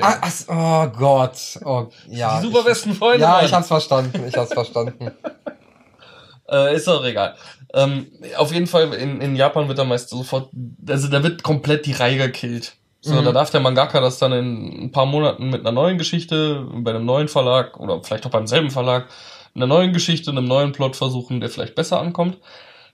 Ah, 0.00 0.18
ach, 0.20 0.32
oh 0.48 0.96
Gott. 0.96 1.58
Oh, 1.64 1.88
ja. 2.06 2.40
die 2.40 2.46
super 2.46 2.62
besten 2.62 2.94
Freunde. 2.94 3.22
Ja, 3.22 3.32
Mann. 3.32 3.46
ich 3.46 3.52
hab's 3.52 3.68
verstanden. 3.68 4.26
Ich 4.28 4.36
hab's 4.36 4.52
verstanden. 4.52 5.10
Äh, 6.50 6.74
ist 6.76 6.88
doch 6.88 7.04
egal. 7.04 7.36
Ähm, 7.72 8.06
auf 8.36 8.52
jeden 8.52 8.66
Fall, 8.66 8.92
in, 8.94 9.20
in 9.20 9.36
Japan 9.36 9.68
wird 9.68 9.78
da 9.78 9.84
meist 9.84 10.08
sofort, 10.08 10.50
also 10.88 11.08
da 11.08 11.22
wird 11.22 11.42
komplett 11.42 11.86
die 11.86 11.92
Reihe 11.92 12.16
gekillt. 12.16 12.74
So, 13.00 13.14
Mhm. 13.14 13.24
da 13.24 13.32
darf 13.32 13.50
der 13.50 13.60
Mangaka 13.60 14.00
das 14.00 14.18
dann 14.18 14.32
in 14.32 14.84
ein 14.84 14.92
paar 14.92 15.06
Monaten 15.06 15.48
mit 15.48 15.60
einer 15.60 15.72
neuen 15.72 15.96
Geschichte, 15.96 16.66
bei 16.74 16.90
einem 16.90 17.06
neuen 17.06 17.28
Verlag 17.28 17.78
oder 17.78 18.02
vielleicht 18.02 18.26
auch 18.26 18.30
beim 18.30 18.46
selben 18.46 18.70
Verlag, 18.70 19.06
einer 19.54 19.66
neuen 19.66 19.92
Geschichte, 19.92 20.30
einem 20.30 20.44
neuen 20.46 20.72
Plot 20.72 20.96
versuchen, 20.96 21.40
der 21.40 21.48
vielleicht 21.48 21.74
besser 21.74 22.00
ankommt. 22.00 22.38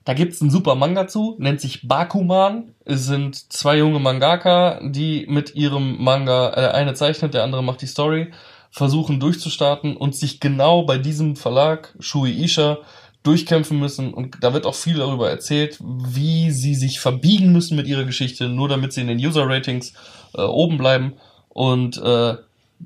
Da 0.05 0.13
gibt's 0.13 0.41
einen 0.41 0.51
super 0.51 0.75
Manga 0.75 1.07
zu, 1.07 1.35
nennt 1.39 1.59
sich 1.59 1.85
Bakuman. 1.87 2.73
Es 2.85 3.05
sind 3.05 3.51
zwei 3.51 3.77
junge 3.77 3.99
Mangaka, 3.99 4.79
die 4.81 5.25
mit 5.27 5.55
ihrem 5.55 6.01
Manga, 6.01 6.51
äh, 6.51 6.61
der 6.61 6.73
eine 6.75 6.93
zeichnet, 6.93 7.33
der 7.33 7.43
andere 7.43 7.61
macht 7.63 7.81
die 7.81 7.87
Story, 7.87 8.31
versuchen 8.71 9.19
durchzustarten 9.19 9.97
und 9.97 10.15
sich 10.15 10.39
genau 10.39 10.83
bei 10.83 10.97
diesem 10.97 11.35
Verlag, 11.35 11.93
Shueisha, 11.99 12.77
durchkämpfen 13.23 13.79
müssen. 13.79 14.13
Und 14.13 14.37
da 14.41 14.53
wird 14.53 14.65
auch 14.65 14.75
viel 14.75 14.97
darüber 14.97 15.29
erzählt, 15.29 15.77
wie 15.81 16.51
sie 16.51 16.75
sich 16.75 16.99
verbiegen 16.99 17.51
müssen 17.51 17.75
mit 17.75 17.87
ihrer 17.87 18.03
Geschichte, 18.05 18.47
nur 18.47 18.69
damit 18.69 18.93
sie 18.93 19.01
in 19.01 19.07
den 19.07 19.17
User-Ratings 19.19 19.93
äh, 20.35 20.41
oben 20.41 20.77
bleiben 20.77 21.13
und 21.49 21.97
äh, 21.97 22.35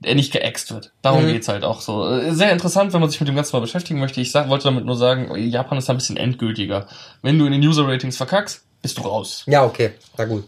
er 0.03 0.15
nicht 0.15 0.31
geäxt 0.31 0.73
wird. 0.73 0.93
Darum 1.01 1.25
Mhm. 1.25 1.33
geht's 1.33 1.47
halt 1.49 1.63
auch 1.63 1.81
so. 1.81 2.07
Äh, 2.09 2.33
Sehr 2.33 2.51
interessant, 2.51 2.93
wenn 2.93 3.01
man 3.01 3.09
sich 3.09 3.19
mit 3.19 3.27
dem 3.27 3.35
Ganzen 3.35 3.55
mal 3.55 3.59
beschäftigen 3.61 3.99
möchte. 3.99 4.21
Ich 4.21 4.31
sag, 4.31 4.47
wollte 4.49 4.63
damit 4.65 4.85
nur 4.85 4.95
sagen, 4.95 5.35
Japan 5.37 5.77
ist 5.77 5.89
da 5.89 5.93
ein 5.93 5.97
bisschen 5.97 6.17
endgültiger. 6.17 6.87
Wenn 7.21 7.37
du 7.37 7.45
in 7.45 7.51
den 7.51 7.61
User-Ratings 7.61 8.15
verkackst, 8.17 8.63
bist 8.81 8.97
du 8.97 9.01
raus. 9.01 9.43
Ja, 9.47 9.65
okay. 9.65 9.91
Na 10.17 10.25
gut. 10.25 10.45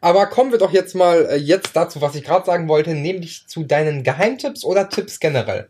Aber 0.00 0.26
kommen 0.26 0.52
wir 0.52 0.58
doch 0.58 0.72
jetzt 0.72 0.94
mal 0.94 1.26
äh, 1.30 1.36
jetzt 1.36 1.74
dazu, 1.74 2.00
was 2.00 2.14
ich 2.14 2.22
gerade 2.22 2.46
sagen 2.46 2.68
wollte, 2.68 2.94
nämlich 2.94 3.48
zu 3.48 3.64
deinen 3.64 4.04
Geheimtipps 4.04 4.64
oder 4.64 4.88
Tipps 4.88 5.18
generell. 5.18 5.68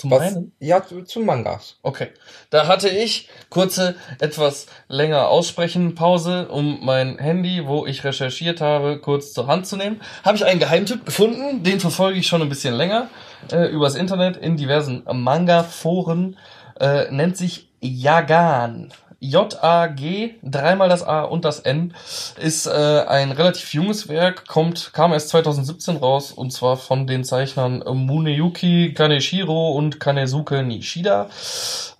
Zum 0.00 0.12
Was? 0.12 0.22
einen? 0.22 0.52
Ja, 0.60 0.82
zu, 0.82 1.02
zu 1.02 1.20
Mangas. 1.20 1.76
Okay. 1.82 2.08
Da 2.48 2.66
hatte 2.66 2.88
ich 2.88 3.28
kurze, 3.50 3.96
etwas 4.18 4.66
länger 4.88 5.28
aussprechen 5.28 5.94
Pause, 5.94 6.48
um 6.48 6.78
mein 6.82 7.18
Handy, 7.18 7.66
wo 7.66 7.84
ich 7.84 8.02
recherchiert 8.02 8.62
habe, 8.62 8.98
kurz 8.98 9.34
zur 9.34 9.46
Hand 9.46 9.66
zu 9.66 9.76
nehmen. 9.76 10.00
Habe 10.24 10.38
ich 10.38 10.44
einen 10.46 10.58
Geheimtipp 10.58 11.04
gefunden, 11.04 11.62
den 11.62 11.80
verfolge 11.80 12.18
ich 12.18 12.26
schon 12.26 12.40
ein 12.40 12.48
bisschen 12.48 12.74
länger 12.74 13.10
äh, 13.52 13.66
übers 13.66 13.94
Internet 13.94 14.38
in 14.38 14.56
diversen 14.56 15.04
Manga-Foren. 15.12 16.38
Äh, 16.80 17.10
nennt 17.10 17.36
sich 17.36 17.68
Yagan. 17.80 18.94
J-A-G, 19.20 20.36
dreimal 20.42 20.88
das 20.88 21.02
A 21.02 21.22
und 21.22 21.44
das 21.44 21.60
N, 21.60 21.94
ist 22.40 22.66
äh, 22.66 23.04
ein 23.06 23.32
relativ 23.32 23.74
junges 23.74 24.08
Werk, 24.08 24.46
kommt, 24.48 24.92
kam 24.94 25.12
erst 25.12 25.28
2017 25.28 25.96
raus 25.98 26.32
und 26.32 26.52
zwar 26.52 26.78
von 26.78 27.06
den 27.06 27.22
Zeichnern 27.22 27.84
Muneyuki 27.86 28.94
Kaneshiro 28.94 29.72
und 29.72 30.00
Kanesuke 30.00 30.62
Nishida. 30.62 31.28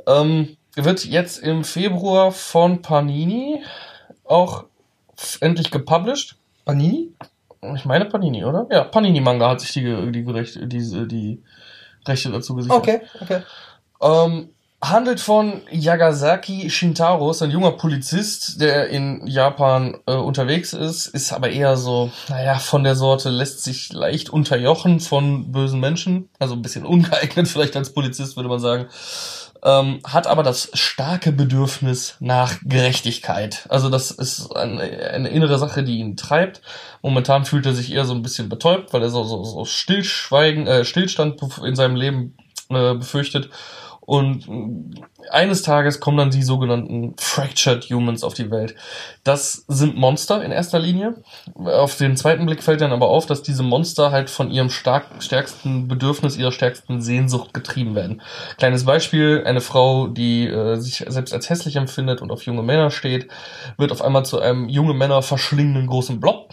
Ähm, 0.07 0.57
wird 0.75 1.05
jetzt 1.05 1.39
im 1.39 1.65
Februar 1.65 2.33
von 2.33 2.81
Panini 2.81 3.63
auch 4.25 4.65
endlich 5.41 5.71
gepublished. 5.71 6.37
Panini? 6.65 7.13
Ich 7.75 7.85
meine 7.85 8.07
Panini, 8.07 8.45
oder? 8.45 8.67
Ja, 8.71 8.85
Panini 8.85 9.21
Manga 9.21 9.51
hat 9.51 9.61
sich 9.61 9.73
die, 9.73 10.13
die, 10.13 10.23
Rechte, 10.31 10.67
die, 10.67 11.07
die 11.07 11.43
Rechte 12.07 12.31
dazu 12.31 12.55
gesichert. 12.55 12.79
Okay, 12.79 13.01
okay. 13.21 13.43
Ähm, 14.01 14.49
handelt 14.83 15.21
von 15.21 15.61
Yagasaki 15.71 16.71
Shintaro, 16.71 17.31
ist 17.31 17.43
ein 17.43 17.51
junger 17.51 17.73
Polizist, 17.73 18.61
der 18.61 18.89
in 18.89 19.27
Japan 19.27 19.99
äh, 20.07 20.15
unterwegs 20.15 20.73
ist, 20.73 21.07
ist 21.07 21.33
aber 21.33 21.51
eher 21.51 21.77
so, 21.77 22.11
naja, 22.29 22.59
von 22.59 22.83
der 22.83 22.97
Sorte 22.97 23.29
lässt 23.29 23.63
sich 23.63 23.93
leicht 23.93 24.31
unterjochen 24.31 25.01
von 25.01 25.53
bösen 25.53 25.81
Menschen, 25.81 26.31
also 26.39 26.55
ein 26.55 26.63
bisschen 26.63 26.87
ungeeignet 26.87 27.49
vielleicht 27.49 27.77
als 27.77 27.93
Polizist, 27.93 28.37
würde 28.37 28.49
man 28.49 28.61
sagen. 28.61 28.87
Ähm, 29.63 30.01
hat 30.05 30.27
aber 30.27 30.43
das 30.43 30.71
starke 30.73 31.33
Bedürfnis 31.33 32.17
nach 32.19 32.57
Gerechtigkeit. 32.65 33.67
Also 33.69 33.91
das 33.91 34.11
ist 34.11 34.57
eine, 34.57 34.81
eine 34.81 35.29
innere 35.29 35.59
Sache, 35.59 35.83
die 35.83 35.99
ihn 35.99 36.17
treibt. 36.17 36.63
Momentan 37.03 37.45
fühlt 37.45 37.67
er 37.67 37.75
sich 37.75 37.93
eher 37.93 38.07
so 38.07 38.15
ein 38.15 38.23
bisschen 38.23 38.49
betäubt, 38.49 38.95
weil 38.95 39.03
er 39.03 39.11
so, 39.11 39.23
so, 39.25 39.45
so 39.45 39.67
Stillschweigen, 39.67 40.67
äh, 40.67 40.87
Stillstand 40.87 41.43
in 41.63 41.77
seinem 41.77 41.97
Leben 41.97 42.39
äh, 42.71 42.95
befürchtet 42.95 43.51
und 44.11 44.99
eines 45.31 45.63
Tages 45.63 46.01
kommen 46.01 46.17
dann 46.17 46.31
die 46.33 46.43
sogenannten 46.43 47.15
Fractured 47.17 47.85
Humans 47.91 48.25
auf 48.25 48.35
die 48.35 48.51
Welt. 48.51 48.75
Das 49.23 49.65
sind 49.69 49.97
Monster 49.97 50.43
in 50.43 50.51
erster 50.51 50.81
Linie. 50.81 51.23
Auf 51.55 51.97
den 51.97 52.17
zweiten 52.17 52.45
Blick 52.45 52.65
fällt 52.65 52.81
dann 52.81 52.91
aber 52.91 53.07
auf, 53.07 53.27
dass 53.27 53.45
diese 53.45 53.63
Monster 53.63 54.11
halt 54.11 54.29
von 54.29 54.51
ihrem 54.51 54.69
stark, 54.69 55.23
stärksten 55.23 55.87
Bedürfnis, 55.87 56.37
ihrer 56.37 56.51
stärksten 56.51 57.01
Sehnsucht 57.01 57.55
getrieben 57.55 57.95
werden. 57.95 58.21
Kleines 58.59 58.85
Beispiel, 58.85 59.45
eine 59.47 59.61
Frau, 59.61 60.09
die 60.09 60.49
äh, 60.49 60.75
sich 60.81 61.05
selbst 61.07 61.33
als 61.33 61.49
hässlich 61.49 61.77
empfindet 61.77 62.21
und 62.21 62.33
auf 62.33 62.43
junge 62.43 62.65
Männer 62.65 62.91
steht, 62.91 63.29
wird 63.79 63.93
auf 63.93 64.03
einmal 64.03 64.25
zu 64.25 64.41
einem 64.41 64.69
junge 64.69 64.95
Männer 64.95 65.23
verschlingenden 65.23 65.87
großen 65.87 66.19
Blob 66.19 66.53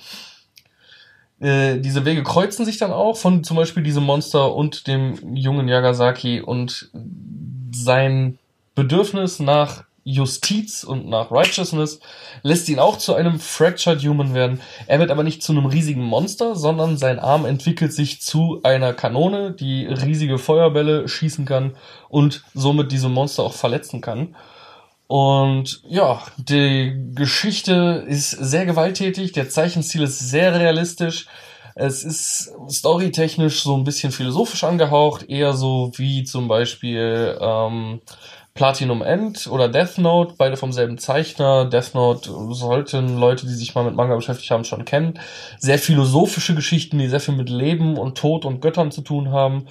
äh, 1.40 1.78
diese 1.80 2.04
Wege 2.04 2.24
kreuzen 2.24 2.66
sich 2.66 2.78
dann 2.78 2.92
auch 2.92 3.16
von 3.16 3.44
zum 3.44 3.58
Beispiel 3.58 3.84
diesem 3.84 4.04
Monster 4.04 4.56
und 4.56 4.88
dem 4.88 5.36
jungen 5.36 5.68
Yagasaki 5.68 6.42
und 6.42 6.90
sein 7.72 8.40
Bedürfnis 8.76 9.40
nach 9.40 9.84
Justiz 10.04 10.86
und 10.86 11.10
nach 11.10 11.32
Righteousness 11.32 12.00
lässt 12.42 12.70
ihn 12.70 12.80
auch 12.80 12.98
zu 12.98 13.14
einem 13.14 13.42
Fractured 13.42 14.02
Human 14.04 14.34
werden. 14.34 14.62
Er 14.86 15.00
wird 15.00 15.12
aber 15.12 15.24
nicht 15.24 15.44
zu 15.44 15.52
einem 15.52 15.66
riesigen 15.66 16.04
Monster, 16.04 16.56
sondern 16.56 16.96
sein 16.96 17.20
Arm 17.20 17.46
entwickelt 17.46 17.92
sich 17.92 18.22
zu 18.22 18.62
einer 18.64 18.94
Kanone, 18.94 19.52
die 19.52 19.86
riesige 19.86 20.38
Feuerbälle 20.38 21.10
schießen 21.10 21.44
kann 21.44 21.76
und 22.08 22.46
somit 22.54 22.94
diese 22.94 23.10
Monster 23.10 23.44
auch 23.44 23.54
verletzen 23.54 24.00
kann. 24.00 24.34
Und 25.08 25.82
ja, 25.88 26.22
die 26.38 26.94
Geschichte 27.14 28.06
ist 28.08 28.32
sehr 28.32 28.66
gewalttätig, 28.66 29.34
der 29.34 29.50
Zeichenstil 29.50 30.04
ist 30.04 30.20
sehr 30.20 30.58
realistisch. 30.58 31.28
Es 31.80 32.04
ist 32.04 32.52
storytechnisch 32.70 33.62
so 33.62 33.76
ein 33.76 33.84
bisschen 33.84 34.12
philosophisch 34.12 34.64
angehaucht, 34.64 35.30
eher 35.30 35.54
so 35.54 35.92
wie 35.96 36.24
zum 36.24 36.48
Beispiel 36.48 37.38
ähm, 37.40 38.02
Platinum 38.56 39.04
End 39.04 39.46
oder 39.46 39.70
Death 39.70 40.00
Note, 40.00 40.34
beide 40.40 40.58
vom 40.58 40.72
selben 40.72 40.98
Zeichner. 40.98 41.66
Death 41.66 41.94
Note 41.94 42.32
sollten 42.52 43.20
Leute, 43.20 43.46
die 43.46 43.54
sich 43.54 43.76
mal 43.76 43.84
mit 43.84 43.96
Manga 43.96 44.16
beschäftigt 44.16 44.50
haben, 44.50 44.64
schon 44.64 44.86
kennen. 44.86 45.20
Sehr 45.60 45.78
philosophische 45.78 46.56
Geschichten, 46.56 46.98
die 46.98 47.10
sehr 47.10 47.20
viel 47.20 47.36
mit 47.36 47.50
Leben 47.50 47.98
und 47.98 48.18
Tod 48.18 48.44
und 48.46 48.60
Göttern 48.60 48.92
zu 48.92 49.02
tun 49.02 49.32
haben. 49.32 49.68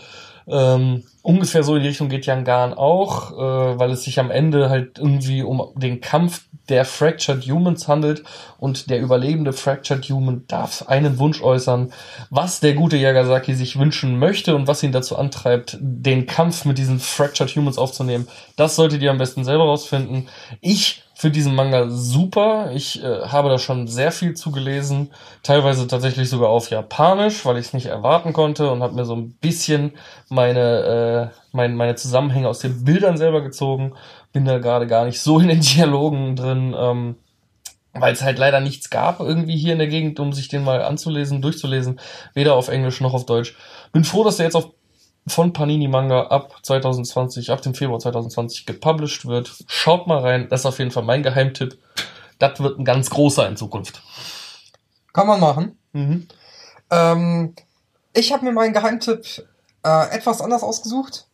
Ähm, 0.46 1.02
ungefähr 1.27 1.64
so 1.64 1.74
in 1.74 1.83
die 1.83 1.89
Richtung 1.89 2.09
geht 2.09 2.27
Yangan 2.27 2.72
auch, 2.72 3.33
äh, 3.33 3.79
weil 3.79 3.91
es 3.91 4.05
sich 4.05 4.20
am 4.20 4.31
Ende 4.31 4.70
halt 4.70 4.99
irgendwie 4.99 5.43
um 5.43 5.72
den 5.74 6.01
Kampf 6.01 6.45
der 6.68 6.85
Fractured 6.85 7.45
Humans 7.45 7.89
handelt 7.89 8.22
und 8.59 8.91
der 8.91 9.01
überlebende 9.01 9.53
Fractured 9.53 10.09
Human 10.09 10.45
darf 10.47 10.85
einen 10.87 11.18
Wunsch 11.18 11.43
äußern, 11.43 11.93
was 12.31 12.61
der 12.61 12.74
gute 12.74 12.97
Yagasaki 12.97 13.55
sich 13.55 13.79
wünschen 13.79 14.18
möchte 14.18 14.55
und 14.55 14.68
was 14.68 14.83
ihn 14.83 14.93
dazu 14.93 15.16
antreibt, 15.16 15.77
den 15.81 16.27
Kampf 16.27 16.64
mit 16.64 16.79
diesen 16.79 17.01
Fractured 17.01 17.55
Humans 17.55 17.79
aufzunehmen. 17.79 18.29
Das 18.57 18.77
solltet 18.77 19.03
ihr 19.03 19.11
am 19.11 19.18
besten 19.18 19.45
selber 19.45 19.64
rausfinden. 19.64 20.29
Ich 20.61 21.03
für 21.16 21.31
diesen 21.31 21.55
Manga 21.55 21.89
super. 21.89 22.72
Ich 22.74 23.03
äh, 23.03 23.22
habe 23.29 23.49
da 23.49 23.59
schon 23.59 23.89
sehr 23.89 24.12
viel 24.12 24.35
zugelesen, 24.35 25.12
teilweise 25.43 25.87
tatsächlich 25.87 26.29
sogar 26.29 26.51
auf 26.51 26.68
Japanisch, 26.68 27.47
weil 27.47 27.57
ich 27.57 27.68
es 27.68 27.72
nicht 27.72 27.87
erwarten 27.87 28.35
konnte 28.35 28.70
und 28.70 28.83
habe 28.83 28.95
mir 28.95 29.07
so 29.07 29.16
ein 29.16 29.33
bisschen 29.33 29.93
meine, 30.29 30.61
äh, 30.61 31.16
mein, 31.53 31.75
meine 31.77 31.95
Zusammenhänge 31.95 32.49
aus 32.49 32.61
den 32.61 32.85
Bildern 32.85 33.17
selber 33.17 33.43
gezogen. 33.43 33.95
Bin 34.33 34.45
da 34.45 34.59
gerade 34.59 34.87
gar 34.87 35.05
nicht 35.05 35.21
so 35.21 35.39
in 35.39 35.49
den 35.49 35.61
Dialogen 35.61 36.37
drin, 36.37 36.75
ähm, 36.79 37.17
weil 37.93 38.12
es 38.12 38.23
halt 38.23 38.39
leider 38.39 38.61
nichts 38.61 38.91
gab 38.91 39.21
irgendwie 39.21 39.57
hier 39.57 39.73
in 39.73 39.79
der 39.79 39.89
Gegend, 39.89 40.21
um 40.21 40.33
sich 40.33 40.49
den 40.49 40.64
mal 40.64 40.83
anzulesen, 40.83 41.41
durchzulesen, 41.41 42.01
weder 42.35 42.55
auf 42.55 42.69
Englisch 42.69 43.01
noch 43.01 43.14
auf 43.14 43.27
Deutsch. 43.27 43.57
Bin 43.93 44.05
froh, 44.05 44.25
dass 44.25 44.37
der 44.37 44.47
jetzt 44.47 44.57
auf 44.57 44.71
von 45.29 45.53
Panini 45.53 45.89
Manga 45.89 46.29
ab 46.29 46.57
2020, 46.62 47.51
ab 47.51 47.61
dem 47.61 47.75
Februar 47.75 47.99
2020 47.99 48.64
gepublished 48.64 49.27
wird. 49.27 49.53
Schaut 49.67 50.07
mal 50.07 50.21
rein, 50.21 50.49
das 50.49 50.61
ist 50.61 50.67
auf 50.67 50.79
jeden 50.79 50.93
Fall 50.93 51.03
mein 51.03 51.23
Geheimtipp. 51.23 51.79
Das 52.39 52.61
wird 52.61 52.79
ein 52.79 52.85
ganz 52.85 53.11
großer 53.11 53.49
in 53.49 53.57
Zukunft. 53.57 54.03
Kann 55.12 55.27
man 55.27 55.41
machen. 55.41 55.79
Mhm. 55.93 56.29
Ähm, 56.91 57.55
ich 58.12 58.33
habe 58.33 58.45
mir 58.45 58.53
meinen 58.53 58.73
Geheimtipp 58.73 59.47
äh, 59.87 60.14
etwas 60.14 60.41
anders 60.41 60.62
ausgesucht. 60.62 61.28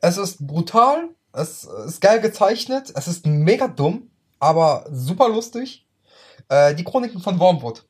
Es 0.00 0.18
ist 0.18 0.46
brutal, 0.46 1.10
es 1.32 1.64
ist 1.64 2.00
geil 2.00 2.20
gezeichnet, 2.20 2.92
es 2.94 3.06
ist 3.06 3.26
mega 3.26 3.68
dumm, 3.68 4.10
aber 4.40 4.86
super 4.90 5.28
lustig. 5.28 5.86
Äh, 6.48 6.74
die 6.74 6.84
Chroniken 6.84 7.20
von 7.20 7.38
Wormwood. 7.38 7.84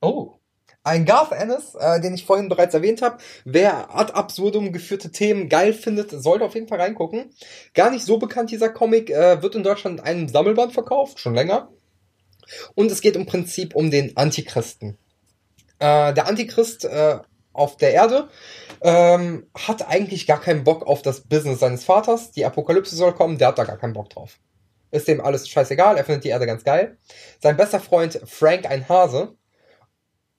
Oh. 0.00 0.34
Ein 0.82 1.04
Garth 1.04 1.32
Ennis, 1.32 1.74
äh, 1.74 2.00
den 2.00 2.14
ich 2.14 2.24
vorhin 2.24 2.48
bereits 2.48 2.74
erwähnt 2.74 3.02
habe. 3.02 3.18
Wer 3.44 3.94
ad 3.94 4.12
absurdum 4.12 4.72
geführte 4.72 5.10
Themen 5.10 5.48
geil 5.48 5.72
findet, 5.72 6.10
sollte 6.10 6.44
auf 6.44 6.54
jeden 6.54 6.68
Fall 6.68 6.80
reingucken. 6.80 7.30
Gar 7.74 7.90
nicht 7.90 8.04
so 8.04 8.18
bekannt, 8.18 8.50
dieser 8.50 8.68
Comic, 8.68 9.10
äh, 9.10 9.42
wird 9.42 9.56
in 9.56 9.64
Deutschland 9.64 10.00
in 10.00 10.06
einem 10.06 10.28
Sammelband 10.28 10.74
verkauft, 10.74 11.18
schon 11.18 11.34
länger. 11.34 11.70
Und 12.74 12.92
es 12.92 13.00
geht 13.00 13.16
im 13.16 13.26
Prinzip 13.26 13.74
um 13.74 13.90
den 13.90 14.16
Antichristen. 14.16 14.96
Äh, 15.80 16.14
der 16.14 16.28
Antichrist 16.28 16.84
äh, 16.84 17.18
auf 17.56 17.76
der 17.76 17.92
Erde 17.92 18.28
ähm, 18.82 19.46
hat 19.54 19.88
eigentlich 19.88 20.26
gar 20.26 20.40
keinen 20.40 20.64
Bock 20.64 20.86
auf 20.86 21.02
das 21.02 21.22
Business 21.22 21.60
seines 21.60 21.84
Vaters. 21.84 22.30
Die 22.32 22.44
Apokalypse 22.44 22.94
soll 22.94 23.12
kommen, 23.12 23.38
der 23.38 23.48
hat 23.48 23.58
da 23.58 23.64
gar 23.64 23.78
keinen 23.78 23.94
Bock 23.94 24.10
drauf. 24.10 24.38
Ist 24.90 25.08
dem 25.08 25.20
alles 25.20 25.48
scheißegal, 25.48 25.96
er 25.96 26.04
findet 26.04 26.24
die 26.24 26.28
Erde 26.28 26.46
ganz 26.46 26.64
geil. 26.64 26.96
Sein 27.40 27.56
bester 27.56 27.80
Freund 27.80 28.20
Frank, 28.24 28.66
ein 28.66 28.88
Hase, 28.88 29.36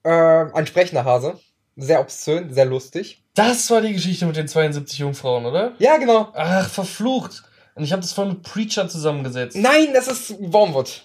äh, 0.03 0.09
ein 0.09 0.67
sprechender 0.67 1.05
Hase. 1.05 1.39
Sehr 1.75 1.99
obszön, 1.99 2.51
sehr 2.51 2.65
lustig. 2.65 3.23
Das 3.35 3.69
war 3.69 3.81
die 3.81 3.93
Geschichte 3.93 4.25
mit 4.25 4.35
den 4.35 4.47
72 4.47 4.97
Jungfrauen, 4.97 5.45
oder? 5.45 5.73
Ja, 5.77 5.97
genau. 5.97 6.29
Ach, 6.33 6.67
verflucht. 6.67 7.43
Und 7.75 7.83
ich 7.83 7.91
habe 7.91 8.01
das 8.01 8.13
vorhin 8.13 8.33
mit 8.33 8.43
Preacher 8.43 8.89
zusammengesetzt. 8.89 9.55
Nein, 9.55 9.89
das 9.93 10.07
ist 10.07 10.35
Wormwood. 10.39 11.03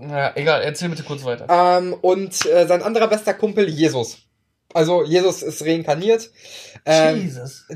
Na, 0.00 0.34
egal, 0.36 0.62
erzähl 0.62 0.88
bitte 0.88 1.02
kurz 1.02 1.24
weiter. 1.24 1.46
Ähm, 1.50 1.94
und 2.00 2.46
äh, 2.46 2.66
sein 2.66 2.82
anderer 2.82 3.08
bester 3.08 3.34
Kumpel, 3.34 3.68
Jesus. 3.68 4.27
Also, 4.74 5.04
Jesus 5.04 5.42
ist 5.42 5.62
reinkarniert. 5.64 6.30
Ähm, 6.84 7.22
Jesus. 7.22 7.66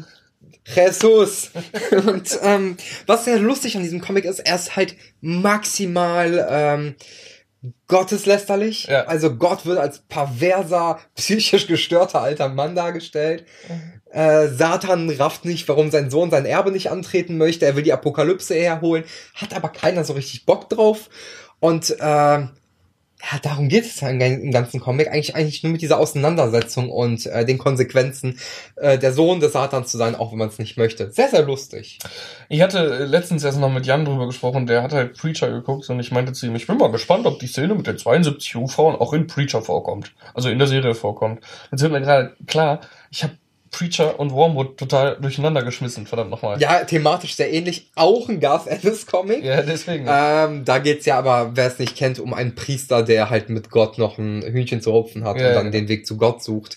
Jesus. 0.64 1.50
und 2.06 2.38
ähm, 2.42 2.76
was 3.06 3.24
sehr 3.24 3.38
lustig 3.38 3.76
an 3.76 3.82
diesem 3.82 4.00
Comic 4.00 4.24
ist, 4.24 4.38
er 4.38 4.56
ist 4.56 4.76
halt 4.76 4.96
maximal 5.20 6.46
ähm, 6.48 6.94
gotteslästerlich. 7.88 8.84
Ja. 8.84 9.04
Also 9.04 9.36
Gott 9.36 9.66
wird 9.66 9.78
als 9.78 10.00
perverser, 10.00 10.98
psychisch 11.14 11.66
gestörter 11.66 12.20
alter 12.20 12.48
Mann 12.48 12.74
dargestellt. 12.74 13.46
Mhm. 13.68 13.92
Äh, 14.12 14.48
Satan 14.48 15.08
rafft 15.10 15.44
nicht, 15.44 15.68
warum 15.68 15.90
sein 15.90 16.10
Sohn 16.10 16.30
sein 16.30 16.44
Erbe 16.44 16.70
nicht 16.70 16.90
antreten 16.90 17.38
möchte. 17.38 17.64
Er 17.64 17.76
will 17.76 17.82
die 17.82 17.92
Apokalypse 17.92 18.54
herholen, 18.54 19.04
hat 19.34 19.54
aber 19.54 19.68
keiner 19.68 20.04
so 20.04 20.12
richtig 20.12 20.44
Bock 20.44 20.68
drauf. 20.68 21.08
Und 21.60 21.96
äh, 21.98 22.46
ja, 23.30 23.38
darum 23.40 23.68
geht 23.68 23.84
es 23.84 24.02
im 24.02 24.50
ganzen 24.50 24.80
Comic. 24.80 25.08
Eigentlich, 25.08 25.36
eigentlich 25.36 25.62
nur 25.62 25.72
mit 25.72 25.80
dieser 25.80 25.98
Auseinandersetzung 25.98 26.90
und 26.90 27.26
äh, 27.26 27.44
den 27.44 27.56
Konsequenzen, 27.56 28.38
äh, 28.76 28.98
der 28.98 29.12
Sohn 29.12 29.38
des 29.38 29.52
Satans 29.52 29.90
zu 29.90 29.96
sein, 29.96 30.16
auch 30.16 30.32
wenn 30.32 30.38
man 30.38 30.48
es 30.48 30.58
nicht 30.58 30.76
möchte. 30.76 31.12
Sehr, 31.12 31.28
sehr 31.28 31.42
lustig. 31.42 31.98
Ich 32.48 32.62
hatte 32.62 33.04
letztens 33.04 33.44
erst 33.44 33.60
noch 33.60 33.72
mit 33.72 33.86
Jan 33.86 34.04
drüber 34.04 34.26
gesprochen, 34.26 34.66
der 34.66 34.82
hat 34.82 34.92
halt 34.92 35.16
Preacher 35.16 35.50
geguckt 35.50 35.88
und 35.88 36.00
ich 36.00 36.10
meinte 36.10 36.32
zu 36.32 36.46
ihm, 36.46 36.56
ich 36.56 36.66
bin 36.66 36.78
mal 36.78 36.90
gespannt, 36.90 37.26
ob 37.26 37.38
die 37.38 37.46
Szene 37.46 37.74
mit 37.74 37.86
den 37.86 37.96
72 37.96 38.50
Jungfrauen 38.50 38.96
auch 38.96 39.12
in 39.12 39.28
Preacher 39.28 39.62
vorkommt. 39.62 40.12
Also 40.34 40.48
in 40.48 40.58
der 40.58 40.66
Serie 40.66 40.94
vorkommt. 40.94 41.44
Jetzt 41.70 41.82
wird 41.82 41.92
mir 41.92 42.00
gerade 42.00 42.34
klar, 42.46 42.80
ich 43.10 43.22
habe 43.22 43.34
Preacher 43.72 44.20
und 44.20 44.32
Wormwood 44.32 44.76
total 44.76 45.16
durcheinander 45.20 45.62
geschmissen, 45.62 46.06
verdammt 46.06 46.30
nochmal. 46.30 46.60
Ja, 46.60 46.84
thematisch 46.84 47.34
sehr 47.34 47.50
ähnlich. 47.52 47.90
Auch 47.94 48.28
ein 48.28 48.38
Garth 48.38 48.66
Ennis 48.66 49.06
Comic. 49.06 49.42
Ja, 49.42 49.62
deswegen. 49.62 50.06
Ähm, 50.08 50.64
da 50.64 50.78
geht's 50.78 51.06
ja 51.06 51.18
aber, 51.18 51.52
wer 51.54 51.66
es 51.68 51.78
nicht 51.78 51.96
kennt, 51.96 52.20
um 52.20 52.34
einen 52.34 52.54
Priester, 52.54 53.02
der 53.02 53.30
halt 53.30 53.48
mit 53.48 53.70
Gott 53.70 53.96
noch 53.96 54.18
ein 54.18 54.42
Hühnchen 54.42 54.82
zu 54.82 54.90
rupfen 54.90 55.24
hat 55.24 55.38
Ja, 55.40 55.48
und 55.48 55.54
dann 55.54 55.64
ja. 55.66 55.70
den 55.72 55.88
Weg 55.88 56.06
zu 56.06 56.18
Gott 56.18 56.42
sucht. 56.42 56.76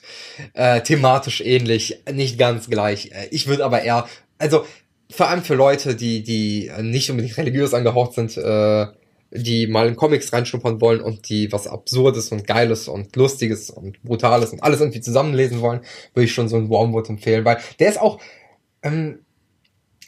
Äh, 0.54 0.82
thematisch 0.82 1.42
ähnlich, 1.42 2.00
nicht 2.12 2.40
ganz 2.40 2.70
gleich. 2.70 3.12
Äh, 3.12 3.28
Ich 3.30 3.48
würde 3.48 3.66
aber 3.66 3.82
eher, 3.82 4.08
also 4.40 4.66
vor 5.12 5.28
allem 5.28 5.44
für 5.44 5.56
Leute, 5.56 5.96
die, 5.96 6.24
die 6.24 6.72
nicht 6.82 7.12
unbedingt 7.12 7.38
religiös 7.38 7.74
angehaucht 7.74 8.14
sind, 8.14 8.38
äh, 8.38 8.88
die 9.32 9.68
mal 9.68 9.88
in 9.88 9.96
Comics 9.96 10.32
reinschnuppern 10.32 10.82
wollen 10.82 11.02
und 11.02 11.30
die 11.30 11.52
was 11.52 11.68
Absurdes 11.68 12.32
und 12.32 12.48
Geiles 12.48 12.88
und 12.88 13.16
Lustiges 13.16 13.70
und 13.70 14.02
Brutales 14.04 14.52
und 14.52 14.64
alles 14.64 14.80
irgendwie 14.80 15.02
zusammenlesen 15.02 15.62
wollen, 15.62 15.82
würde 16.14 16.26
ich 16.26 16.34
schon 16.34 16.48
so 16.48 16.56
einen 16.56 16.70
Wormwood 16.70 17.10
empfehlen, 17.10 17.46
weil 17.46 17.60
der 17.80 17.90
ist 17.90 18.00
auch, 18.00 18.20
ähm, 18.84 19.20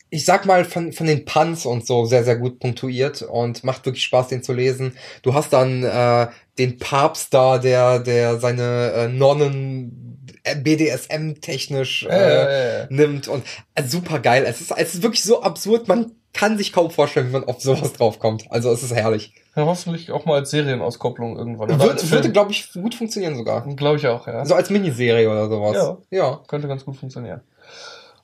ich 0.09 0.24
sag 0.24 0.45
mal, 0.45 0.63
von, 0.63 0.93
von 0.93 1.05
den 1.05 1.26
Puns 1.26 1.65
und 1.65 1.86
so 1.86 2.05
sehr, 2.05 2.24
sehr 2.24 2.38
gut 2.38 2.59
punktuiert 2.59 3.22
und 3.24 3.63
macht 3.65 3.86
wirklich 3.86 4.03
Spaß, 4.03 4.30
den 4.30 4.41
zu 4.41 4.53
lesen. 4.53 4.95
Du 5.22 5.34
hast 5.34 5.51
dann 5.51 5.84
äh, 5.84 6.28
den 6.57 6.78
Papst 6.78 7.34
da, 7.34 7.57
der, 7.57 7.99
der 7.99 8.39
seine 8.39 8.91
äh, 8.93 9.07
Nonnen 9.09 10.18
äh, 10.43 10.55
BDSM-technisch 10.55 12.03
äh, 12.03 12.07
äh, 12.09 12.84
äh, 12.84 12.88
nimmt 12.89 13.28
und 13.28 13.43
äh, 13.76 13.84
super 13.84 14.20
geil. 14.20 14.45
Es 14.47 14.61
ist, 14.61 14.72
es 14.72 14.93
ist 14.93 15.03
wirklich 15.03 15.24
so 15.24 15.41
absurd, 15.41 15.89
man 15.89 16.13
kann 16.38 16.58
sich 16.58 16.72
kaum 16.72 16.92
vorstellen, 16.92 17.30
wie 17.30 17.34
man 17.34 17.44
auf 17.46 17.60
sowas 17.62 17.94
draufkommt. 17.94 18.46
Also 18.50 18.72
es 18.72 18.84
ist 18.84 18.94
herrlich. 18.94 19.34
ja, 19.56 19.66
hoffentlich 19.66 20.12
auch 20.12 20.26
mal 20.26 20.36
als 20.36 20.52
Serienauskopplung 20.52 21.36
irgendwann. 21.36 21.72
Oder 21.72 21.80
Würde, 21.84 22.12
würde 22.12 22.32
glaube 22.32 22.52
ich, 22.52 22.72
gut 22.72 22.96
funktionieren 22.96 23.36
sogar. 23.36 23.66
Glaube 23.76 23.98
ich 23.98 24.08
auch, 24.08 24.28
ja. 24.28 24.46
So 24.46 24.54
als 24.56 24.70
Miniserie 24.70 25.30
oder 25.30 25.50
sowas. 25.50 25.76
Ja. 25.76 25.98
Ja. 26.18 26.40
Könnte 26.48 26.68
ganz 26.68 26.86
gut 26.86 26.96
funktionieren. 26.96 27.42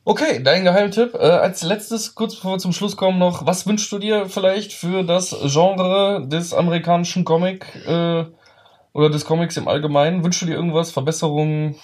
Okay, 0.05 0.43
dein 0.43 0.63
Geheimtipp. 0.63 1.15
Äh, 1.15 1.17
als 1.17 1.63
letztes, 1.63 2.13
kurz 2.13 2.35
bevor 2.35 2.53
wir 2.53 2.57
zum 2.59 2.73
Schluss 2.73 2.97
kommen, 2.97 3.17
noch, 3.19 3.45
was 3.47 3.65
wünschst 3.65 3.91
du 3.91 3.97
dir 3.97 4.27
vielleicht 4.27 4.73
für 4.73 5.03
das 5.03 5.35
Genre 5.45 6.27
des 6.27 6.53
amerikanischen 6.53 7.25
Comic 7.25 7.65
äh, 7.87 8.25
oder 8.93 9.09
des 9.09 9.25
Comics 9.25 9.57
im 9.57 9.67
Allgemeinen? 9.67 10.23
Wünschst 10.23 10.41
du 10.41 10.45
dir 10.45 10.55
irgendwas? 10.55 10.91
Verbesserungen? 10.91 11.75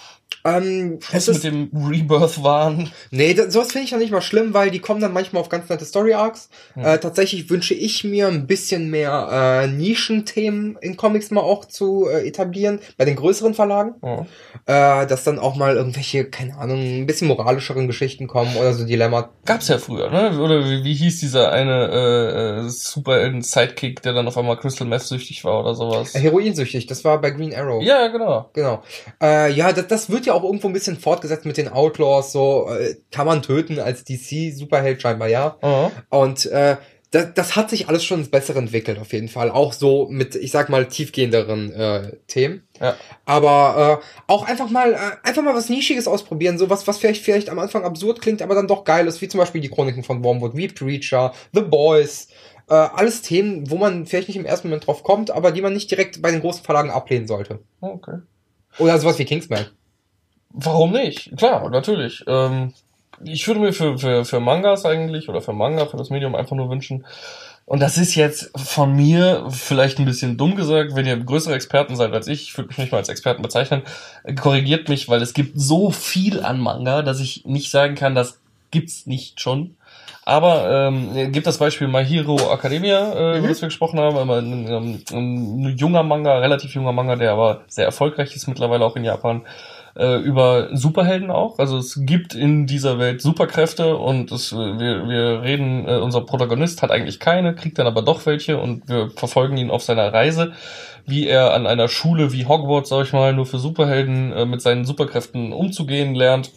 Ähm, 0.46 1.00
es 1.12 1.28
ist, 1.28 1.44
mit 1.44 1.54
dem 1.54 1.70
Rebirth-Wahn? 1.74 2.92
Nee, 3.12 3.34
das, 3.34 3.54
sowas 3.54 3.72
finde 3.72 3.86
ich 3.86 3.92
ja 3.92 3.98
nicht 3.98 4.12
mal 4.12 4.22
schlimm, 4.22 4.54
weil 4.54 4.72
die 4.72 4.80
kommen 4.80 5.02
dann 5.02 5.12
manchmal 5.12 5.42
auf 5.42 5.50
ganz 5.50 5.68
nette 5.70 5.84
Story-Arcs. 5.84 6.50
Hm. 6.76 6.86
Äh, 6.86 6.98
tatsächlich 7.00 7.50
wünsche 7.50 7.74
ich 7.74 8.04
mir 8.04 8.28
ein 8.28 8.48
bisschen 8.48 8.90
mehr 8.90 9.64
äh, 9.64 9.68
Nischenthemen 9.68 10.78
in 10.82 10.96
Comics 10.96 11.32
mal 11.32 11.42
auch 11.42 11.66
zu 11.66 12.08
äh, 12.08 12.28
etablieren, 12.28 12.80
bei 12.98 13.06
den 13.06 13.16
größeren 13.16 13.54
Verlagen. 13.54 13.96
Oh. 14.02 14.26
Äh, 14.66 15.08
dass 15.08 15.24
dann 15.24 15.40
auch 15.40 15.56
mal 15.56 15.76
irgendwelche, 15.76 16.26
keine 16.26 16.58
Ahnung, 16.58 16.80
ein 16.80 17.06
bisschen 17.06 17.28
moralischeren 17.28 17.88
Geschichten 17.88 18.28
kommen 18.28 18.56
oder 18.56 18.74
so 18.74 18.86
Dilemma. 18.86 19.30
Gab's 19.46 19.68
ja 19.68 19.78
früher, 19.78 20.10
ne? 20.10 20.40
Oder 20.40 20.64
wie, 20.64 20.84
wie 20.84 20.94
hieß 20.94 21.20
dieser 21.20 21.52
eine 21.52 21.90
äh, 21.92 22.66
äh, 22.66 22.70
Superhelden-Sidekick, 22.70 24.02
der 24.04 24.14
dann 24.14 24.28
auf 24.28 24.38
einmal 24.38 24.58
Crystal 24.58 24.88
Meth 24.88 25.02
süchtig 25.02 25.44
war 25.44 25.60
oder 25.62 25.76
sowas? 25.76 26.14
Heroinsüchtig, 26.14 26.88
das 26.88 27.04
war 27.04 27.20
bei 27.20 27.32
Green 27.32 27.54
Arrow. 27.54 27.84
Ja, 27.84 28.08
genau. 28.08 28.50
Genau. 28.54 28.84
Äh, 29.22 29.52
ja, 29.52 29.74
das, 29.74 29.88
das 29.88 30.10
wird 30.20 30.26
ja 30.26 30.34
auch 30.34 30.44
irgendwo 30.44 30.68
ein 30.68 30.74
bisschen 30.74 30.98
fortgesetzt 30.98 31.46
mit 31.46 31.56
den 31.56 31.70
Outlaws, 31.70 32.34
so 32.34 32.70
äh, 32.70 32.96
kann 33.10 33.26
man 33.26 33.42
töten 33.42 33.80
als 33.80 34.04
DC-Superheld 34.04 35.02
scheinbar, 35.02 35.30
ja. 35.30 35.58
Oh. 35.62 35.90
Und 36.10 36.46
äh, 36.48 36.76
das, 37.12 37.34
das 37.34 37.56
hat 37.56 37.70
sich 37.70 37.88
alles 37.88 38.04
schon 38.04 38.20
ins 38.20 38.30
Bessere 38.30 38.60
entwickelt, 38.60 39.00
auf 39.00 39.14
jeden 39.14 39.30
Fall. 39.30 39.50
Auch 39.50 39.72
so 39.72 40.08
mit, 40.10 40.36
ich 40.36 40.52
sag 40.52 40.70
mal, 40.70 40.88
tiefgehenderen 40.88 41.72
äh, 41.72 42.18
Themen. 42.28 42.68
Ja. 42.82 42.98
Aber 43.26 44.02
äh, 44.02 44.06
auch 44.28 44.46
einfach 44.46 44.70
mal, 44.70 44.94
äh, 44.94 45.28
einfach 45.28 45.42
mal 45.42 45.56
was 45.56 45.70
Nischiges 45.70 46.08
ausprobieren, 46.08 46.58
so 46.58 46.70
was, 46.70 46.86
was 46.86 46.98
vielleicht, 46.98 47.24
vielleicht 47.24 47.50
am 47.50 47.60
Anfang 47.60 47.86
absurd 47.86 48.22
klingt, 48.22 48.42
aber 48.42 48.56
dann 48.56 48.68
doch 48.68 48.84
geil 48.84 49.08
ist, 49.08 49.22
wie 49.22 49.30
zum 49.30 49.40
Beispiel 49.40 49.62
die 49.62 49.70
Chroniken 49.70 50.04
von 50.04 50.22
Wormwood, 50.22 50.56
wie 50.56 50.68
Preacher, 50.68 51.34
The 51.54 51.62
Boys, 51.62 52.28
äh, 52.68 52.74
alles 52.74 53.22
Themen, 53.22 53.72
wo 53.72 53.78
man 53.78 54.06
vielleicht 54.06 54.28
nicht 54.28 54.38
im 54.38 54.46
ersten 54.46 54.68
Moment 54.68 54.86
drauf 54.86 55.02
kommt, 55.02 55.32
aber 55.32 55.54
die 55.54 55.62
man 55.62 55.74
nicht 55.74 55.90
direkt 55.90 56.22
bei 56.22 56.30
den 56.30 56.42
großen 56.42 56.64
Verlagen 56.64 56.92
ablehnen 56.92 57.28
sollte. 57.28 57.60
Okay. 57.80 58.18
Oder 58.78 59.00
sowas 59.00 59.18
wie 59.18 59.26
Kingsman. 59.26 59.66
Warum 60.52 60.91
nicht? 60.91 61.36
Klar, 61.38 61.70
natürlich. 61.70 62.24
Ähm, 62.28 62.74
ich 63.24 63.47
würde 63.47 63.60
mir 63.60 63.74
für, 63.74 63.97
für, 63.97 64.26
für 64.26 64.39
Mangas 64.39 64.86
eigentlich 64.86 65.30
oder 65.30 65.41
für 65.41 65.54
Manga, 65.54 65.86
für 65.86 65.97
das 65.97 66.10
Medium 66.10 66.36
einfach 66.36 66.56
nur 66.56 66.70
wünschen. 66.70 67.06
Und 67.66 67.82
das 67.82 67.97
ist 68.00 68.16
jetzt 68.16 68.52
von 68.58 68.95
mir 68.95 69.45
vielleicht 69.50 70.00
ein 70.00 70.06
bisschen 70.06 70.38
dumm 70.38 70.56
gesagt, 70.56 70.95
wenn 70.95 71.06
ihr 71.06 71.18
größere 71.18 71.54
Experten 71.54 71.95
seid 71.95 72.14
als 72.14 72.28
ich, 72.28 72.43
ich 72.43 72.58
würde 72.58 72.70
mich 72.70 72.80
nicht 72.80 72.91
mal 72.91 72.97
als 72.97 73.10
Experten 73.10 73.43
bezeichnen, 73.43 73.84
korrigiert 74.41 74.89
mich, 74.89 75.08
weil 75.08 75.22
es 75.22 75.36
gibt 75.36 75.60
so 75.60 75.91
viel 75.91 76.41
an 76.43 76.60
Manga, 76.60 77.04
dass 77.04 77.20
ich 77.20 77.45
nicht 77.45 77.70
sagen 77.70 77.93
kann, 77.93 78.16
das 78.16 78.39
gibt's 78.72 79.06
nicht 79.06 79.39
schon. 79.39 79.76
Aber 80.26 80.88
ähm, 80.88 81.32
gibt 81.32 81.45
das 81.47 81.58
Beispiel 81.60 81.88
My 81.88 82.04
Hero 82.06 82.38
Academia, 82.54 83.14
äh, 83.14 83.34
Mhm. 83.34 83.39
über 83.39 83.47
das 83.50 83.62
wir 83.62 83.68
gesprochen 83.68 84.00
haben, 84.00 84.18
ein, 84.18 84.68
ein, 84.68 85.04
ein 85.12 85.78
junger 85.78 86.04
Manga, 86.04 86.39
relativ 86.39 86.74
junger 86.74 86.91
Manga, 86.91 87.16
der 87.18 87.32
aber 87.34 87.62
sehr 87.68 87.86
erfolgreich 87.86 88.36
ist 88.36 88.47
mittlerweile 88.47 88.86
auch 88.86 88.95
in 88.95 89.04
Japan, 89.04 89.41
äh, 90.00 90.18
über 90.18 90.70
Superhelden 90.72 91.30
auch. 91.30 91.60
Also 91.60 91.78
es 91.78 92.00
gibt 92.04 92.34
in 92.34 92.66
dieser 92.68 93.00
Welt 93.00 93.22
Superkräfte 93.22 93.97
und 93.97 94.32
es, 94.32 94.54
wir, 94.54 95.08
wir 95.08 95.41
reden, 95.43 95.86
äh, 95.88 95.97
unser 95.97 96.22
Protagonist 96.22 96.82
hat 96.82 96.89
eigentlich 96.89 97.20
keine, 97.20 97.54
kriegt 97.54 97.78
dann 97.78 97.88
aber 97.88 98.02
doch 98.02 98.26
welche 98.26 98.58
und 98.60 98.88
wir 98.88 99.12
verfolgen 99.12 99.58
ihn 99.58 99.70
auf 99.70 99.84
seiner 99.84 100.14
Reise, 100.14 100.54
wie 101.06 101.28
er 101.28 101.54
an 101.54 101.68
einer 101.68 101.89
Schule 101.89 102.32
wie 102.32 102.45
Hogwarts, 102.45 102.89
sag 102.89 103.06
ich 103.06 103.14
mal, 103.14 103.34
nur 103.34 103.45
für 103.45 103.60
Superhelden 103.60 104.32
äh, 104.32 104.45
mit 104.45 104.62
seinen 104.62 104.86
Superkräften 104.86 105.52
umzugehen 105.52 106.16
lernt. 106.16 106.52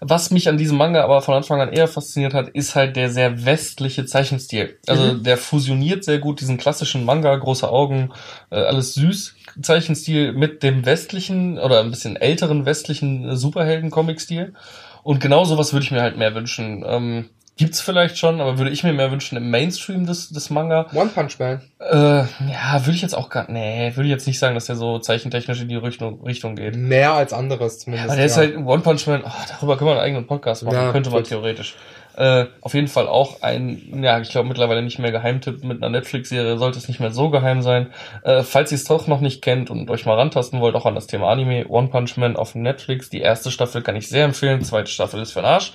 Was 0.00 0.30
mich 0.30 0.48
an 0.48 0.58
diesem 0.58 0.76
Manga 0.76 1.02
aber 1.04 1.22
von 1.22 1.34
Anfang 1.34 1.60
an 1.60 1.72
eher 1.72 1.88
fasziniert 1.88 2.34
hat, 2.34 2.48
ist 2.48 2.74
halt 2.74 2.96
der 2.96 3.10
sehr 3.10 3.44
westliche 3.44 4.04
Zeichenstil. 4.06 4.78
Also 4.86 5.14
Mhm. 5.14 5.22
der 5.22 5.36
fusioniert 5.36 6.04
sehr 6.04 6.18
gut 6.18 6.40
diesen 6.40 6.58
klassischen 6.58 7.04
Manga, 7.04 7.34
große 7.36 7.68
Augen, 7.68 8.12
äh, 8.50 8.56
alles 8.56 8.94
süß 8.94 9.33
Zeichenstil 9.62 10.32
mit 10.32 10.62
dem 10.62 10.84
westlichen 10.84 11.58
oder 11.58 11.80
ein 11.80 11.90
bisschen 11.90 12.16
älteren 12.16 12.66
westlichen 12.66 13.28
äh, 13.28 13.36
Superhelden-Comic-Stil. 13.36 14.54
Und 15.02 15.20
genau 15.20 15.44
sowas 15.44 15.72
würde 15.72 15.84
ich 15.84 15.90
mir 15.90 16.00
halt 16.00 16.16
mehr 16.16 16.34
wünschen. 16.34 16.84
Ähm, 16.86 17.28
gibt's 17.56 17.80
vielleicht 17.80 18.18
schon, 18.18 18.40
aber 18.40 18.58
würde 18.58 18.70
ich 18.70 18.82
mir 18.82 18.92
mehr 18.92 19.12
wünschen 19.12 19.36
im 19.36 19.50
Mainstream 19.50 20.06
des, 20.06 20.30
des 20.30 20.50
Manga. 20.50 20.86
One 20.92 21.10
Punch 21.10 21.38
Man. 21.38 21.62
Äh, 21.78 22.24
ja, 22.50 22.80
würde 22.80 22.92
ich 22.92 23.02
jetzt 23.02 23.14
auch 23.14 23.28
gar, 23.28 23.50
nee, 23.50 23.92
würde 23.94 24.08
ich 24.08 24.12
jetzt 24.12 24.26
nicht 24.26 24.38
sagen, 24.38 24.54
dass 24.54 24.66
der 24.66 24.76
so 24.76 24.98
zeichentechnisch 24.98 25.60
in 25.60 25.68
die 25.68 25.76
Richtung, 25.76 26.22
Richtung 26.24 26.56
geht. 26.56 26.76
Mehr 26.76 27.12
als 27.12 27.32
anderes 27.32 27.78
zumindest. 27.80 28.08
Aber 28.08 28.16
der 28.16 28.26
ist 28.26 28.36
ja. 28.36 28.42
halt 28.42 28.56
One 28.56 28.82
Punch 28.82 29.06
Man, 29.06 29.22
oh, 29.24 29.30
darüber 29.48 29.76
können 29.76 29.90
wir 29.90 29.92
einen 29.92 30.02
eigenen 30.04 30.26
Podcast 30.26 30.64
machen, 30.64 30.74
Ja, 30.74 30.92
könnte 30.92 31.10
man 31.10 31.22
theoretisch. 31.22 31.76
Äh, 32.16 32.46
auf 32.60 32.74
jeden 32.74 32.88
Fall 32.88 33.08
auch 33.08 33.42
ein, 33.42 34.02
ja, 34.02 34.20
ich 34.20 34.30
glaube 34.30 34.48
mittlerweile 34.48 34.82
nicht 34.82 34.98
mehr 34.98 35.10
Geheimtipp 35.10 35.64
mit 35.64 35.82
einer 35.82 35.90
Netflix-Serie, 35.90 36.58
sollte 36.58 36.78
es 36.78 36.88
nicht 36.88 37.00
mehr 37.00 37.10
so 37.10 37.30
geheim 37.30 37.62
sein. 37.62 37.92
Äh, 38.22 38.42
falls 38.42 38.70
ihr 38.70 38.76
es 38.76 38.84
doch 38.84 39.06
noch 39.06 39.20
nicht 39.20 39.42
kennt 39.42 39.70
und 39.70 39.90
euch 39.90 40.06
mal 40.06 40.16
rantasten 40.16 40.60
wollt, 40.60 40.76
auch 40.76 40.86
an 40.86 40.94
das 40.94 41.06
Thema 41.06 41.28
Anime, 41.28 41.66
One 41.68 41.88
Punch 41.88 42.16
Man 42.16 42.36
auf 42.36 42.54
Netflix, 42.54 43.10
die 43.10 43.20
erste 43.20 43.50
Staffel 43.50 43.82
kann 43.82 43.96
ich 43.96 44.08
sehr 44.08 44.24
empfehlen, 44.24 44.62
zweite 44.62 44.90
Staffel 44.90 45.20
ist 45.20 45.32
für 45.32 45.40
den 45.40 45.46
Arsch. 45.46 45.72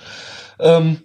Ähm, 0.58 1.02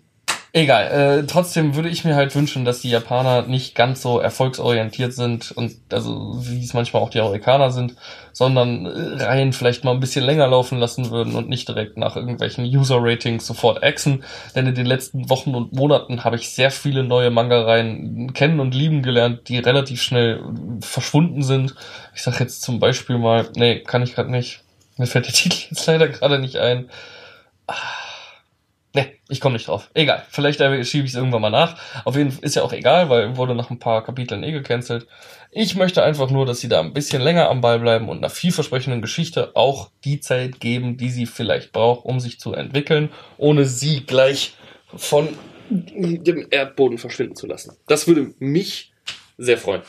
Egal, 0.57 1.19
äh, 1.19 1.27
trotzdem 1.27 1.75
würde 1.75 1.89
ich 1.89 2.05
mir 2.05 2.15
halt 2.15 2.33
wünschen, 2.33 2.63
dass 2.63 2.79
die 2.79 2.89
Japaner 2.89 3.41
nicht 3.41 3.75
ganz 3.75 4.01
so 4.01 4.19
erfolgsorientiert 4.19 5.11
sind 5.11 5.51
und 5.51 5.75
also 5.91 6.37
wie 6.39 6.63
es 6.63 6.73
manchmal 6.73 7.01
auch 7.01 7.09
die 7.09 7.19
Amerikaner 7.19 7.71
sind, 7.71 7.97
sondern 8.31 8.85
äh, 8.85 9.21
Reihen 9.21 9.51
vielleicht 9.51 9.83
mal 9.83 9.91
ein 9.91 9.99
bisschen 9.99 10.23
länger 10.23 10.47
laufen 10.47 10.77
lassen 10.77 11.11
würden 11.11 11.35
und 11.35 11.49
nicht 11.49 11.67
direkt 11.67 11.97
nach 11.97 12.15
irgendwelchen 12.15 12.63
User-Ratings 12.63 13.45
sofort 13.45 13.83
axen. 13.83 14.23
Denn 14.55 14.65
in 14.65 14.75
den 14.75 14.85
letzten 14.85 15.29
Wochen 15.29 15.55
und 15.55 15.73
Monaten 15.73 16.23
habe 16.23 16.37
ich 16.37 16.49
sehr 16.51 16.71
viele 16.71 17.03
neue 17.03 17.31
Manga-Reihen 17.31 18.31
kennen 18.31 18.61
und 18.61 18.73
lieben 18.73 19.01
gelernt, 19.03 19.49
die 19.49 19.57
relativ 19.57 20.01
schnell 20.01 20.41
verschwunden 20.79 21.43
sind. 21.43 21.75
Ich 22.15 22.23
sag 22.23 22.39
jetzt 22.39 22.61
zum 22.61 22.79
Beispiel 22.79 23.17
mal, 23.17 23.49
nee, 23.57 23.81
kann 23.81 24.03
ich 24.03 24.15
gerade 24.15 24.31
nicht. 24.31 24.61
Mir 24.95 25.07
fällt 25.07 25.25
der 25.25 25.33
Titel 25.33 25.57
jetzt 25.69 25.85
leider 25.85 26.07
gerade 26.07 26.39
nicht 26.39 26.55
ein. 26.55 26.89
Ne, 28.95 29.11
ich 29.27 29.41
komme 29.41 29.53
nicht 29.53 29.67
drauf. 29.67 29.89
Egal. 29.93 30.25
Vielleicht 30.29 30.61
äh, 30.61 30.86
schiebe 30.86 31.03
ich 31.03 31.11
es 31.11 31.17
irgendwann 31.17 31.41
mal 31.41 31.49
nach. 31.49 31.78
Auf 32.05 32.15
jeden 32.15 32.32
Fall 32.32 32.45
ist 32.45 32.55
ja 32.55 32.61
auch 32.61 32.71
egal, 32.71 33.09
weil 33.09 33.36
wurde 33.36 33.53
nach 33.53 33.70
ein 33.70 33.78
paar 33.78 34.01
Kapiteln 34.05 34.41
eh 34.41 34.53
gecancelt. 34.53 35.05
Ich 35.51 35.75
möchte 35.75 36.01
einfach 36.01 36.29
nur, 36.29 36.45
dass 36.45 36.61
sie 36.61 36.70
da 36.70 36.79
ein 36.79 36.93
bisschen 36.93 37.21
länger 37.21 37.49
am 37.49 37.59
Ball 37.59 37.79
bleiben 37.79 38.07
und 38.07 38.20
einer 38.20 38.29
vielversprechenden 38.29 39.01
Geschichte 39.01 39.53
auch 39.53 39.91
die 40.05 40.21
Zeit 40.21 40.61
geben, 40.61 40.95
die 40.95 41.09
sie 41.09 41.25
vielleicht 41.25 41.74
braucht, 41.74 42.05
um 42.05 42.21
sich 42.21 42.39
zu 42.39 42.53
entwickeln, 42.53 43.09
ohne 43.37 43.65
sie 43.65 44.05
gleich 44.05 44.53
von 44.95 45.28
dem 45.70 46.47
Erdboden 46.49 46.97
verschwinden 46.97 47.36
zu 47.36 47.47
lassen. 47.47 47.75
Das 47.87 48.07
würde 48.07 48.33
mich 48.39 48.93
sehr 49.37 49.57
freuen. 49.57 49.82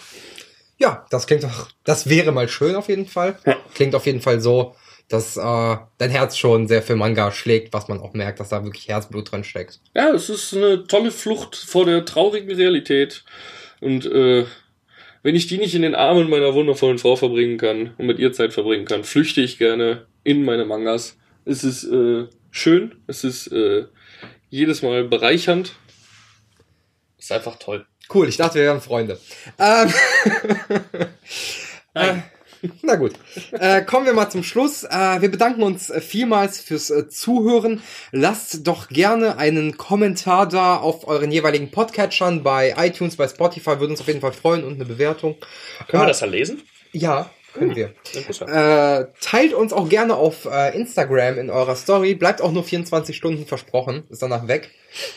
Ja, 0.78 1.06
das 1.10 1.28
klingt 1.28 1.44
doch, 1.44 1.68
das 1.84 2.08
wäre 2.08 2.32
mal 2.32 2.48
schön 2.48 2.74
auf 2.74 2.88
jeden 2.88 3.06
Fall. 3.06 3.38
Ja. 3.46 3.56
Klingt 3.72 3.94
auf 3.94 4.04
jeden 4.06 4.20
Fall 4.20 4.40
so, 4.40 4.74
dass 5.08 5.36
äh, 5.36 5.76
dein 5.98 6.10
Herz 6.10 6.36
schon 6.36 6.66
sehr 6.66 6.82
für 6.82 6.96
Manga 6.96 7.30
schlägt, 7.30 7.72
was 7.72 7.88
man 7.88 8.00
auch 8.00 8.12
merkt, 8.12 8.40
dass 8.40 8.48
da 8.48 8.64
wirklich 8.64 8.88
Herzblut 8.88 9.30
drin 9.30 9.44
steckt. 9.44 9.80
Ja, 9.94 10.10
es 10.10 10.28
ist 10.28 10.54
eine 10.54 10.86
tolle 10.86 11.10
Flucht 11.10 11.54
vor 11.54 11.84
der 11.84 12.04
traurigen 12.04 12.54
Realität. 12.54 13.24
Und 13.80 14.06
äh, 14.06 14.46
wenn 15.22 15.36
ich 15.36 15.46
die 15.46 15.58
nicht 15.58 15.74
in 15.74 15.82
den 15.82 15.94
Armen 15.94 16.28
meiner 16.28 16.54
wundervollen 16.54 16.98
Frau 16.98 17.16
verbringen 17.16 17.58
kann 17.58 17.94
und 17.98 18.06
mit 18.06 18.18
ihr 18.18 18.32
Zeit 18.32 18.52
verbringen 18.52 18.84
kann, 18.84 19.04
flüchte 19.04 19.40
ich 19.40 19.58
gerne 19.58 20.06
in 20.24 20.44
meine 20.44 20.64
Mangas. 20.64 21.16
Es 21.44 21.62
ist 21.62 21.84
äh, 21.84 22.26
schön. 22.50 22.96
Es 23.06 23.22
ist 23.22 23.48
äh, 23.48 23.86
jedes 24.50 24.82
Mal 24.82 25.04
bereichernd. 25.04 25.76
Ist 27.18 27.32
einfach 27.32 27.56
toll. 27.58 27.86
Cool, 28.12 28.28
ich 28.28 28.36
dachte, 28.36 28.56
wir 28.56 28.64
wären 28.64 28.80
Freunde. 28.80 29.18
Ähm, 29.58 29.92
Nein. 31.94 32.24
Na 32.82 32.96
gut. 32.96 33.12
Äh, 33.52 33.82
kommen 33.82 34.06
wir 34.06 34.12
mal 34.12 34.30
zum 34.30 34.42
Schluss. 34.42 34.84
Äh, 34.84 35.20
wir 35.20 35.30
bedanken 35.30 35.62
uns 35.62 35.90
äh, 35.90 36.00
vielmals 36.00 36.60
fürs 36.60 36.90
äh, 36.90 37.08
Zuhören. 37.08 37.82
Lasst 38.12 38.66
doch 38.66 38.88
gerne 38.88 39.38
einen 39.38 39.76
Kommentar 39.76 40.48
da 40.48 40.76
auf 40.76 41.06
euren 41.08 41.30
jeweiligen 41.30 41.70
Podcatchern 41.70 42.42
bei 42.42 42.74
iTunes, 42.78 43.16
bei 43.16 43.28
Spotify. 43.28 43.80
Würde 43.80 43.88
uns 43.88 44.00
auf 44.00 44.08
jeden 44.08 44.20
Fall 44.20 44.32
freuen 44.32 44.64
und 44.64 44.74
eine 44.74 44.84
Bewertung. 44.84 45.36
Können 45.88 46.02
wir 46.02 46.04
Äh, 46.04 46.08
das 46.08 46.20
da 46.20 46.26
lesen? 46.26 46.62
Ja, 46.92 47.30
können 47.54 47.74
wir. 47.74 47.92
Interessant. 48.14 48.50
Äh, 48.50 49.06
teilt 49.20 49.54
uns 49.54 49.72
auch 49.72 49.88
gerne 49.88 50.14
auf 50.16 50.44
äh, 50.44 50.76
Instagram 50.76 51.38
in 51.38 51.50
eurer 51.50 51.76
Story. 51.76 52.14
Bleibt 52.14 52.40
auch 52.42 52.52
nur 52.52 52.64
24 52.64 53.16
Stunden 53.16 53.46
versprochen. 53.46 54.04
Ist 54.10 54.22
danach 54.22 54.46
weg. 54.48 54.70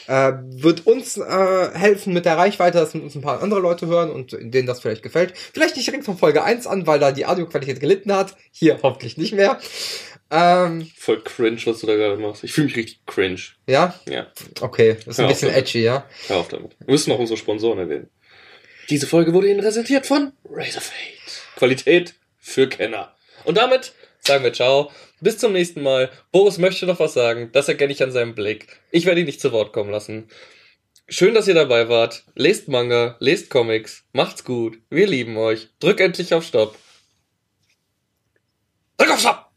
Äh, 0.07 0.33
wird 0.43 0.85
uns 0.87 1.17
äh, 1.17 1.69
helfen 1.73 2.13
mit 2.13 2.25
der 2.25 2.37
Reichweite, 2.37 2.77
dass 2.79 2.95
uns 2.95 3.15
ein 3.15 3.21
paar 3.21 3.41
andere 3.41 3.59
Leute 3.59 3.87
hören 3.87 4.09
und 4.09 4.31
denen 4.31 4.67
das 4.67 4.79
vielleicht 4.81 5.03
gefällt. 5.03 5.33
Vielleicht 5.53 5.75
nicht 5.75 5.87
direkt 5.87 6.05
von 6.05 6.17
Folge 6.17 6.43
1 6.43 6.67
an, 6.67 6.87
weil 6.87 6.99
da 6.99 7.11
die 7.11 7.25
Audioqualität 7.25 7.79
gelitten 7.79 8.13
hat. 8.13 8.35
Hier 8.51 8.79
hoffentlich 8.81 9.17
nicht 9.17 9.33
mehr. 9.33 9.59
Ähm, 10.31 10.89
Voll 10.95 11.21
cringe, 11.23 11.59
was 11.65 11.79
du 11.79 11.87
da 11.87 11.95
gerade 11.95 12.17
machst. 12.17 12.43
Ich 12.43 12.53
fühle 12.53 12.65
mich 12.67 12.75
richtig 12.75 13.05
cringe. 13.05 13.39
ja, 13.67 13.95
Ja, 14.07 14.27
okay. 14.61 14.97
Das 15.05 15.07
ist 15.15 15.19
ein 15.19 15.23
Hör 15.25 15.31
auf 15.31 15.39
bisschen 15.39 15.53
edgy, 15.55 15.83
ja. 15.83 16.05
hör 16.27 16.37
auf 16.37 16.47
damit. 16.49 16.75
Wir 16.79 16.91
müssen 16.91 17.09
noch 17.09 17.19
unsere 17.19 17.37
Sponsoren 17.37 17.79
erwähnen. 17.79 18.09
Diese 18.89 19.07
Folge 19.07 19.33
wurde 19.33 19.49
Ihnen 19.49 19.61
präsentiert 19.61 20.05
von 20.05 20.33
Razorfade. 20.49 20.95
Qualität 21.55 22.15
für 22.37 22.67
Kenner. 22.67 23.15
Und 23.43 23.57
damit 23.57 23.93
sagen 24.21 24.43
wir 24.43 24.53
ciao. 24.53 24.91
Bis 25.21 25.37
zum 25.37 25.53
nächsten 25.53 25.81
Mal. 25.81 26.09
Boris 26.31 26.57
möchte 26.57 26.85
noch 26.85 26.99
was 26.99 27.13
sagen. 27.13 27.49
Das 27.51 27.67
erkenne 27.67 27.91
ich 27.91 28.01
an 28.03 28.11
seinem 28.11 28.35
Blick. 28.35 28.79
Ich 28.91 29.05
werde 29.05 29.21
ihn 29.21 29.25
nicht 29.25 29.41
zu 29.41 29.51
Wort 29.51 29.73
kommen 29.73 29.91
lassen. 29.91 30.29
Schön, 31.07 31.33
dass 31.33 31.47
ihr 31.47 31.55
dabei 31.55 31.89
wart. 31.89 32.23
Lest 32.35 32.67
Manga, 32.67 33.17
lest 33.19 33.49
Comics. 33.49 34.03
Macht's 34.13 34.43
gut. 34.43 34.77
Wir 34.89 35.07
lieben 35.07 35.37
euch. 35.37 35.69
Drück 35.79 35.99
endlich 35.99 36.33
auf 36.33 36.43
Stopp. 36.43 36.77
Drück 38.97 39.11
auf 39.11 39.19
Stopp! 39.19 39.48